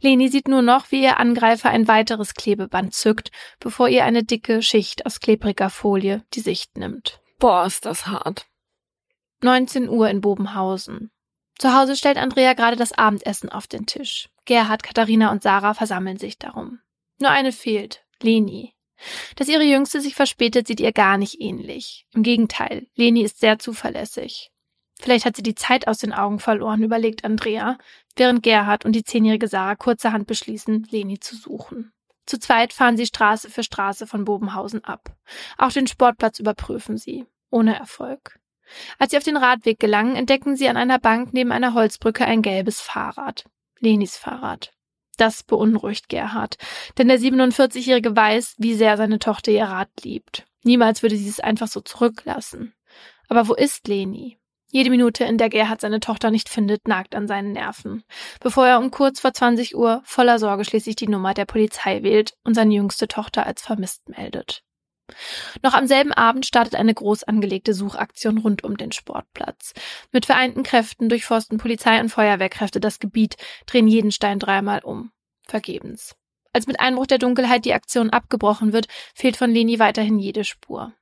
Leni 0.00 0.28
sieht 0.28 0.48
nur 0.48 0.62
noch, 0.62 0.90
wie 0.90 1.02
ihr 1.02 1.18
Angreifer 1.18 1.70
ein 1.70 1.88
weiteres 1.88 2.34
Klebeband 2.34 2.94
zückt, 2.94 3.30
bevor 3.60 3.88
ihr 3.88 4.04
eine 4.04 4.24
dicke 4.24 4.62
Schicht 4.62 5.06
aus 5.06 5.20
klebriger 5.20 5.70
Folie 5.70 6.22
die 6.34 6.40
Sicht 6.40 6.76
nimmt. 6.76 7.20
Boah, 7.38 7.66
ist 7.66 7.86
das 7.86 8.06
hart. 8.06 8.46
19 9.42 9.88
Uhr 9.88 10.08
in 10.08 10.20
Bobenhausen. 10.20 11.10
Zu 11.58 11.74
Hause 11.74 11.96
stellt 11.96 12.16
Andrea 12.16 12.54
gerade 12.54 12.76
das 12.76 12.92
Abendessen 12.92 13.48
auf 13.48 13.66
den 13.66 13.86
Tisch. 13.86 14.28
Gerhard, 14.44 14.82
Katharina 14.82 15.30
und 15.30 15.42
Sarah 15.42 15.74
versammeln 15.74 16.18
sich 16.18 16.38
darum. 16.38 16.80
Nur 17.20 17.30
eine 17.30 17.52
fehlt, 17.52 18.04
Leni. 18.20 18.74
Dass 19.36 19.48
ihre 19.48 19.64
Jüngste 19.64 20.00
sich 20.00 20.14
verspätet, 20.14 20.66
sieht 20.66 20.80
ihr 20.80 20.92
gar 20.92 21.18
nicht 21.18 21.40
ähnlich. 21.40 22.06
Im 22.12 22.22
Gegenteil, 22.22 22.86
Leni 22.94 23.22
ist 23.22 23.40
sehr 23.40 23.58
zuverlässig. 23.58 24.50
Vielleicht 25.00 25.24
hat 25.24 25.36
sie 25.36 25.42
die 25.42 25.54
Zeit 25.54 25.88
aus 25.88 25.98
den 25.98 26.12
Augen 26.12 26.38
verloren, 26.38 26.82
überlegt 26.82 27.24
Andrea, 27.24 27.78
während 28.16 28.42
Gerhard 28.42 28.84
und 28.84 28.92
die 28.92 29.04
zehnjährige 29.04 29.48
Sarah 29.48 29.74
kurzerhand 29.74 30.26
beschließen, 30.26 30.86
Leni 30.90 31.18
zu 31.18 31.36
suchen. 31.36 31.92
Zu 32.26 32.38
zweit 32.38 32.72
fahren 32.72 32.96
sie 32.96 33.06
Straße 33.06 33.50
für 33.50 33.62
Straße 33.62 34.06
von 34.06 34.24
Bobenhausen 34.24 34.82
ab. 34.84 35.14
Auch 35.58 35.72
den 35.72 35.86
Sportplatz 35.86 36.38
überprüfen 36.38 36.96
sie. 36.96 37.26
Ohne 37.50 37.78
Erfolg. 37.78 38.38
Als 38.98 39.10
sie 39.10 39.18
auf 39.18 39.24
den 39.24 39.36
Radweg 39.36 39.78
gelangen, 39.78 40.16
entdecken 40.16 40.56
sie 40.56 40.68
an 40.68 40.76
einer 40.76 40.98
Bank 40.98 41.34
neben 41.34 41.52
einer 41.52 41.74
Holzbrücke 41.74 42.24
ein 42.24 42.40
gelbes 42.40 42.80
Fahrrad. 42.80 43.44
Lenis 43.78 44.16
Fahrrad. 44.16 44.73
Das 45.16 45.42
beunruhigt 45.42 46.08
Gerhard, 46.08 46.56
denn 46.98 47.08
der 47.08 47.18
47-Jährige 47.18 48.14
weiß, 48.14 48.56
wie 48.58 48.74
sehr 48.74 48.96
seine 48.96 49.18
Tochter 49.18 49.52
ihr 49.52 49.64
Rad 49.64 49.90
liebt. 50.02 50.44
Niemals 50.64 51.02
würde 51.02 51.16
sie 51.16 51.28
es 51.28 51.40
einfach 51.40 51.68
so 51.68 51.80
zurücklassen. 51.80 52.74
Aber 53.28 53.48
wo 53.48 53.54
ist 53.54 53.86
Leni? 53.86 54.38
Jede 54.70 54.90
Minute, 54.90 55.22
in 55.22 55.38
der 55.38 55.50
Gerhard 55.50 55.80
seine 55.80 56.00
Tochter 56.00 56.32
nicht 56.32 56.48
findet, 56.48 56.88
nagt 56.88 57.14
an 57.14 57.28
seinen 57.28 57.52
Nerven. 57.52 58.02
Bevor 58.40 58.66
er 58.66 58.80
um 58.80 58.90
kurz 58.90 59.20
vor 59.20 59.32
20 59.32 59.76
Uhr 59.76 60.02
voller 60.04 60.40
Sorge 60.40 60.64
schließlich 60.64 60.96
die 60.96 61.06
Nummer 61.06 61.32
der 61.32 61.44
Polizei 61.44 62.02
wählt 62.02 62.34
und 62.42 62.54
seine 62.54 62.74
jüngste 62.74 63.06
Tochter 63.06 63.46
als 63.46 63.62
vermisst 63.62 64.08
meldet. 64.08 64.64
Noch 65.62 65.74
am 65.74 65.86
selben 65.86 66.12
Abend 66.12 66.46
startet 66.46 66.74
eine 66.74 66.94
groß 66.94 67.24
angelegte 67.24 67.74
Suchaktion 67.74 68.38
rund 68.38 68.64
um 68.64 68.76
den 68.76 68.92
Sportplatz. 68.92 69.72
Mit 70.12 70.26
vereinten 70.26 70.62
Kräften 70.62 71.08
durchforsten 71.08 71.58
Polizei 71.58 72.00
und 72.00 72.08
Feuerwehrkräfte 72.08 72.80
das 72.80 72.98
Gebiet, 72.98 73.36
drehen 73.66 73.88
jeden 73.88 74.12
Stein 74.12 74.38
dreimal 74.38 74.80
um. 74.80 75.12
Vergebens. 75.46 76.16
Als 76.52 76.66
mit 76.66 76.80
Einbruch 76.80 77.06
der 77.06 77.18
Dunkelheit 77.18 77.64
die 77.64 77.74
Aktion 77.74 78.10
abgebrochen 78.10 78.72
wird, 78.72 78.86
fehlt 79.14 79.36
von 79.36 79.50
Leni 79.50 79.78
weiterhin 79.78 80.18
jede 80.18 80.44
Spur. 80.44 80.92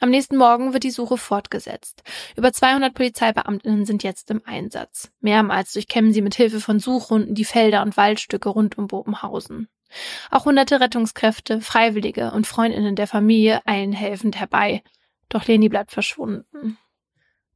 Am 0.00 0.10
nächsten 0.10 0.36
Morgen 0.36 0.72
wird 0.72 0.82
die 0.82 0.90
Suche 0.90 1.16
fortgesetzt. 1.16 2.02
Über 2.36 2.52
200 2.52 2.92
Polizeibeamtinnen 2.92 3.86
sind 3.86 4.02
jetzt 4.02 4.30
im 4.30 4.42
Einsatz. 4.44 5.10
Mehrmals 5.20 5.72
durchkämmen 5.72 6.12
sie 6.12 6.22
mit 6.22 6.34
Hilfe 6.34 6.60
von 6.60 6.80
Suchrunden 6.80 7.34
die 7.34 7.44
Felder 7.44 7.82
und 7.82 7.96
Waldstücke 7.96 8.48
rund 8.48 8.76
um 8.76 8.88
Bobenhausen. 8.88 9.68
Auch 10.30 10.44
hunderte 10.44 10.80
Rettungskräfte, 10.80 11.60
Freiwillige 11.60 12.32
und 12.32 12.46
Freundinnen 12.46 12.96
der 12.96 13.06
Familie 13.06 13.60
eilen 13.66 13.92
helfend 13.92 14.36
herbei. 14.38 14.82
Doch 15.28 15.46
Leni 15.46 15.68
bleibt 15.68 15.92
verschwunden. 15.92 16.78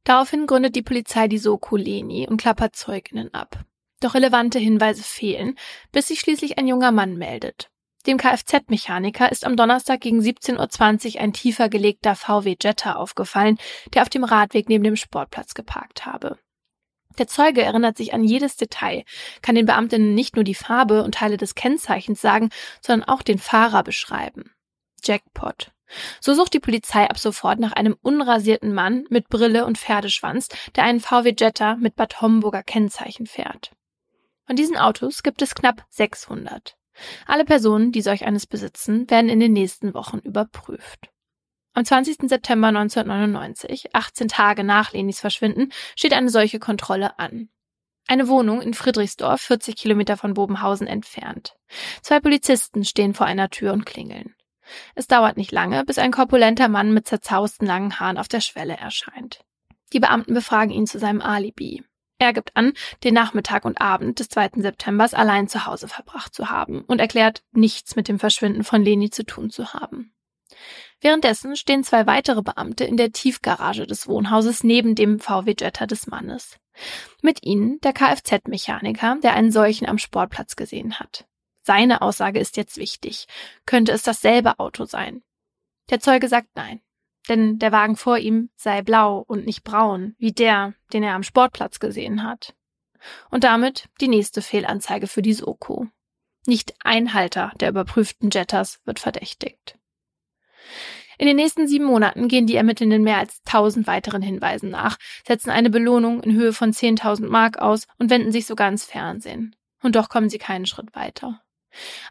Daraufhin 0.03 0.47
gründet 0.47 0.75
die 0.75 0.81
Polizei 0.81 1.27
die 1.27 1.37
Soko 1.37 1.75
Leni 1.75 2.27
und 2.27 2.41
klappert 2.41 2.75
Zeuginnen 2.75 3.33
ab. 3.33 3.63
Doch 3.99 4.15
relevante 4.15 4.59
Hinweise 4.59 5.03
fehlen, 5.03 5.55
bis 5.91 6.07
sich 6.07 6.19
schließlich 6.19 6.57
ein 6.57 6.67
junger 6.67 6.91
Mann 6.91 7.17
meldet. 7.17 7.69
Dem 8.07 8.17
Kfz-Mechaniker 8.17 9.29
ist 9.31 9.45
am 9.45 9.57
Donnerstag 9.57 9.99
gegen 9.99 10.21
17.20 10.21 11.15
Uhr 11.15 11.21
ein 11.21 11.33
tiefer 11.33 11.67
gelegter 11.67 12.15
VW 12.15 12.55
Jetta 12.61 12.93
aufgefallen, 12.93 13.57
der 13.93 14.03
auf 14.03 14.09
dem 14.09 14.23
Radweg 14.23 14.69
neben 14.69 14.85
dem 14.85 14.95
Sportplatz 14.95 15.53
geparkt 15.53 16.05
habe. 16.05 16.39
Der 17.19 17.27
Zeuge 17.27 17.61
erinnert 17.61 17.97
sich 17.97 18.13
an 18.13 18.23
jedes 18.23 18.55
Detail, 18.55 19.03
kann 19.41 19.55
den 19.55 19.65
Beamtinnen 19.65 20.15
nicht 20.15 20.35
nur 20.35 20.45
die 20.45 20.55
Farbe 20.55 21.03
und 21.03 21.15
Teile 21.15 21.37
des 21.37 21.53
Kennzeichens 21.53 22.21
sagen, 22.21 22.49
sondern 22.81 23.07
auch 23.09 23.21
den 23.21 23.37
Fahrer 23.37 23.83
beschreiben. 23.83 24.51
Jackpot. 25.03 25.71
So 26.21 26.33
sucht 26.33 26.53
die 26.53 26.59
Polizei 26.59 27.09
ab 27.09 27.17
sofort 27.17 27.59
nach 27.59 27.73
einem 27.73 27.97
unrasierten 28.01 28.73
Mann 28.73 29.05
mit 29.09 29.27
Brille 29.27 29.65
und 29.65 29.77
Pferdeschwanz, 29.77 30.47
der 30.75 30.83
einen 30.85 30.99
VW 30.99 31.33
Jetta 31.37 31.75
mit 31.75 31.95
Bad 31.95 32.21
Homburger 32.21 32.63
Kennzeichen 32.63 33.25
fährt. 33.25 33.71
Von 34.45 34.55
diesen 34.55 34.77
Autos 34.77 35.23
gibt 35.23 35.41
es 35.41 35.55
knapp 35.55 35.85
600. 35.89 36.77
Alle 37.25 37.45
Personen, 37.45 37.91
die 37.91 38.01
solch 38.01 38.25
eines 38.25 38.47
besitzen, 38.47 39.09
werden 39.09 39.29
in 39.29 39.39
den 39.39 39.53
nächsten 39.53 39.93
Wochen 39.93 40.19
überprüft. 40.19 41.09
Am 41.73 41.85
20. 41.85 42.29
September 42.29 42.67
1999, 42.67 43.95
18 43.95 44.27
Tage 44.27 44.63
nach 44.63 44.91
Lenis 44.93 45.19
Verschwinden, 45.19 45.71
steht 45.95 46.13
eine 46.13 46.29
solche 46.29 46.59
Kontrolle 46.59 47.19
an. 47.19 47.49
Eine 48.07 48.27
Wohnung 48.27 48.61
in 48.61 48.73
Friedrichsdorf, 48.73 49.39
40 49.41 49.75
Kilometer 49.75 50.17
von 50.17 50.33
Bobenhausen 50.33 50.87
entfernt. 50.87 51.55
Zwei 52.01 52.19
Polizisten 52.19 52.83
stehen 52.83 53.13
vor 53.13 53.27
einer 53.27 53.49
Tür 53.51 53.71
und 53.71 53.85
klingeln. 53.85 54.33
Es 54.95 55.07
dauert 55.07 55.37
nicht 55.37 55.51
lange, 55.51 55.85
bis 55.85 55.99
ein 55.99 56.11
korpulenter 56.11 56.69
Mann 56.69 56.93
mit 56.93 57.07
zerzausten 57.07 57.67
langen 57.67 57.99
Haaren 57.99 58.17
auf 58.17 58.27
der 58.27 58.41
Schwelle 58.41 58.77
erscheint. 58.77 59.41
Die 59.93 59.99
Beamten 59.99 60.33
befragen 60.33 60.71
ihn 60.71 60.87
zu 60.87 60.99
seinem 60.99 61.21
Alibi. 61.21 61.83
Er 62.19 62.33
gibt 62.33 62.55
an, 62.55 62.73
den 63.03 63.13
Nachmittag 63.13 63.63
und 63.63 63.79
Abend 63.79 64.19
des 64.19 64.29
2. 64.29 64.51
Septembers 64.57 65.13
allein 65.13 65.47
zu 65.47 65.65
Hause 65.65 65.87
verbracht 65.87 66.33
zu 66.33 66.49
haben 66.49 66.81
und 66.81 66.99
erklärt, 66.99 67.43
nichts 67.51 67.95
mit 67.95 68.07
dem 68.07 68.19
Verschwinden 68.19 68.63
von 68.63 68.83
Leni 68.83 69.09
zu 69.09 69.23
tun 69.23 69.49
zu 69.49 69.73
haben. 69.73 70.13
Währenddessen 71.01 71.55
stehen 71.55 71.83
zwei 71.83 72.05
weitere 72.07 72.41
Beamte 72.41 72.83
in 72.83 72.97
der 72.97 73.11
Tiefgarage 73.11 73.87
des 73.87 74.07
Wohnhauses 74.07 74.63
neben 74.63 74.95
dem 74.95 75.19
VW 75.19 75.55
Jetta 75.57 75.85
des 75.85 76.07
Mannes. 76.07 76.57
Mit 77.21 77.43
ihnen 77.43 77.79
der 77.81 77.93
Kfz-Mechaniker, 77.93 79.17
der 79.21 79.33
einen 79.33 79.51
solchen 79.51 79.87
am 79.87 79.97
Sportplatz 79.97 80.55
gesehen 80.55 80.99
hat. 80.99 81.25
Seine 81.61 82.01
Aussage 82.01 82.39
ist 82.39 82.57
jetzt 82.57 82.77
wichtig. 82.77 83.27
Könnte 83.65 83.91
es 83.91 84.03
dasselbe 84.03 84.59
Auto 84.59 84.85
sein? 84.85 85.21
Der 85.89 85.99
Zeuge 85.99 86.27
sagt 86.27 86.49
nein 86.55 86.81
denn 87.29 87.59
der 87.59 87.71
Wagen 87.71 87.95
vor 87.95 88.17
ihm 88.17 88.49
sei 88.55 88.81
blau 88.81 89.23
und 89.27 89.45
nicht 89.45 89.63
braun, 89.63 90.15
wie 90.17 90.31
der, 90.31 90.73
den 90.91 91.03
er 91.03 91.13
am 91.13 91.23
Sportplatz 91.23 91.79
gesehen 91.79 92.23
hat. 92.23 92.55
Und 93.29 93.43
damit 93.43 93.87
die 94.01 94.07
nächste 94.07 94.41
Fehlanzeige 94.41 95.07
für 95.07 95.21
die 95.21 95.33
Soko. 95.33 95.87
Nicht 96.45 96.73
ein 96.83 97.13
Halter 97.13 97.53
der 97.59 97.69
überprüften 97.69 98.29
Jettas 98.31 98.81
wird 98.83 98.99
verdächtigt. 98.99 99.77
In 101.17 101.27
den 101.27 101.35
nächsten 101.35 101.67
sieben 101.67 101.85
Monaten 101.85 102.29
gehen 102.29 102.47
die 102.47 102.55
Ermittelnden 102.55 103.03
mehr 103.03 103.17
als 103.17 103.43
tausend 103.43 103.87
weiteren 103.87 104.21
Hinweisen 104.21 104.69
nach, 104.69 104.97
setzen 105.27 105.49
eine 105.49 105.69
Belohnung 105.69 106.23
in 106.23 106.33
Höhe 106.33 106.53
von 106.53 106.71
10.000 106.71 107.27
Mark 107.27 107.57
aus 107.57 107.87
und 107.97 108.09
wenden 108.09 108.31
sich 108.31 108.45
sogar 108.45 108.69
ins 108.69 108.85
Fernsehen. 108.85 109.55
Und 109.83 109.95
doch 109.95 110.07
kommen 110.07 110.29
sie 110.29 110.37
keinen 110.37 110.65
Schritt 110.65 110.95
weiter. 110.95 111.41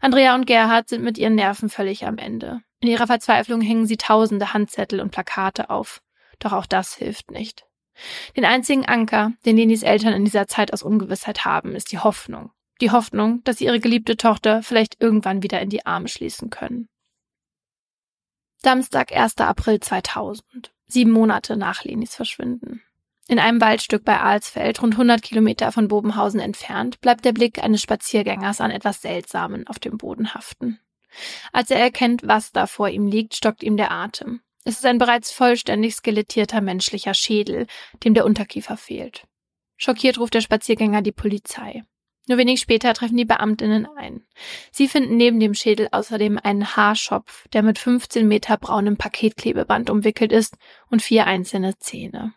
Andrea 0.01 0.35
und 0.35 0.45
Gerhard 0.45 0.89
sind 0.89 1.03
mit 1.03 1.17
ihren 1.17 1.35
Nerven 1.35 1.69
völlig 1.69 2.05
am 2.05 2.17
Ende. 2.17 2.61
In 2.81 2.89
ihrer 2.89 3.07
Verzweiflung 3.07 3.61
hängen 3.61 3.87
sie 3.87 3.97
tausende 3.97 4.53
Handzettel 4.53 5.01
und 5.01 5.11
Plakate 5.11 5.69
auf. 5.69 6.01
Doch 6.39 6.53
auch 6.53 6.65
das 6.65 6.95
hilft 6.95 7.31
nicht. 7.31 7.65
Den 8.37 8.45
einzigen 8.45 8.85
Anker, 8.85 9.33
den 9.45 9.57
Lenis 9.57 9.83
Eltern 9.83 10.13
in 10.13 10.23
dieser 10.23 10.47
Zeit 10.47 10.71
aus 10.71 10.83
Ungewissheit 10.83 11.45
haben, 11.45 11.75
ist 11.75 11.91
die 11.91 11.99
Hoffnung. 11.99 12.51
Die 12.79 12.91
Hoffnung, 12.91 13.43
dass 13.43 13.57
sie 13.57 13.65
ihre 13.65 13.79
geliebte 13.79 14.15
Tochter 14.15 14.63
vielleicht 14.63 15.01
irgendwann 15.01 15.43
wieder 15.43 15.59
in 15.59 15.69
die 15.69 15.85
Arme 15.85 16.07
schließen 16.07 16.49
können. 16.49 16.87
Samstag, 18.61 19.13
1. 19.15 19.37
April 19.37 19.79
2000. 19.79 20.73
Sieben 20.85 21.11
Monate 21.11 21.55
nach 21.55 21.85
Lenis 21.85 22.13
Verschwinden. 22.13 22.81
In 23.29 23.39
einem 23.39 23.61
Waldstück 23.61 24.03
bei 24.03 24.19
Alsfeld, 24.19 24.81
rund 24.81 24.95
100 24.95 25.21
Kilometer 25.21 25.71
von 25.71 25.87
Bobenhausen 25.87 26.41
entfernt, 26.41 26.99
bleibt 26.99 27.23
der 27.23 27.31
Blick 27.31 27.63
eines 27.63 27.81
Spaziergängers 27.81 28.59
an 28.59 28.71
etwas 28.71 29.01
Seltsamen 29.01 29.65
auf 29.67 29.79
dem 29.79 29.97
Boden 29.97 30.33
haften. 30.33 30.77
Als 31.53 31.71
er 31.71 31.79
erkennt, 31.79 32.23
was 32.27 32.51
da 32.51 32.67
vor 32.67 32.89
ihm 32.89 33.07
liegt, 33.07 33.33
stockt 33.33 33.63
ihm 33.63 33.77
der 33.77 33.91
Atem. 33.91 34.41
Es 34.65 34.75
ist 34.75 34.85
ein 34.85 34.97
bereits 34.97 35.31
vollständig 35.31 35.95
skelettierter 35.95 36.59
menschlicher 36.59 37.13
Schädel, 37.13 37.65
dem 38.03 38.13
der 38.13 38.25
Unterkiefer 38.25 38.75
fehlt. 38.75 39.25
Schockiert 39.77 40.19
ruft 40.19 40.33
der 40.33 40.41
Spaziergänger 40.41 41.01
die 41.01 41.13
Polizei. 41.13 41.83
Nur 42.27 42.37
wenig 42.37 42.59
später 42.59 42.93
treffen 42.93 43.17
die 43.17 43.25
Beamtinnen 43.25 43.87
ein. 43.97 44.23
Sie 44.71 44.87
finden 44.87 45.17
neben 45.17 45.39
dem 45.39 45.55
Schädel 45.55 45.87
außerdem 45.91 46.39
einen 46.41 46.75
Haarschopf, 46.75 47.47
der 47.49 47.63
mit 47.63 47.79
15 47.79 48.27
Meter 48.27 48.57
braunem 48.57 48.97
Paketklebeband 48.97 49.89
umwickelt 49.89 50.31
ist 50.31 50.55
und 50.89 51.01
vier 51.01 51.25
einzelne 51.25 51.77
Zähne. 51.79 52.33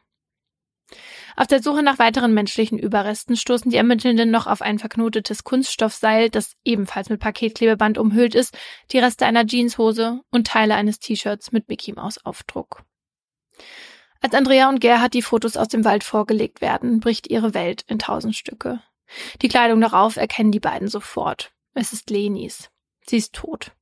Auf 1.37 1.47
der 1.47 1.63
Suche 1.63 1.83
nach 1.83 1.99
weiteren 1.99 2.35
menschlichen 2.35 2.79
Überresten 2.79 3.37
stoßen 3.37 3.71
die 3.71 3.77
Ermittelnden 3.77 4.31
noch 4.31 4.47
auf 4.47 4.61
ein 4.61 4.79
verknotetes 4.79 5.45
Kunststoffseil, 5.45 6.29
das 6.29 6.57
ebenfalls 6.65 7.09
mit 7.09 7.21
Paketklebeband 7.21 7.99
umhüllt 7.99 8.35
ist, 8.35 8.57
die 8.93 8.99
Reste 8.99 9.27
einer 9.27 9.47
Jeanshose 9.47 10.21
und 10.31 10.47
Teile 10.47 10.75
eines 10.75 10.99
T-Shirts 10.99 11.53
mit 11.53 11.69
Mickey 11.69 11.93
Maus 11.93 12.19
Aufdruck. 12.25 12.85
Als 14.21 14.35
Andrea 14.35 14.69
und 14.69 14.81
Gerhard 14.81 15.15
die 15.15 15.23
Fotos 15.23 15.57
aus 15.57 15.69
dem 15.69 15.85
Wald 15.85 16.05
vorgelegt 16.05 16.61
werden, 16.61 17.01
bricht 17.01 17.29
ihre 17.29 17.55
Welt 17.55 17.85
in 17.89 17.99
tausend 17.99 18.37
Stücke. 18.37 18.81
Die 19.41 19.49
Kleidung 19.49 19.81
darauf 19.81 20.17
erkennen 20.17 20.53
die 20.53 20.61
beiden 20.61 20.89
sofort. 20.89 21.53
Es 21.75 21.93
ist 21.93 22.11
Lenis. 22.11 22.71
Sie 23.07 23.17
ist 23.17 23.33
tot. 23.33 23.73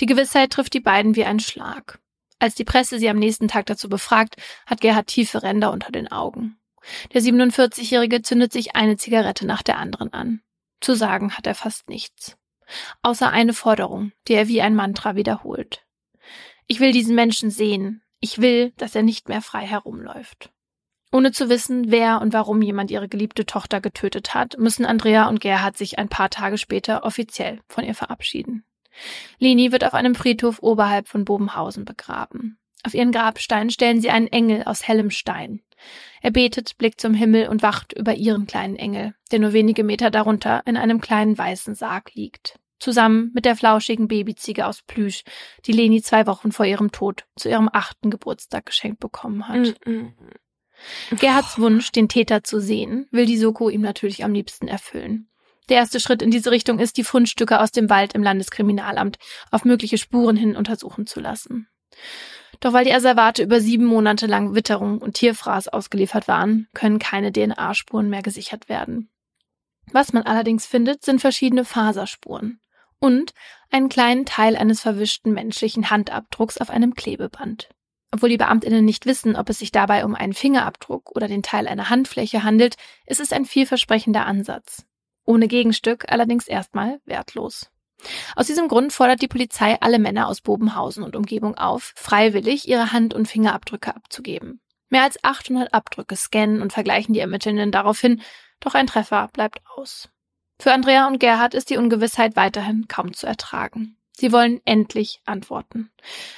Die 0.00 0.06
Gewissheit 0.06 0.50
trifft 0.50 0.74
die 0.74 0.80
beiden 0.80 1.16
wie 1.16 1.24
ein 1.24 1.40
Schlag. 1.40 2.00
Als 2.38 2.54
die 2.54 2.64
Presse 2.64 2.98
sie 2.98 3.08
am 3.08 3.18
nächsten 3.18 3.48
Tag 3.48 3.66
dazu 3.66 3.88
befragt, 3.88 4.36
hat 4.66 4.80
Gerhard 4.80 5.08
tiefe 5.08 5.42
Ränder 5.42 5.72
unter 5.72 5.90
den 5.90 6.10
Augen. 6.10 6.58
Der 7.12 7.20
47-Jährige 7.20 8.22
zündet 8.22 8.52
sich 8.52 8.76
eine 8.76 8.96
Zigarette 8.96 9.44
nach 9.46 9.62
der 9.62 9.78
anderen 9.78 10.12
an. 10.12 10.40
Zu 10.80 10.94
sagen 10.94 11.36
hat 11.36 11.46
er 11.46 11.54
fast 11.54 11.88
nichts. 11.88 12.36
Außer 13.02 13.30
eine 13.30 13.52
Forderung, 13.52 14.12
die 14.28 14.34
er 14.34 14.48
wie 14.48 14.62
ein 14.62 14.74
Mantra 14.74 15.16
wiederholt. 15.16 15.84
Ich 16.66 16.80
will 16.80 16.92
diesen 16.92 17.14
Menschen 17.14 17.50
sehen. 17.50 18.02
Ich 18.20 18.38
will, 18.40 18.72
dass 18.76 18.94
er 18.94 19.02
nicht 19.02 19.28
mehr 19.28 19.42
frei 19.42 19.66
herumläuft. 19.66 20.50
Ohne 21.10 21.32
zu 21.32 21.48
wissen, 21.48 21.90
wer 21.90 22.20
und 22.20 22.34
warum 22.34 22.60
jemand 22.60 22.90
ihre 22.90 23.08
geliebte 23.08 23.46
Tochter 23.46 23.80
getötet 23.80 24.34
hat, 24.34 24.58
müssen 24.58 24.84
Andrea 24.84 25.28
und 25.28 25.40
Gerhard 25.40 25.76
sich 25.76 25.98
ein 25.98 26.08
paar 26.08 26.28
Tage 26.28 26.58
später 26.58 27.04
offiziell 27.04 27.60
von 27.66 27.84
ihr 27.84 27.94
verabschieden. 27.94 28.64
Leni 29.38 29.72
wird 29.72 29.84
auf 29.84 29.94
einem 29.94 30.14
Friedhof 30.14 30.58
oberhalb 30.62 31.08
von 31.08 31.24
Bobenhausen 31.24 31.84
begraben. 31.84 32.58
Auf 32.84 32.94
ihren 32.94 33.12
Grabstein 33.12 33.70
stellen 33.70 34.00
sie 34.00 34.10
einen 34.10 34.28
Engel 34.28 34.64
aus 34.64 34.86
hellem 34.86 35.10
Stein. 35.10 35.62
Er 36.20 36.30
betet, 36.30 36.76
blickt 36.78 37.00
zum 37.00 37.14
Himmel 37.14 37.48
und 37.48 37.62
wacht 37.62 37.92
über 37.92 38.14
ihren 38.14 38.46
kleinen 38.46 38.76
Engel, 38.76 39.14
der 39.30 39.38
nur 39.38 39.52
wenige 39.52 39.84
Meter 39.84 40.10
darunter 40.10 40.62
in 40.66 40.76
einem 40.76 41.00
kleinen 41.00 41.38
weißen 41.38 41.74
Sarg 41.74 42.14
liegt. 42.14 42.58
Zusammen 42.80 43.32
mit 43.34 43.44
der 43.44 43.56
flauschigen 43.56 44.08
Babyziege 44.08 44.66
aus 44.66 44.82
Plüsch, 44.82 45.24
die 45.66 45.72
Leni 45.72 46.02
zwei 46.02 46.26
Wochen 46.26 46.52
vor 46.52 46.66
ihrem 46.66 46.92
Tod 46.92 47.26
zu 47.34 47.48
ihrem 47.48 47.68
achten 47.72 48.10
Geburtstag 48.10 48.66
geschenkt 48.66 49.00
bekommen 49.00 49.48
hat. 49.48 49.74
Mm 49.84 49.90
-mm. 49.90 50.12
Gerhards 51.18 51.58
Wunsch, 51.58 51.92
den 51.92 52.08
Täter 52.08 52.44
zu 52.44 52.60
sehen, 52.60 53.08
will 53.10 53.26
die 53.26 53.38
Soko 53.38 53.68
ihm 53.68 53.80
natürlich 53.80 54.24
am 54.24 54.32
liebsten 54.32 54.68
erfüllen. 54.68 55.28
Der 55.68 55.76
erste 55.76 56.00
Schritt 56.00 56.22
in 56.22 56.30
diese 56.30 56.50
Richtung 56.50 56.78
ist, 56.78 56.96
die 56.96 57.04
Fundstücke 57.04 57.60
aus 57.60 57.72
dem 57.72 57.90
Wald 57.90 58.14
im 58.14 58.22
Landeskriminalamt 58.22 59.18
auf 59.50 59.64
mögliche 59.64 59.98
Spuren 59.98 60.36
hin 60.36 60.56
untersuchen 60.56 61.06
zu 61.06 61.20
lassen. 61.20 61.68
Doch 62.60 62.72
weil 62.72 62.84
die 62.84 62.90
Reservate 62.90 63.42
über 63.42 63.60
sieben 63.60 63.84
Monate 63.84 64.26
lang 64.26 64.54
Witterung 64.54 64.98
und 64.98 65.14
Tierfraß 65.14 65.68
ausgeliefert 65.68 66.26
waren, 66.26 66.68
können 66.74 66.98
keine 66.98 67.32
DNA-Spuren 67.32 68.08
mehr 68.08 68.22
gesichert 68.22 68.68
werden. 68.68 69.10
Was 69.92 70.12
man 70.12 70.24
allerdings 70.24 70.66
findet, 70.66 71.04
sind 71.04 71.20
verschiedene 71.20 71.64
Faserspuren 71.64 72.60
und 72.98 73.32
einen 73.70 73.88
kleinen 73.88 74.26
Teil 74.26 74.56
eines 74.56 74.80
verwischten 74.80 75.32
menschlichen 75.32 75.90
Handabdrucks 75.90 76.58
auf 76.58 76.70
einem 76.70 76.94
Klebeband. 76.94 77.68
Obwohl 78.10 78.30
die 78.30 78.38
Beamtinnen 78.38 78.84
nicht 78.84 79.06
wissen, 79.06 79.36
ob 79.36 79.50
es 79.50 79.58
sich 79.58 79.70
dabei 79.70 80.04
um 80.04 80.14
einen 80.14 80.32
Fingerabdruck 80.32 81.14
oder 81.14 81.28
den 81.28 81.42
Teil 81.42 81.68
einer 81.68 81.90
Handfläche 81.90 82.42
handelt, 82.42 82.76
ist 83.06 83.20
es 83.20 83.32
ein 83.32 83.44
vielversprechender 83.44 84.24
Ansatz. 84.24 84.86
Ohne 85.24 85.46
Gegenstück 85.46 86.10
allerdings 86.10 86.48
erstmal 86.48 87.00
wertlos. 87.04 87.70
Aus 88.34 88.46
diesem 88.46 88.68
Grund 88.68 88.92
fordert 88.92 89.20
die 89.20 89.28
Polizei 89.28 89.76
alle 89.80 89.98
Männer 89.98 90.28
aus 90.28 90.40
Bobenhausen 90.40 91.02
und 91.02 91.16
Umgebung 91.16 91.56
auf, 91.56 91.92
freiwillig 91.96 92.66
ihre 92.66 92.92
Hand- 92.92 93.12
und 93.12 93.26
Fingerabdrücke 93.26 93.94
abzugeben. 93.94 94.60
Mehr 94.88 95.02
als 95.02 95.22
800 95.22 95.74
Abdrücke 95.74 96.16
scannen 96.16 96.62
und 96.62 96.72
vergleichen 96.72 97.12
die 97.12 97.20
Ermittelnden 97.20 97.72
daraufhin, 97.72 98.22
doch 98.60 98.74
ein 98.74 98.86
Treffer 98.86 99.28
bleibt 99.34 99.60
aus. 99.76 100.08
Für 100.58 100.72
Andrea 100.72 101.06
und 101.06 101.20
Gerhard 101.20 101.52
ist 101.52 101.68
die 101.68 101.76
Ungewissheit 101.76 102.36
weiterhin 102.36 102.88
kaum 102.88 103.12
zu 103.12 103.26
ertragen. 103.26 103.97
Sie 104.20 104.32
wollen 104.32 104.60
endlich 104.64 105.20
Antworten. 105.26 105.92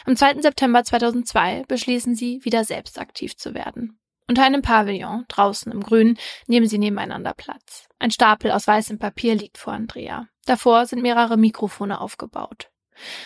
Am 0.04 0.14
2. 0.14 0.42
September 0.42 0.84
2002 0.84 1.64
beschließen 1.66 2.14
sie, 2.14 2.44
wieder 2.44 2.64
selbst 2.64 2.98
aktiv 2.98 3.38
zu 3.38 3.54
werden. 3.54 3.98
Unter 4.28 4.44
einem 4.44 4.60
Pavillon, 4.60 5.24
draußen 5.28 5.72
im 5.72 5.82
Grünen, 5.82 6.18
nehmen 6.46 6.68
sie 6.68 6.76
nebeneinander 6.76 7.32
Platz. 7.32 7.88
Ein 7.98 8.10
Stapel 8.10 8.50
aus 8.50 8.66
weißem 8.66 8.98
Papier 8.98 9.34
liegt 9.34 9.56
vor 9.56 9.72
Andrea. 9.72 10.28
Davor 10.44 10.84
sind 10.84 11.00
mehrere 11.00 11.38
Mikrofone 11.38 12.02
aufgebaut. 12.02 12.70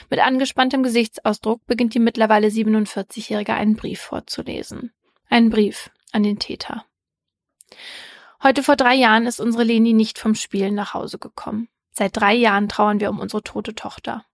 Mit 0.09 0.21
angespanntem 0.21 0.85
Gesichtsausdruck 0.85 1.67
beginnt 1.67 1.95
die 1.95 1.99
mittlerweile 1.99 2.47
47-Jährige 2.47 3.55
einen 3.55 3.75
Brief 3.75 4.01
vorzulesen. 4.01 4.93
Einen 5.29 5.51
Brief 5.51 5.91
an 6.13 6.23
den 6.23 6.39
Täter. 6.39 6.85
Heute 8.41 8.63
vor 8.63 8.77
drei 8.77 8.95
Jahren 8.95 9.27
ist 9.27 9.41
unsere 9.41 9.65
Leni 9.65 9.95
nicht 9.95 10.21
vom 10.21 10.37
Spielen 10.37 10.77
nach 10.77 10.95
Hause 10.95 11.19
gekommen. 11.19 11.69
Seit 11.91 12.17
drei 12.17 12.35
Jahren 12.35 12.69
trauern 12.69 13.01
wir 13.01 13.11
um 13.11 13.19
unsere 13.19 13.43
tote 13.43 13.75
Tochter. 13.75 14.25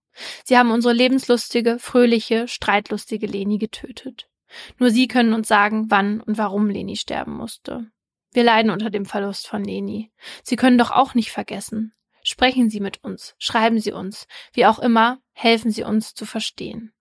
Sie 0.43 0.57
haben 0.57 0.71
unsere 0.71 0.93
lebenslustige, 0.93 1.79
fröhliche, 1.79 2.47
streitlustige 2.47 3.27
Leni 3.27 3.57
getötet. 3.57 4.29
Nur 4.77 4.91
Sie 4.91 5.07
können 5.07 5.33
uns 5.33 5.47
sagen, 5.47 5.85
wann 5.89 6.21
und 6.21 6.37
warum 6.37 6.69
Leni 6.69 6.97
sterben 6.97 7.33
musste. 7.33 7.89
Wir 8.33 8.43
leiden 8.43 8.71
unter 8.71 8.89
dem 8.89 9.05
Verlust 9.05 9.47
von 9.47 9.63
Leni. 9.63 10.11
Sie 10.43 10.55
können 10.55 10.77
doch 10.77 10.91
auch 10.91 11.15
nicht 11.15 11.31
vergessen. 11.31 11.93
Sprechen 12.23 12.69
Sie 12.69 12.79
mit 12.79 13.03
uns, 13.03 13.35
schreiben 13.39 13.79
Sie 13.79 13.91
uns, 13.91 14.27
wie 14.53 14.65
auch 14.65 14.79
immer, 14.79 15.19
helfen 15.33 15.71
Sie 15.71 15.83
uns 15.83 16.13
zu 16.13 16.25
verstehen. 16.25 16.93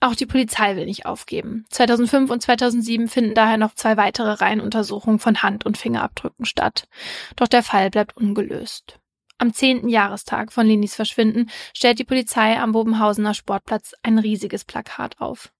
Auch 0.00 0.14
die 0.14 0.26
Polizei 0.26 0.76
will 0.76 0.86
nicht 0.86 1.06
aufgeben. 1.06 1.64
2005 1.70 2.30
und 2.30 2.40
2007 2.40 3.08
finden 3.08 3.34
daher 3.34 3.56
noch 3.56 3.74
zwei 3.74 3.96
weitere 3.96 4.30
Reihenuntersuchungen 4.30 5.18
von 5.18 5.42
Hand- 5.42 5.66
und 5.66 5.76
Fingerabdrücken 5.76 6.44
statt. 6.44 6.86
Doch 7.34 7.48
der 7.48 7.64
Fall 7.64 7.90
bleibt 7.90 8.16
ungelöst. 8.16 9.00
Am 9.38 9.54
zehnten 9.54 9.88
Jahrestag 9.88 10.52
von 10.52 10.66
Lenis 10.66 10.96
Verschwinden 10.96 11.48
stellt 11.72 12.00
die 12.00 12.04
Polizei 12.04 12.58
am 12.58 12.72
Bobenhausener 12.72 13.34
Sportplatz 13.34 13.94
ein 14.02 14.18
riesiges 14.18 14.64
Plakat 14.64 15.20
auf. 15.20 15.52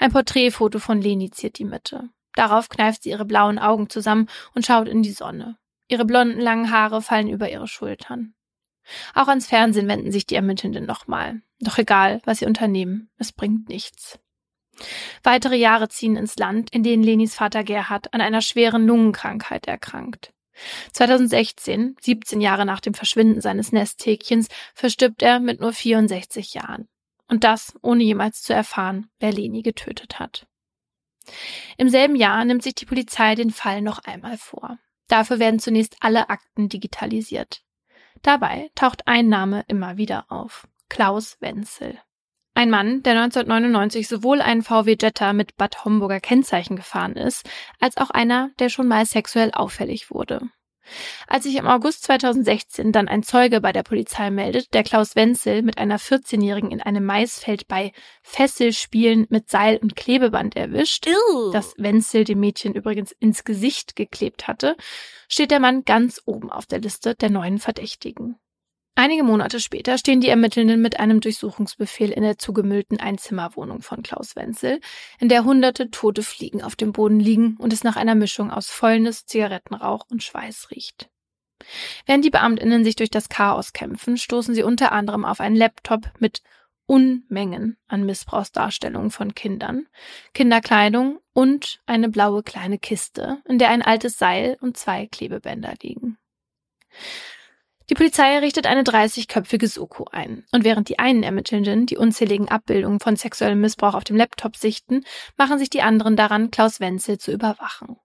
Ein 0.00 0.10
Porträtfoto 0.10 0.80
von 0.80 1.00
Leni 1.00 1.30
ziert 1.30 1.58
die 1.58 1.64
Mitte. 1.64 2.10
Darauf 2.34 2.68
kneift 2.68 3.04
sie 3.04 3.10
ihre 3.10 3.24
blauen 3.24 3.60
Augen 3.60 3.88
zusammen 3.88 4.28
und 4.54 4.66
schaut 4.66 4.88
in 4.88 5.02
die 5.02 5.12
Sonne. 5.12 5.56
Ihre 5.88 6.04
blonden 6.04 6.40
langen 6.40 6.72
Haare 6.72 7.02
fallen 7.02 7.28
über 7.28 7.50
ihre 7.50 7.68
Schultern. 7.68 8.34
Auch 9.14 9.28
ans 9.28 9.46
Fernsehen 9.46 9.86
wenden 9.86 10.10
sich 10.10 10.26
die 10.26 10.34
Ermittelnden 10.34 10.86
nochmal. 10.86 11.42
Doch 11.60 11.78
egal, 11.78 12.20
was 12.24 12.38
sie 12.38 12.46
unternehmen, 12.46 13.10
es 13.16 13.32
bringt 13.32 13.68
nichts. 13.68 14.18
Weitere 15.22 15.56
Jahre 15.56 15.88
ziehen 15.88 16.16
ins 16.16 16.36
Land, 16.36 16.72
in 16.72 16.82
denen 16.82 17.02
Lenis 17.02 17.34
Vater 17.34 17.62
Gerhard 17.62 18.12
an 18.14 18.20
einer 18.20 18.40
schweren 18.40 18.86
Lungenkrankheit 18.86 19.68
erkrankt. 19.68 20.32
2016, 20.92 21.96
17 22.00 22.40
Jahre 22.40 22.66
nach 22.66 22.80
dem 22.80 22.94
Verschwinden 22.94 23.40
seines 23.40 23.72
Nesthäkchens, 23.72 24.48
verstirbt 24.74 25.22
er 25.22 25.40
mit 25.40 25.60
nur 25.60 25.72
64 25.72 26.54
Jahren. 26.54 26.88
Und 27.28 27.44
das, 27.44 27.74
ohne 27.82 28.02
jemals 28.02 28.42
zu 28.42 28.52
erfahren, 28.52 29.08
wer 29.20 29.32
Leni 29.32 29.62
getötet 29.62 30.18
hat. 30.18 30.46
Im 31.76 31.88
selben 31.88 32.16
Jahr 32.16 32.44
nimmt 32.44 32.62
sich 32.62 32.74
die 32.74 32.86
Polizei 32.86 33.34
den 33.34 33.50
Fall 33.50 33.82
noch 33.82 34.00
einmal 34.00 34.36
vor. 34.36 34.78
Dafür 35.08 35.38
werden 35.38 35.60
zunächst 35.60 35.96
alle 36.00 36.28
Akten 36.28 36.68
digitalisiert. 36.68 37.62
Dabei 38.22 38.70
taucht 38.74 39.06
ein 39.06 39.28
Name 39.28 39.64
immer 39.68 39.96
wieder 39.96 40.26
auf. 40.30 40.68
Klaus 40.88 41.36
Wenzel. 41.40 41.98
Ein 42.60 42.68
Mann, 42.68 43.02
der 43.04 43.12
1999 43.18 44.06
sowohl 44.06 44.42
einen 44.42 44.62
VW 44.62 44.94
Jetta 45.00 45.32
mit 45.32 45.56
Bad 45.56 45.86
Homburger 45.86 46.20
Kennzeichen 46.20 46.76
gefahren 46.76 47.16
ist, 47.16 47.48
als 47.78 47.96
auch 47.96 48.10
einer, 48.10 48.50
der 48.58 48.68
schon 48.68 48.86
mal 48.86 49.06
sexuell 49.06 49.50
auffällig 49.50 50.10
wurde. 50.10 50.42
Als 51.26 51.44
sich 51.44 51.56
im 51.56 51.66
August 51.66 52.02
2016 52.02 52.92
dann 52.92 53.08
ein 53.08 53.22
Zeuge 53.22 53.62
bei 53.62 53.72
der 53.72 53.82
Polizei 53.82 54.28
meldet, 54.28 54.74
der 54.74 54.82
Klaus 54.82 55.16
Wenzel 55.16 55.62
mit 55.62 55.78
einer 55.78 55.98
14-Jährigen 55.98 56.70
in 56.70 56.82
einem 56.82 57.06
Maisfeld 57.06 57.66
bei 57.66 57.92
Fesselspielen 58.22 59.26
mit 59.30 59.48
Seil 59.48 59.78
und 59.78 59.96
Klebeband 59.96 60.54
erwischt, 60.54 61.06
Ew. 61.06 61.52
das 61.52 61.72
Wenzel 61.78 62.24
dem 62.24 62.40
Mädchen 62.40 62.74
übrigens 62.74 63.12
ins 63.12 63.44
Gesicht 63.44 63.96
geklebt 63.96 64.48
hatte, 64.48 64.76
steht 65.30 65.50
der 65.50 65.60
Mann 65.60 65.86
ganz 65.86 66.20
oben 66.26 66.50
auf 66.50 66.66
der 66.66 66.80
Liste 66.80 67.14
der 67.14 67.30
neuen 67.30 67.58
Verdächtigen. 67.58 68.36
Einige 69.00 69.22
Monate 69.22 69.60
später 69.60 69.96
stehen 69.96 70.20
die 70.20 70.28
Ermittelnden 70.28 70.82
mit 70.82 71.00
einem 71.00 71.22
Durchsuchungsbefehl 71.22 72.10
in 72.10 72.22
der 72.22 72.36
zugemüllten 72.36 73.00
Einzimmerwohnung 73.00 73.80
von 73.80 74.02
Klaus 74.02 74.36
Wenzel, 74.36 74.78
in 75.18 75.30
der 75.30 75.44
hunderte 75.44 75.90
tote 75.90 76.22
Fliegen 76.22 76.60
auf 76.60 76.76
dem 76.76 76.92
Boden 76.92 77.18
liegen 77.18 77.56
und 77.56 77.72
es 77.72 77.82
nach 77.82 77.96
einer 77.96 78.14
Mischung 78.14 78.50
aus 78.50 78.68
Fäulnis, 78.68 79.24
Zigarettenrauch 79.24 80.04
und 80.10 80.22
Schweiß 80.22 80.70
riecht. 80.70 81.08
Während 82.04 82.26
die 82.26 82.30
Beamtinnen 82.30 82.84
sich 82.84 82.94
durch 82.94 83.08
das 83.08 83.30
Chaos 83.30 83.72
kämpfen, 83.72 84.18
stoßen 84.18 84.54
sie 84.54 84.64
unter 84.64 84.92
anderem 84.92 85.24
auf 85.24 85.40
einen 85.40 85.56
Laptop 85.56 86.10
mit 86.18 86.42
Unmengen 86.84 87.78
an 87.88 88.04
Missbrauchsdarstellungen 88.04 89.10
von 89.10 89.34
Kindern, 89.34 89.86
Kinderkleidung 90.34 91.20
und 91.32 91.80
eine 91.86 92.10
blaue 92.10 92.42
kleine 92.42 92.78
Kiste, 92.78 93.38
in 93.48 93.58
der 93.58 93.70
ein 93.70 93.80
altes 93.80 94.18
Seil 94.18 94.58
und 94.60 94.76
zwei 94.76 95.06
Klebebänder 95.06 95.72
liegen. 95.80 96.18
Die 97.90 97.94
Polizei 97.94 98.38
richtet 98.38 98.68
eine 98.68 98.84
30-köpfige 98.84 99.66
Soko 99.66 100.06
ein. 100.12 100.44
Und 100.52 100.62
während 100.62 100.88
die 100.88 101.00
einen 101.00 101.24
Ermittelnden 101.24 101.86
die 101.86 101.96
unzähligen 101.96 102.48
Abbildungen 102.48 103.00
von 103.00 103.16
sexuellem 103.16 103.60
Missbrauch 103.60 103.94
auf 103.94 104.04
dem 104.04 104.14
Laptop 104.14 104.56
sichten, 104.56 105.04
machen 105.36 105.58
sich 105.58 105.70
die 105.70 105.82
anderen 105.82 106.14
daran, 106.14 106.52
Klaus 106.52 106.78
Wenzel 106.78 107.18
zu 107.18 107.32
überwachen. 107.32 107.96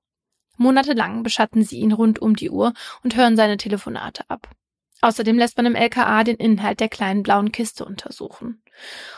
Monatelang 0.58 1.22
beschatten 1.22 1.64
sie 1.64 1.78
ihn 1.78 1.92
rund 1.92 2.18
um 2.20 2.36
die 2.36 2.50
Uhr 2.50 2.74
und 3.04 3.16
hören 3.16 3.36
seine 3.36 3.58
Telefonate 3.58 4.24
ab. 4.28 4.50
Außerdem 5.02 5.38
lässt 5.38 5.56
man 5.58 5.68
im 5.68 5.76
LKA 5.76 6.24
den 6.24 6.38
Inhalt 6.38 6.80
der 6.80 6.90
kleinen 6.90 7.22
blauen 7.22 7.52
Kiste 7.52 7.86
untersuchen. 7.86 8.64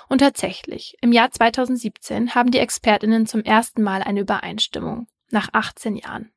Und 0.09 0.17
tatsächlich, 0.17 0.97
im 0.99 1.13
Jahr 1.13 1.31
2017 1.31 2.35
haben 2.35 2.51
die 2.51 2.59
Expertinnen 2.59 3.25
zum 3.25 3.41
ersten 3.41 3.83
Mal 3.83 4.03
eine 4.03 4.19
Übereinstimmung. 4.19 5.07
Nach 5.29 5.47
18 5.53 5.95
Jahren. 5.95 6.31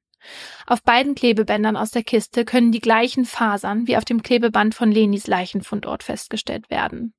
Auf 0.67 0.83
beiden 0.83 1.15
Klebebändern 1.15 1.77
aus 1.77 1.91
der 1.91 2.03
Kiste 2.03 2.45
können 2.45 2.73
die 2.73 2.81
gleichen 2.81 3.25
Fasern 3.25 3.87
wie 3.87 3.97
auf 3.97 4.05
dem 4.05 4.23
Klebeband 4.23 4.75
von 4.75 4.91
Lenis 4.91 5.27
Leichenfundort 5.27 6.03
festgestellt 6.03 6.71
werden. 6.71 7.15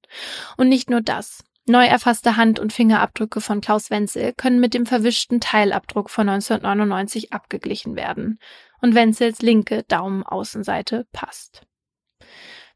Und 0.58 0.70
nicht 0.70 0.90
nur 0.90 1.02
das. 1.02 1.44
Neu 1.68 1.86
erfasste 1.86 2.38
Hand- 2.38 2.60
und 2.60 2.74
Fingerabdrücke 2.74 3.40
von 3.40 3.62
Klaus 3.62 3.92
Wenzel 3.92 4.34
können 4.34 4.60
mit 4.60 4.74
dem 4.74 4.86
verwischten 4.86 5.40
Teilabdruck 5.40 6.10
von 6.10 6.28
1999 6.28 7.34
abgeglichen 7.34 7.96
werden. 7.96 8.40
Und 8.82 8.96
Wenzels 8.96 9.42
linke 9.42 9.84
Daumenaußenseite 9.84 11.06
passt. 11.12 11.62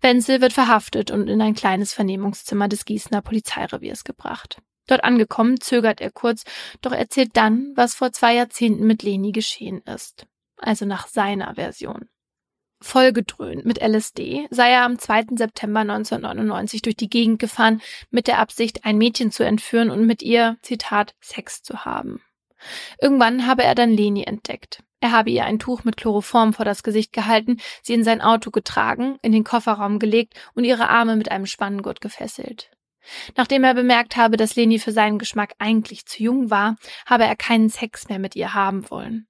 Wenzel 0.02 0.40
wird 0.40 0.54
verhaftet 0.54 1.10
und 1.10 1.28
in 1.28 1.42
ein 1.42 1.56
kleines 1.56 1.94
Vernehmungszimmer 1.94 2.68
des 2.68 2.86
Gießener 2.86 3.22
Polizeireviers 3.22 4.04
gebracht. 4.04 4.62
Dort 4.88 5.04
angekommen 5.04 5.60
zögert 5.60 6.02
er 6.02 6.12
kurz, 6.12 6.44
doch 6.82 6.92
erzählt 6.92 7.32
dann, 7.34 7.74
was 7.76 7.96
vor 7.96 8.12
zwei 8.12 8.36
Jahrzehnten 8.36 8.86
mit 8.86 9.04
Leni 9.04 9.32
geschehen 9.32 9.82
ist. 9.82 10.28
Also 10.58 10.86
nach 10.86 11.08
seiner 11.08 11.56
Version. 11.56 12.10
Vollgedröhnt 12.82 13.66
mit 13.66 13.82
LSD 13.82 14.48
sei 14.52 14.70
er 14.70 14.84
am 14.84 15.00
2. 15.00 15.38
September 15.38 15.80
1999 15.80 16.82
durch 16.82 16.96
die 16.96 17.10
Gegend 17.10 17.40
gefahren, 17.40 17.82
mit 18.12 18.28
der 18.28 18.40
Absicht, 18.40 18.86
ein 18.86 18.98
Mädchen 18.98 19.32
zu 19.32 19.44
entführen 19.44 19.90
und 19.90 20.06
mit 20.06 20.22
ihr, 20.22 20.58
Zitat, 20.62 21.16
Sex 21.20 21.64
zu 21.64 21.86
haben. 21.86 22.22
Irgendwann 23.02 23.48
habe 23.48 23.64
er 23.64 23.76
dann 23.76 23.92
Leni 23.92 24.24
entdeckt. 24.24 24.84
Er 25.00 25.12
habe 25.12 25.30
ihr 25.30 25.46
ein 25.46 25.60
Tuch 25.60 25.84
mit 25.84 25.98
Chloroform 25.98 26.54
vor 26.54 26.66
das 26.66 26.84
Gesicht 26.84 27.14
gehalten, 27.14 27.58
sie 27.82 27.94
in 27.94 28.04
sein 28.04 28.22
Auto 28.22 28.52
getragen, 28.52 29.18
in 29.22 29.32
den 29.32 29.44
Kofferraum 29.44 30.00
gelegt 30.00 30.34
und 30.54 30.64
ihre 30.64 30.90
Arme 30.90 31.16
mit 31.16 31.32
einem 31.32 31.46
Spanngurt 31.46 32.02
gefesselt. 32.02 32.72
Nachdem 33.36 33.64
er 33.64 33.74
bemerkt 33.74 34.16
habe, 34.16 34.38
dass 34.38 34.56
Leni 34.56 34.80
für 34.80 34.92
seinen 34.92 35.20
Geschmack 35.20 35.54
eigentlich 35.60 36.06
zu 36.06 36.24
jung 36.24 36.50
war, 36.50 36.76
habe 37.06 37.26
er 37.26 37.36
keinen 37.36 37.70
Sex 37.70 38.10
mehr 38.10 38.20
mit 38.20 38.36
ihr 38.36 38.54
haben 38.54 38.90
wollen. 38.90 39.28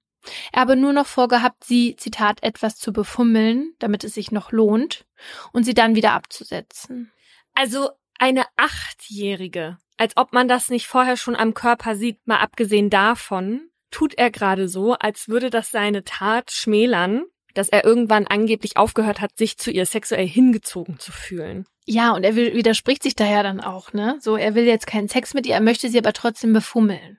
Er 0.52 0.62
habe 0.62 0.76
nur 0.76 0.92
noch 0.92 1.06
vorgehabt, 1.06 1.64
sie, 1.64 1.96
Zitat, 1.96 2.42
etwas 2.42 2.76
zu 2.76 2.92
befummeln, 2.92 3.74
damit 3.78 4.04
es 4.04 4.14
sich 4.14 4.32
noch 4.32 4.50
lohnt, 4.52 5.06
und 5.52 5.64
sie 5.64 5.74
dann 5.74 5.94
wieder 5.94 6.12
abzusetzen. 6.12 7.12
Also 7.54 7.90
eine 8.18 8.44
Achtjährige, 8.56 9.78
als 9.96 10.16
ob 10.16 10.32
man 10.32 10.48
das 10.48 10.68
nicht 10.68 10.86
vorher 10.86 11.16
schon 11.16 11.36
am 11.36 11.54
Körper 11.54 11.96
sieht, 11.96 12.26
mal 12.26 12.38
abgesehen 12.38 12.90
davon, 12.90 13.70
tut 13.90 14.14
er 14.14 14.30
gerade 14.30 14.68
so, 14.68 14.94
als 14.94 15.28
würde 15.28 15.50
das 15.50 15.70
seine 15.70 16.04
Tat 16.04 16.50
schmälern, 16.50 17.24
dass 17.54 17.68
er 17.68 17.84
irgendwann 17.84 18.26
angeblich 18.26 18.76
aufgehört 18.76 19.20
hat, 19.20 19.38
sich 19.38 19.56
zu 19.56 19.70
ihr 19.70 19.86
sexuell 19.86 20.26
hingezogen 20.26 20.98
zu 20.98 21.12
fühlen. 21.12 21.66
Ja, 21.88 22.12
und 22.12 22.24
er 22.24 22.34
widerspricht 22.34 23.04
sich 23.04 23.14
daher 23.14 23.44
dann 23.44 23.60
auch, 23.60 23.92
ne? 23.92 24.18
So, 24.20 24.36
er 24.36 24.56
will 24.56 24.64
jetzt 24.64 24.88
keinen 24.88 25.08
Sex 25.08 25.34
mit 25.34 25.46
ihr, 25.46 25.54
er 25.54 25.60
möchte 25.60 25.88
sie 25.88 25.98
aber 25.98 26.12
trotzdem 26.12 26.52
befummeln. 26.52 27.18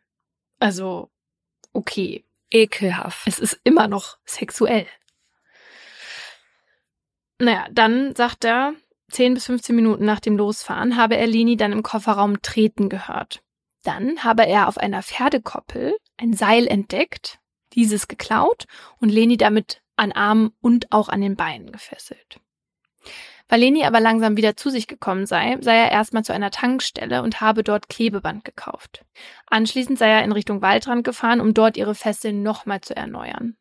Also, 0.60 1.10
okay. 1.72 2.26
Ekelhaft. 2.52 3.28
Es 3.28 3.40
ist 3.40 3.60
immer 3.64 3.88
noch 3.88 4.18
sexuell. 4.26 4.88
Naja, 7.40 7.68
dann 7.72 8.16
sagt 8.16 8.46
er, 8.46 8.74
10 9.12 9.36
bis 9.36 9.46
15 9.46 9.76
Minuten 9.76 10.06
nach 10.06 10.20
dem 10.20 10.38
Losfahren 10.38 10.98
habe 10.98 11.16
er 11.16 11.28
Lini 11.28 11.56
dann 11.56 11.72
im 11.72 11.84
Kofferraum 11.84 12.42
treten 12.42 12.90
gehört. 12.90 13.42
Dann 13.84 14.24
habe 14.24 14.46
er 14.46 14.68
auf 14.68 14.78
einer 14.78 15.02
Pferdekoppel 15.02 15.96
ein 16.18 16.34
Seil 16.34 16.68
entdeckt, 16.68 17.40
dieses 17.74 18.08
geklaut 18.08 18.66
und 19.00 19.10
Leni 19.10 19.38
damit 19.38 19.82
an 19.96 20.12
Armen 20.12 20.52
und 20.60 20.92
auch 20.92 21.10
an 21.10 21.22
den 21.22 21.36
Beinen 21.38 21.72
gefesselt. 21.72 22.42
Weil 23.50 23.62
Leni 23.62 23.84
aber 23.86 24.00
langsam 24.00 24.36
wieder 24.36 24.58
zu 24.58 24.70
sich 24.70 24.88
gekommen 24.88 25.26
sei, 25.26 25.58
sei 25.62 25.76
er 25.76 25.92
erstmal 25.92 26.24
zu 26.24 26.34
einer 26.34 26.52
Tankstelle 26.52 27.24
und 27.24 27.40
habe 27.40 27.64
dort 27.64 27.88
Klebeband 27.88 28.44
gekauft. 28.44 29.06
Anschließend 29.46 29.98
sei 29.98 30.10
er 30.10 30.24
in 30.24 30.34
Richtung 30.34 30.62
Waldrand 30.62 31.04
gefahren, 31.04 31.40
um 31.40 31.54
dort 31.54 31.78
ihre 31.78 31.96
Fesseln 31.96 32.44
nochmal 32.44 32.82
zu 32.82 32.96
erneuern. 32.96 33.56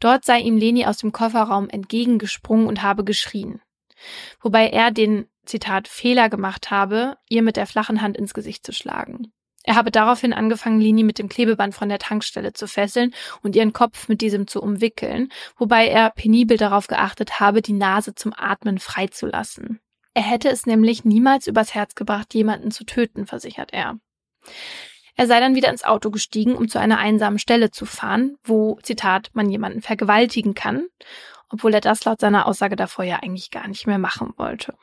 Dort 0.00 0.24
sei 0.24 0.40
ihm 0.40 0.56
Leni 0.56 0.86
aus 0.86 0.98
dem 0.98 1.12
Kofferraum 1.12 1.68
entgegengesprungen 1.68 2.66
und 2.66 2.82
habe 2.82 3.04
geschrien. 3.04 3.60
Wobei 4.40 4.68
er 4.68 4.90
den, 4.90 5.26
Zitat, 5.44 5.88
Fehler 5.88 6.28
gemacht 6.28 6.70
habe, 6.70 7.16
ihr 7.28 7.42
mit 7.42 7.56
der 7.56 7.66
flachen 7.66 8.02
Hand 8.02 8.16
ins 8.16 8.34
Gesicht 8.34 8.64
zu 8.64 8.72
schlagen. 8.72 9.32
Er 9.64 9.76
habe 9.76 9.90
daraufhin 9.90 10.32
angefangen, 10.32 10.80
Lini 10.80 11.04
mit 11.04 11.18
dem 11.18 11.28
Klebeband 11.28 11.74
von 11.74 11.88
der 11.88 11.98
Tankstelle 11.98 12.52
zu 12.52 12.66
fesseln 12.66 13.14
und 13.42 13.54
ihren 13.54 13.72
Kopf 13.72 14.08
mit 14.08 14.20
diesem 14.20 14.46
zu 14.46 14.60
umwickeln, 14.60 15.30
wobei 15.56 15.86
er 15.86 16.10
penibel 16.10 16.56
darauf 16.56 16.88
geachtet 16.88 17.38
habe, 17.38 17.62
die 17.62 17.72
Nase 17.72 18.14
zum 18.14 18.32
Atmen 18.36 18.78
freizulassen. 18.78 19.80
Er 20.14 20.22
hätte 20.22 20.50
es 20.50 20.66
nämlich 20.66 21.04
niemals 21.04 21.46
übers 21.46 21.74
Herz 21.74 21.94
gebracht, 21.94 22.34
jemanden 22.34 22.70
zu 22.70 22.84
töten, 22.84 23.26
versichert 23.26 23.72
er. 23.72 23.98
Er 25.14 25.26
sei 25.26 25.40
dann 25.40 25.54
wieder 25.54 25.70
ins 25.70 25.84
Auto 25.84 26.10
gestiegen, 26.10 26.54
um 26.54 26.68
zu 26.68 26.78
einer 26.78 26.98
einsamen 26.98 27.38
Stelle 27.38 27.70
zu 27.70 27.86
fahren, 27.86 28.36
wo, 28.42 28.78
Zitat, 28.82 29.30
man 29.34 29.48
jemanden 29.50 29.82
vergewaltigen 29.82 30.54
kann, 30.54 30.86
obwohl 31.48 31.74
er 31.74 31.80
das 31.80 32.04
laut 32.04 32.20
seiner 32.20 32.46
Aussage 32.46 32.76
davor 32.76 33.04
ja 33.04 33.16
eigentlich 33.16 33.50
gar 33.50 33.68
nicht 33.68 33.86
mehr 33.86 33.98
machen 33.98 34.32
wollte. 34.36 34.74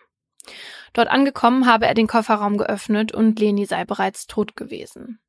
Dort 0.94 1.10
angekommen 1.10 1.66
habe 1.66 1.86
er 1.86 1.94
den 1.94 2.08
Kofferraum 2.08 2.58
geöffnet 2.58 3.14
und 3.14 3.40
Leni 3.40 3.66
sei 3.66 3.86
bereits 3.86 4.28
tot 4.28 4.56
gewesen. 4.56 5.20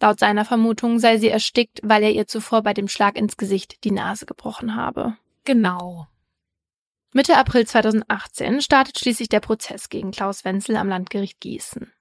Laut 0.00 0.18
seiner 0.20 0.44
Vermutung 0.44 0.98
sei 0.98 1.18
sie 1.18 1.28
erstickt, 1.28 1.80
weil 1.82 2.02
er 2.04 2.12
ihr 2.12 2.26
zuvor 2.26 2.62
bei 2.62 2.72
dem 2.72 2.88
Schlag 2.88 3.16
ins 3.16 3.36
Gesicht 3.36 3.82
die 3.84 3.90
Nase 3.90 4.26
gebrochen 4.26 4.76
habe. 4.76 5.16
Genau. 5.44 6.06
Mitte 7.12 7.36
April 7.36 7.66
2018 7.66 8.60
startet 8.60 8.98
schließlich 8.98 9.28
der 9.28 9.40
Prozess 9.40 9.88
gegen 9.88 10.12
Klaus 10.12 10.44
Wenzel 10.44 10.76
am 10.76 10.88
Landgericht 10.88 11.40
Gießen. 11.40 11.92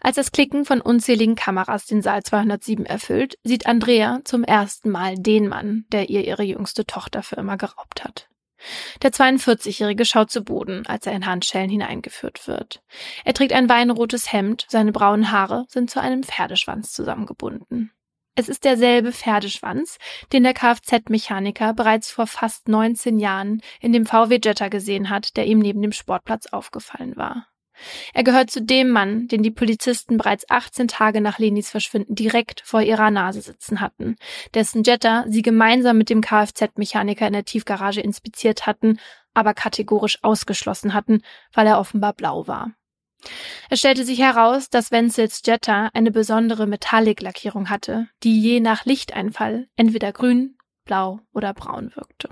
Als 0.00 0.16
das 0.16 0.32
Klicken 0.32 0.64
von 0.64 0.80
unzähligen 0.80 1.36
Kameras 1.36 1.86
den 1.86 2.02
Saal 2.02 2.22
207 2.22 2.84
erfüllt, 2.84 3.38
sieht 3.44 3.66
Andrea 3.66 4.20
zum 4.24 4.44
ersten 4.44 4.90
Mal 4.90 5.16
den 5.16 5.48
Mann, 5.48 5.86
der 5.92 6.10
ihr 6.10 6.24
ihre 6.24 6.42
jüngste 6.42 6.84
Tochter 6.84 7.22
für 7.22 7.36
immer 7.36 7.56
geraubt 7.56 8.04
hat. 8.04 8.28
Der 9.02 9.12
42-Jährige 9.12 10.04
schaut 10.04 10.30
zu 10.30 10.42
Boden, 10.42 10.86
als 10.86 11.06
er 11.06 11.12
in 11.12 11.26
Handschellen 11.26 11.70
hineingeführt 11.70 12.46
wird. 12.46 12.82
Er 13.24 13.34
trägt 13.34 13.52
ein 13.52 13.68
weinrotes 13.68 14.32
Hemd, 14.32 14.66
seine 14.68 14.92
braunen 14.92 15.30
Haare 15.30 15.66
sind 15.68 15.90
zu 15.90 16.00
einem 16.00 16.22
Pferdeschwanz 16.22 16.92
zusammengebunden. 16.92 17.92
Es 18.34 18.48
ist 18.48 18.64
derselbe 18.64 19.12
Pferdeschwanz, 19.12 19.98
den 20.32 20.42
der 20.42 20.54
Kfz-Mechaniker 20.54 21.74
bereits 21.74 22.10
vor 22.10 22.26
fast 22.26 22.66
19 22.66 23.18
Jahren 23.18 23.60
in 23.80 23.92
dem 23.92 24.06
VW 24.06 24.40
Jetta 24.42 24.68
gesehen 24.68 25.10
hat, 25.10 25.36
der 25.36 25.46
ihm 25.46 25.58
neben 25.58 25.82
dem 25.82 25.92
Sportplatz 25.92 26.46
aufgefallen 26.46 27.16
war. 27.16 27.46
Er 28.14 28.24
gehört 28.24 28.50
zu 28.50 28.62
dem 28.62 28.90
Mann, 28.90 29.28
den 29.28 29.42
die 29.42 29.50
Polizisten 29.50 30.16
bereits 30.16 30.48
18 30.50 30.88
Tage 30.88 31.20
nach 31.20 31.38
Lenis 31.38 31.70
Verschwinden 31.70 32.14
direkt 32.14 32.62
vor 32.64 32.82
ihrer 32.82 33.10
Nase 33.10 33.40
sitzen 33.40 33.80
hatten, 33.80 34.16
dessen 34.54 34.82
Jetta 34.82 35.24
sie 35.28 35.42
gemeinsam 35.42 35.98
mit 35.98 36.10
dem 36.10 36.20
Kfz-Mechaniker 36.20 37.26
in 37.26 37.32
der 37.32 37.44
Tiefgarage 37.44 38.00
inspiziert 38.00 38.66
hatten, 38.66 38.98
aber 39.34 39.54
kategorisch 39.54 40.18
ausgeschlossen 40.22 40.94
hatten, 40.94 41.22
weil 41.52 41.66
er 41.66 41.78
offenbar 41.78 42.12
blau 42.12 42.46
war. 42.46 42.72
Es 43.70 43.78
stellte 43.78 44.04
sich 44.04 44.18
heraus, 44.18 44.68
dass 44.68 44.90
Wenzels 44.90 45.42
Jetta 45.44 45.90
eine 45.94 46.10
besondere 46.10 46.66
Metallic-Lackierung 46.66 47.70
hatte, 47.70 48.08
die 48.22 48.40
je 48.40 48.60
nach 48.60 48.84
Lichteinfall 48.84 49.68
entweder 49.76 50.12
grün, 50.12 50.56
blau 50.84 51.20
oder 51.32 51.54
braun 51.54 51.92
wirkte. 51.94 52.30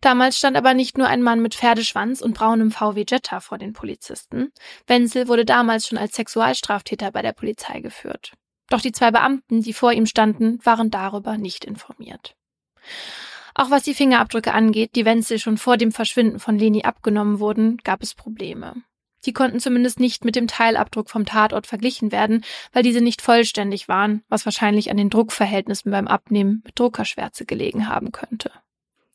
Damals 0.00 0.38
stand 0.38 0.56
aber 0.56 0.72
nicht 0.72 0.96
nur 0.96 1.08
ein 1.08 1.22
Mann 1.22 1.42
mit 1.42 1.54
Pferdeschwanz 1.54 2.22
und 2.22 2.34
braunem 2.34 2.70
VW 2.70 3.04
Jetta 3.06 3.40
vor 3.40 3.58
den 3.58 3.74
Polizisten. 3.74 4.52
Wenzel 4.86 5.28
wurde 5.28 5.44
damals 5.44 5.86
schon 5.86 5.98
als 5.98 6.14
Sexualstraftäter 6.14 7.12
bei 7.12 7.22
der 7.22 7.32
Polizei 7.32 7.80
geführt. 7.80 8.32
Doch 8.70 8.80
die 8.80 8.92
zwei 8.92 9.10
Beamten, 9.10 9.62
die 9.62 9.72
vor 9.72 9.92
ihm 9.92 10.06
standen, 10.06 10.58
waren 10.64 10.90
darüber 10.90 11.36
nicht 11.36 11.64
informiert. 11.64 12.34
Auch 13.54 13.70
was 13.70 13.82
die 13.82 13.94
Fingerabdrücke 13.94 14.54
angeht, 14.54 14.94
die 14.94 15.04
Wenzel 15.04 15.38
schon 15.38 15.58
vor 15.58 15.76
dem 15.76 15.92
Verschwinden 15.92 16.38
von 16.38 16.58
Leni 16.58 16.82
abgenommen 16.82 17.40
wurden, 17.40 17.78
gab 17.78 18.02
es 18.02 18.14
Probleme. 18.14 18.76
Die 19.26 19.34
konnten 19.34 19.60
zumindest 19.60 20.00
nicht 20.00 20.24
mit 20.24 20.34
dem 20.34 20.46
Teilabdruck 20.46 21.10
vom 21.10 21.26
Tatort 21.26 21.66
verglichen 21.66 22.10
werden, 22.10 22.42
weil 22.72 22.82
diese 22.82 23.02
nicht 23.02 23.20
vollständig 23.20 23.86
waren, 23.86 24.22
was 24.28 24.46
wahrscheinlich 24.46 24.90
an 24.90 24.96
den 24.96 25.10
Druckverhältnissen 25.10 25.90
beim 25.90 26.08
Abnehmen 26.08 26.62
mit 26.64 26.78
Druckerschwärze 26.78 27.44
gelegen 27.44 27.88
haben 27.88 28.12
könnte. 28.12 28.50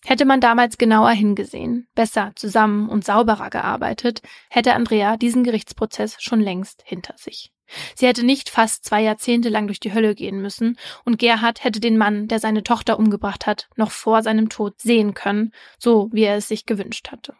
Hätte 0.05 0.25
man 0.25 0.39
damals 0.39 0.77
genauer 0.77 1.11
hingesehen, 1.11 1.87
besser 1.95 2.31
zusammen 2.35 2.89
und 2.89 3.03
sauberer 3.03 3.49
gearbeitet, 3.49 4.21
hätte 4.49 4.75
Andrea 4.75 5.17
diesen 5.17 5.43
Gerichtsprozess 5.43 6.17
schon 6.19 6.39
längst 6.39 6.83
hinter 6.85 7.15
sich. 7.17 7.51
Sie 7.95 8.05
hätte 8.05 8.23
nicht 8.23 8.49
fast 8.49 8.85
zwei 8.85 9.01
Jahrzehnte 9.01 9.49
lang 9.49 9.65
durch 9.65 9.79
die 9.79 9.93
Hölle 9.93 10.13
gehen 10.13 10.41
müssen, 10.41 10.77
und 11.03 11.17
Gerhard 11.17 11.63
hätte 11.63 11.79
den 11.79 11.97
Mann, 11.97 12.27
der 12.27 12.39
seine 12.39 12.61
Tochter 12.61 12.99
umgebracht 12.99 13.47
hat, 13.47 13.67
noch 13.75 13.89
vor 13.89 14.21
seinem 14.21 14.49
Tod 14.49 14.79
sehen 14.79 15.15
können, 15.15 15.51
so 15.79 16.09
wie 16.11 16.23
er 16.23 16.37
es 16.37 16.47
sich 16.47 16.67
gewünscht 16.67 17.11
hatte. 17.11 17.33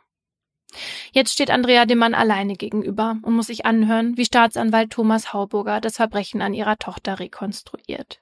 Jetzt 1.12 1.34
steht 1.34 1.52
Andrea 1.52 1.86
dem 1.86 2.00
Mann 2.00 2.16
alleine 2.16 2.56
gegenüber 2.56 3.18
und 3.22 3.36
muss 3.36 3.48
sich 3.48 3.66
anhören, 3.66 4.18
wie 4.18 4.26
Staatsanwalt 4.26 4.92
Thomas 4.92 5.32
Hauburger 5.32 5.80
das 5.80 5.98
Verbrechen 5.98 6.42
an 6.42 6.54
ihrer 6.54 6.78
Tochter 6.78 7.20
rekonstruiert. 7.20 8.22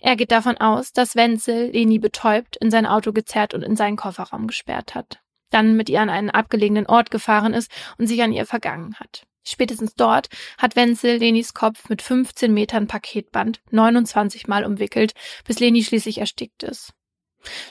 Er 0.00 0.16
geht 0.16 0.32
davon 0.32 0.56
aus, 0.56 0.92
dass 0.92 1.16
Wenzel 1.16 1.70
Leni 1.70 1.98
betäubt, 1.98 2.56
in 2.56 2.70
sein 2.70 2.86
Auto 2.86 3.12
gezerrt 3.12 3.54
und 3.54 3.62
in 3.62 3.76
seinen 3.76 3.96
Kofferraum 3.96 4.46
gesperrt 4.46 4.94
hat. 4.94 5.20
Dann 5.50 5.76
mit 5.76 5.88
ihr 5.88 6.00
an 6.00 6.10
einen 6.10 6.30
abgelegenen 6.30 6.86
Ort 6.86 7.10
gefahren 7.10 7.54
ist 7.54 7.70
und 7.96 8.06
sich 8.06 8.22
an 8.22 8.32
ihr 8.32 8.46
vergangen 8.46 8.94
hat. 8.96 9.26
Spätestens 9.44 9.94
dort 9.94 10.28
hat 10.58 10.76
Wenzel 10.76 11.16
Lenis 11.16 11.54
Kopf 11.54 11.88
mit 11.88 12.02
15 12.02 12.52
Metern 12.52 12.86
Paketband 12.86 13.60
29 13.70 14.46
Mal 14.46 14.64
umwickelt, 14.64 15.12
bis 15.46 15.58
Leni 15.58 15.82
schließlich 15.82 16.18
erstickt 16.18 16.62
ist. 16.62 16.92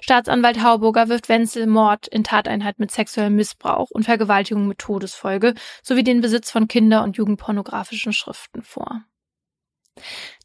Staatsanwalt 0.01 0.63
Hauburger 0.63 1.09
wirft 1.09 1.29
Wenzel 1.29 1.67
Mord 1.67 2.07
in 2.07 2.23
Tateinheit 2.23 2.79
mit 2.79 2.89
sexuellem 2.89 3.35
Missbrauch 3.35 3.91
und 3.91 4.05
Vergewaltigung 4.05 4.67
mit 4.67 4.79
Todesfolge 4.79 5.53
sowie 5.83 6.03
den 6.03 6.21
Besitz 6.21 6.49
von 6.49 6.67
Kinder- 6.67 7.03
und 7.03 7.17
Jugendpornografischen 7.17 8.13
Schriften 8.13 8.63
vor. 8.63 9.03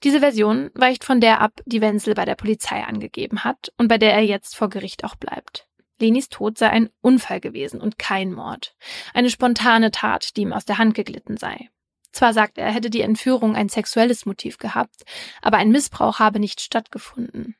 Diese 0.04 0.20
Version 0.20 0.70
weicht 0.74 1.04
von 1.04 1.20
der 1.20 1.40
ab, 1.40 1.60
die 1.64 1.80
Wenzel 1.80 2.14
bei 2.14 2.24
der 2.24 2.34
Polizei 2.34 2.82
angegeben 2.82 3.44
hat 3.44 3.72
und 3.78 3.88
bei 3.88 3.98
der 3.98 4.12
er 4.14 4.24
jetzt 4.24 4.56
vor 4.56 4.68
Gericht 4.68 5.04
auch 5.04 5.14
bleibt. 5.14 5.68
Lenis 6.00 6.28
Tod 6.28 6.58
sei 6.58 6.68
ein 6.70 6.90
Unfall 7.00 7.40
gewesen 7.40 7.80
und 7.80 7.98
kein 7.98 8.32
Mord. 8.32 8.74
Eine 9.14 9.30
spontane 9.30 9.92
Tat, 9.92 10.36
die 10.36 10.42
ihm 10.42 10.52
aus 10.52 10.64
der 10.64 10.78
Hand 10.78 10.94
geglitten 10.94 11.36
sei. 11.36 11.70
Zwar 12.10 12.34
sagt 12.34 12.58
er, 12.58 12.70
hätte 12.70 12.90
die 12.90 13.00
Entführung 13.00 13.54
ein 13.54 13.68
sexuelles 13.68 14.26
Motiv 14.26 14.58
gehabt, 14.58 15.04
aber 15.40 15.58
ein 15.58 15.70
Missbrauch 15.70 16.18
habe 16.18 16.40
nicht 16.40 16.60
stattgefunden. 16.60 17.54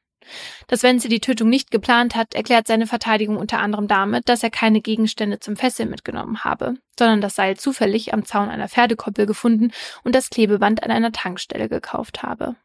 Dass 0.68 0.82
Wenzel 0.82 1.08
die 1.08 1.20
Tötung 1.20 1.48
nicht 1.48 1.70
geplant 1.70 2.14
hat, 2.14 2.34
erklärt 2.34 2.66
seine 2.66 2.86
Verteidigung 2.86 3.36
unter 3.36 3.58
anderem 3.58 3.88
damit, 3.88 4.28
dass 4.28 4.42
er 4.42 4.50
keine 4.50 4.80
Gegenstände 4.80 5.40
zum 5.40 5.56
Fesseln 5.56 5.90
mitgenommen 5.90 6.44
habe, 6.44 6.74
sondern 6.98 7.20
das 7.20 7.34
Seil 7.34 7.56
zufällig 7.56 8.12
am 8.12 8.24
Zaun 8.24 8.48
einer 8.48 8.68
Pferdekoppel 8.68 9.26
gefunden 9.26 9.72
und 10.04 10.14
das 10.14 10.30
Klebeband 10.30 10.82
an 10.82 10.90
einer 10.90 11.12
Tankstelle 11.12 11.68
gekauft 11.68 12.22
habe. 12.22 12.56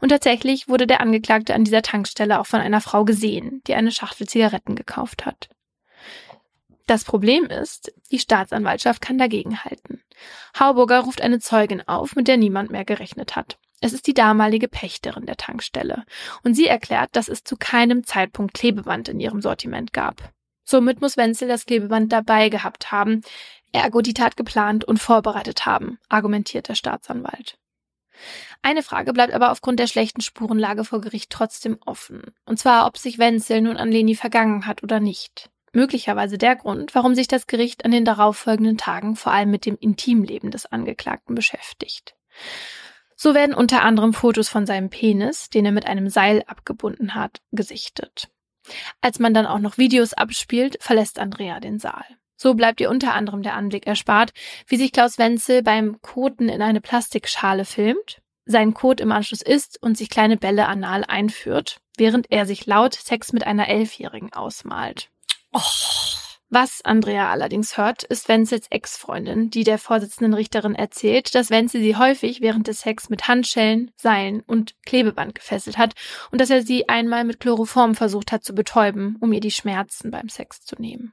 Und 0.00 0.10
tatsächlich 0.10 0.68
wurde 0.68 0.86
der 0.86 1.00
Angeklagte 1.00 1.54
an 1.54 1.64
dieser 1.64 1.82
Tankstelle 1.82 2.38
auch 2.38 2.46
von 2.46 2.60
einer 2.60 2.80
Frau 2.80 3.04
gesehen, 3.04 3.62
die 3.66 3.74
eine 3.74 3.90
Schachtel 3.90 4.28
Zigaretten 4.28 4.76
gekauft 4.76 5.26
hat. 5.26 5.48
Das 6.86 7.02
Problem 7.02 7.46
ist, 7.46 7.92
die 8.12 8.20
Staatsanwaltschaft 8.20 9.02
kann 9.02 9.18
dagegenhalten. 9.18 10.02
Hauburger 10.58 11.00
ruft 11.00 11.20
eine 11.20 11.40
Zeugin 11.40 11.86
auf, 11.86 12.14
mit 12.14 12.28
der 12.28 12.36
niemand 12.36 12.70
mehr 12.70 12.84
gerechnet 12.84 13.34
hat. 13.34 13.58
Es 13.80 13.92
ist 13.92 14.06
die 14.06 14.14
damalige 14.14 14.68
Pächterin 14.68 15.26
der 15.26 15.36
Tankstelle 15.36 16.04
und 16.42 16.54
sie 16.54 16.66
erklärt, 16.66 17.10
dass 17.12 17.28
es 17.28 17.44
zu 17.44 17.56
keinem 17.56 18.04
Zeitpunkt 18.04 18.54
Klebeband 18.54 19.08
in 19.08 19.20
ihrem 19.20 19.42
Sortiment 19.42 19.92
gab. 19.92 20.32
Somit 20.64 21.00
muss 21.00 21.16
Wenzel 21.16 21.46
das 21.46 21.66
Klebeband 21.66 22.12
dabei 22.12 22.48
gehabt 22.48 22.90
haben, 22.90 23.22
ergo 23.72 24.00
die 24.00 24.14
Tat 24.14 24.36
geplant 24.36 24.84
und 24.84 24.98
vorbereitet 24.98 25.66
haben, 25.66 25.98
argumentiert 26.08 26.68
der 26.68 26.74
Staatsanwalt. 26.74 27.58
Eine 28.62 28.82
Frage 28.82 29.12
bleibt 29.12 29.34
aber 29.34 29.52
aufgrund 29.52 29.78
der 29.78 29.86
schlechten 29.86 30.22
Spurenlage 30.22 30.84
vor 30.84 31.00
Gericht 31.00 31.30
trotzdem 31.30 31.78
offen, 31.84 32.22
und 32.46 32.58
zwar 32.58 32.86
ob 32.86 32.98
sich 32.98 33.18
Wenzel 33.18 33.60
nun 33.60 33.76
an 33.76 33.92
Leni 33.92 34.14
vergangen 34.14 34.66
hat 34.66 34.82
oder 34.82 35.00
nicht. 35.00 35.50
Möglicherweise 35.72 36.38
der 36.38 36.56
Grund, 36.56 36.94
warum 36.94 37.14
sich 37.14 37.28
das 37.28 37.46
Gericht 37.46 37.84
an 37.84 37.90
den 37.90 38.06
darauffolgenden 38.06 38.78
Tagen 38.78 39.14
vor 39.14 39.32
allem 39.32 39.50
mit 39.50 39.66
dem 39.66 39.76
Intimleben 39.78 40.50
des 40.50 40.64
Angeklagten 40.64 41.34
beschäftigt. 41.34 42.16
So 43.16 43.34
werden 43.34 43.54
unter 43.54 43.82
anderem 43.82 44.12
Fotos 44.12 44.48
von 44.48 44.66
seinem 44.66 44.90
Penis, 44.90 45.48
den 45.48 45.64
er 45.64 45.72
mit 45.72 45.86
einem 45.86 46.08
Seil 46.08 46.42
abgebunden 46.46 47.14
hat, 47.14 47.40
gesichtet. 47.50 48.28
Als 49.00 49.18
man 49.18 49.32
dann 49.32 49.46
auch 49.46 49.58
noch 49.58 49.78
Videos 49.78 50.12
abspielt, 50.12 50.76
verlässt 50.80 51.18
Andrea 51.18 51.60
den 51.60 51.78
Saal. 51.78 52.04
So 52.36 52.52
bleibt 52.54 52.80
ihr 52.80 52.90
unter 52.90 53.14
anderem 53.14 53.42
der 53.42 53.54
Anblick 53.54 53.86
erspart, 53.86 54.32
wie 54.66 54.76
sich 54.76 54.92
Klaus 54.92 55.18
Wenzel 55.18 55.62
beim 55.62 56.00
Koten 56.02 56.50
in 56.50 56.60
eine 56.60 56.82
Plastikschale 56.82 57.64
filmt, 57.64 58.20
seinen 58.44 58.74
Kot 58.74 59.00
im 59.00 59.10
Anschluss 59.10 59.40
isst 59.40 59.82
und 59.82 59.96
sich 59.96 60.10
kleine 60.10 60.36
Bälle 60.36 60.66
anal 60.66 61.04
einführt, 61.04 61.78
während 61.96 62.30
er 62.30 62.44
sich 62.44 62.66
laut 62.66 62.94
Sex 62.94 63.32
mit 63.32 63.46
einer 63.46 63.68
Elfjährigen 63.68 64.32
ausmalt. 64.34 65.08
Oh. 65.52 65.60
Was 66.48 66.80
Andrea 66.84 67.28
allerdings 67.28 67.76
hört, 67.76 68.04
ist 68.04 68.28
Wenzels 68.28 68.68
Ex-Freundin, 68.70 69.50
die 69.50 69.64
der 69.64 69.78
Vorsitzenden 69.78 70.32
Richterin 70.32 70.76
erzählt, 70.76 71.34
dass 71.34 71.50
Wenzel 71.50 71.80
sie 71.80 71.96
häufig 71.96 72.40
während 72.40 72.68
des 72.68 72.82
Sex 72.82 73.08
mit 73.08 73.26
Handschellen, 73.26 73.90
Seilen 73.96 74.42
und 74.42 74.76
Klebeband 74.86 75.34
gefesselt 75.34 75.76
hat 75.76 75.94
und 76.30 76.40
dass 76.40 76.50
er 76.50 76.62
sie 76.62 76.88
einmal 76.88 77.24
mit 77.24 77.40
Chloroform 77.40 77.96
versucht 77.96 78.30
hat 78.30 78.44
zu 78.44 78.54
betäuben, 78.54 79.16
um 79.18 79.32
ihr 79.32 79.40
die 79.40 79.50
Schmerzen 79.50 80.12
beim 80.12 80.28
Sex 80.28 80.62
zu 80.62 80.76
nehmen. 80.78 81.12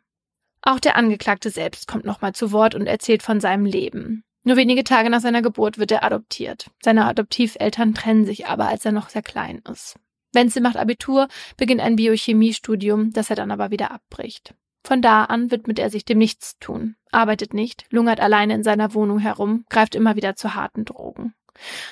Auch 0.62 0.80
der 0.80 0.96
Angeklagte 0.96 1.50
selbst 1.50 1.88
kommt 1.88 2.06
nochmal 2.06 2.34
zu 2.34 2.52
Wort 2.52 2.76
und 2.76 2.86
erzählt 2.86 3.24
von 3.24 3.40
seinem 3.40 3.66
Leben. 3.66 4.24
Nur 4.44 4.56
wenige 4.56 4.84
Tage 4.84 5.10
nach 5.10 5.22
seiner 5.22 5.42
Geburt 5.42 5.80
wird 5.80 5.92
er 5.92 6.04
adoptiert. 6.04 6.70
Seine 6.82 7.06
Adoptiveltern 7.06 7.96
trennen 7.96 8.26
sich 8.26 8.46
aber, 8.46 8.68
als 8.68 8.86
er 8.86 8.92
noch 8.92 9.10
sehr 9.10 9.24
klein 9.24 9.62
ist. 9.72 9.98
Wenzel 10.32 10.62
macht 10.62 10.78
Abitur, 10.78 11.28
beginnt 11.58 11.82
ein 11.82 11.96
Biochemiestudium, 11.96 13.14
das 13.14 13.30
er 13.30 13.36
dann 13.36 13.52
aber 13.52 13.72
wieder 13.72 13.92
abbricht. 13.92 14.54
Von 14.84 15.02
da 15.02 15.24
an 15.26 15.50
widmet 15.50 15.80
er 15.80 15.90
sich 15.90 16.04
dem 16.04 16.18
Nichtstun, 16.18 16.96
arbeitet 17.12 17.54
nicht, 17.54 17.86
lungert 17.90 18.20
alleine 18.20 18.54
in 18.54 18.64
seiner 18.64 18.94
Wohnung 18.94 19.20
herum, 19.20 19.66
greift 19.70 19.96
immer 19.96 20.16
wieder 20.16 20.36
zu 20.36 20.56
harten 20.56 20.84
Drogen. 20.84 21.34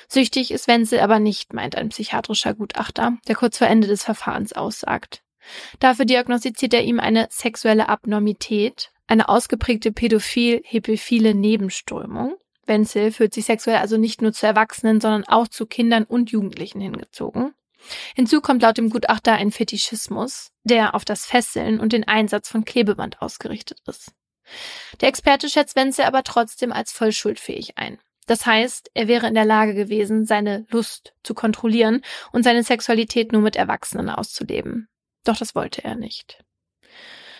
Süchtig 0.08 0.50
ist 0.50 0.68
Wenzel 0.68 1.00
aber 1.00 1.18
nicht, 1.18 1.52
meint 1.52 1.76
ein 1.76 1.88
psychiatrischer 1.88 2.54
Gutachter, 2.54 3.16
der 3.28 3.36
kurz 3.36 3.58
vor 3.58 3.68
Ende 3.68 3.86
des 3.86 4.04
Verfahrens 4.04 4.52
aussagt. 4.52 5.22
Dafür 5.78 6.04
diagnostiziert 6.04 6.74
er 6.74 6.84
ihm 6.84 7.00
eine 7.00 7.28
sexuelle 7.30 7.88
Abnormität, 7.88 8.90
eine 9.06 9.28
ausgeprägte 9.28 9.92
pädophil-hepephile 9.92 11.34
Nebenströmung. 11.34 12.36
Wenzel 12.66 13.10
fühlt 13.10 13.34
sich 13.34 13.46
sexuell 13.46 13.78
also 13.78 13.96
nicht 13.96 14.22
nur 14.22 14.32
zu 14.32 14.46
Erwachsenen, 14.46 15.00
sondern 15.00 15.24
auch 15.24 15.48
zu 15.48 15.66
Kindern 15.66 16.04
und 16.04 16.30
Jugendlichen 16.30 16.80
hingezogen. 16.80 17.54
Hinzu 18.14 18.40
kommt 18.40 18.62
laut 18.62 18.78
dem 18.78 18.90
Gutachter 18.90 19.32
ein 19.34 19.50
Fetischismus, 19.50 20.50
der 20.64 20.94
auf 20.94 21.04
das 21.04 21.26
Fesseln 21.26 21.80
und 21.80 21.92
den 21.92 22.06
Einsatz 22.06 22.48
von 22.48 22.64
Klebeband 22.64 23.20
ausgerichtet 23.20 23.78
ist. 23.86 24.12
Der 25.00 25.08
Experte 25.08 25.48
schätzt 25.48 25.76
Wenzel 25.76 26.04
aber 26.04 26.24
trotzdem 26.24 26.72
als 26.72 26.92
voll 26.92 27.12
schuldfähig 27.12 27.78
ein. 27.78 27.98
Das 28.26 28.46
heißt, 28.46 28.90
er 28.94 29.08
wäre 29.08 29.26
in 29.26 29.34
der 29.34 29.44
Lage 29.44 29.74
gewesen, 29.74 30.26
seine 30.26 30.64
Lust 30.70 31.14
zu 31.22 31.34
kontrollieren 31.34 32.02
und 32.32 32.44
seine 32.44 32.62
Sexualität 32.62 33.32
nur 33.32 33.42
mit 33.42 33.56
Erwachsenen 33.56 34.10
auszuleben. 34.10 34.88
Doch 35.24 35.36
das 35.36 35.54
wollte 35.54 35.82
er 35.84 35.96
nicht. 35.96 36.44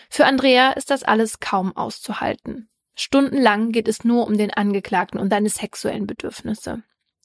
Für 0.09 0.25
Andrea 0.25 0.71
ist 0.71 0.89
das 0.89 1.03
alles 1.03 1.39
kaum 1.39 1.75
auszuhalten. 1.75 2.69
Stundenlang 2.95 3.71
geht 3.71 3.87
es 3.87 4.03
nur 4.03 4.27
um 4.27 4.37
den 4.37 4.53
Angeklagten 4.53 5.19
und 5.19 5.31
seine 5.31 5.49
sexuellen 5.49 6.05
Bedürfnisse. 6.05 6.83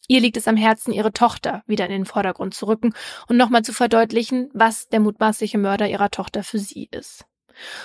Ihr 0.09 0.21
liegt 0.21 0.39
es 0.39 0.49
am 0.49 0.57
Herzen, 0.57 0.93
ihre 0.93 1.13
Tochter 1.13 1.63
wieder 1.67 1.85
in 1.85 1.93
den 1.93 2.07
Vordergrund 2.07 2.55
zu 2.55 2.67
rücken 2.67 2.95
und 3.29 3.37
nochmal 3.37 3.63
zu 3.63 3.75
verdeutlichen, 3.75 4.51
was 4.55 4.89
der 4.89 5.01
mutmaßliche 5.01 5.59
Mörder 5.59 5.89
ihrer 5.89 6.11
Tochter 6.11 6.43
für 6.43 6.59
sie 6.59 6.89
ist. 6.91 7.27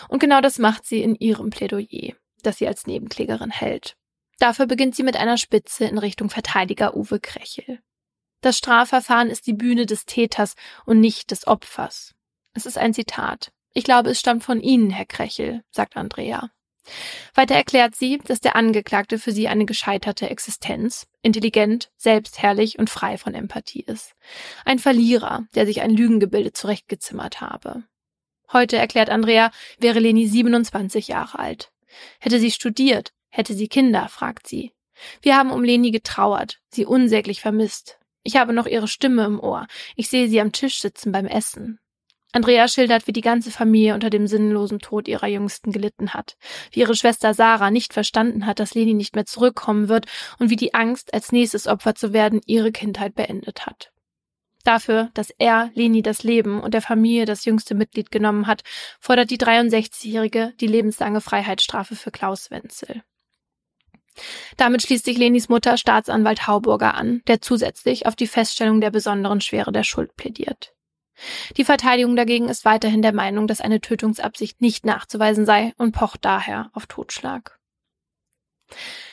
Und 0.07 0.19
genau 0.19 0.39
das 0.39 0.57
macht 0.57 0.85
sie 0.85 1.01
in 1.01 1.15
ihrem 1.15 1.49
Plädoyer, 1.49 2.13
das 2.41 2.57
sie 2.57 2.67
als 2.67 2.87
Nebenklägerin 2.87 3.51
hält. 3.51 3.97
Dafür 4.39 4.67
beginnt 4.67 4.95
sie 4.95 5.03
mit 5.03 5.17
einer 5.17 5.37
Spitze 5.37 5.85
in 5.85 5.97
Richtung 5.97 6.29
Verteidiger 6.29 6.95
Uwe 6.95 7.19
Krechel. 7.19 7.79
Das 8.41 8.57
Strafverfahren 8.57 9.29
ist 9.29 9.45
die 9.45 9.53
Bühne 9.53 9.85
des 9.85 10.05
Täters 10.05 10.55
und 10.85 10.99
nicht 10.99 11.31
des 11.31 11.45
Opfers. 11.45 12.13
Es 12.53 12.65
ist 12.65 12.77
ein 12.77 12.93
Zitat. 12.93 13.51
Ich 13.73 13.83
glaube, 13.83 14.11
es 14.11 14.19
stammt 14.19 14.43
von 14.43 14.61
Ihnen, 14.61 14.91
Herr 14.91 15.05
Krechel, 15.05 15.63
sagt 15.71 15.97
Andrea. 15.97 16.51
Weiter 17.33 17.55
erklärt 17.55 17.95
sie, 17.95 18.19
dass 18.19 18.41
der 18.41 18.55
Angeklagte 18.55 19.17
für 19.17 19.31
sie 19.31 19.47
eine 19.47 19.65
gescheiterte 19.65 20.29
Existenz, 20.29 21.07
intelligent, 21.21 21.91
selbstherrlich 21.97 22.79
und 22.79 22.89
frei 22.89 23.17
von 23.17 23.33
Empathie 23.33 23.83
ist. 23.85 24.13
Ein 24.65 24.79
Verlierer, 24.79 25.45
der 25.55 25.65
sich 25.65 25.81
ein 25.81 25.91
Lügengebilde 25.91 26.53
zurechtgezimmert 26.53 27.41
habe. 27.41 27.83
Heute, 28.51 28.77
erklärt 28.77 29.09
Andrea, 29.09 29.51
wäre 29.79 29.99
Leni 29.99 30.27
27 30.27 31.07
Jahre 31.07 31.39
alt. 31.39 31.71
Hätte 32.19 32.39
sie 32.39 32.51
studiert, 32.51 33.13
hätte 33.29 33.53
sie 33.53 33.67
Kinder, 33.67 34.09
fragt 34.09 34.47
sie. 34.47 34.73
Wir 35.21 35.37
haben 35.37 35.51
um 35.51 35.63
Leni 35.63 35.91
getrauert, 35.91 36.59
sie 36.69 36.85
unsäglich 36.85 37.41
vermisst. 37.41 37.97
Ich 38.23 38.37
habe 38.37 38.53
noch 38.53 38.67
ihre 38.67 38.87
Stimme 38.87 39.25
im 39.25 39.39
Ohr. 39.39 39.67
Ich 39.95 40.09
sehe 40.09 40.29
sie 40.29 40.39
am 40.39 40.51
Tisch 40.51 40.79
sitzen 40.79 41.11
beim 41.11 41.25
Essen. 41.25 41.79
Andrea 42.33 42.67
schildert, 42.67 43.07
wie 43.07 43.13
die 43.13 43.21
ganze 43.21 43.51
Familie 43.51 43.93
unter 43.93 44.09
dem 44.09 44.25
sinnlosen 44.25 44.79
Tod 44.79 45.07
ihrer 45.07 45.27
Jüngsten 45.27 45.71
gelitten 45.71 46.13
hat, 46.15 46.35
wie 46.71 46.81
ihre 46.81 46.95
Schwester 46.95 47.33
Sarah 47.35 47.69
nicht 47.69 47.93
verstanden 47.93 48.47
hat, 48.47 48.59
dass 48.59 48.73
Leni 48.73 48.95
nicht 48.95 49.15
mehr 49.15 49.25
zurückkommen 49.25 49.87
wird 49.87 50.07
und 50.39 50.49
wie 50.49 50.55
die 50.55 50.73
Angst, 50.73 51.13
als 51.13 51.31
nächstes 51.31 51.67
Opfer 51.67 51.93
zu 51.93 52.11
werden, 52.11 52.41
ihre 52.47 52.71
Kindheit 52.71 53.13
beendet 53.13 53.67
hat. 53.67 53.91
Dafür, 54.63 55.11
dass 55.13 55.29
er 55.37 55.69
Leni 55.75 56.01
das 56.01 56.23
Leben 56.23 56.59
und 56.59 56.73
der 56.73 56.81
Familie 56.81 57.25
das 57.25 57.45
jüngste 57.45 57.75
Mitglied 57.75 58.11
genommen 58.11 58.47
hat, 58.47 58.63
fordert 58.99 59.29
die 59.29 59.37
63-Jährige 59.37 60.53
die 60.59 60.67
lebenslange 60.67 61.21
Freiheitsstrafe 61.21 61.95
für 61.95 62.11
Klaus 62.11 62.49
Wenzel. 62.49 63.03
Damit 64.57 64.81
schließt 64.81 65.05
sich 65.05 65.17
Lenis 65.17 65.49
Mutter 65.49 65.77
Staatsanwalt 65.77 66.47
Hauburger 66.47 66.95
an, 66.95 67.21
der 67.27 67.41
zusätzlich 67.41 68.05
auf 68.07 68.15
die 68.15 68.27
Feststellung 68.27 68.81
der 68.81 68.91
besonderen 68.91 69.41
Schwere 69.41 69.71
der 69.71 69.83
Schuld 69.83 70.15
plädiert. 70.15 70.73
Die 71.57 71.65
Verteidigung 71.65 72.15
dagegen 72.15 72.49
ist 72.49 72.65
weiterhin 72.65 73.01
der 73.01 73.13
Meinung, 73.13 73.47
dass 73.47 73.61
eine 73.61 73.81
Tötungsabsicht 73.81 74.61
nicht 74.61 74.85
nachzuweisen 74.85 75.45
sei 75.45 75.73
und 75.77 75.91
pocht 75.91 76.25
daher 76.25 76.69
auf 76.73 76.85
Totschlag. 76.87 77.59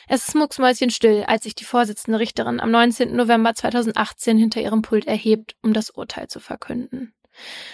Es 0.07 0.27
ist 0.27 0.35
mucksmäuschenstill, 0.35 1.23
als 1.27 1.43
sich 1.43 1.55
die 1.55 1.63
Vorsitzende 1.63 2.19
Richterin 2.19 2.59
am 2.59 2.71
19. 2.71 3.15
November 3.15 3.53
2018 3.53 4.37
hinter 4.37 4.61
ihrem 4.61 4.81
Pult 4.81 5.05
erhebt, 5.05 5.55
um 5.61 5.73
das 5.73 5.89
Urteil 5.89 6.27
zu 6.27 6.39
verkünden. 6.39 7.13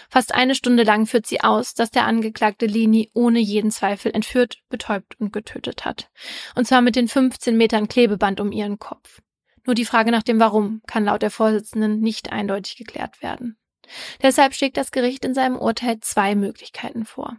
Fast 0.10 0.36
eine 0.36 0.54
Stunde 0.54 0.84
lang 0.84 1.08
führt 1.08 1.26
sie 1.26 1.41
aus, 1.41 1.74
dass 1.74 1.90
der 1.90 2.06
Angeklagte 2.06 2.68
Lini 2.68 3.10
ohne 3.14 3.40
jeden 3.40 3.72
Zweifel 3.72 4.12
entführt, 4.14 4.60
betäubt 4.70 5.20
und 5.20 5.34
getötet 5.34 5.86
hat. 5.86 6.10
Und 6.56 6.68
zwar 6.68 6.82
mit 6.82 6.95
den 6.95 7.08
15 7.08 7.58
Metern 7.58 7.88
Klebeband 7.88 8.40
um 8.40 8.52
ihren 8.52 8.78
Kopf. 8.78 9.22
Nur 9.66 9.76
die 9.76 9.86
Frage 9.86 10.12
nach 10.12 10.24
dem 10.24 10.40
Warum 10.40 10.82
kann 10.88 11.06
laut 11.06 11.22
der 11.22 11.32
Vorsitzenden 11.32 11.99
nicht 11.99 12.32
eindeutig 12.32 12.78
geklärt 12.78 13.22
werden. 13.22 13.58
Deshalb 14.22 14.53
schlägt 14.53 14.77
das 14.77 14.91
Gericht 14.91 15.26
in 15.26 15.34
seinem 15.34 15.57
Urteil 15.57 15.99
zwei 15.99 16.35
Möglichkeiten 16.35 17.05
vor. 17.05 17.38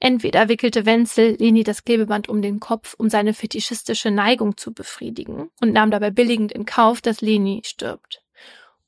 Entweder 0.00 0.48
wickelte 0.48 0.86
Wenzel 0.86 1.36
Leni 1.38 1.62
das 1.62 1.84
Klebeband 1.84 2.28
um 2.28 2.42
den 2.42 2.58
Kopf, 2.58 2.94
um 2.98 3.08
seine 3.08 3.34
fetischistische 3.34 4.10
Neigung 4.10 4.56
zu 4.56 4.72
befriedigen 4.72 5.50
und 5.60 5.72
nahm 5.72 5.90
dabei 5.90 6.10
billigend 6.10 6.50
in 6.50 6.66
Kauf, 6.66 7.00
dass 7.00 7.20
Leni 7.20 7.62
stirbt. 7.64 8.22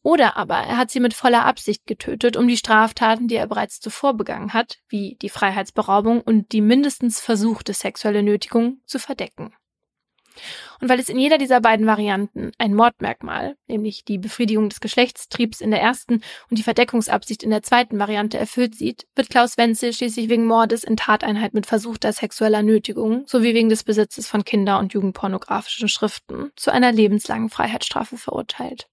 Oder 0.02 0.36
aber 0.36 0.56
er 0.56 0.76
hat 0.76 0.90
sie 0.90 1.00
mit 1.00 1.14
voller 1.14 1.46
Absicht 1.46 1.86
getötet, 1.86 2.36
um 2.36 2.46
die 2.46 2.58
Straftaten, 2.58 3.26
die 3.26 3.36
er 3.36 3.46
bereits 3.46 3.80
zuvor 3.80 4.14
begangen 4.14 4.52
hat, 4.52 4.78
wie 4.88 5.16
die 5.22 5.30
Freiheitsberaubung 5.30 6.20
und 6.20 6.52
die 6.52 6.60
mindestens 6.60 7.20
versuchte 7.20 7.72
sexuelle 7.72 8.22
Nötigung, 8.22 8.82
zu 8.84 8.98
verdecken. 8.98 9.54
Und 10.80 10.88
weil 10.88 10.98
es 10.98 11.08
in 11.08 11.18
jeder 11.18 11.38
dieser 11.38 11.60
beiden 11.60 11.86
Varianten 11.86 12.52
ein 12.58 12.74
Mordmerkmal, 12.74 13.56
nämlich 13.66 14.04
die 14.04 14.18
Befriedigung 14.18 14.68
des 14.68 14.80
Geschlechtstriebs 14.80 15.60
in 15.60 15.70
der 15.70 15.80
ersten 15.80 16.22
und 16.50 16.58
die 16.58 16.62
Verdeckungsabsicht 16.62 17.42
in 17.42 17.50
der 17.50 17.62
zweiten 17.62 17.98
Variante 17.98 18.38
erfüllt 18.38 18.74
sieht, 18.74 19.06
wird 19.14 19.30
Klaus 19.30 19.56
Wenzel 19.56 19.92
schließlich 19.92 20.28
wegen 20.28 20.46
Mordes 20.46 20.84
in 20.84 20.96
Tateinheit 20.96 21.54
mit 21.54 21.66
versuchter 21.66 22.12
sexueller 22.12 22.62
Nötigung 22.62 23.24
sowie 23.26 23.54
wegen 23.54 23.68
des 23.68 23.84
Besitzes 23.84 24.26
von 24.26 24.44
Kinder- 24.44 24.78
und 24.78 24.92
Jugendpornografischen 24.92 25.88
Schriften 25.88 26.50
zu 26.56 26.72
einer 26.72 26.92
lebenslangen 26.92 27.50
Freiheitsstrafe 27.50 28.16
verurteilt. 28.16 28.88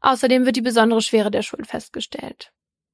Außerdem 0.00 0.46
wird 0.46 0.56
die 0.56 0.62
besondere 0.62 1.00
Schwere 1.00 1.30
der 1.30 1.42
Schuld 1.42 1.66
festgestellt. 1.66 2.52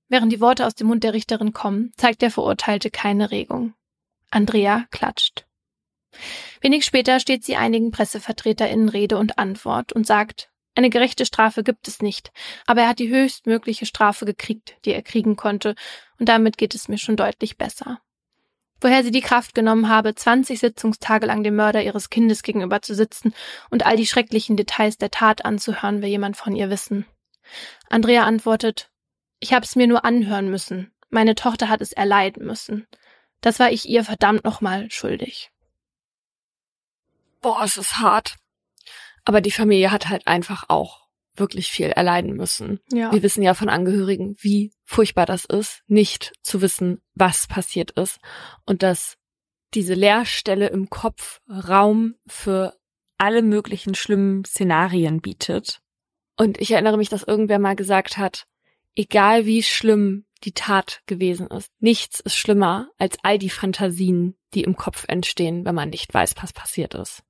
Während 0.08 0.32
die 0.32 0.40
Worte 0.40 0.66
aus 0.66 0.74
dem 0.74 0.86
Mund 0.86 1.04
der 1.04 1.14
Richterin 1.14 1.52
kommen, 1.52 1.92
zeigt 1.96 2.22
der 2.22 2.30
Verurteilte 2.30 2.90
keine 2.90 3.30
Regung. 3.30 3.74
Andrea 4.30 4.84
klatscht. 4.90 5.47
Wenig 6.60 6.84
später 6.84 7.20
steht 7.20 7.44
sie 7.44 7.56
einigen 7.56 7.90
PressevertreterInnen 7.90 8.88
Rede 8.88 9.18
und 9.18 9.38
Antwort 9.38 9.92
und 9.92 10.06
sagt, 10.06 10.50
eine 10.74 10.90
gerechte 10.90 11.26
Strafe 11.26 11.64
gibt 11.64 11.88
es 11.88 12.02
nicht, 12.02 12.30
aber 12.66 12.82
er 12.82 12.88
hat 12.88 13.00
die 13.00 13.08
höchstmögliche 13.08 13.84
Strafe 13.84 14.24
gekriegt, 14.24 14.76
die 14.84 14.92
er 14.92 15.02
kriegen 15.02 15.36
konnte, 15.36 15.74
und 16.18 16.28
damit 16.28 16.56
geht 16.56 16.74
es 16.74 16.88
mir 16.88 16.98
schon 16.98 17.16
deutlich 17.16 17.58
besser. 17.58 18.00
Woher 18.80 19.02
sie 19.02 19.10
die 19.10 19.20
Kraft 19.20 19.56
genommen 19.56 19.88
habe, 19.88 20.14
20 20.14 20.60
Sitzungstage 20.60 21.26
lang 21.26 21.42
dem 21.42 21.56
Mörder 21.56 21.82
ihres 21.82 22.10
Kindes 22.10 22.44
gegenüber 22.44 22.80
zu 22.80 22.94
sitzen 22.94 23.34
und 23.70 23.84
all 23.84 23.96
die 23.96 24.06
schrecklichen 24.06 24.56
Details 24.56 24.98
der 24.98 25.10
Tat 25.10 25.44
anzuhören, 25.44 26.00
will 26.00 26.10
jemand 26.10 26.36
von 26.36 26.54
ihr 26.54 26.70
wissen. 26.70 27.04
Andrea 27.88 28.22
antwortet, 28.22 28.90
ich 29.40 29.52
habe 29.52 29.64
es 29.64 29.74
mir 29.74 29.88
nur 29.88 30.04
anhören 30.04 30.48
müssen. 30.48 30.92
Meine 31.10 31.34
Tochter 31.34 31.68
hat 31.68 31.80
es 31.80 31.92
erleiden 31.92 32.46
müssen. 32.46 32.86
Das 33.40 33.58
war 33.58 33.72
ich 33.72 33.88
ihr 33.88 34.04
verdammt 34.04 34.44
nochmal 34.44 34.88
schuldig 34.90 35.50
boah, 37.40 37.62
es 37.64 37.76
ist 37.76 37.98
hart. 37.98 38.36
Aber 39.24 39.40
die 39.40 39.50
Familie 39.50 39.90
hat 39.90 40.08
halt 40.08 40.26
einfach 40.26 40.64
auch 40.68 41.08
wirklich 41.36 41.70
viel 41.70 41.86
erleiden 41.86 42.34
müssen. 42.34 42.80
Ja. 42.92 43.12
Wir 43.12 43.22
wissen 43.22 43.42
ja 43.42 43.54
von 43.54 43.68
Angehörigen, 43.68 44.36
wie 44.40 44.72
furchtbar 44.84 45.26
das 45.26 45.44
ist, 45.44 45.82
nicht 45.86 46.32
zu 46.42 46.60
wissen, 46.62 47.00
was 47.14 47.46
passiert 47.46 47.92
ist 47.92 48.18
und 48.66 48.82
dass 48.82 49.16
diese 49.74 49.94
Leerstelle 49.94 50.68
im 50.68 50.88
Kopf 50.90 51.40
Raum 51.48 52.14
für 52.26 52.74
alle 53.18 53.42
möglichen 53.42 53.94
schlimmen 53.94 54.44
Szenarien 54.44 55.20
bietet. 55.20 55.80
Und 56.36 56.60
ich 56.60 56.70
erinnere 56.70 56.96
mich, 56.96 57.08
dass 57.08 57.24
irgendwer 57.24 57.58
mal 57.58 57.76
gesagt 57.76 58.16
hat, 58.16 58.46
egal 58.94 59.44
wie 59.44 59.62
schlimm 59.62 60.24
die 60.44 60.52
Tat 60.52 61.02
gewesen 61.06 61.48
ist, 61.48 61.70
nichts 61.80 62.20
ist 62.20 62.36
schlimmer 62.36 62.88
als 62.96 63.18
all 63.22 63.38
die 63.38 63.50
Fantasien, 63.50 64.38
die 64.54 64.62
im 64.62 64.76
Kopf 64.76 65.04
entstehen, 65.08 65.64
wenn 65.64 65.74
man 65.74 65.90
nicht 65.90 66.14
weiß, 66.14 66.34
was 66.40 66.52
passiert 66.52 66.94
ist. 66.94 67.22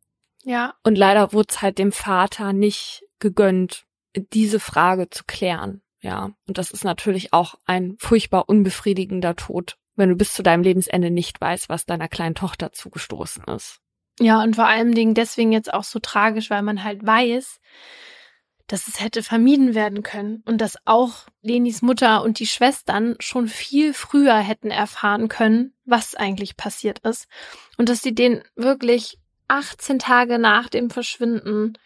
Ja. 0.48 0.74
Und 0.82 0.96
leider 0.96 1.34
wurde 1.34 1.48
es 1.50 1.60
halt 1.60 1.76
dem 1.78 1.92
Vater 1.92 2.54
nicht 2.54 3.04
gegönnt, 3.18 3.84
diese 4.16 4.60
Frage 4.60 5.10
zu 5.10 5.24
klären. 5.26 5.82
Ja. 6.00 6.30
Und 6.46 6.56
das 6.56 6.70
ist 6.70 6.84
natürlich 6.84 7.34
auch 7.34 7.56
ein 7.66 7.96
furchtbar 7.98 8.48
unbefriedigender 8.48 9.36
Tod, 9.36 9.76
wenn 9.94 10.08
du 10.08 10.16
bis 10.16 10.32
zu 10.32 10.42
deinem 10.42 10.62
Lebensende 10.62 11.10
nicht 11.10 11.38
weißt, 11.38 11.68
was 11.68 11.84
deiner 11.84 12.08
kleinen 12.08 12.34
Tochter 12.34 12.72
zugestoßen 12.72 13.44
ist. 13.44 13.80
Ja, 14.20 14.42
und 14.42 14.56
vor 14.56 14.66
allen 14.66 14.92
Dingen 14.92 15.12
deswegen 15.12 15.52
jetzt 15.52 15.72
auch 15.72 15.84
so 15.84 15.98
tragisch, 15.98 16.48
weil 16.48 16.62
man 16.62 16.82
halt 16.82 17.06
weiß, 17.06 17.60
dass 18.68 18.88
es 18.88 19.00
hätte 19.02 19.22
vermieden 19.22 19.74
werden 19.74 20.02
können 20.02 20.42
und 20.46 20.62
dass 20.62 20.78
auch 20.86 21.26
Lenis 21.42 21.82
Mutter 21.82 22.22
und 22.22 22.38
die 22.38 22.46
Schwestern 22.46 23.16
schon 23.18 23.48
viel 23.48 23.92
früher 23.92 24.38
hätten 24.38 24.70
erfahren 24.70 25.28
können, 25.28 25.74
was 25.84 26.14
eigentlich 26.14 26.56
passiert 26.56 27.00
ist 27.00 27.28
und 27.76 27.90
dass 27.90 28.02
sie 28.02 28.14
den 28.14 28.42
wirklich 28.56 29.18
18 29.48 29.98
Tage 29.98 30.38
nach 30.38 30.68
dem 30.68 30.90
Verschwinden 30.90 31.78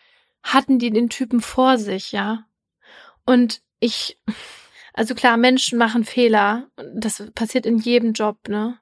hatten 0.43 0.79
die 0.79 0.91
den 0.91 1.09
Typen 1.09 1.41
vor 1.41 1.79
sich, 1.79 2.13
ja. 2.13 2.45
Und 3.25 3.63
ich, 3.79 4.19
also 4.93 5.15
klar, 5.15 5.37
Menschen 5.37 5.79
machen 5.79 6.05
Fehler, 6.05 6.69
das 6.95 7.31
passiert 7.35 7.67
in 7.67 7.79
jedem 7.79 8.13
Job, 8.13 8.49
ne? 8.49 8.79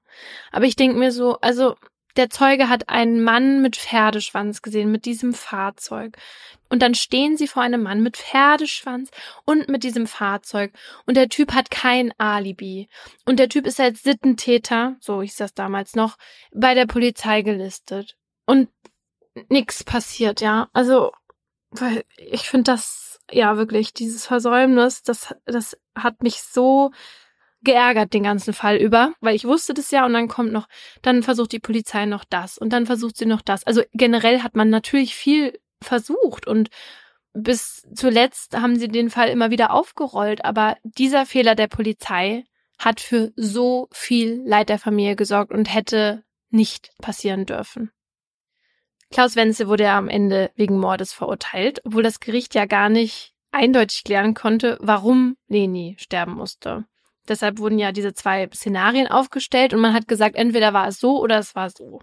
Aber 0.50 0.64
ich 0.64 0.76
denke 0.76 0.98
mir 0.98 1.12
so, 1.12 1.38
also 1.40 1.76
der 2.16 2.30
Zeuge 2.30 2.68
hat 2.68 2.88
einen 2.88 3.22
Mann 3.22 3.62
mit 3.62 3.76
Pferdeschwanz 3.76 4.62
gesehen, 4.62 4.90
mit 4.90 5.04
diesem 5.04 5.32
Fahrzeug. 5.32 6.16
Und 6.68 6.82
dann 6.82 6.94
stehen 6.94 7.36
sie 7.36 7.46
vor 7.46 7.62
einem 7.62 7.82
Mann 7.82 8.02
mit 8.02 8.16
Pferdeschwanz 8.16 9.10
und 9.44 9.68
mit 9.68 9.84
diesem 9.84 10.06
Fahrzeug. 10.06 10.72
Und 11.06 11.16
der 11.16 11.28
Typ 11.28 11.52
hat 11.52 11.70
kein 11.70 12.12
Alibi. 12.18 12.88
Und 13.26 13.38
der 13.38 13.48
Typ 13.48 13.66
ist 13.66 13.80
als 13.80 14.02
Sittentäter, 14.02 14.96
so 15.00 15.22
hieß 15.22 15.36
das 15.36 15.54
damals 15.54 15.94
noch, 15.94 16.16
bei 16.52 16.74
der 16.74 16.86
Polizei 16.86 17.42
gelistet. 17.42 18.16
Und 18.50 18.68
nichts 19.48 19.84
passiert, 19.84 20.40
ja. 20.40 20.68
Also, 20.72 21.12
weil 21.70 22.04
ich 22.16 22.48
finde 22.48 22.72
das, 22.72 23.20
ja, 23.30 23.56
wirklich, 23.56 23.94
dieses 23.94 24.26
Versäumnis, 24.26 25.04
das, 25.04 25.32
das 25.44 25.78
hat 25.94 26.24
mich 26.24 26.42
so 26.42 26.90
geärgert 27.62 28.12
den 28.12 28.24
ganzen 28.24 28.52
Fall 28.52 28.76
über, 28.78 29.12
weil 29.20 29.36
ich 29.36 29.44
wusste 29.44 29.72
das 29.72 29.92
ja 29.92 30.04
und 30.04 30.14
dann 30.14 30.26
kommt 30.26 30.50
noch, 30.50 30.66
dann 31.02 31.22
versucht 31.22 31.52
die 31.52 31.60
Polizei 31.60 32.06
noch 32.06 32.24
das 32.24 32.58
und 32.58 32.72
dann 32.72 32.86
versucht 32.86 33.16
sie 33.16 33.26
noch 33.26 33.42
das. 33.42 33.64
Also 33.64 33.82
generell 33.92 34.42
hat 34.42 34.56
man 34.56 34.68
natürlich 34.68 35.14
viel 35.14 35.60
versucht 35.80 36.48
und 36.48 36.70
bis 37.32 37.86
zuletzt 37.94 38.56
haben 38.58 38.76
sie 38.76 38.88
den 38.88 39.10
Fall 39.10 39.28
immer 39.28 39.50
wieder 39.50 39.72
aufgerollt, 39.72 40.44
aber 40.44 40.76
dieser 40.82 41.24
Fehler 41.24 41.54
der 41.54 41.68
Polizei 41.68 42.44
hat 42.78 42.98
für 42.98 43.32
so 43.36 43.88
viel 43.92 44.42
Leid 44.44 44.70
der 44.70 44.80
Familie 44.80 45.14
gesorgt 45.14 45.52
und 45.52 45.72
hätte 45.72 46.24
nicht 46.48 46.90
passieren 46.98 47.46
dürfen. 47.46 47.92
Klaus 49.12 49.34
Wenzel 49.34 49.66
wurde 49.66 49.84
ja 49.84 49.98
am 49.98 50.08
Ende 50.08 50.50
wegen 50.54 50.78
Mordes 50.78 51.12
verurteilt, 51.12 51.80
obwohl 51.84 52.02
das 52.02 52.20
Gericht 52.20 52.54
ja 52.54 52.66
gar 52.66 52.88
nicht 52.88 53.32
eindeutig 53.50 54.04
klären 54.04 54.34
konnte, 54.34 54.78
warum 54.80 55.36
Leni 55.48 55.96
sterben 55.98 56.34
musste. 56.34 56.84
Deshalb 57.28 57.58
wurden 57.58 57.78
ja 57.78 57.92
diese 57.92 58.14
zwei 58.14 58.48
Szenarien 58.54 59.08
aufgestellt 59.08 59.74
und 59.74 59.80
man 59.80 59.94
hat 59.94 60.08
gesagt, 60.08 60.36
entweder 60.36 60.72
war 60.72 60.88
es 60.88 61.00
so 61.00 61.20
oder 61.20 61.38
es 61.38 61.54
war 61.54 61.70
so. 61.70 62.00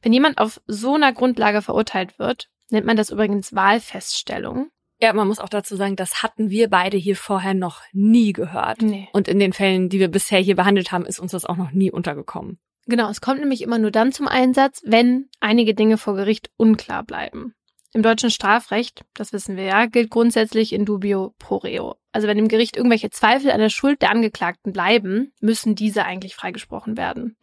Wenn 0.00 0.12
jemand 0.12 0.38
auf 0.38 0.60
so 0.66 0.94
einer 0.94 1.12
Grundlage 1.12 1.62
verurteilt 1.62 2.18
wird, 2.18 2.48
nennt 2.70 2.86
man 2.86 2.96
das 2.96 3.10
übrigens 3.10 3.54
Wahlfeststellung. 3.54 4.70
Ja, 5.00 5.12
man 5.12 5.26
muss 5.26 5.40
auch 5.40 5.48
dazu 5.48 5.74
sagen, 5.74 5.96
das 5.96 6.22
hatten 6.22 6.50
wir 6.50 6.70
beide 6.70 6.96
hier 6.96 7.16
vorher 7.16 7.54
noch 7.54 7.82
nie 7.92 8.32
gehört. 8.32 8.82
Nee. 8.82 9.08
Und 9.12 9.26
in 9.26 9.40
den 9.40 9.52
Fällen, 9.52 9.88
die 9.88 9.98
wir 9.98 10.08
bisher 10.08 10.38
hier 10.38 10.54
behandelt 10.54 10.92
haben, 10.92 11.04
ist 11.04 11.18
uns 11.18 11.32
das 11.32 11.44
auch 11.44 11.56
noch 11.56 11.72
nie 11.72 11.90
untergekommen. 11.90 12.60
Genau, 12.86 13.08
es 13.08 13.20
kommt 13.20 13.40
nämlich 13.40 13.62
immer 13.62 13.78
nur 13.78 13.90
dann 13.90 14.12
zum 14.12 14.26
Einsatz, 14.26 14.82
wenn 14.84 15.28
einige 15.40 15.74
Dinge 15.74 15.98
vor 15.98 16.14
Gericht 16.14 16.50
unklar 16.56 17.04
bleiben. 17.04 17.54
Im 17.94 18.02
deutschen 18.02 18.30
Strafrecht, 18.30 19.04
das 19.14 19.32
wissen 19.32 19.56
wir 19.56 19.64
ja, 19.64 19.86
gilt 19.86 20.10
grundsätzlich 20.10 20.72
in 20.72 20.86
dubio 20.86 21.34
pro 21.38 21.58
reo. 21.58 21.96
Also 22.10 22.26
wenn 22.26 22.38
im 22.38 22.48
Gericht 22.48 22.76
irgendwelche 22.76 23.10
Zweifel 23.10 23.50
an 23.50 23.60
der 23.60 23.68
Schuld 23.68 24.00
der 24.02 24.10
Angeklagten 24.10 24.72
bleiben, 24.72 25.32
müssen 25.40 25.74
diese 25.74 26.04
eigentlich 26.04 26.34
freigesprochen 26.34 26.96
werden. 26.96 27.36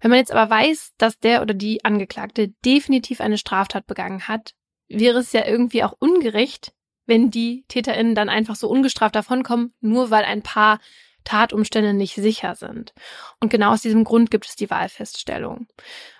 Wenn 0.00 0.10
man 0.10 0.18
jetzt 0.18 0.32
aber 0.32 0.50
weiß, 0.50 0.92
dass 0.98 1.18
der 1.18 1.42
oder 1.42 1.54
die 1.54 1.84
Angeklagte 1.84 2.48
definitiv 2.64 3.20
eine 3.20 3.38
Straftat 3.38 3.86
begangen 3.86 4.26
hat, 4.28 4.52
wäre 4.88 5.18
es 5.18 5.32
ja 5.32 5.46
irgendwie 5.46 5.84
auch 5.84 5.94
ungerecht, 5.98 6.72
wenn 7.06 7.30
die 7.30 7.64
TäterInnen 7.68 8.14
dann 8.14 8.28
einfach 8.28 8.56
so 8.56 8.68
ungestraft 8.68 9.14
davonkommen, 9.14 9.72
nur 9.80 10.10
weil 10.10 10.24
ein 10.24 10.42
paar 10.42 10.80
Tatumstände 11.24 11.94
nicht 11.94 12.14
sicher 12.14 12.54
sind. 12.54 12.94
Und 13.40 13.50
genau 13.50 13.72
aus 13.72 13.82
diesem 13.82 14.04
Grund 14.04 14.30
gibt 14.30 14.46
es 14.46 14.56
die 14.56 14.70
Wahlfeststellung. 14.70 15.66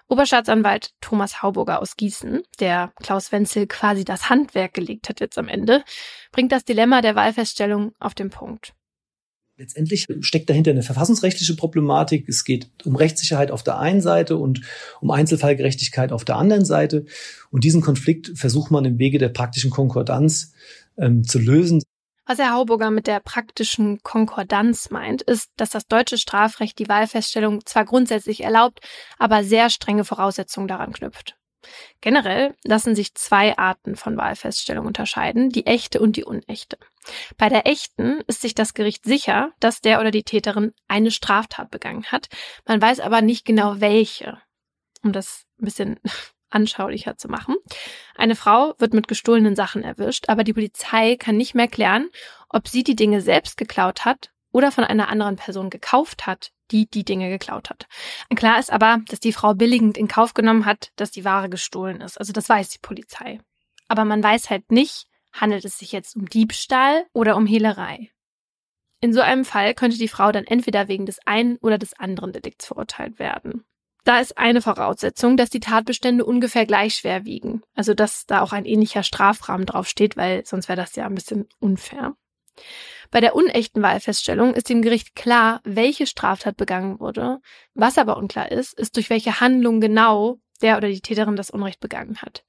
Oberstaatsanwalt 0.09 0.93
Thomas 1.01 1.43
Hauburger 1.43 1.81
aus 1.81 1.97
Gießen, 1.97 2.43
der 2.60 2.93
Klaus 3.02 3.32
Wenzel 3.32 3.66
quasi 3.66 4.05
das 4.05 4.28
Handwerk 4.28 4.74
gelegt 4.74 5.09
hat 5.09 5.20
jetzt 5.20 5.39
am 5.39 5.48
Ende, 5.48 5.82
bringt 6.31 6.52
das 6.52 6.64
Dilemma 6.64 7.01
der 7.01 7.14
Wahlfeststellung 7.14 7.94
auf 7.98 8.14
den 8.14 8.31
Punkt. 8.31 8.74
Letztendlich 9.56 10.06
steckt 10.20 10.51
dahinter 10.51 10.72
eine 10.72 10.82
verfassungsrechtliche 10.82 11.55
Problematik. 11.55 12.28
Es 12.28 12.44
geht 12.44 12.70
um 12.85 12.97
Rechtssicherheit 12.97 13.52
auf 13.52 13.62
der 13.62 13.78
einen 13.78 14.01
Seite 14.01 14.36
und 14.36 14.62
um 15.01 15.12
Einzelfallgerechtigkeit 15.12 16.10
auf 16.10 16.24
der 16.24 16.36
anderen 16.36 16.64
Seite. 16.64 17.05
Und 17.51 17.62
diesen 17.62 17.81
Konflikt 17.81 18.36
versucht 18.36 18.72
man 18.72 18.85
im 18.85 18.98
Wege 18.98 19.18
der 19.18 19.28
praktischen 19.28 19.70
Konkordanz 19.70 20.55
ähm, 20.98 21.22
zu 21.22 21.39
lösen. 21.39 21.82
Was 22.27 22.39
Herr 22.39 22.53
Hauburger 22.53 22.91
mit 22.91 23.07
der 23.07 23.21
praktischen 23.21 24.03
Konkordanz 24.03 24.91
meint, 24.91 25.21
ist, 25.23 25.51
dass 25.57 25.71
das 25.71 25.87
deutsche 25.87 26.17
Strafrecht 26.17 26.79
die 26.79 26.89
Wahlfeststellung 26.89 27.67
zwar 27.67 27.85
grundsätzlich 27.85 28.43
erlaubt, 28.43 28.81
aber 29.19 29.45
sehr 29.45 29.69
strenge 29.69 30.05
Voraussetzungen 30.05 30.67
daran 30.67 30.93
knüpft. 30.93 31.37
Generell 32.01 32.55
lassen 32.65 32.95
sich 32.95 33.15
zwei 33.15 33.57
Arten 33.57 33.97
von 33.97 34.17
Wahlfeststellung 34.17 34.87
unterscheiden, 34.87 35.51
die 35.51 35.67
echte 35.67 36.01
und 36.01 36.17
die 36.17 36.25
unechte. 36.25 36.79
Bei 37.37 37.49
der 37.49 37.67
echten 37.67 38.21
ist 38.27 38.41
sich 38.41 38.55
das 38.55 38.75
Gericht 38.75 39.05
sicher, 39.05 39.53
dass 39.61 39.81
der 39.81 40.01
oder 40.01 40.11
die 40.11 40.25
Täterin 40.25 40.73
eine 40.89 41.11
Straftat 41.11 41.71
begangen 41.71 42.05
hat. 42.07 42.29
Man 42.67 42.81
weiß 42.81 43.01
aber 43.01 43.23
nicht 43.23 43.45
genau 43.45 43.81
welche. 43.81 44.39
Um 45.03 45.13
das 45.13 45.45
ein 45.61 45.65
bisschen 45.65 46.01
anschaulicher 46.55 47.16
zu 47.16 47.28
machen. 47.28 47.56
Eine 48.14 48.36
Frau 48.36 48.74
wird 48.78 48.94
mit 48.94 49.09
gestohlenen 49.09 49.56
Sachen 49.56 49.82
erwischt, 49.82 50.28
aber 50.28 50.44
die 50.44 50.52
Polizei 50.52 51.16
kann 51.16 51.36
nicht 51.36 51.55
mehr 51.55 51.68
klären, 51.68 52.09
ob 52.48 52.68
sie 52.68 52.85
die 52.85 52.97
Dinge 52.97 53.20
selbst 53.20 53.56
geklaut 53.56 54.05
hat 54.05 54.31
oder 54.52 54.70
von 54.70 54.85
einer 54.85 55.09
anderen 55.09 55.36
Person 55.36 55.68
gekauft 55.68 56.26
hat, 56.26 56.52
die 56.70 56.89
die 56.89 57.05
Dinge 57.05 57.28
geklaut 57.28 57.70
hat. 57.70 57.86
Klar 58.35 58.59
ist 58.59 58.72
aber, 58.72 59.01
dass 59.09 59.20
die 59.20 59.32
Frau 59.32 59.55
billigend 59.55 59.98
in 59.98 60.09
Kauf 60.09 60.32
genommen 60.35 60.64
hat, 60.64 60.93
dass 60.97 61.10
die 61.10 61.24
Ware 61.24 61.51
gestohlen 61.51 62.01
ist. 62.01 62.18
Also 62.18 62.32
das 62.32 62.48
weiß 62.48 62.70
die 62.70 62.78
Polizei. 62.78 63.40
Aber 63.89 64.05
man 64.05 64.22
weiß 64.22 64.51
halt 64.51 64.70
nicht, 64.70 65.06
handelt 65.32 65.64
es 65.64 65.78
sich 65.78 65.93
jetzt 65.93 66.16
um 66.16 66.26
Diebstahl 66.26 67.05
oder 67.12 67.36
um 67.36 67.47
Hehlerei. 67.47 68.10
In 69.01 69.12
so 69.12 69.20
einem 69.20 69.44
Fall 69.44 69.74
könnte 69.74 69.98
die 69.98 70.09
Frau 70.09 70.32
dann 70.32 70.44
entweder 70.44 70.89
wegen 70.89 71.05
des 71.05 71.18
einen 71.26 71.56
oder 71.59 71.76
des 71.76 71.93
anderen 71.93 72.32
Delikts 72.32 72.66
verurteilt 72.66 73.18
werden. 73.18 73.64
Da 74.05 74.20
ist 74.20 74.36
eine 74.36 74.60
Voraussetzung, 74.60 75.36
dass 75.36 75.51
die 75.51 75.60
Tatbestände 75.60 76.24
ungefähr 76.24 76.66
gleich 76.66 76.97
schwer 76.97 77.24
wiegen. 77.24 77.62
Also, 77.74 77.94
dass 77.94 78.26
da 78.26 78.43
auch 78.43 78.52
ein 78.52 78.66
ähnlicher 78.66 79.02
Strafrahmen 79.02 79.66
draufsteht, 79.66 80.16
weil 80.16 80.44
sonst 80.44 80.68
wäre 80.68 80.76
das 80.76 80.94
ja 80.94 81.06
ein 81.06 81.14
bisschen 81.14 81.48
unfair. 81.59 82.14
Bei 83.10 83.20
der 83.20 83.35
unechten 83.35 83.82
Wahlfeststellung 83.82 84.55
ist 84.55 84.68
dem 84.68 84.82
Gericht 84.82 85.14
klar, 85.14 85.60
welche 85.64 86.06
Straftat 86.06 86.56
begangen 86.56 87.01
wurde. 87.01 87.40
Was 87.74 87.98
aber 87.98 88.16
unklar 88.16 88.52
ist, 88.52 88.78
ist 88.78 88.97
durch 88.97 89.10
welche 89.10 89.40
Handlung 89.40 89.81
genau 89.81 90.39
der 90.60 90.76
oder 90.76 90.89
die 90.89 91.01
Täterin 91.01 91.36
das 91.36 91.51
Unrecht 91.51 91.81
begangen 91.81 92.18
hat. 92.22 92.44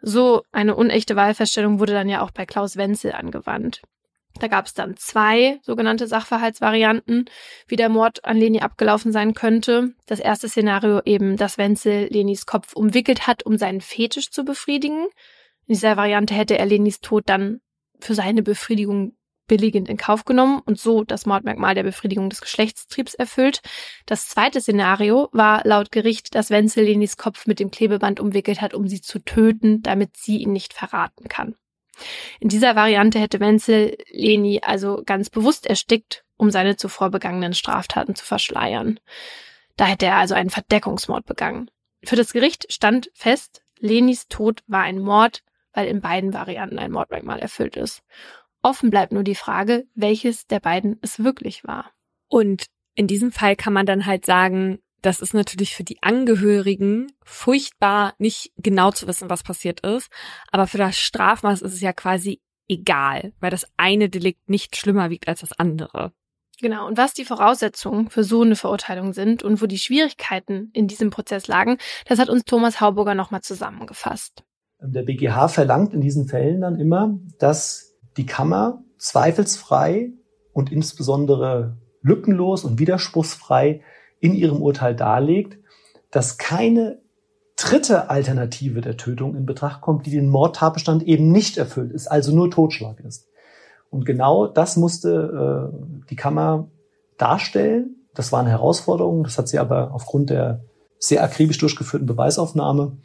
So 0.00 0.42
eine 0.52 0.74
unechte 0.74 1.16
Wahlfeststellung 1.16 1.78
wurde 1.80 1.92
dann 1.92 2.08
ja 2.08 2.22
auch 2.22 2.30
bei 2.30 2.46
Klaus 2.46 2.76
Wenzel 2.76 3.12
angewandt. 3.12 3.82
Da 4.40 4.48
gab 4.48 4.66
es 4.66 4.74
dann 4.74 4.96
zwei 4.96 5.60
sogenannte 5.62 6.08
Sachverhaltsvarianten, 6.08 7.26
wie 7.68 7.76
der 7.76 7.88
Mord 7.88 8.24
an 8.24 8.36
Leni 8.36 8.60
abgelaufen 8.60 9.12
sein 9.12 9.34
könnte. 9.34 9.94
Das 10.06 10.18
erste 10.18 10.48
Szenario 10.48 11.00
eben, 11.04 11.36
dass 11.36 11.56
Wenzel 11.56 12.08
Lenis 12.08 12.44
Kopf 12.44 12.74
umwickelt 12.74 13.26
hat, 13.26 13.46
um 13.46 13.58
seinen 13.58 13.80
Fetisch 13.80 14.30
zu 14.30 14.44
befriedigen. 14.44 15.06
In 15.66 15.74
dieser 15.74 15.96
Variante 15.96 16.34
hätte 16.34 16.58
er 16.58 16.66
Lenis 16.66 17.00
Tod 17.00 17.24
dann 17.26 17.60
für 18.00 18.14
seine 18.14 18.42
Befriedigung 18.42 19.16
billigend 19.46 19.88
in 19.88 19.96
Kauf 19.96 20.24
genommen 20.24 20.60
und 20.64 20.78
so 20.78 21.04
das 21.04 21.26
Mordmerkmal 21.26 21.74
der 21.74 21.82
Befriedigung 21.82 22.30
des 22.30 22.40
Geschlechtstriebs 22.40 23.14
erfüllt. 23.14 23.60
Das 24.06 24.28
zweite 24.28 24.60
Szenario 24.60 25.28
war 25.32 25.62
laut 25.64 25.92
Gericht, 25.92 26.34
dass 26.34 26.50
Wenzel 26.50 26.84
Lenis 26.84 27.16
Kopf 27.16 27.46
mit 27.46 27.60
dem 27.60 27.70
Klebeband 27.70 28.20
umwickelt 28.20 28.60
hat, 28.60 28.74
um 28.74 28.88
sie 28.88 29.00
zu 29.00 29.18
töten, 29.18 29.82
damit 29.82 30.16
sie 30.16 30.38
ihn 30.38 30.52
nicht 30.52 30.72
verraten 30.72 31.28
kann. 31.28 31.56
In 32.40 32.48
dieser 32.48 32.76
Variante 32.76 33.18
hätte 33.18 33.40
Wenzel 33.40 33.96
Leni 34.10 34.60
also 34.62 35.02
ganz 35.04 35.30
bewusst 35.30 35.66
erstickt, 35.66 36.24
um 36.36 36.50
seine 36.50 36.76
zuvor 36.76 37.10
begangenen 37.10 37.54
Straftaten 37.54 38.14
zu 38.14 38.24
verschleiern. 38.24 39.00
Da 39.76 39.86
hätte 39.86 40.06
er 40.06 40.16
also 40.16 40.34
einen 40.34 40.50
Verdeckungsmord 40.50 41.26
begangen. 41.26 41.70
Für 42.04 42.16
das 42.16 42.32
Gericht 42.32 42.72
stand 42.72 43.10
fest, 43.14 43.62
Lenis 43.78 44.28
Tod 44.28 44.62
war 44.66 44.82
ein 44.82 44.98
Mord, 44.98 45.42
weil 45.72 45.88
in 45.88 46.00
beiden 46.00 46.32
Varianten 46.32 46.78
ein 46.78 46.92
Mordmerkmal 46.92 47.40
erfüllt 47.40 47.76
ist. 47.76 48.02
Offen 48.62 48.90
bleibt 48.90 49.12
nur 49.12 49.24
die 49.24 49.34
Frage, 49.34 49.86
welches 49.94 50.46
der 50.46 50.60
beiden 50.60 50.98
es 51.02 51.22
wirklich 51.22 51.64
war. 51.64 51.90
Und 52.28 52.66
in 52.94 53.06
diesem 53.06 53.32
Fall 53.32 53.56
kann 53.56 53.72
man 53.72 53.86
dann 53.86 54.06
halt 54.06 54.24
sagen, 54.24 54.78
das 55.04 55.20
ist 55.20 55.34
natürlich 55.34 55.74
für 55.74 55.84
die 55.84 56.02
Angehörigen 56.02 57.12
furchtbar, 57.22 58.14
nicht 58.18 58.52
genau 58.56 58.90
zu 58.90 59.06
wissen, 59.06 59.28
was 59.28 59.42
passiert 59.42 59.80
ist. 59.80 60.10
Aber 60.50 60.66
für 60.66 60.78
das 60.78 60.96
Strafmaß 60.96 61.62
ist 61.62 61.74
es 61.74 61.80
ja 61.80 61.92
quasi 61.92 62.40
egal, 62.68 63.32
weil 63.40 63.50
das 63.50 63.66
eine 63.76 64.08
Delikt 64.08 64.48
nicht 64.48 64.76
schlimmer 64.76 65.10
wiegt 65.10 65.28
als 65.28 65.40
das 65.40 65.52
andere. 65.58 66.12
Genau, 66.60 66.86
und 66.86 66.96
was 66.96 67.12
die 67.12 67.24
Voraussetzungen 67.24 68.08
für 68.08 68.24
so 68.24 68.42
eine 68.42 68.56
Verurteilung 68.56 69.12
sind 69.12 69.42
und 69.42 69.60
wo 69.60 69.66
die 69.66 69.78
Schwierigkeiten 69.78 70.70
in 70.72 70.86
diesem 70.86 71.10
Prozess 71.10 71.48
lagen, 71.48 71.78
das 72.06 72.18
hat 72.18 72.30
uns 72.30 72.44
Thomas 72.44 72.80
Hauburger 72.80 73.14
nochmal 73.14 73.42
zusammengefasst. 73.42 74.44
Der 74.80 75.02
BGH 75.02 75.48
verlangt 75.48 75.92
in 75.92 76.00
diesen 76.00 76.28
Fällen 76.28 76.62
dann 76.62 76.78
immer, 76.78 77.18
dass 77.38 77.94
die 78.16 78.26
Kammer 78.26 78.82
zweifelsfrei 78.98 80.12
und 80.52 80.72
insbesondere 80.72 81.76
lückenlos 82.00 82.64
und 82.64 82.78
widerspruchsfrei 82.78 83.82
in 84.24 84.34
ihrem 84.34 84.62
Urteil 84.62 84.96
darlegt, 84.96 85.58
dass 86.10 86.38
keine 86.38 86.98
dritte 87.56 88.08
Alternative 88.08 88.80
der 88.80 88.96
Tötung 88.96 89.36
in 89.36 89.44
Betracht 89.44 89.82
kommt, 89.82 90.06
die 90.06 90.10
den 90.10 90.30
Mordtatbestand 90.30 91.02
eben 91.02 91.30
nicht 91.30 91.58
erfüllt, 91.58 91.92
ist 91.92 92.06
also 92.06 92.34
nur 92.34 92.50
Totschlag 92.50 93.00
ist. 93.00 93.28
Und 93.90 94.06
genau 94.06 94.46
das 94.46 94.78
musste 94.78 95.70
äh, 95.70 96.08
die 96.08 96.16
Kammer 96.16 96.68
darstellen. 97.18 97.96
Das 98.14 98.32
war 98.32 98.40
eine 98.40 98.50
Herausforderung. 98.50 99.24
Das 99.24 99.36
hat 99.36 99.46
sie 99.46 99.58
aber 99.58 99.92
aufgrund 99.92 100.30
der 100.30 100.64
sehr 100.98 101.22
akribisch 101.22 101.58
durchgeführten 101.58 102.06
Beweisaufnahme 102.06 102.96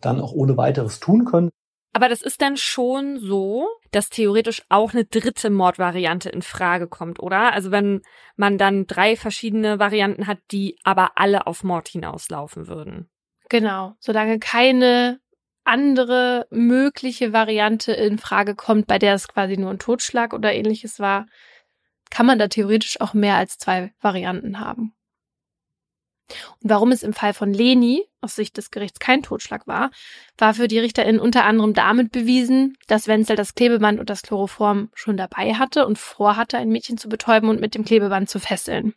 dann 0.00 0.20
auch 0.20 0.32
ohne 0.32 0.56
weiteres 0.56 1.00
tun 1.00 1.26
können. 1.26 1.50
Aber 1.92 2.08
das 2.08 2.22
ist 2.22 2.40
dann 2.40 2.56
schon 2.56 3.18
so, 3.18 3.68
dass 3.90 4.08
theoretisch 4.08 4.62
auch 4.70 4.94
eine 4.94 5.04
dritte 5.04 5.50
Mordvariante 5.50 6.30
in 6.30 6.40
Frage 6.40 6.88
kommt, 6.88 7.20
oder? 7.20 7.52
Also 7.52 7.70
wenn 7.70 8.00
man 8.36 8.56
dann 8.56 8.86
drei 8.86 9.14
verschiedene 9.14 9.78
Varianten 9.78 10.26
hat, 10.26 10.38
die 10.50 10.78
aber 10.84 11.12
alle 11.16 11.46
auf 11.46 11.64
Mord 11.64 11.88
hinauslaufen 11.88 12.66
würden. 12.66 13.10
Genau, 13.50 13.94
solange 13.98 14.38
keine 14.38 15.20
andere 15.64 16.46
mögliche 16.50 17.32
Variante 17.32 17.92
in 17.92 18.18
Frage 18.18 18.54
kommt, 18.54 18.86
bei 18.86 18.98
der 18.98 19.14
es 19.14 19.28
quasi 19.28 19.58
nur 19.58 19.70
ein 19.70 19.78
Totschlag 19.78 20.32
oder 20.32 20.52
ähnliches 20.52 20.98
war, 20.98 21.26
kann 22.10 22.26
man 22.26 22.38
da 22.38 22.48
theoretisch 22.48 23.00
auch 23.00 23.14
mehr 23.14 23.36
als 23.36 23.58
zwei 23.58 23.92
Varianten 24.00 24.58
haben. 24.60 24.94
Und 26.62 26.70
warum 26.70 26.92
es 26.92 27.02
im 27.02 27.12
Fall 27.12 27.34
von 27.34 27.52
Leni 27.52 28.04
aus 28.20 28.36
Sicht 28.36 28.56
des 28.56 28.70
Gerichts 28.70 29.00
kein 29.00 29.22
Totschlag 29.22 29.66
war, 29.66 29.90
war 30.38 30.54
für 30.54 30.68
die 30.68 30.78
RichterInnen 30.78 31.20
unter 31.20 31.44
anderem 31.44 31.74
damit 31.74 32.12
bewiesen, 32.12 32.76
dass 32.86 33.08
Wenzel 33.08 33.36
das 33.36 33.54
Klebeband 33.54 34.00
und 34.00 34.08
das 34.08 34.22
Chloroform 34.22 34.90
schon 34.94 35.16
dabei 35.16 35.54
hatte 35.54 35.86
und 35.86 35.98
vorhatte, 35.98 36.56
ein 36.58 36.70
Mädchen 36.70 36.98
zu 36.98 37.08
betäuben 37.08 37.48
und 37.48 37.60
mit 37.60 37.74
dem 37.74 37.84
Klebeband 37.84 38.28
zu 38.28 38.38
fesseln. 38.38 38.94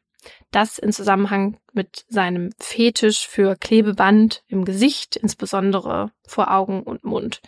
Das 0.51 0.77
in 0.77 0.91
Zusammenhang 0.91 1.59
mit 1.73 2.05
seinem 2.07 2.51
Fetisch 2.59 3.27
für 3.27 3.55
Klebeband 3.55 4.43
im 4.47 4.65
Gesicht, 4.65 5.15
insbesondere 5.15 6.11
vor 6.25 6.51
Augen 6.51 6.81
und 6.81 7.03
Mund. 7.03 7.41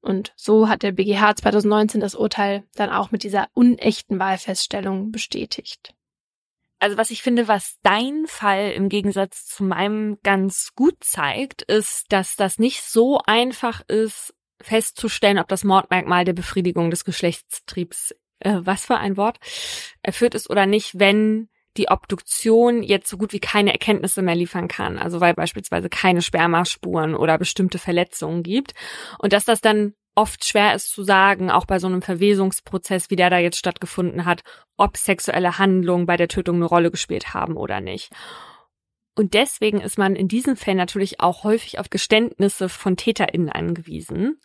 Und 0.00 0.32
so 0.36 0.68
hat 0.68 0.82
der 0.82 0.92
BGH 0.92 1.36
2019 1.36 2.00
das 2.00 2.14
Urteil 2.14 2.64
dann 2.74 2.90
auch 2.90 3.10
mit 3.10 3.22
dieser 3.22 3.48
unechten 3.54 4.18
Wahlfeststellung 4.18 5.12
bestätigt. 5.12 5.94
Also 6.84 6.98
was 6.98 7.10
ich 7.10 7.22
finde, 7.22 7.48
was 7.48 7.78
dein 7.82 8.26
Fall 8.26 8.72
im 8.72 8.90
Gegensatz 8.90 9.46
zu 9.46 9.64
meinem 9.64 10.18
ganz 10.22 10.72
gut 10.74 10.96
zeigt, 11.00 11.62
ist, 11.62 12.12
dass 12.12 12.36
das 12.36 12.58
nicht 12.58 12.82
so 12.82 13.22
einfach 13.24 13.80
ist, 13.88 14.34
festzustellen, 14.60 15.38
ob 15.38 15.48
das 15.48 15.64
Mordmerkmal 15.64 16.26
der 16.26 16.34
Befriedigung 16.34 16.90
des 16.90 17.06
Geschlechtstriebs, 17.06 18.14
äh, 18.40 18.58
was 18.58 18.84
für 18.84 18.98
ein 18.98 19.16
Wort, 19.16 19.38
erfüllt 20.02 20.34
ist 20.34 20.50
oder 20.50 20.66
nicht, 20.66 20.98
wenn 20.98 21.48
die 21.78 21.88
Obduktion 21.88 22.82
jetzt 22.82 23.08
so 23.08 23.16
gut 23.16 23.32
wie 23.32 23.40
keine 23.40 23.72
Erkenntnisse 23.72 24.20
mehr 24.20 24.36
liefern 24.36 24.68
kann. 24.68 24.98
Also 24.98 25.22
weil 25.22 25.32
beispielsweise 25.32 25.88
keine 25.88 26.20
Spermaspuren 26.20 27.14
oder 27.14 27.38
bestimmte 27.38 27.78
Verletzungen 27.78 28.42
gibt. 28.42 28.74
Und 29.18 29.32
dass 29.32 29.46
das 29.46 29.62
dann 29.62 29.94
oft 30.14 30.44
schwer 30.44 30.74
ist 30.74 30.90
zu 30.90 31.02
sagen, 31.02 31.50
auch 31.50 31.66
bei 31.66 31.78
so 31.78 31.86
einem 31.86 32.02
Verwesungsprozess, 32.02 33.10
wie 33.10 33.16
der 33.16 33.30
da 33.30 33.38
jetzt 33.38 33.58
stattgefunden 33.58 34.24
hat, 34.24 34.42
ob 34.76 34.96
sexuelle 34.96 35.58
Handlungen 35.58 36.06
bei 36.06 36.16
der 36.16 36.28
Tötung 36.28 36.56
eine 36.56 36.66
Rolle 36.66 36.90
gespielt 36.90 37.34
haben 37.34 37.56
oder 37.56 37.80
nicht. 37.80 38.10
Und 39.16 39.34
deswegen 39.34 39.80
ist 39.80 39.98
man 39.98 40.16
in 40.16 40.28
diesen 40.28 40.56
Fällen 40.56 40.76
natürlich 40.76 41.20
auch 41.20 41.44
häufig 41.44 41.78
auf 41.78 41.90
Geständnisse 41.90 42.68
von 42.68 42.96
TäterInnen 42.96 43.48
angewiesen. 43.48 44.40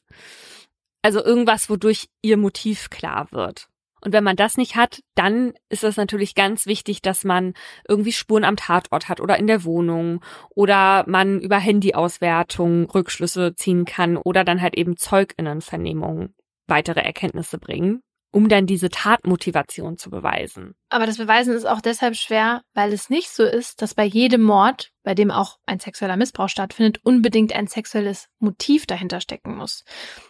Also 1.02 1.24
irgendwas, 1.24 1.70
wodurch 1.70 2.10
ihr 2.22 2.38
Motiv 2.38 2.90
klar 2.90 3.32
wird. 3.32 3.68
Und 4.02 4.14
wenn 4.14 4.24
man 4.24 4.36
das 4.36 4.58
nicht 4.58 4.76
hat, 4.76 5.02
dann 5.16 5.54
ist 5.70 5.84
es 5.84 5.98
natürlich 5.98 6.36
ganz 6.36 6.66
wichtig, 6.66 7.02
dass 7.02 7.24
man 7.24 7.54
irgendwie 7.88 8.12
Spuren 8.12 8.44
am 8.44 8.56
Tatort 8.56 9.10
hat 9.10 9.20
oder 9.20 9.38
in 9.38 9.48
der 9.48 9.64
Wohnung 9.64 10.22
oder 10.50 11.04
man 11.08 11.40
über 11.40 11.58
Handyauswertung 11.58 12.90
Rückschlüsse 12.90 13.56
ziehen 13.56 13.86
kann 13.86 14.18
oder 14.18 14.44
dann 14.44 14.62
halt 14.62 14.76
eben 14.76 14.98
Zeuginnenvernehmungen 14.98 16.36
weitere 16.68 17.02
Erkenntnisse 17.02 17.58
bringen 17.58 18.02
um 18.31 18.47
dann 18.47 18.68
diese 18.68 18.89
Tatmotivation 18.89 19.97
zu 19.97 20.10
beweisen. 20.10 20.76
Aber 20.89 21.06
das 21.06 21.18
Beweisen 21.18 21.53
ist 21.53 21.65
auch 21.65 21.81
deshalb 21.81 22.15
schwer, 22.15 22.61
weil 22.73 22.93
es 22.93 23.10
nicht 23.10 23.30
so 23.30 23.43
ist, 23.43 23.81
dass 23.81 23.95
bei 23.95 24.06
jedem 24.06 24.43
Mord, 24.43 24.91
bei 25.03 25.15
dem 25.15 25.31
auch 25.31 25.57
ein 25.65 25.80
sexueller 25.80 26.18
Missbrauch 26.18 26.49
stattfindet, 26.49 26.99
unbedingt 27.03 27.53
ein 27.56 27.68
sexuelles 27.68 28.27
Motiv 28.39 28.85
dahinter 28.85 29.22
stecken 29.22 29.56
muss. 29.56 29.84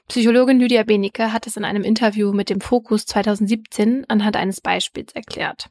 Psychologin 0.07 0.59
Lydia 0.59 0.83
Benecke 0.83 1.33
hat 1.33 1.47
es 1.47 1.57
in 1.57 1.65
einem 1.65 1.83
Interview 1.83 2.31
mit 2.31 2.49
dem 2.49 2.61
Fokus 2.61 3.05
2017 3.05 4.05
anhand 4.07 4.37
eines 4.37 4.61
Beispiels 4.61 5.13
erklärt. 5.13 5.69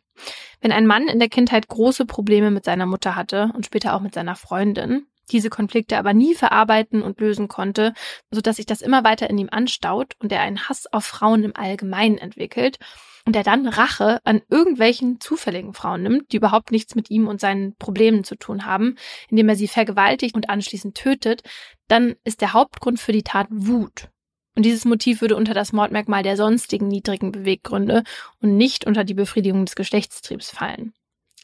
Wenn 0.61 0.73
ein 0.73 0.87
Mann 0.87 1.09
in 1.09 1.21
der 1.21 1.29
Kindheit 1.29 1.69
große 1.69 2.05
Probleme 2.05 2.51
mit 2.51 2.65
seiner 2.65 2.87
Mutter 2.87 3.15
hatte 3.15 3.51
und 3.55 3.67
später 3.67 3.95
auch 3.95 4.01
mit 4.01 4.15
seiner 4.15 4.37
Freundin, 4.37 5.07
diese 5.29 5.51
Konflikte 5.51 5.99
aber 5.99 6.15
nie 6.15 6.35
verarbeiten 6.35 7.03
und 7.03 7.21
lösen 7.21 7.49
konnte, 7.49 7.95
so 8.31 8.41
dass 8.41 8.57
sich 8.57 8.67
das 8.67 8.83
immer 8.83 9.05
weiter 9.05 9.31
in 9.31 9.39
ihm 9.39 9.49
anstaut 9.51 10.15
und 10.19 10.33
er 10.33 10.41
einen 10.41 10.69
Hass 10.69 10.87
auf 10.93 11.05
Frauen 11.05 11.45
im 11.45 11.57
Allgemeinen 11.57 12.19
entwickelt 12.19 12.79
und 13.29 13.37
er 13.37 13.43
dann 13.43 13.69
Rache 13.69 14.21
an 14.25 14.41
irgendwelchen 14.49 15.21
zufälligen 15.21 15.75
Frauen 15.75 16.03
nimmt, 16.03 16.33
die 16.33 16.39
überhaupt 16.39 16.73
nichts 16.73 16.95
mit 16.95 17.11
ihm 17.11 17.29
und 17.29 17.41
seinen 17.41 17.77
Problemen 17.77 18.25
zu 18.25 18.37
tun 18.37 18.65
haben, 18.65 18.97
indem 19.29 19.51
er 19.51 19.57
sie 19.57 19.69
vergewaltigt 19.69 20.35
und 20.35 20.49
anschließend 20.49 20.97
tötet, 20.97 21.43
dann 21.89 22.17
ist 22.25 22.41
der 22.41 22.55
Hauptgrund 22.55 22.99
für 22.99 23.13
die 23.13 23.23
Tat 23.23 23.49
Wut. 23.51 24.09
Und 24.57 24.65
dieses 24.65 24.87
Motiv 24.87 25.21
würde 25.21 25.37
unter 25.37 25.55
das 25.55 25.73
Mordmerkmal 25.73 26.23
der 26.23 26.37
sonstigen 26.37 26.89
niedrigen 26.89 27.31
Beweggründe 27.31 28.03
und 28.41 28.57
nicht 28.57 28.87
unter 28.87 29.05
die 29.05 29.15
Befriedigung 29.15 29.67
des 29.67 29.77
Geschlechtstriebs 29.77 30.51
fallen. 30.51 30.95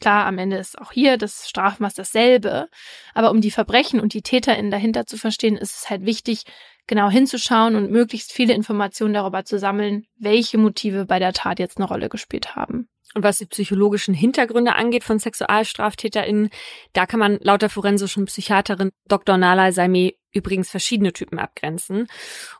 Klar, 0.01 0.25
am 0.25 0.37
Ende 0.37 0.57
ist 0.57 0.79
auch 0.79 0.91
hier 0.91 1.17
das 1.17 1.49
Strafmaß 1.49 1.93
dasselbe, 1.93 2.69
aber 3.13 3.31
um 3.31 3.41
die 3.41 3.51
Verbrechen 3.51 3.99
und 3.99 4.13
die 4.13 4.21
TäterInnen 4.21 4.71
dahinter 4.71 5.05
zu 5.05 5.17
verstehen, 5.17 5.57
ist 5.57 5.75
es 5.75 5.89
halt 5.89 6.05
wichtig, 6.05 6.43
genau 6.87 7.09
hinzuschauen 7.09 7.75
und 7.75 7.91
möglichst 7.91 8.31
viele 8.31 8.53
Informationen 8.53 9.13
darüber 9.13 9.45
zu 9.45 9.57
sammeln, 9.57 10.05
welche 10.17 10.57
Motive 10.57 11.05
bei 11.05 11.19
der 11.19 11.33
Tat 11.33 11.59
jetzt 11.59 11.77
eine 11.77 11.87
Rolle 11.87 12.09
gespielt 12.09 12.55
haben. 12.55 12.87
Und 13.13 13.23
was 13.23 13.37
die 13.37 13.45
psychologischen 13.45 14.13
Hintergründe 14.13 14.75
angeht 14.75 15.05
von 15.05 15.19
SexualstraftäterInnen, 15.19 16.49
da 16.91 17.05
kann 17.05 17.19
man 17.19 17.39
laut 17.41 17.61
der 17.61 17.69
forensischen 17.69 18.25
Psychiaterin 18.25 18.91
Dr. 19.07 19.37
Nala 19.37 19.71
Saime 19.71 20.13
übrigens 20.35 20.69
verschiedene 20.69 21.13
Typen 21.13 21.39
abgrenzen. 21.39 22.07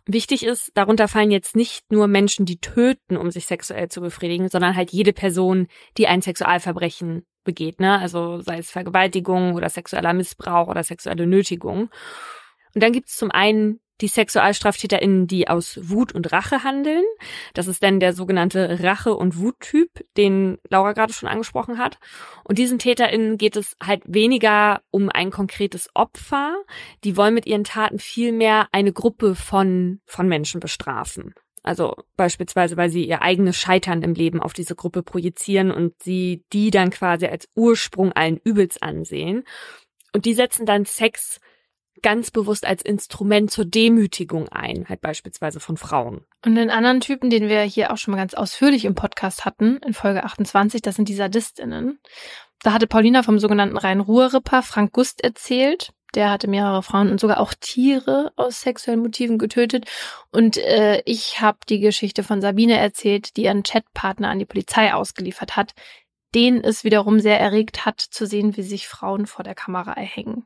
Wichtig 0.05 0.45
ist, 0.45 0.71
darunter 0.73 1.07
fallen 1.07 1.31
jetzt 1.31 1.55
nicht 1.55 1.91
nur 1.91 2.07
Menschen, 2.07 2.45
die 2.45 2.59
töten, 2.59 3.17
um 3.17 3.31
sich 3.31 3.45
sexuell 3.45 3.89
zu 3.89 4.01
befriedigen, 4.01 4.49
sondern 4.49 4.75
halt 4.75 4.91
jede 4.91 5.13
Person, 5.13 5.67
die 5.97 6.07
ein 6.07 6.21
Sexualverbrechen 6.21 7.25
begeht, 7.43 7.79
ne? 7.79 7.99
Also 7.99 8.41
sei 8.41 8.57
es 8.57 8.71
Vergewaltigung 8.71 9.53
oder 9.53 9.69
sexueller 9.69 10.13
Missbrauch 10.13 10.67
oder 10.67 10.83
sexuelle 10.83 11.27
Nötigung. 11.27 11.89
Und 12.73 12.83
dann 12.83 12.91
gibt 12.91 13.07
es 13.07 13.15
zum 13.15 13.31
einen 13.31 13.79
die 14.01 14.07
SexualstraftäterInnen, 14.07 15.27
die 15.27 15.47
aus 15.47 15.79
Wut 15.81 16.11
und 16.11 16.31
Rache 16.31 16.63
handeln. 16.63 17.03
Das 17.53 17.67
ist 17.67 17.81
dann 17.81 17.99
der 17.99 18.13
sogenannte 18.13 18.83
Rache- 18.83 19.15
und 19.15 19.39
Wuttyp, 19.39 20.05
den 20.17 20.57
Laura 20.69 20.93
gerade 20.93 21.13
schon 21.13 21.29
angesprochen 21.29 21.77
hat. 21.77 21.97
Und 22.43 22.57
diesen 22.57 22.79
TäterInnen 22.79 23.37
geht 23.37 23.55
es 23.55 23.75
halt 23.81 24.03
weniger 24.05 24.81
um 24.91 25.09
ein 25.09 25.31
konkretes 25.31 25.89
Opfer. 25.93 26.55
Die 27.03 27.15
wollen 27.15 27.33
mit 27.33 27.45
ihren 27.45 27.63
Taten 27.63 27.99
vielmehr 27.99 28.67
eine 28.71 28.91
Gruppe 28.91 29.35
von, 29.35 30.01
von 30.05 30.27
Menschen 30.27 30.59
bestrafen. 30.59 31.33
Also 31.63 31.95
beispielsweise, 32.15 32.77
weil 32.77 32.89
sie 32.89 33.05
ihr 33.05 33.23
eigenes 33.23 33.57
Scheitern 33.57 34.03
im 34.03 34.13
Leben 34.13 34.39
auf 34.39 34.53
diese 34.53 34.75
Gruppe 34.75 35.01
projizieren 35.01 35.71
und 35.71 35.93
sie 36.03 36.43
die 36.53 36.69
dann 36.69 36.91
quasi 36.91 37.25
als 37.25 37.49
Ursprung 37.55 38.11
allen 38.11 38.37
Übels 38.43 38.79
ansehen. 38.81 39.45
Und 40.13 40.25
die 40.25 40.35
setzen 40.35 40.67
dann 40.67 40.85
Sex 40.85 41.39
ganz 42.01 42.31
bewusst 42.31 42.65
als 42.65 42.81
Instrument 42.81 43.51
zur 43.51 43.65
Demütigung 43.65 44.49
ein, 44.49 44.85
halt 44.87 45.01
beispielsweise 45.01 45.59
von 45.59 45.77
Frauen. 45.77 46.25
Und 46.45 46.55
den 46.55 46.69
anderen 46.69 47.01
Typen, 47.01 47.29
den 47.29 47.49
wir 47.49 47.61
hier 47.61 47.91
auch 47.91 47.97
schon 47.97 48.11
mal 48.11 48.17
ganz 48.17 48.33
ausführlich 48.33 48.85
im 48.85 48.95
Podcast 48.95 49.45
hatten, 49.45 49.77
in 49.77 49.93
Folge 49.93 50.23
28, 50.23 50.81
das 50.81 50.95
sind 50.95 51.09
die 51.09 51.15
Sadistinnen. 51.15 51.99
Da 52.61 52.73
hatte 52.73 52.87
Paulina 52.87 53.23
vom 53.23 53.39
sogenannten 53.39 53.77
Rhein-Ruhr-Ripper 53.77 54.63
Frank 54.63 54.91
Gust 54.91 55.23
erzählt. 55.23 55.91
Der 56.15 56.31
hatte 56.31 56.47
mehrere 56.47 56.81
Frauen 56.81 57.11
und 57.11 57.19
sogar 57.19 57.39
auch 57.39 57.53
Tiere 57.53 58.31
aus 58.37 58.61
sexuellen 58.61 59.01
Motiven 59.01 59.37
getötet. 59.37 59.85
Und 60.31 60.57
äh, 60.57 61.01
ich 61.05 61.41
habe 61.41 61.57
die 61.67 61.79
Geschichte 61.79 62.23
von 62.23 62.41
Sabine 62.41 62.77
erzählt, 62.77 63.35
die 63.35 63.43
ihren 63.43 63.63
Chatpartner 63.63 64.29
an 64.29 64.39
die 64.39 64.45
Polizei 64.45 64.93
ausgeliefert 64.93 65.57
hat, 65.57 65.73
den 66.33 66.63
es 66.63 66.83
wiederum 66.83 67.19
sehr 67.19 67.39
erregt 67.39 67.85
hat, 67.85 67.99
zu 67.99 68.25
sehen, 68.25 68.55
wie 68.57 68.63
sich 68.63 68.87
Frauen 68.87 69.25
vor 69.25 69.43
der 69.43 69.55
Kamera 69.55 69.93
erhängen. 69.93 70.45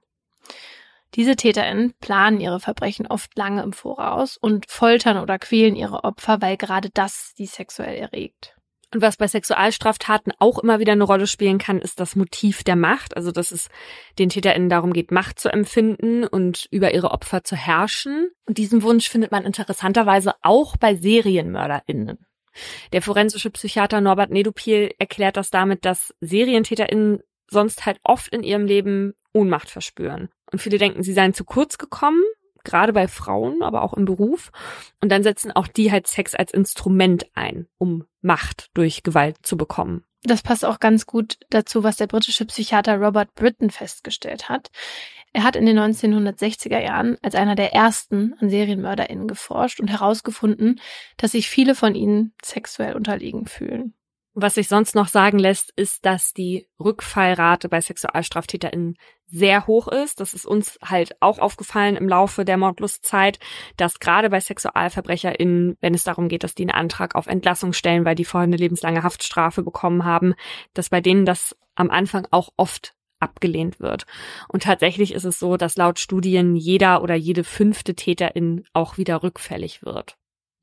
Diese 1.16 1.36
TäterInnen 1.36 1.94
planen 2.00 2.40
ihre 2.40 2.60
Verbrechen 2.60 3.08
oft 3.08 3.36
lange 3.38 3.64
im 3.64 3.74
Voraus 3.74 4.38
und 4.38 4.70
foltern 4.70 5.18
oder 5.18 5.40
quälen 5.40 5.76
ihre 5.76 6.04
Opfer, 6.04 6.42
weil 6.42 6.58
gerade 6.58 6.90
das 6.94 7.34
sie 7.36 7.48
sexuell 7.48 7.96
erregt. 7.96 8.56
Und 8.92 9.04
was 9.04 9.18
bei 9.18 9.28
Sexualstraftaten 9.28 10.34
auch 10.40 10.58
immer 10.58 10.80
wieder 10.80 10.94
eine 10.94 11.04
Rolle 11.04 11.28
spielen 11.28 11.60
kann, 11.60 11.80
ist 11.80 12.00
das 12.00 12.16
Motiv 12.16 12.64
der 12.64 12.76
Macht. 12.76 13.16
Also, 13.16 13.32
dass 13.32 13.52
es 13.52 13.70
den 14.18 14.30
TäterInnen 14.30 14.70
darum 14.70 14.94
geht, 14.94 15.12
Macht 15.12 15.40
zu 15.40 15.50
empfinden 15.50 16.26
und 16.26 16.68
über 16.72 16.94
ihre 16.94 17.12
Opfer 17.12 17.44
zu 17.44 17.56
herrschen. 17.56 18.32
Und 18.48 18.58
diesen 18.58 18.82
Wunsch 18.82 19.08
findet 19.08 19.32
man 19.32 19.46
interessanterweise 19.46 20.34
auch 20.42 20.76
bei 20.76 20.96
SerienmörderInnen. 20.96 22.26
Der 22.92 23.04
forensische 23.04 23.52
Psychiater 23.52 24.02
Norbert 24.02 24.32
Nedupil 24.32 24.92
erklärt 24.98 25.38
das 25.38 25.52
damit, 25.52 25.86
dass 25.86 26.16
SerientäterInnen 26.22 27.20
sonst 27.48 27.86
halt 27.86 28.00
oft 28.04 28.34
in 28.34 28.42
ihrem 28.42 28.66
Leben 28.66 29.14
Ohnmacht 29.34 29.70
verspüren. 29.70 30.30
Und 30.52 30.60
viele 30.60 30.78
denken, 30.78 31.04
sie 31.04 31.14
seien 31.14 31.34
zu 31.34 31.46
kurz 31.46 31.78
gekommen, 31.78 32.24
gerade 32.64 32.94
bei 32.94 33.08
Frauen, 33.08 33.62
aber 33.62 33.84
auch 33.84 33.94
im 33.94 34.06
Beruf. 34.06 34.52
Und 35.02 35.12
dann 35.12 35.24
setzen 35.24 35.52
auch 35.52 35.68
die 35.68 35.92
halt 35.92 36.08
Sex 36.08 36.36
als 36.36 36.54
Instrument 36.54 37.26
ein, 37.34 37.68
um 37.78 38.06
Macht 38.22 38.70
durch 38.74 39.04
Gewalt 39.04 39.38
zu 39.44 39.58
bekommen. 39.58 40.04
Das 40.24 40.42
passt 40.42 40.66
auch 40.66 40.80
ganz 40.80 41.06
gut 41.06 41.38
dazu, 41.50 41.84
was 41.84 41.96
der 41.96 42.08
britische 42.08 42.46
Psychiater 42.46 42.98
Robert 42.98 43.34
Britton 43.36 43.70
festgestellt 43.70 44.50
hat. 44.50 44.70
Er 45.32 45.44
hat 45.44 45.56
in 45.56 45.66
den 45.66 45.80
1960er 45.80 46.80
Jahren 46.80 47.18
als 47.22 47.36
einer 47.36 47.56
der 47.56 47.74
ersten 47.74 48.34
an 48.40 48.50
SerienmörderInnen 48.50 49.28
geforscht 49.28 49.80
und 49.80 49.88
herausgefunden, 49.88 50.82
dass 51.18 51.32
sich 51.32 51.48
viele 51.50 51.76
von 51.76 51.96
ihnen 51.96 52.34
sexuell 52.44 52.96
unterlegen 52.96 53.46
fühlen. 53.46 53.94
Was 54.42 54.56
sich 54.56 54.70
sonst 54.70 54.96
noch 54.96 55.10
sagen 55.10 55.38
lässt, 55.38 55.74
ist, 55.76 56.06
dass 56.06 56.34
die 56.34 56.70
Rückfallrate 56.80 57.68
bei 57.68 57.82
SexualstraftäterInnen 57.82 58.96
sehr 59.28 59.68
hoch 59.68 59.90
ist. 59.90 60.22
Das 60.22 60.34
ist 60.34 60.46
uns 60.46 60.80
halt 60.82 61.22
auch 61.22 61.40
aufgefallen 61.40 61.98
im 61.98 62.08
Laufe 62.08 62.46
der 62.46 62.56
Mordlustzeit, 62.56 63.38
dass 63.76 64.00
gerade 64.00 64.30
bei 64.30 64.40
SexualverbrecherInnen, 64.40 65.76
wenn 65.82 65.94
es 65.94 66.06
darum 66.06 66.30
geht, 66.30 66.46
dass 66.46 66.56
die 66.56 66.64
einen 66.64 66.72
Antrag 66.72 67.16
auf 67.16 67.28
Entlassung 67.28 67.74
stellen, 67.74 68.06
weil 68.06 68.16
die 68.16 68.24
vorher 68.24 68.48
eine 68.48 68.56
lebenslange 68.56 69.04
Haftstrafe 69.04 69.62
bekommen 69.62 70.06
haben, 70.06 70.36
dass 70.74 70.88
bei 70.88 71.02
denen 71.02 71.26
das 71.26 71.54
am 71.76 71.90
Anfang 71.90 72.26
auch 72.32 72.50
oft 72.56 72.94
abgelehnt 73.20 73.82
wird. 73.82 74.06
Und 74.48 74.64
tatsächlich 74.64 75.14
ist 75.14 75.26
es 75.26 75.38
so, 75.38 75.58
dass 75.58 75.76
laut 75.76 76.00
Studien 76.00 76.56
jeder 76.56 77.04
oder 77.04 77.16
jede 77.16 77.44
fünfte 77.44 77.94
Täterin 77.94 78.64
auch 78.72 78.98
wieder 78.98 79.22
rückfällig 79.22 79.84
wird. 79.84 80.16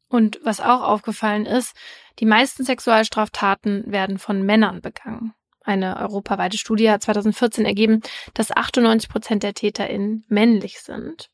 Und 0.09 0.39
was 0.43 0.61
auch 0.61 0.83
aufgefallen 0.83 1.47
ist, 1.47 1.75
die 2.19 2.27
meisten 2.27 2.65
Sexualstraftaten 2.65 3.91
werden 3.91 4.19
von 4.19 4.43
Männern 4.43 4.81
begangen. 4.81 5.35
Eine 5.67 5.97
europaweite 5.99 6.59
Studie 6.59 6.91
hat 6.91 7.03
2014 7.03 7.67
ergeben, 7.67 8.01
dass 8.35 8.53
98 8.53 9.11
Prozent 9.11 9.43
der 9.43 9.53
TäterInnen 9.53 10.25
männlich 10.29 10.81
sind. 10.81 11.29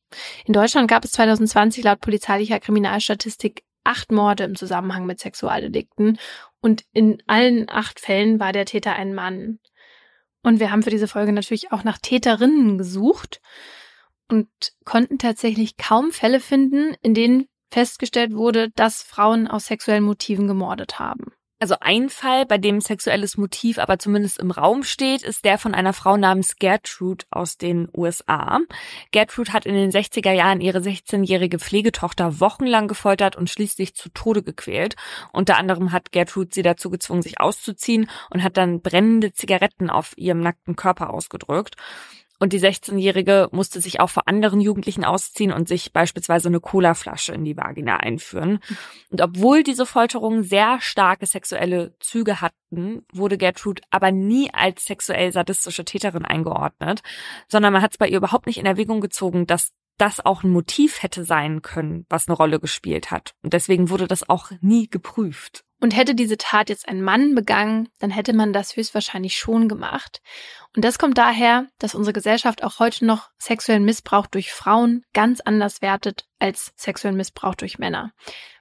In 0.46 0.54
Deutschland 0.54 0.88
gab 0.88 1.04
es 1.04 1.12
2020 1.12 1.84
laut 1.84 2.00
polizeilicher 2.00 2.58
Kriminalstatistik 2.58 3.64
acht 3.84 4.10
Morde 4.10 4.44
im 4.44 4.56
Zusammenhang 4.56 5.04
mit 5.04 5.20
Sexualdelikten 5.20 6.18
und 6.60 6.84
in 6.92 7.22
allen 7.26 7.68
acht 7.68 8.00
Fällen 8.00 8.40
war 8.40 8.52
der 8.52 8.64
Täter 8.64 8.94
ein 8.94 9.14
Mann. 9.14 9.58
Und 10.42 10.60
wir 10.60 10.70
haben 10.70 10.82
für 10.82 10.90
diese 10.90 11.08
Folge 11.08 11.32
natürlich 11.32 11.72
auch 11.72 11.84
nach 11.84 11.98
Täterinnen 11.98 12.78
gesucht 12.78 13.40
und 14.28 14.48
konnten 14.84 15.18
tatsächlich 15.18 15.76
kaum 15.76 16.10
Fälle 16.10 16.40
finden, 16.40 16.96
in 17.02 17.12
denen 17.12 17.48
festgestellt 17.72 18.34
wurde, 18.34 18.70
dass 18.70 19.02
Frauen 19.02 19.48
aus 19.48 19.66
sexuellen 19.66 20.04
Motiven 20.04 20.46
gemordet 20.46 20.98
haben. 20.98 21.32
Also 21.62 21.76
ein 21.80 22.10
Fall, 22.10 22.44
bei 22.44 22.58
dem 22.58 22.80
sexuelles 22.80 23.36
Motiv 23.36 23.78
aber 23.78 24.00
zumindest 24.00 24.40
im 24.40 24.50
Raum 24.50 24.82
steht, 24.82 25.22
ist 25.22 25.44
der 25.44 25.58
von 25.58 25.76
einer 25.76 25.92
Frau 25.92 26.16
namens 26.16 26.56
Gertrude 26.56 27.24
aus 27.30 27.56
den 27.56 27.88
USA. 27.96 28.58
Gertrude 29.12 29.52
hat 29.52 29.64
in 29.64 29.76
den 29.76 29.92
60er 29.92 30.32
Jahren 30.32 30.60
ihre 30.60 30.78
16-jährige 30.78 31.60
Pflegetochter 31.60 32.40
wochenlang 32.40 32.88
gefoltert 32.88 33.36
und 33.36 33.48
schließlich 33.48 33.94
zu 33.94 34.08
Tode 34.08 34.42
gequält. 34.42 34.96
Unter 35.32 35.56
anderem 35.56 35.92
hat 35.92 36.10
Gertrude 36.10 36.50
sie 36.52 36.62
dazu 36.62 36.90
gezwungen, 36.90 37.22
sich 37.22 37.38
auszuziehen 37.38 38.10
und 38.30 38.42
hat 38.42 38.56
dann 38.56 38.80
brennende 38.80 39.32
Zigaretten 39.32 39.88
auf 39.88 40.18
ihrem 40.18 40.40
nackten 40.40 40.74
Körper 40.74 41.10
ausgedrückt. 41.10 41.76
Und 42.42 42.52
die 42.52 42.58
16-Jährige 42.58 43.48
musste 43.52 43.80
sich 43.80 44.00
auch 44.00 44.10
vor 44.10 44.26
anderen 44.26 44.60
Jugendlichen 44.60 45.04
ausziehen 45.04 45.52
und 45.52 45.68
sich 45.68 45.92
beispielsweise 45.92 46.48
eine 46.48 46.58
Colaflasche 46.58 47.32
in 47.32 47.44
die 47.44 47.56
Vagina 47.56 47.98
einführen. 47.98 48.58
Und 49.10 49.20
obwohl 49.20 49.62
diese 49.62 49.86
Folterungen 49.86 50.42
sehr 50.42 50.80
starke 50.80 51.24
sexuelle 51.26 51.94
Züge 52.00 52.40
hatten, 52.40 53.06
wurde 53.12 53.38
Gertrude 53.38 53.82
aber 53.90 54.10
nie 54.10 54.52
als 54.52 54.86
sexuell 54.86 55.32
sadistische 55.32 55.84
Täterin 55.84 56.24
eingeordnet, 56.24 57.02
sondern 57.46 57.72
man 57.74 57.82
hat 57.82 57.92
es 57.92 57.98
bei 57.98 58.08
ihr 58.08 58.16
überhaupt 58.16 58.48
nicht 58.48 58.58
in 58.58 58.66
Erwägung 58.66 59.00
gezogen, 59.00 59.46
dass 59.46 59.70
das 59.98 60.24
auch 60.24 60.42
ein 60.42 60.50
Motiv 60.50 61.02
hätte 61.02 61.24
sein 61.24 61.62
können, 61.62 62.06
was 62.08 62.28
eine 62.28 62.36
Rolle 62.36 62.60
gespielt 62.60 63.10
hat. 63.10 63.34
Und 63.42 63.52
deswegen 63.52 63.90
wurde 63.90 64.06
das 64.06 64.28
auch 64.28 64.50
nie 64.60 64.88
geprüft. 64.88 65.64
Und 65.80 65.96
hätte 65.96 66.14
diese 66.14 66.38
Tat 66.38 66.68
jetzt 66.68 66.88
ein 66.88 67.02
Mann 67.02 67.34
begangen, 67.34 67.88
dann 67.98 68.10
hätte 68.10 68.32
man 68.34 68.52
das 68.52 68.76
höchstwahrscheinlich 68.76 69.36
schon 69.36 69.68
gemacht. 69.68 70.22
Und 70.76 70.84
das 70.84 70.96
kommt 70.96 71.18
daher, 71.18 71.66
dass 71.78 71.96
unsere 71.96 72.12
Gesellschaft 72.12 72.62
auch 72.62 72.78
heute 72.78 73.04
noch 73.04 73.30
sexuellen 73.36 73.84
Missbrauch 73.84 74.28
durch 74.28 74.52
Frauen 74.52 75.02
ganz 75.12 75.40
anders 75.40 75.82
wertet 75.82 76.24
als 76.38 76.72
sexuellen 76.76 77.16
Missbrauch 77.16 77.56
durch 77.56 77.80
Männer. 77.80 78.12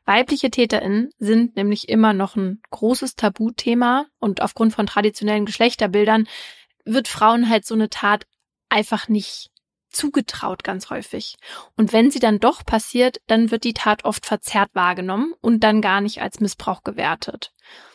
Weibliche 0.06 0.50
Täterinnen 0.50 1.12
sind 1.20 1.56
nämlich 1.56 1.90
immer 1.90 2.14
noch 2.14 2.36
ein 2.36 2.60
großes 2.72 3.16
Tabuthema 3.16 4.08
und 4.20 4.42
aufgrund 4.42 4.74
von 4.74 4.88
traditionellen 4.88 5.46
Geschlechterbildern 5.46 6.28
wird 6.86 7.08
Frauen 7.08 7.50
halt 7.50 7.66
so 7.66 7.76
eine 7.76 7.90
Tat 7.90 8.26
einfach 8.70 9.10
nicht 9.10 9.52
zugetraut 9.92 10.64
ganz 10.64 10.90
häufig. 10.90 11.38
Und 11.76 11.94
wenn 11.94 12.12
sie 12.12 12.20
dann 12.20 12.40
doch 12.40 12.66
passiert, 12.66 13.22
dann 13.28 13.52
wird 13.52 13.64
die 13.64 13.74
Tat 13.74 14.06
oft 14.06 14.26
verzerrt 14.26 14.70
wahrgenommen 14.74 15.34
und 15.42 15.64
dann 15.64 15.82
gar 15.82 16.02
nicht 16.02 16.22
als 16.22 16.40
Missbrauch 16.40 16.84
gewertet. 16.84 17.54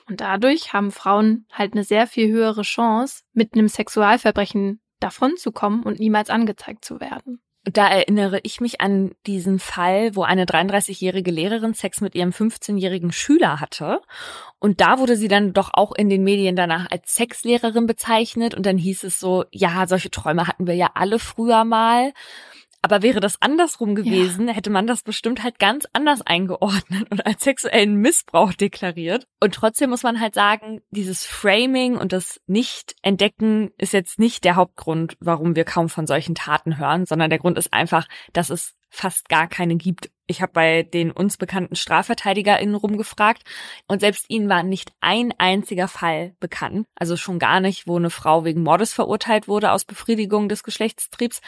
Und 0.08 0.20
dadurch 0.20 0.72
haben 0.72 0.92
Frauen 0.92 1.46
halt 1.52 1.72
eine 1.72 1.84
sehr 1.84 2.06
viel 2.06 2.30
höhere 2.30 2.62
Chance, 2.62 3.22
mit 3.32 3.54
einem 3.54 3.68
Sexualverbrechen 3.68 4.80
davonzukommen 5.00 5.82
und 5.82 5.98
niemals 5.98 6.30
angezeigt 6.30 6.84
zu 6.84 7.00
werden. 7.00 7.40
Da 7.72 7.88
erinnere 7.88 8.38
ich 8.44 8.60
mich 8.60 8.80
an 8.80 9.10
diesen 9.26 9.58
Fall, 9.58 10.14
wo 10.14 10.22
eine 10.22 10.44
33-jährige 10.44 11.32
Lehrerin 11.32 11.74
Sex 11.74 12.00
mit 12.00 12.14
ihrem 12.14 12.30
15-jährigen 12.30 13.10
Schüler 13.10 13.58
hatte. 13.58 14.00
Und 14.60 14.80
da 14.80 15.00
wurde 15.00 15.16
sie 15.16 15.26
dann 15.26 15.52
doch 15.52 15.70
auch 15.72 15.92
in 15.92 16.08
den 16.08 16.22
Medien 16.22 16.54
danach 16.54 16.88
als 16.90 17.14
Sexlehrerin 17.14 17.86
bezeichnet. 17.86 18.54
Und 18.54 18.66
dann 18.66 18.78
hieß 18.78 19.02
es 19.02 19.18
so, 19.18 19.46
ja, 19.50 19.88
solche 19.88 20.12
Träume 20.12 20.46
hatten 20.46 20.68
wir 20.68 20.74
ja 20.74 20.90
alle 20.94 21.18
früher 21.18 21.64
mal. 21.64 22.12
Aber 22.86 23.02
wäre 23.02 23.18
das 23.18 23.42
andersrum 23.42 23.96
gewesen, 23.96 24.46
ja. 24.46 24.54
hätte 24.54 24.70
man 24.70 24.86
das 24.86 25.02
bestimmt 25.02 25.42
halt 25.42 25.58
ganz 25.58 25.88
anders 25.92 26.22
eingeordnet 26.22 27.10
und 27.10 27.26
als 27.26 27.42
sexuellen 27.42 27.96
Missbrauch 27.96 28.52
deklariert. 28.52 29.26
Und 29.40 29.56
trotzdem 29.56 29.90
muss 29.90 30.04
man 30.04 30.20
halt 30.20 30.34
sagen, 30.34 30.82
dieses 30.90 31.26
Framing 31.26 31.96
und 31.96 32.12
das 32.12 32.40
Nicht-Entdecken 32.46 33.72
ist 33.76 33.92
jetzt 33.92 34.20
nicht 34.20 34.44
der 34.44 34.54
Hauptgrund, 34.54 35.16
warum 35.18 35.56
wir 35.56 35.64
kaum 35.64 35.88
von 35.88 36.06
solchen 36.06 36.36
Taten 36.36 36.78
hören, 36.78 37.06
sondern 37.06 37.28
der 37.28 37.40
Grund 37.40 37.58
ist 37.58 37.72
einfach, 37.72 38.06
dass 38.32 38.50
es 38.50 38.76
fast 38.96 39.28
gar 39.28 39.46
keine 39.46 39.76
gibt. 39.76 40.10
Ich 40.26 40.42
habe 40.42 40.52
bei 40.52 40.82
den 40.82 41.12
uns 41.12 41.36
bekannten 41.36 41.76
StrafverteidigerInnen 41.76 42.74
rumgefragt 42.74 43.42
und 43.86 44.00
selbst 44.00 44.26
ihnen 44.28 44.48
war 44.48 44.62
nicht 44.62 44.92
ein 45.00 45.32
einziger 45.38 45.86
Fall 45.86 46.34
bekannt. 46.40 46.86
Also 46.96 47.16
schon 47.16 47.38
gar 47.38 47.60
nicht, 47.60 47.86
wo 47.86 47.96
eine 47.96 48.10
Frau 48.10 48.44
wegen 48.44 48.62
Mordes 48.62 48.92
verurteilt 48.92 49.46
wurde 49.46 49.70
aus 49.70 49.84
Befriedigung 49.84 50.48
des 50.48 50.64
Geschlechtstriebs. 50.64 51.40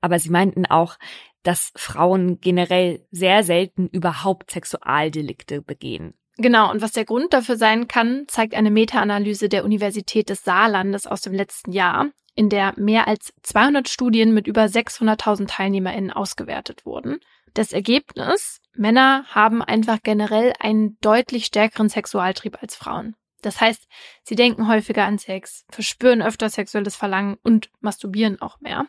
Aber 0.00 0.18
sie 0.18 0.30
meinten 0.30 0.66
auch, 0.66 0.98
dass 1.42 1.72
Frauen 1.76 2.40
generell 2.40 3.06
sehr 3.10 3.42
selten 3.42 3.88
überhaupt 3.88 4.50
Sexualdelikte 4.50 5.62
begehen. 5.62 6.12
Genau, 6.38 6.70
und 6.70 6.82
was 6.82 6.92
der 6.92 7.06
Grund 7.06 7.32
dafür 7.32 7.56
sein 7.56 7.88
kann, 7.88 8.24
zeigt 8.28 8.54
eine 8.54 8.70
Meta-Analyse 8.70 9.48
der 9.48 9.64
Universität 9.64 10.28
des 10.28 10.44
Saarlandes 10.44 11.06
aus 11.06 11.22
dem 11.22 11.32
letzten 11.32 11.72
Jahr 11.72 12.10
in 12.36 12.48
der 12.48 12.74
mehr 12.76 13.08
als 13.08 13.32
200 13.42 13.88
Studien 13.88 14.32
mit 14.32 14.46
über 14.46 14.64
600.000 14.66 15.48
TeilnehmerInnen 15.48 16.12
ausgewertet 16.12 16.86
wurden. 16.86 17.18
Das 17.54 17.72
Ergebnis, 17.72 18.60
Männer 18.74 19.24
haben 19.28 19.62
einfach 19.62 19.98
generell 20.02 20.52
einen 20.60 20.98
deutlich 21.00 21.46
stärkeren 21.46 21.88
Sexualtrieb 21.88 22.62
als 22.62 22.76
Frauen. 22.76 23.16
Das 23.40 23.60
heißt, 23.60 23.88
sie 24.22 24.34
denken 24.34 24.68
häufiger 24.68 25.04
an 25.04 25.18
Sex, 25.18 25.64
verspüren 25.70 26.22
öfter 26.22 26.50
sexuelles 26.50 26.94
Verlangen 26.94 27.38
und 27.42 27.70
masturbieren 27.80 28.40
auch 28.40 28.60
mehr. 28.60 28.86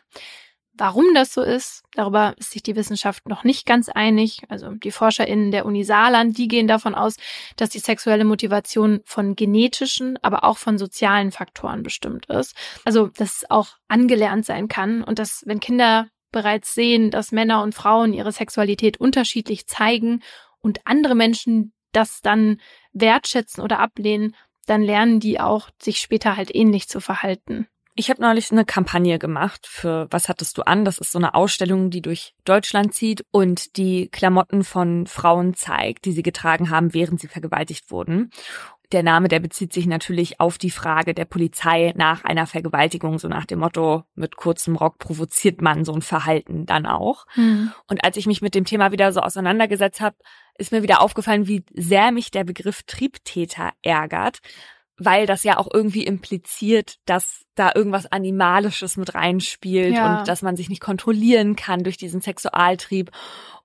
Warum 0.78 1.12
das 1.12 1.34
so 1.34 1.42
ist, 1.42 1.82
darüber 1.94 2.34
ist 2.38 2.52
sich 2.52 2.62
die 2.62 2.76
Wissenschaft 2.76 3.28
noch 3.28 3.42
nicht 3.42 3.66
ganz 3.66 3.88
einig. 3.88 4.42
Also 4.48 4.70
die 4.70 4.92
ForscherInnen 4.92 5.50
der 5.50 5.66
Uni 5.66 5.82
Saarland, 5.82 6.38
die 6.38 6.46
gehen 6.46 6.68
davon 6.68 6.94
aus, 6.94 7.16
dass 7.56 7.70
die 7.70 7.80
sexuelle 7.80 8.24
Motivation 8.24 9.00
von 9.04 9.34
genetischen, 9.34 10.18
aber 10.22 10.44
auch 10.44 10.56
von 10.56 10.78
sozialen 10.78 11.32
Faktoren 11.32 11.82
bestimmt 11.82 12.26
ist. 12.26 12.54
Also, 12.84 13.08
dass 13.08 13.38
es 13.38 13.50
auch 13.50 13.70
angelernt 13.88 14.46
sein 14.46 14.68
kann 14.68 15.02
und 15.02 15.18
dass, 15.18 15.42
wenn 15.46 15.58
Kinder 15.58 16.06
bereits 16.30 16.74
sehen, 16.74 17.10
dass 17.10 17.32
Männer 17.32 17.62
und 17.64 17.74
Frauen 17.74 18.12
ihre 18.12 18.30
Sexualität 18.30 19.00
unterschiedlich 19.00 19.66
zeigen 19.66 20.22
und 20.60 20.80
andere 20.84 21.16
Menschen 21.16 21.72
das 21.90 22.20
dann 22.20 22.60
wertschätzen 22.92 23.64
oder 23.64 23.80
ablehnen, 23.80 24.36
dann 24.66 24.82
lernen 24.82 25.18
die 25.18 25.40
auch, 25.40 25.70
sich 25.82 25.98
später 25.98 26.36
halt 26.36 26.54
ähnlich 26.54 26.88
zu 26.88 27.00
verhalten. 27.00 27.66
Ich 27.98 28.10
habe 28.10 28.22
neulich 28.22 28.52
eine 28.52 28.64
Kampagne 28.64 29.18
gemacht 29.18 29.66
für 29.66 30.06
Was 30.12 30.28
hattest 30.28 30.56
du 30.56 30.62
an? 30.62 30.84
Das 30.84 30.98
ist 30.98 31.10
so 31.10 31.18
eine 31.18 31.34
Ausstellung, 31.34 31.90
die 31.90 32.00
durch 32.00 32.32
Deutschland 32.44 32.94
zieht 32.94 33.24
und 33.32 33.76
die 33.76 34.08
Klamotten 34.08 34.62
von 34.62 35.08
Frauen 35.08 35.54
zeigt, 35.54 36.04
die 36.04 36.12
sie 36.12 36.22
getragen 36.22 36.70
haben, 36.70 36.94
während 36.94 37.18
sie 37.18 37.26
vergewaltigt 37.26 37.90
wurden. 37.90 38.30
Der 38.92 39.02
Name, 39.02 39.26
der 39.26 39.40
bezieht 39.40 39.72
sich 39.72 39.86
natürlich 39.86 40.38
auf 40.38 40.58
die 40.58 40.70
Frage 40.70 41.12
der 41.12 41.24
Polizei 41.24 41.92
nach 41.96 42.22
einer 42.22 42.46
Vergewaltigung, 42.46 43.18
so 43.18 43.26
nach 43.26 43.46
dem 43.46 43.58
Motto, 43.58 44.04
mit 44.14 44.36
kurzem 44.36 44.76
Rock 44.76 44.98
provoziert 44.98 45.60
man 45.60 45.84
so 45.84 45.92
ein 45.92 46.00
Verhalten 46.00 46.66
dann 46.66 46.86
auch. 46.86 47.26
Mhm. 47.34 47.72
Und 47.88 48.04
als 48.04 48.16
ich 48.16 48.26
mich 48.26 48.42
mit 48.42 48.54
dem 48.54 48.64
Thema 48.64 48.92
wieder 48.92 49.10
so 49.12 49.18
auseinandergesetzt 49.22 50.00
habe, 50.00 50.14
ist 50.56 50.70
mir 50.70 50.84
wieder 50.84 51.00
aufgefallen, 51.00 51.48
wie 51.48 51.64
sehr 51.74 52.12
mich 52.12 52.30
der 52.30 52.44
Begriff 52.44 52.84
Triebtäter 52.84 53.72
ärgert, 53.82 54.38
weil 54.98 55.26
das 55.26 55.44
ja 55.44 55.56
auch 55.58 55.68
irgendwie 55.72 56.04
impliziert, 56.04 56.96
dass 57.06 57.44
da 57.54 57.72
irgendwas 57.74 58.06
Animalisches 58.06 58.96
mit 58.96 59.14
reinspielt 59.14 59.94
ja. 59.94 60.20
und 60.20 60.28
dass 60.28 60.42
man 60.42 60.56
sich 60.56 60.68
nicht 60.68 60.82
kontrollieren 60.82 61.56
kann 61.56 61.84
durch 61.84 61.96
diesen 61.96 62.20
Sexualtrieb. 62.20 63.10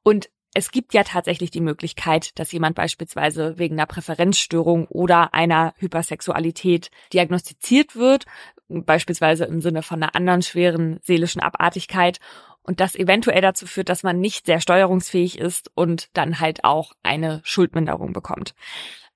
Und 0.03 0.29
es 0.53 0.71
gibt 0.71 0.93
ja 0.93 1.03
tatsächlich 1.03 1.49
die 1.49 1.61
Möglichkeit, 1.61 2.37
dass 2.37 2.51
jemand 2.51 2.75
beispielsweise 2.75 3.57
wegen 3.57 3.75
einer 3.75 3.87
Präferenzstörung 3.87 4.87
oder 4.87 5.33
einer 5.33 5.73
Hypersexualität 5.77 6.91
diagnostiziert 7.11 7.95
wird, 7.95 8.25
beispielsweise 8.67 9.45
im 9.45 9.61
Sinne 9.61 9.81
von 9.81 10.01
einer 10.01 10.15
anderen 10.15 10.43
schweren 10.43 10.99
seelischen 11.01 11.41
Abartigkeit 11.41 12.19
und 12.61 12.79
das 12.79 12.95
eventuell 12.95 13.41
dazu 13.41 13.65
führt, 13.65 13.89
dass 13.89 14.03
man 14.03 14.19
nicht 14.19 14.45
sehr 14.45 14.61
steuerungsfähig 14.61 15.37
ist 15.37 15.71
und 15.75 16.09
dann 16.13 16.39
halt 16.39 16.63
auch 16.63 16.93
eine 17.01 17.41
Schuldminderung 17.43 18.13
bekommt. 18.13 18.53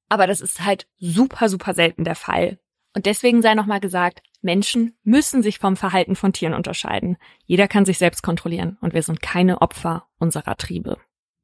Aber 0.09 0.27
das 0.27 0.41
ist 0.41 0.63
halt 0.63 0.87
super, 0.97 1.49
super 1.49 1.73
selten 1.73 2.03
der 2.03 2.15
Fall. 2.15 2.59
Und 2.93 3.05
deswegen 3.05 3.41
sei 3.41 3.53
nochmal 3.53 3.79
gesagt, 3.79 4.23
Menschen 4.41 4.97
müssen 5.03 5.43
sich 5.43 5.59
vom 5.59 5.75
Verhalten 5.75 6.15
von 6.15 6.33
Tieren 6.33 6.53
unterscheiden. 6.53 7.17
Jeder 7.45 7.67
kann 7.67 7.85
sich 7.85 7.97
selbst 7.97 8.23
kontrollieren 8.23 8.77
und 8.81 8.93
wir 8.93 9.03
sind 9.03 9.21
keine 9.21 9.61
Opfer 9.61 10.07
unserer 10.19 10.55
Triebe. 10.57 10.97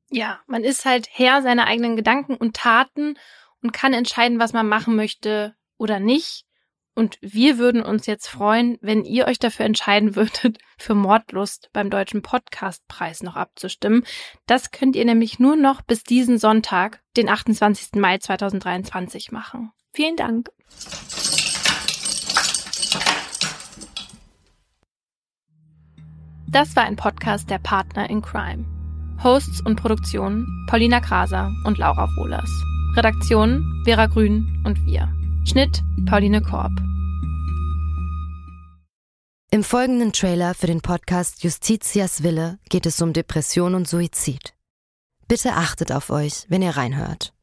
Ja, 0.10 0.40
man 0.48 0.64
ist 0.64 0.86
halt 0.86 1.10
Herr 1.12 1.42
seiner 1.42 1.66
eigenen 1.66 1.96
Gedanken 1.96 2.36
und 2.36 2.56
Taten 2.56 3.18
und 3.62 3.74
kann 3.74 3.94
entscheiden, 3.94 4.40
was 4.40 4.54
man 4.54 4.68
machen 4.68 4.96
möchte 4.96 5.56
oder 5.78 6.00
nicht. 6.00 6.46
Und 6.96 7.18
wir 7.22 7.58
würden 7.58 7.82
uns 7.82 8.06
jetzt 8.06 8.28
freuen, 8.28 8.78
wenn 8.82 9.04
ihr 9.04 9.26
euch 9.28 9.40
dafür 9.40 9.66
entscheiden 9.66 10.16
würdet, 10.16 10.60
für 10.78 10.96
Mordlust 10.96 11.70
beim 11.74 11.90
Deutschen 11.90 12.22
Podcastpreis 12.22 13.24
noch 13.24 13.36
abzustimmen. 13.36 14.04
Das 14.46 14.72
könnt 14.72 14.96
ihr 14.96 15.06
nämlich 15.06 15.40
nur 15.40 15.56
noch 15.56 15.82
bis 15.82 16.04
diesen 16.04 16.38
Sonntag, 16.38 17.02
den 17.18 17.30
28. 17.30 17.94
Mai 17.96 18.18
2023 18.18 19.32
machen. 19.32 19.72
Vielen 19.94 20.16
Dank. 20.16 20.50
Das 26.48 26.76
war 26.76 26.84
ein 26.84 26.96
Podcast 26.96 27.50
der 27.50 27.58
Partner 27.58 28.10
in 28.10 28.22
Crime. 28.22 28.66
Hosts 29.24 29.62
und 29.66 29.76
Produktion 29.76 30.46
Paulina 30.68 31.00
Kraser 31.00 31.52
und 31.66 31.78
Laura 31.78 32.08
Wohlers. 32.18 32.52
Redaktion 32.96 33.82
Vera 33.86 34.06
Grün 34.06 34.62
und 34.64 34.86
wir. 34.86 35.12
Schnitt 35.46 35.84
Pauline 36.06 36.42
Korb. 36.42 36.72
Im 39.52 39.62
folgenden 39.64 40.14
Trailer 40.14 40.54
für 40.54 40.68
den 40.68 40.80
Podcast 40.80 41.44
Justitias 41.44 42.24
Wille 42.24 42.60
geht 42.70 42.86
es 42.86 43.02
um 43.02 43.12
Depression 43.12 43.76
und 43.76 43.86
Suizid. 43.86 44.54
Bitte 45.28 45.52
achtet 45.54 45.92
auf 45.92 46.10
euch, 46.12 46.46
wenn 46.48 46.62
ihr 46.62 46.78
reinhört. 46.78 47.34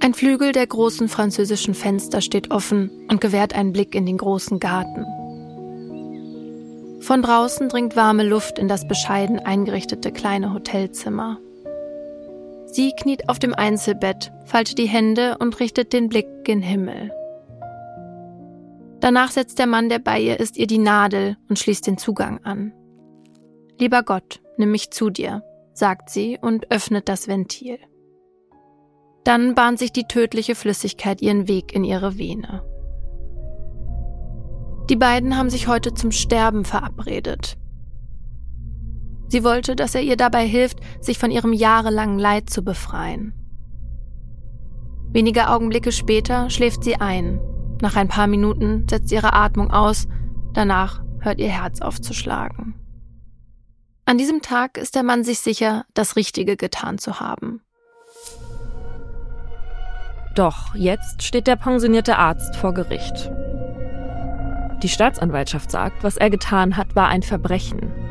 Ein 0.00 0.14
Flügel 0.14 0.52
der 0.52 0.68
großen 0.68 1.08
französischen 1.08 1.74
Fenster 1.74 2.20
steht 2.20 2.52
offen 2.52 3.08
und 3.08 3.20
gewährt 3.20 3.54
einen 3.54 3.72
Blick 3.72 3.96
in 3.96 4.06
den 4.06 4.18
großen 4.18 4.60
Garten. 4.60 5.04
Von 7.02 7.22
draußen 7.22 7.68
dringt 7.68 7.96
warme 7.96 8.22
Luft 8.22 8.60
in 8.60 8.68
das 8.68 8.86
bescheiden 8.86 9.40
eingerichtete 9.40 10.12
kleine 10.12 10.54
Hotelzimmer. 10.54 11.40
Sie 12.72 12.92
kniet 12.92 13.28
auf 13.28 13.38
dem 13.38 13.52
Einzelbett, 13.52 14.32
faltet 14.46 14.78
die 14.78 14.88
Hände 14.88 15.36
und 15.38 15.60
richtet 15.60 15.92
den 15.92 16.08
Blick 16.08 16.26
gen 16.42 16.62
Himmel. 16.62 17.12
Danach 19.00 19.30
setzt 19.30 19.58
der 19.58 19.66
Mann, 19.66 19.90
der 19.90 19.98
bei 19.98 20.18
ihr 20.18 20.40
ist, 20.40 20.56
ihr 20.56 20.66
die 20.66 20.78
Nadel 20.78 21.36
und 21.50 21.58
schließt 21.58 21.86
den 21.86 21.98
Zugang 21.98 22.42
an. 22.44 22.72
Lieber 23.78 24.02
Gott, 24.02 24.40
nimm 24.56 24.70
mich 24.70 24.90
zu 24.90 25.10
dir, 25.10 25.42
sagt 25.74 26.08
sie 26.08 26.38
und 26.40 26.70
öffnet 26.70 27.10
das 27.10 27.28
Ventil. 27.28 27.78
Dann 29.24 29.54
bahnt 29.54 29.78
sich 29.78 29.92
die 29.92 30.04
tödliche 30.04 30.54
Flüssigkeit 30.54 31.20
ihren 31.20 31.48
Weg 31.48 31.74
in 31.74 31.84
ihre 31.84 32.16
Vene. 32.16 32.64
Die 34.88 34.96
beiden 34.96 35.36
haben 35.36 35.50
sich 35.50 35.68
heute 35.68 35.92
zum 35.92 36.10
Sterben 36.10 36.64
verabredet. 36.64 37.58
Sie 39.32 39.44
wollte, 39.44 39.74
dass 39.76 39.94
er 39.94 40.02
ihr 40.02 40.18
dabei 40.18 40.46
hilft, 40.46 40.80
sich 41.00 41.16
von 41.16 41.30
ihrem 41.30 41.54
jahrelangen 41.54 42.18
Leid 42.18 42.50
zu 42.50 42.62
befreien. 42.62 43.32
Wenige 45.10 45.48
Augenblicke 45.48 45.90
später 45.90 46.50
schläft 46.50 46.84
sie 46.84 46.96
ein. 46.96 47.40
Nach 47.80 47.96
ein 47.96 48.08
paar 48.08 48.26
Minuten 48.26 48.86
setzt 48.90 49.10
ihre 49.10 49.32
Atmung 49.32 49.70
aus, 49.70 50.06
danach 50.52 51.02
hört 51.20 51.40
ihr 51.40 51.48
Herz 51.48 51.80
aufzuschlagen. 51.80 52.74
An 54.04 54.18
diesem 54.18 54.42
Tag 54.42 54.76
ist 54.76 54.96
der 54.96 55.02
Mann 55.02 55.24
sich 55.24 55.38
sicher, 55.38 55.86
das 55.94 56.16
Richtige 56.16 56.58
getan 56.58 56.98
zu 56.98 57.18
haben. 57.18 57.62
Doch 60.34 60.74
jetzt 60.74 61.22
steht 61.22 61.46
der 61.46 61.56
pensionierte 61.56 62.18
Arzt 62.18 62.54
vor 62.56 62.74
Gericht. 62.74 63.30
Die 64.82 64.90
Staatsanwaltschaft 64.90 65.70
sagt, 65.70 66.04
was 66.04 66.18
er 66.18 66.28
getan 66.28 66.76
hat, 66.76 66.94
war 66.94 67.08
ein 67.08 67.22
Verbrechen. 67.22 68.01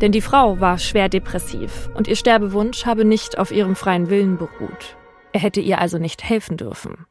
Denn 0.00 0.12
die 0.12 0.20
Frau 0.20 0.60
war 0.60 0.78
schwer 0.78 1.08
depressiv 1.08 1.90
und 1.94 2.06
ihr 2.06 2.16
Sterbewunsch 2.16 2.86
habe 2.86 3.04
nicht 3.04 3.38
auf 3.38 3.50
ihrem 3.50 3.74
freien 3.74 4.10
Willen 4.10 4.38
beruht. 4.38 4.96
Er 5.32 5.40
hätte 5.40 5.60
ihr 5.60 5.80
also 5.80 5.98
nicht 5.98 6.22
helfen 6.22 6.56
dürfen. 6.56 7.06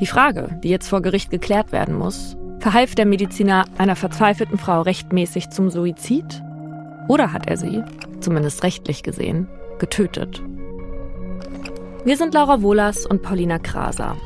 Die 0.00 0.06
Frage, 0.06 0.58
die 0.62 0.68
jetzt 0.68 0.88
vor 0.88 1.00
Gericht 1.00 1.30
geklärt 1.30 1.72
werden 1.72 1.94
muss, 1.94 2.36
verhalf 2.58 2.94
der 2.94 3.06
Mediziner 3.06 3.64
einer 3.78 3.96
verzweifelten 3.96 4.58
Frau 4.58 4.82
rechtmäßig 4.82 5.50
zum 5.50 5.70
Suizid? 5.70 6.42
Oder 7.08 7.32
hat 7.32 7.48
er 7.48 7.56
sie, 7.56 7.82
zumindest 8.20 8.62
rechtlich 8.62 9.02
gesehen, 9.02 9.48
getötet? 9.78 10.42
Wir 12.04 12.16
sind 12.16 12.34
Laura 12.34 12.60
Wohlers 12.62 13.06
und 13.06 13.22
Paulina 13.22 13.58
Kraser. 13.58 14.16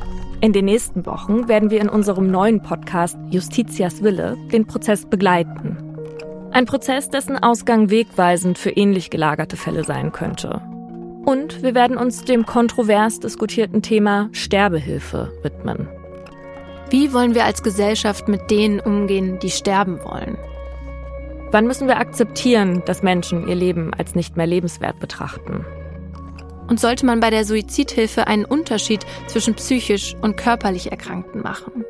In 0.40 0.52
den 0.52 0.64
nächsten 0.64 1.06
Wochen 1.06 1.48
werden 1.48 1.70
wir 1.70 1.80
in 1.80 1.88
unserem 1.88 2.30
neuen 2.30 2.60
Podcast 2.60 3.16
Justitias 3.30 4.02
Wille 4.02 4.36
den 4.52 4.66
Prozess 4.66 5.06
begleiten. 5.06 5.83
Ein 6.54 6.66
Prozess, 6.66 7.10
dessen 7.10 7.36
Ausgang 7.36 7.90
wegweisend 7.90 8.58
für 8.58 8.70
ähnlich 8.70 9.10
gelagerte 9.10 9.56
Fälle 9.56 9.82
sein 9.82 10.12
könnte. 10.12 10.62
Und 11.24 11.64
wir 11.64 11.74
werden 11.74 11.96
uns 11.96 12.24
dem 12.24 12.46
kontrovers 12.46 13.18
diskutierten 13.18 13.82
Thema 13.82 14.28
Sterbehilfe 14.30 15.32
widmen. 15.42 15.88
Wie 16.90 17.12
wollen 17.12 17.34
wir 17.34 17.44
als 17.44 17.64
Gesellschaft 17.64 18.28
mit 18.28 18.52
denen 18.52 18.78
umgehen, 18.78 19.40
die 19.40 19.50
sterben 19.50 19.98
wollen? 20.04 20.38
Wann 21.50 21.66
müssen 21.66 21.88
wir 21.88 21.98
akzeptieren, 21.98 22.84
dass 22.86 23.02
Menschen 23.02 23.48
ihr 23.48 23.56
Leben 23.56 23.92
als 23.92 24.14
nicht 24.14 24.36
mehr 24.36 24.46
lebenswert 24.46 25.00
betrachten? 25.00 25.66
Und 26.68 26.78
sollte 26.78 27.04
man 27.04 27.18
bei 27.18 27.30
der 27.30 27.44
Suizidhilfe 27.44 28.28
einen 28.28 28.44
Unterschied 28.44 29.04
zwischen 29.26 29.54
psychisch 29.54 30.14
und 30.22 30.36
körperlich 30.36 30.92
Erkrankten 30.92 31.42
machen? 31.42 31.84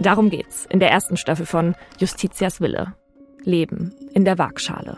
Darum 0.00 0.28
geht's 0.28 0.66
in 0.70 0.80
der 0.80 0.90
ersten 0.90 1.16
Staffel 1.16 1.46
von 1.46 1.76
Justitias 2.00 2.60
Wille. 2.60 2.94
Leben 3.44 3.92
in 4.12 4.24
der 4.24 4.38
Waagschale. 4.38 4.96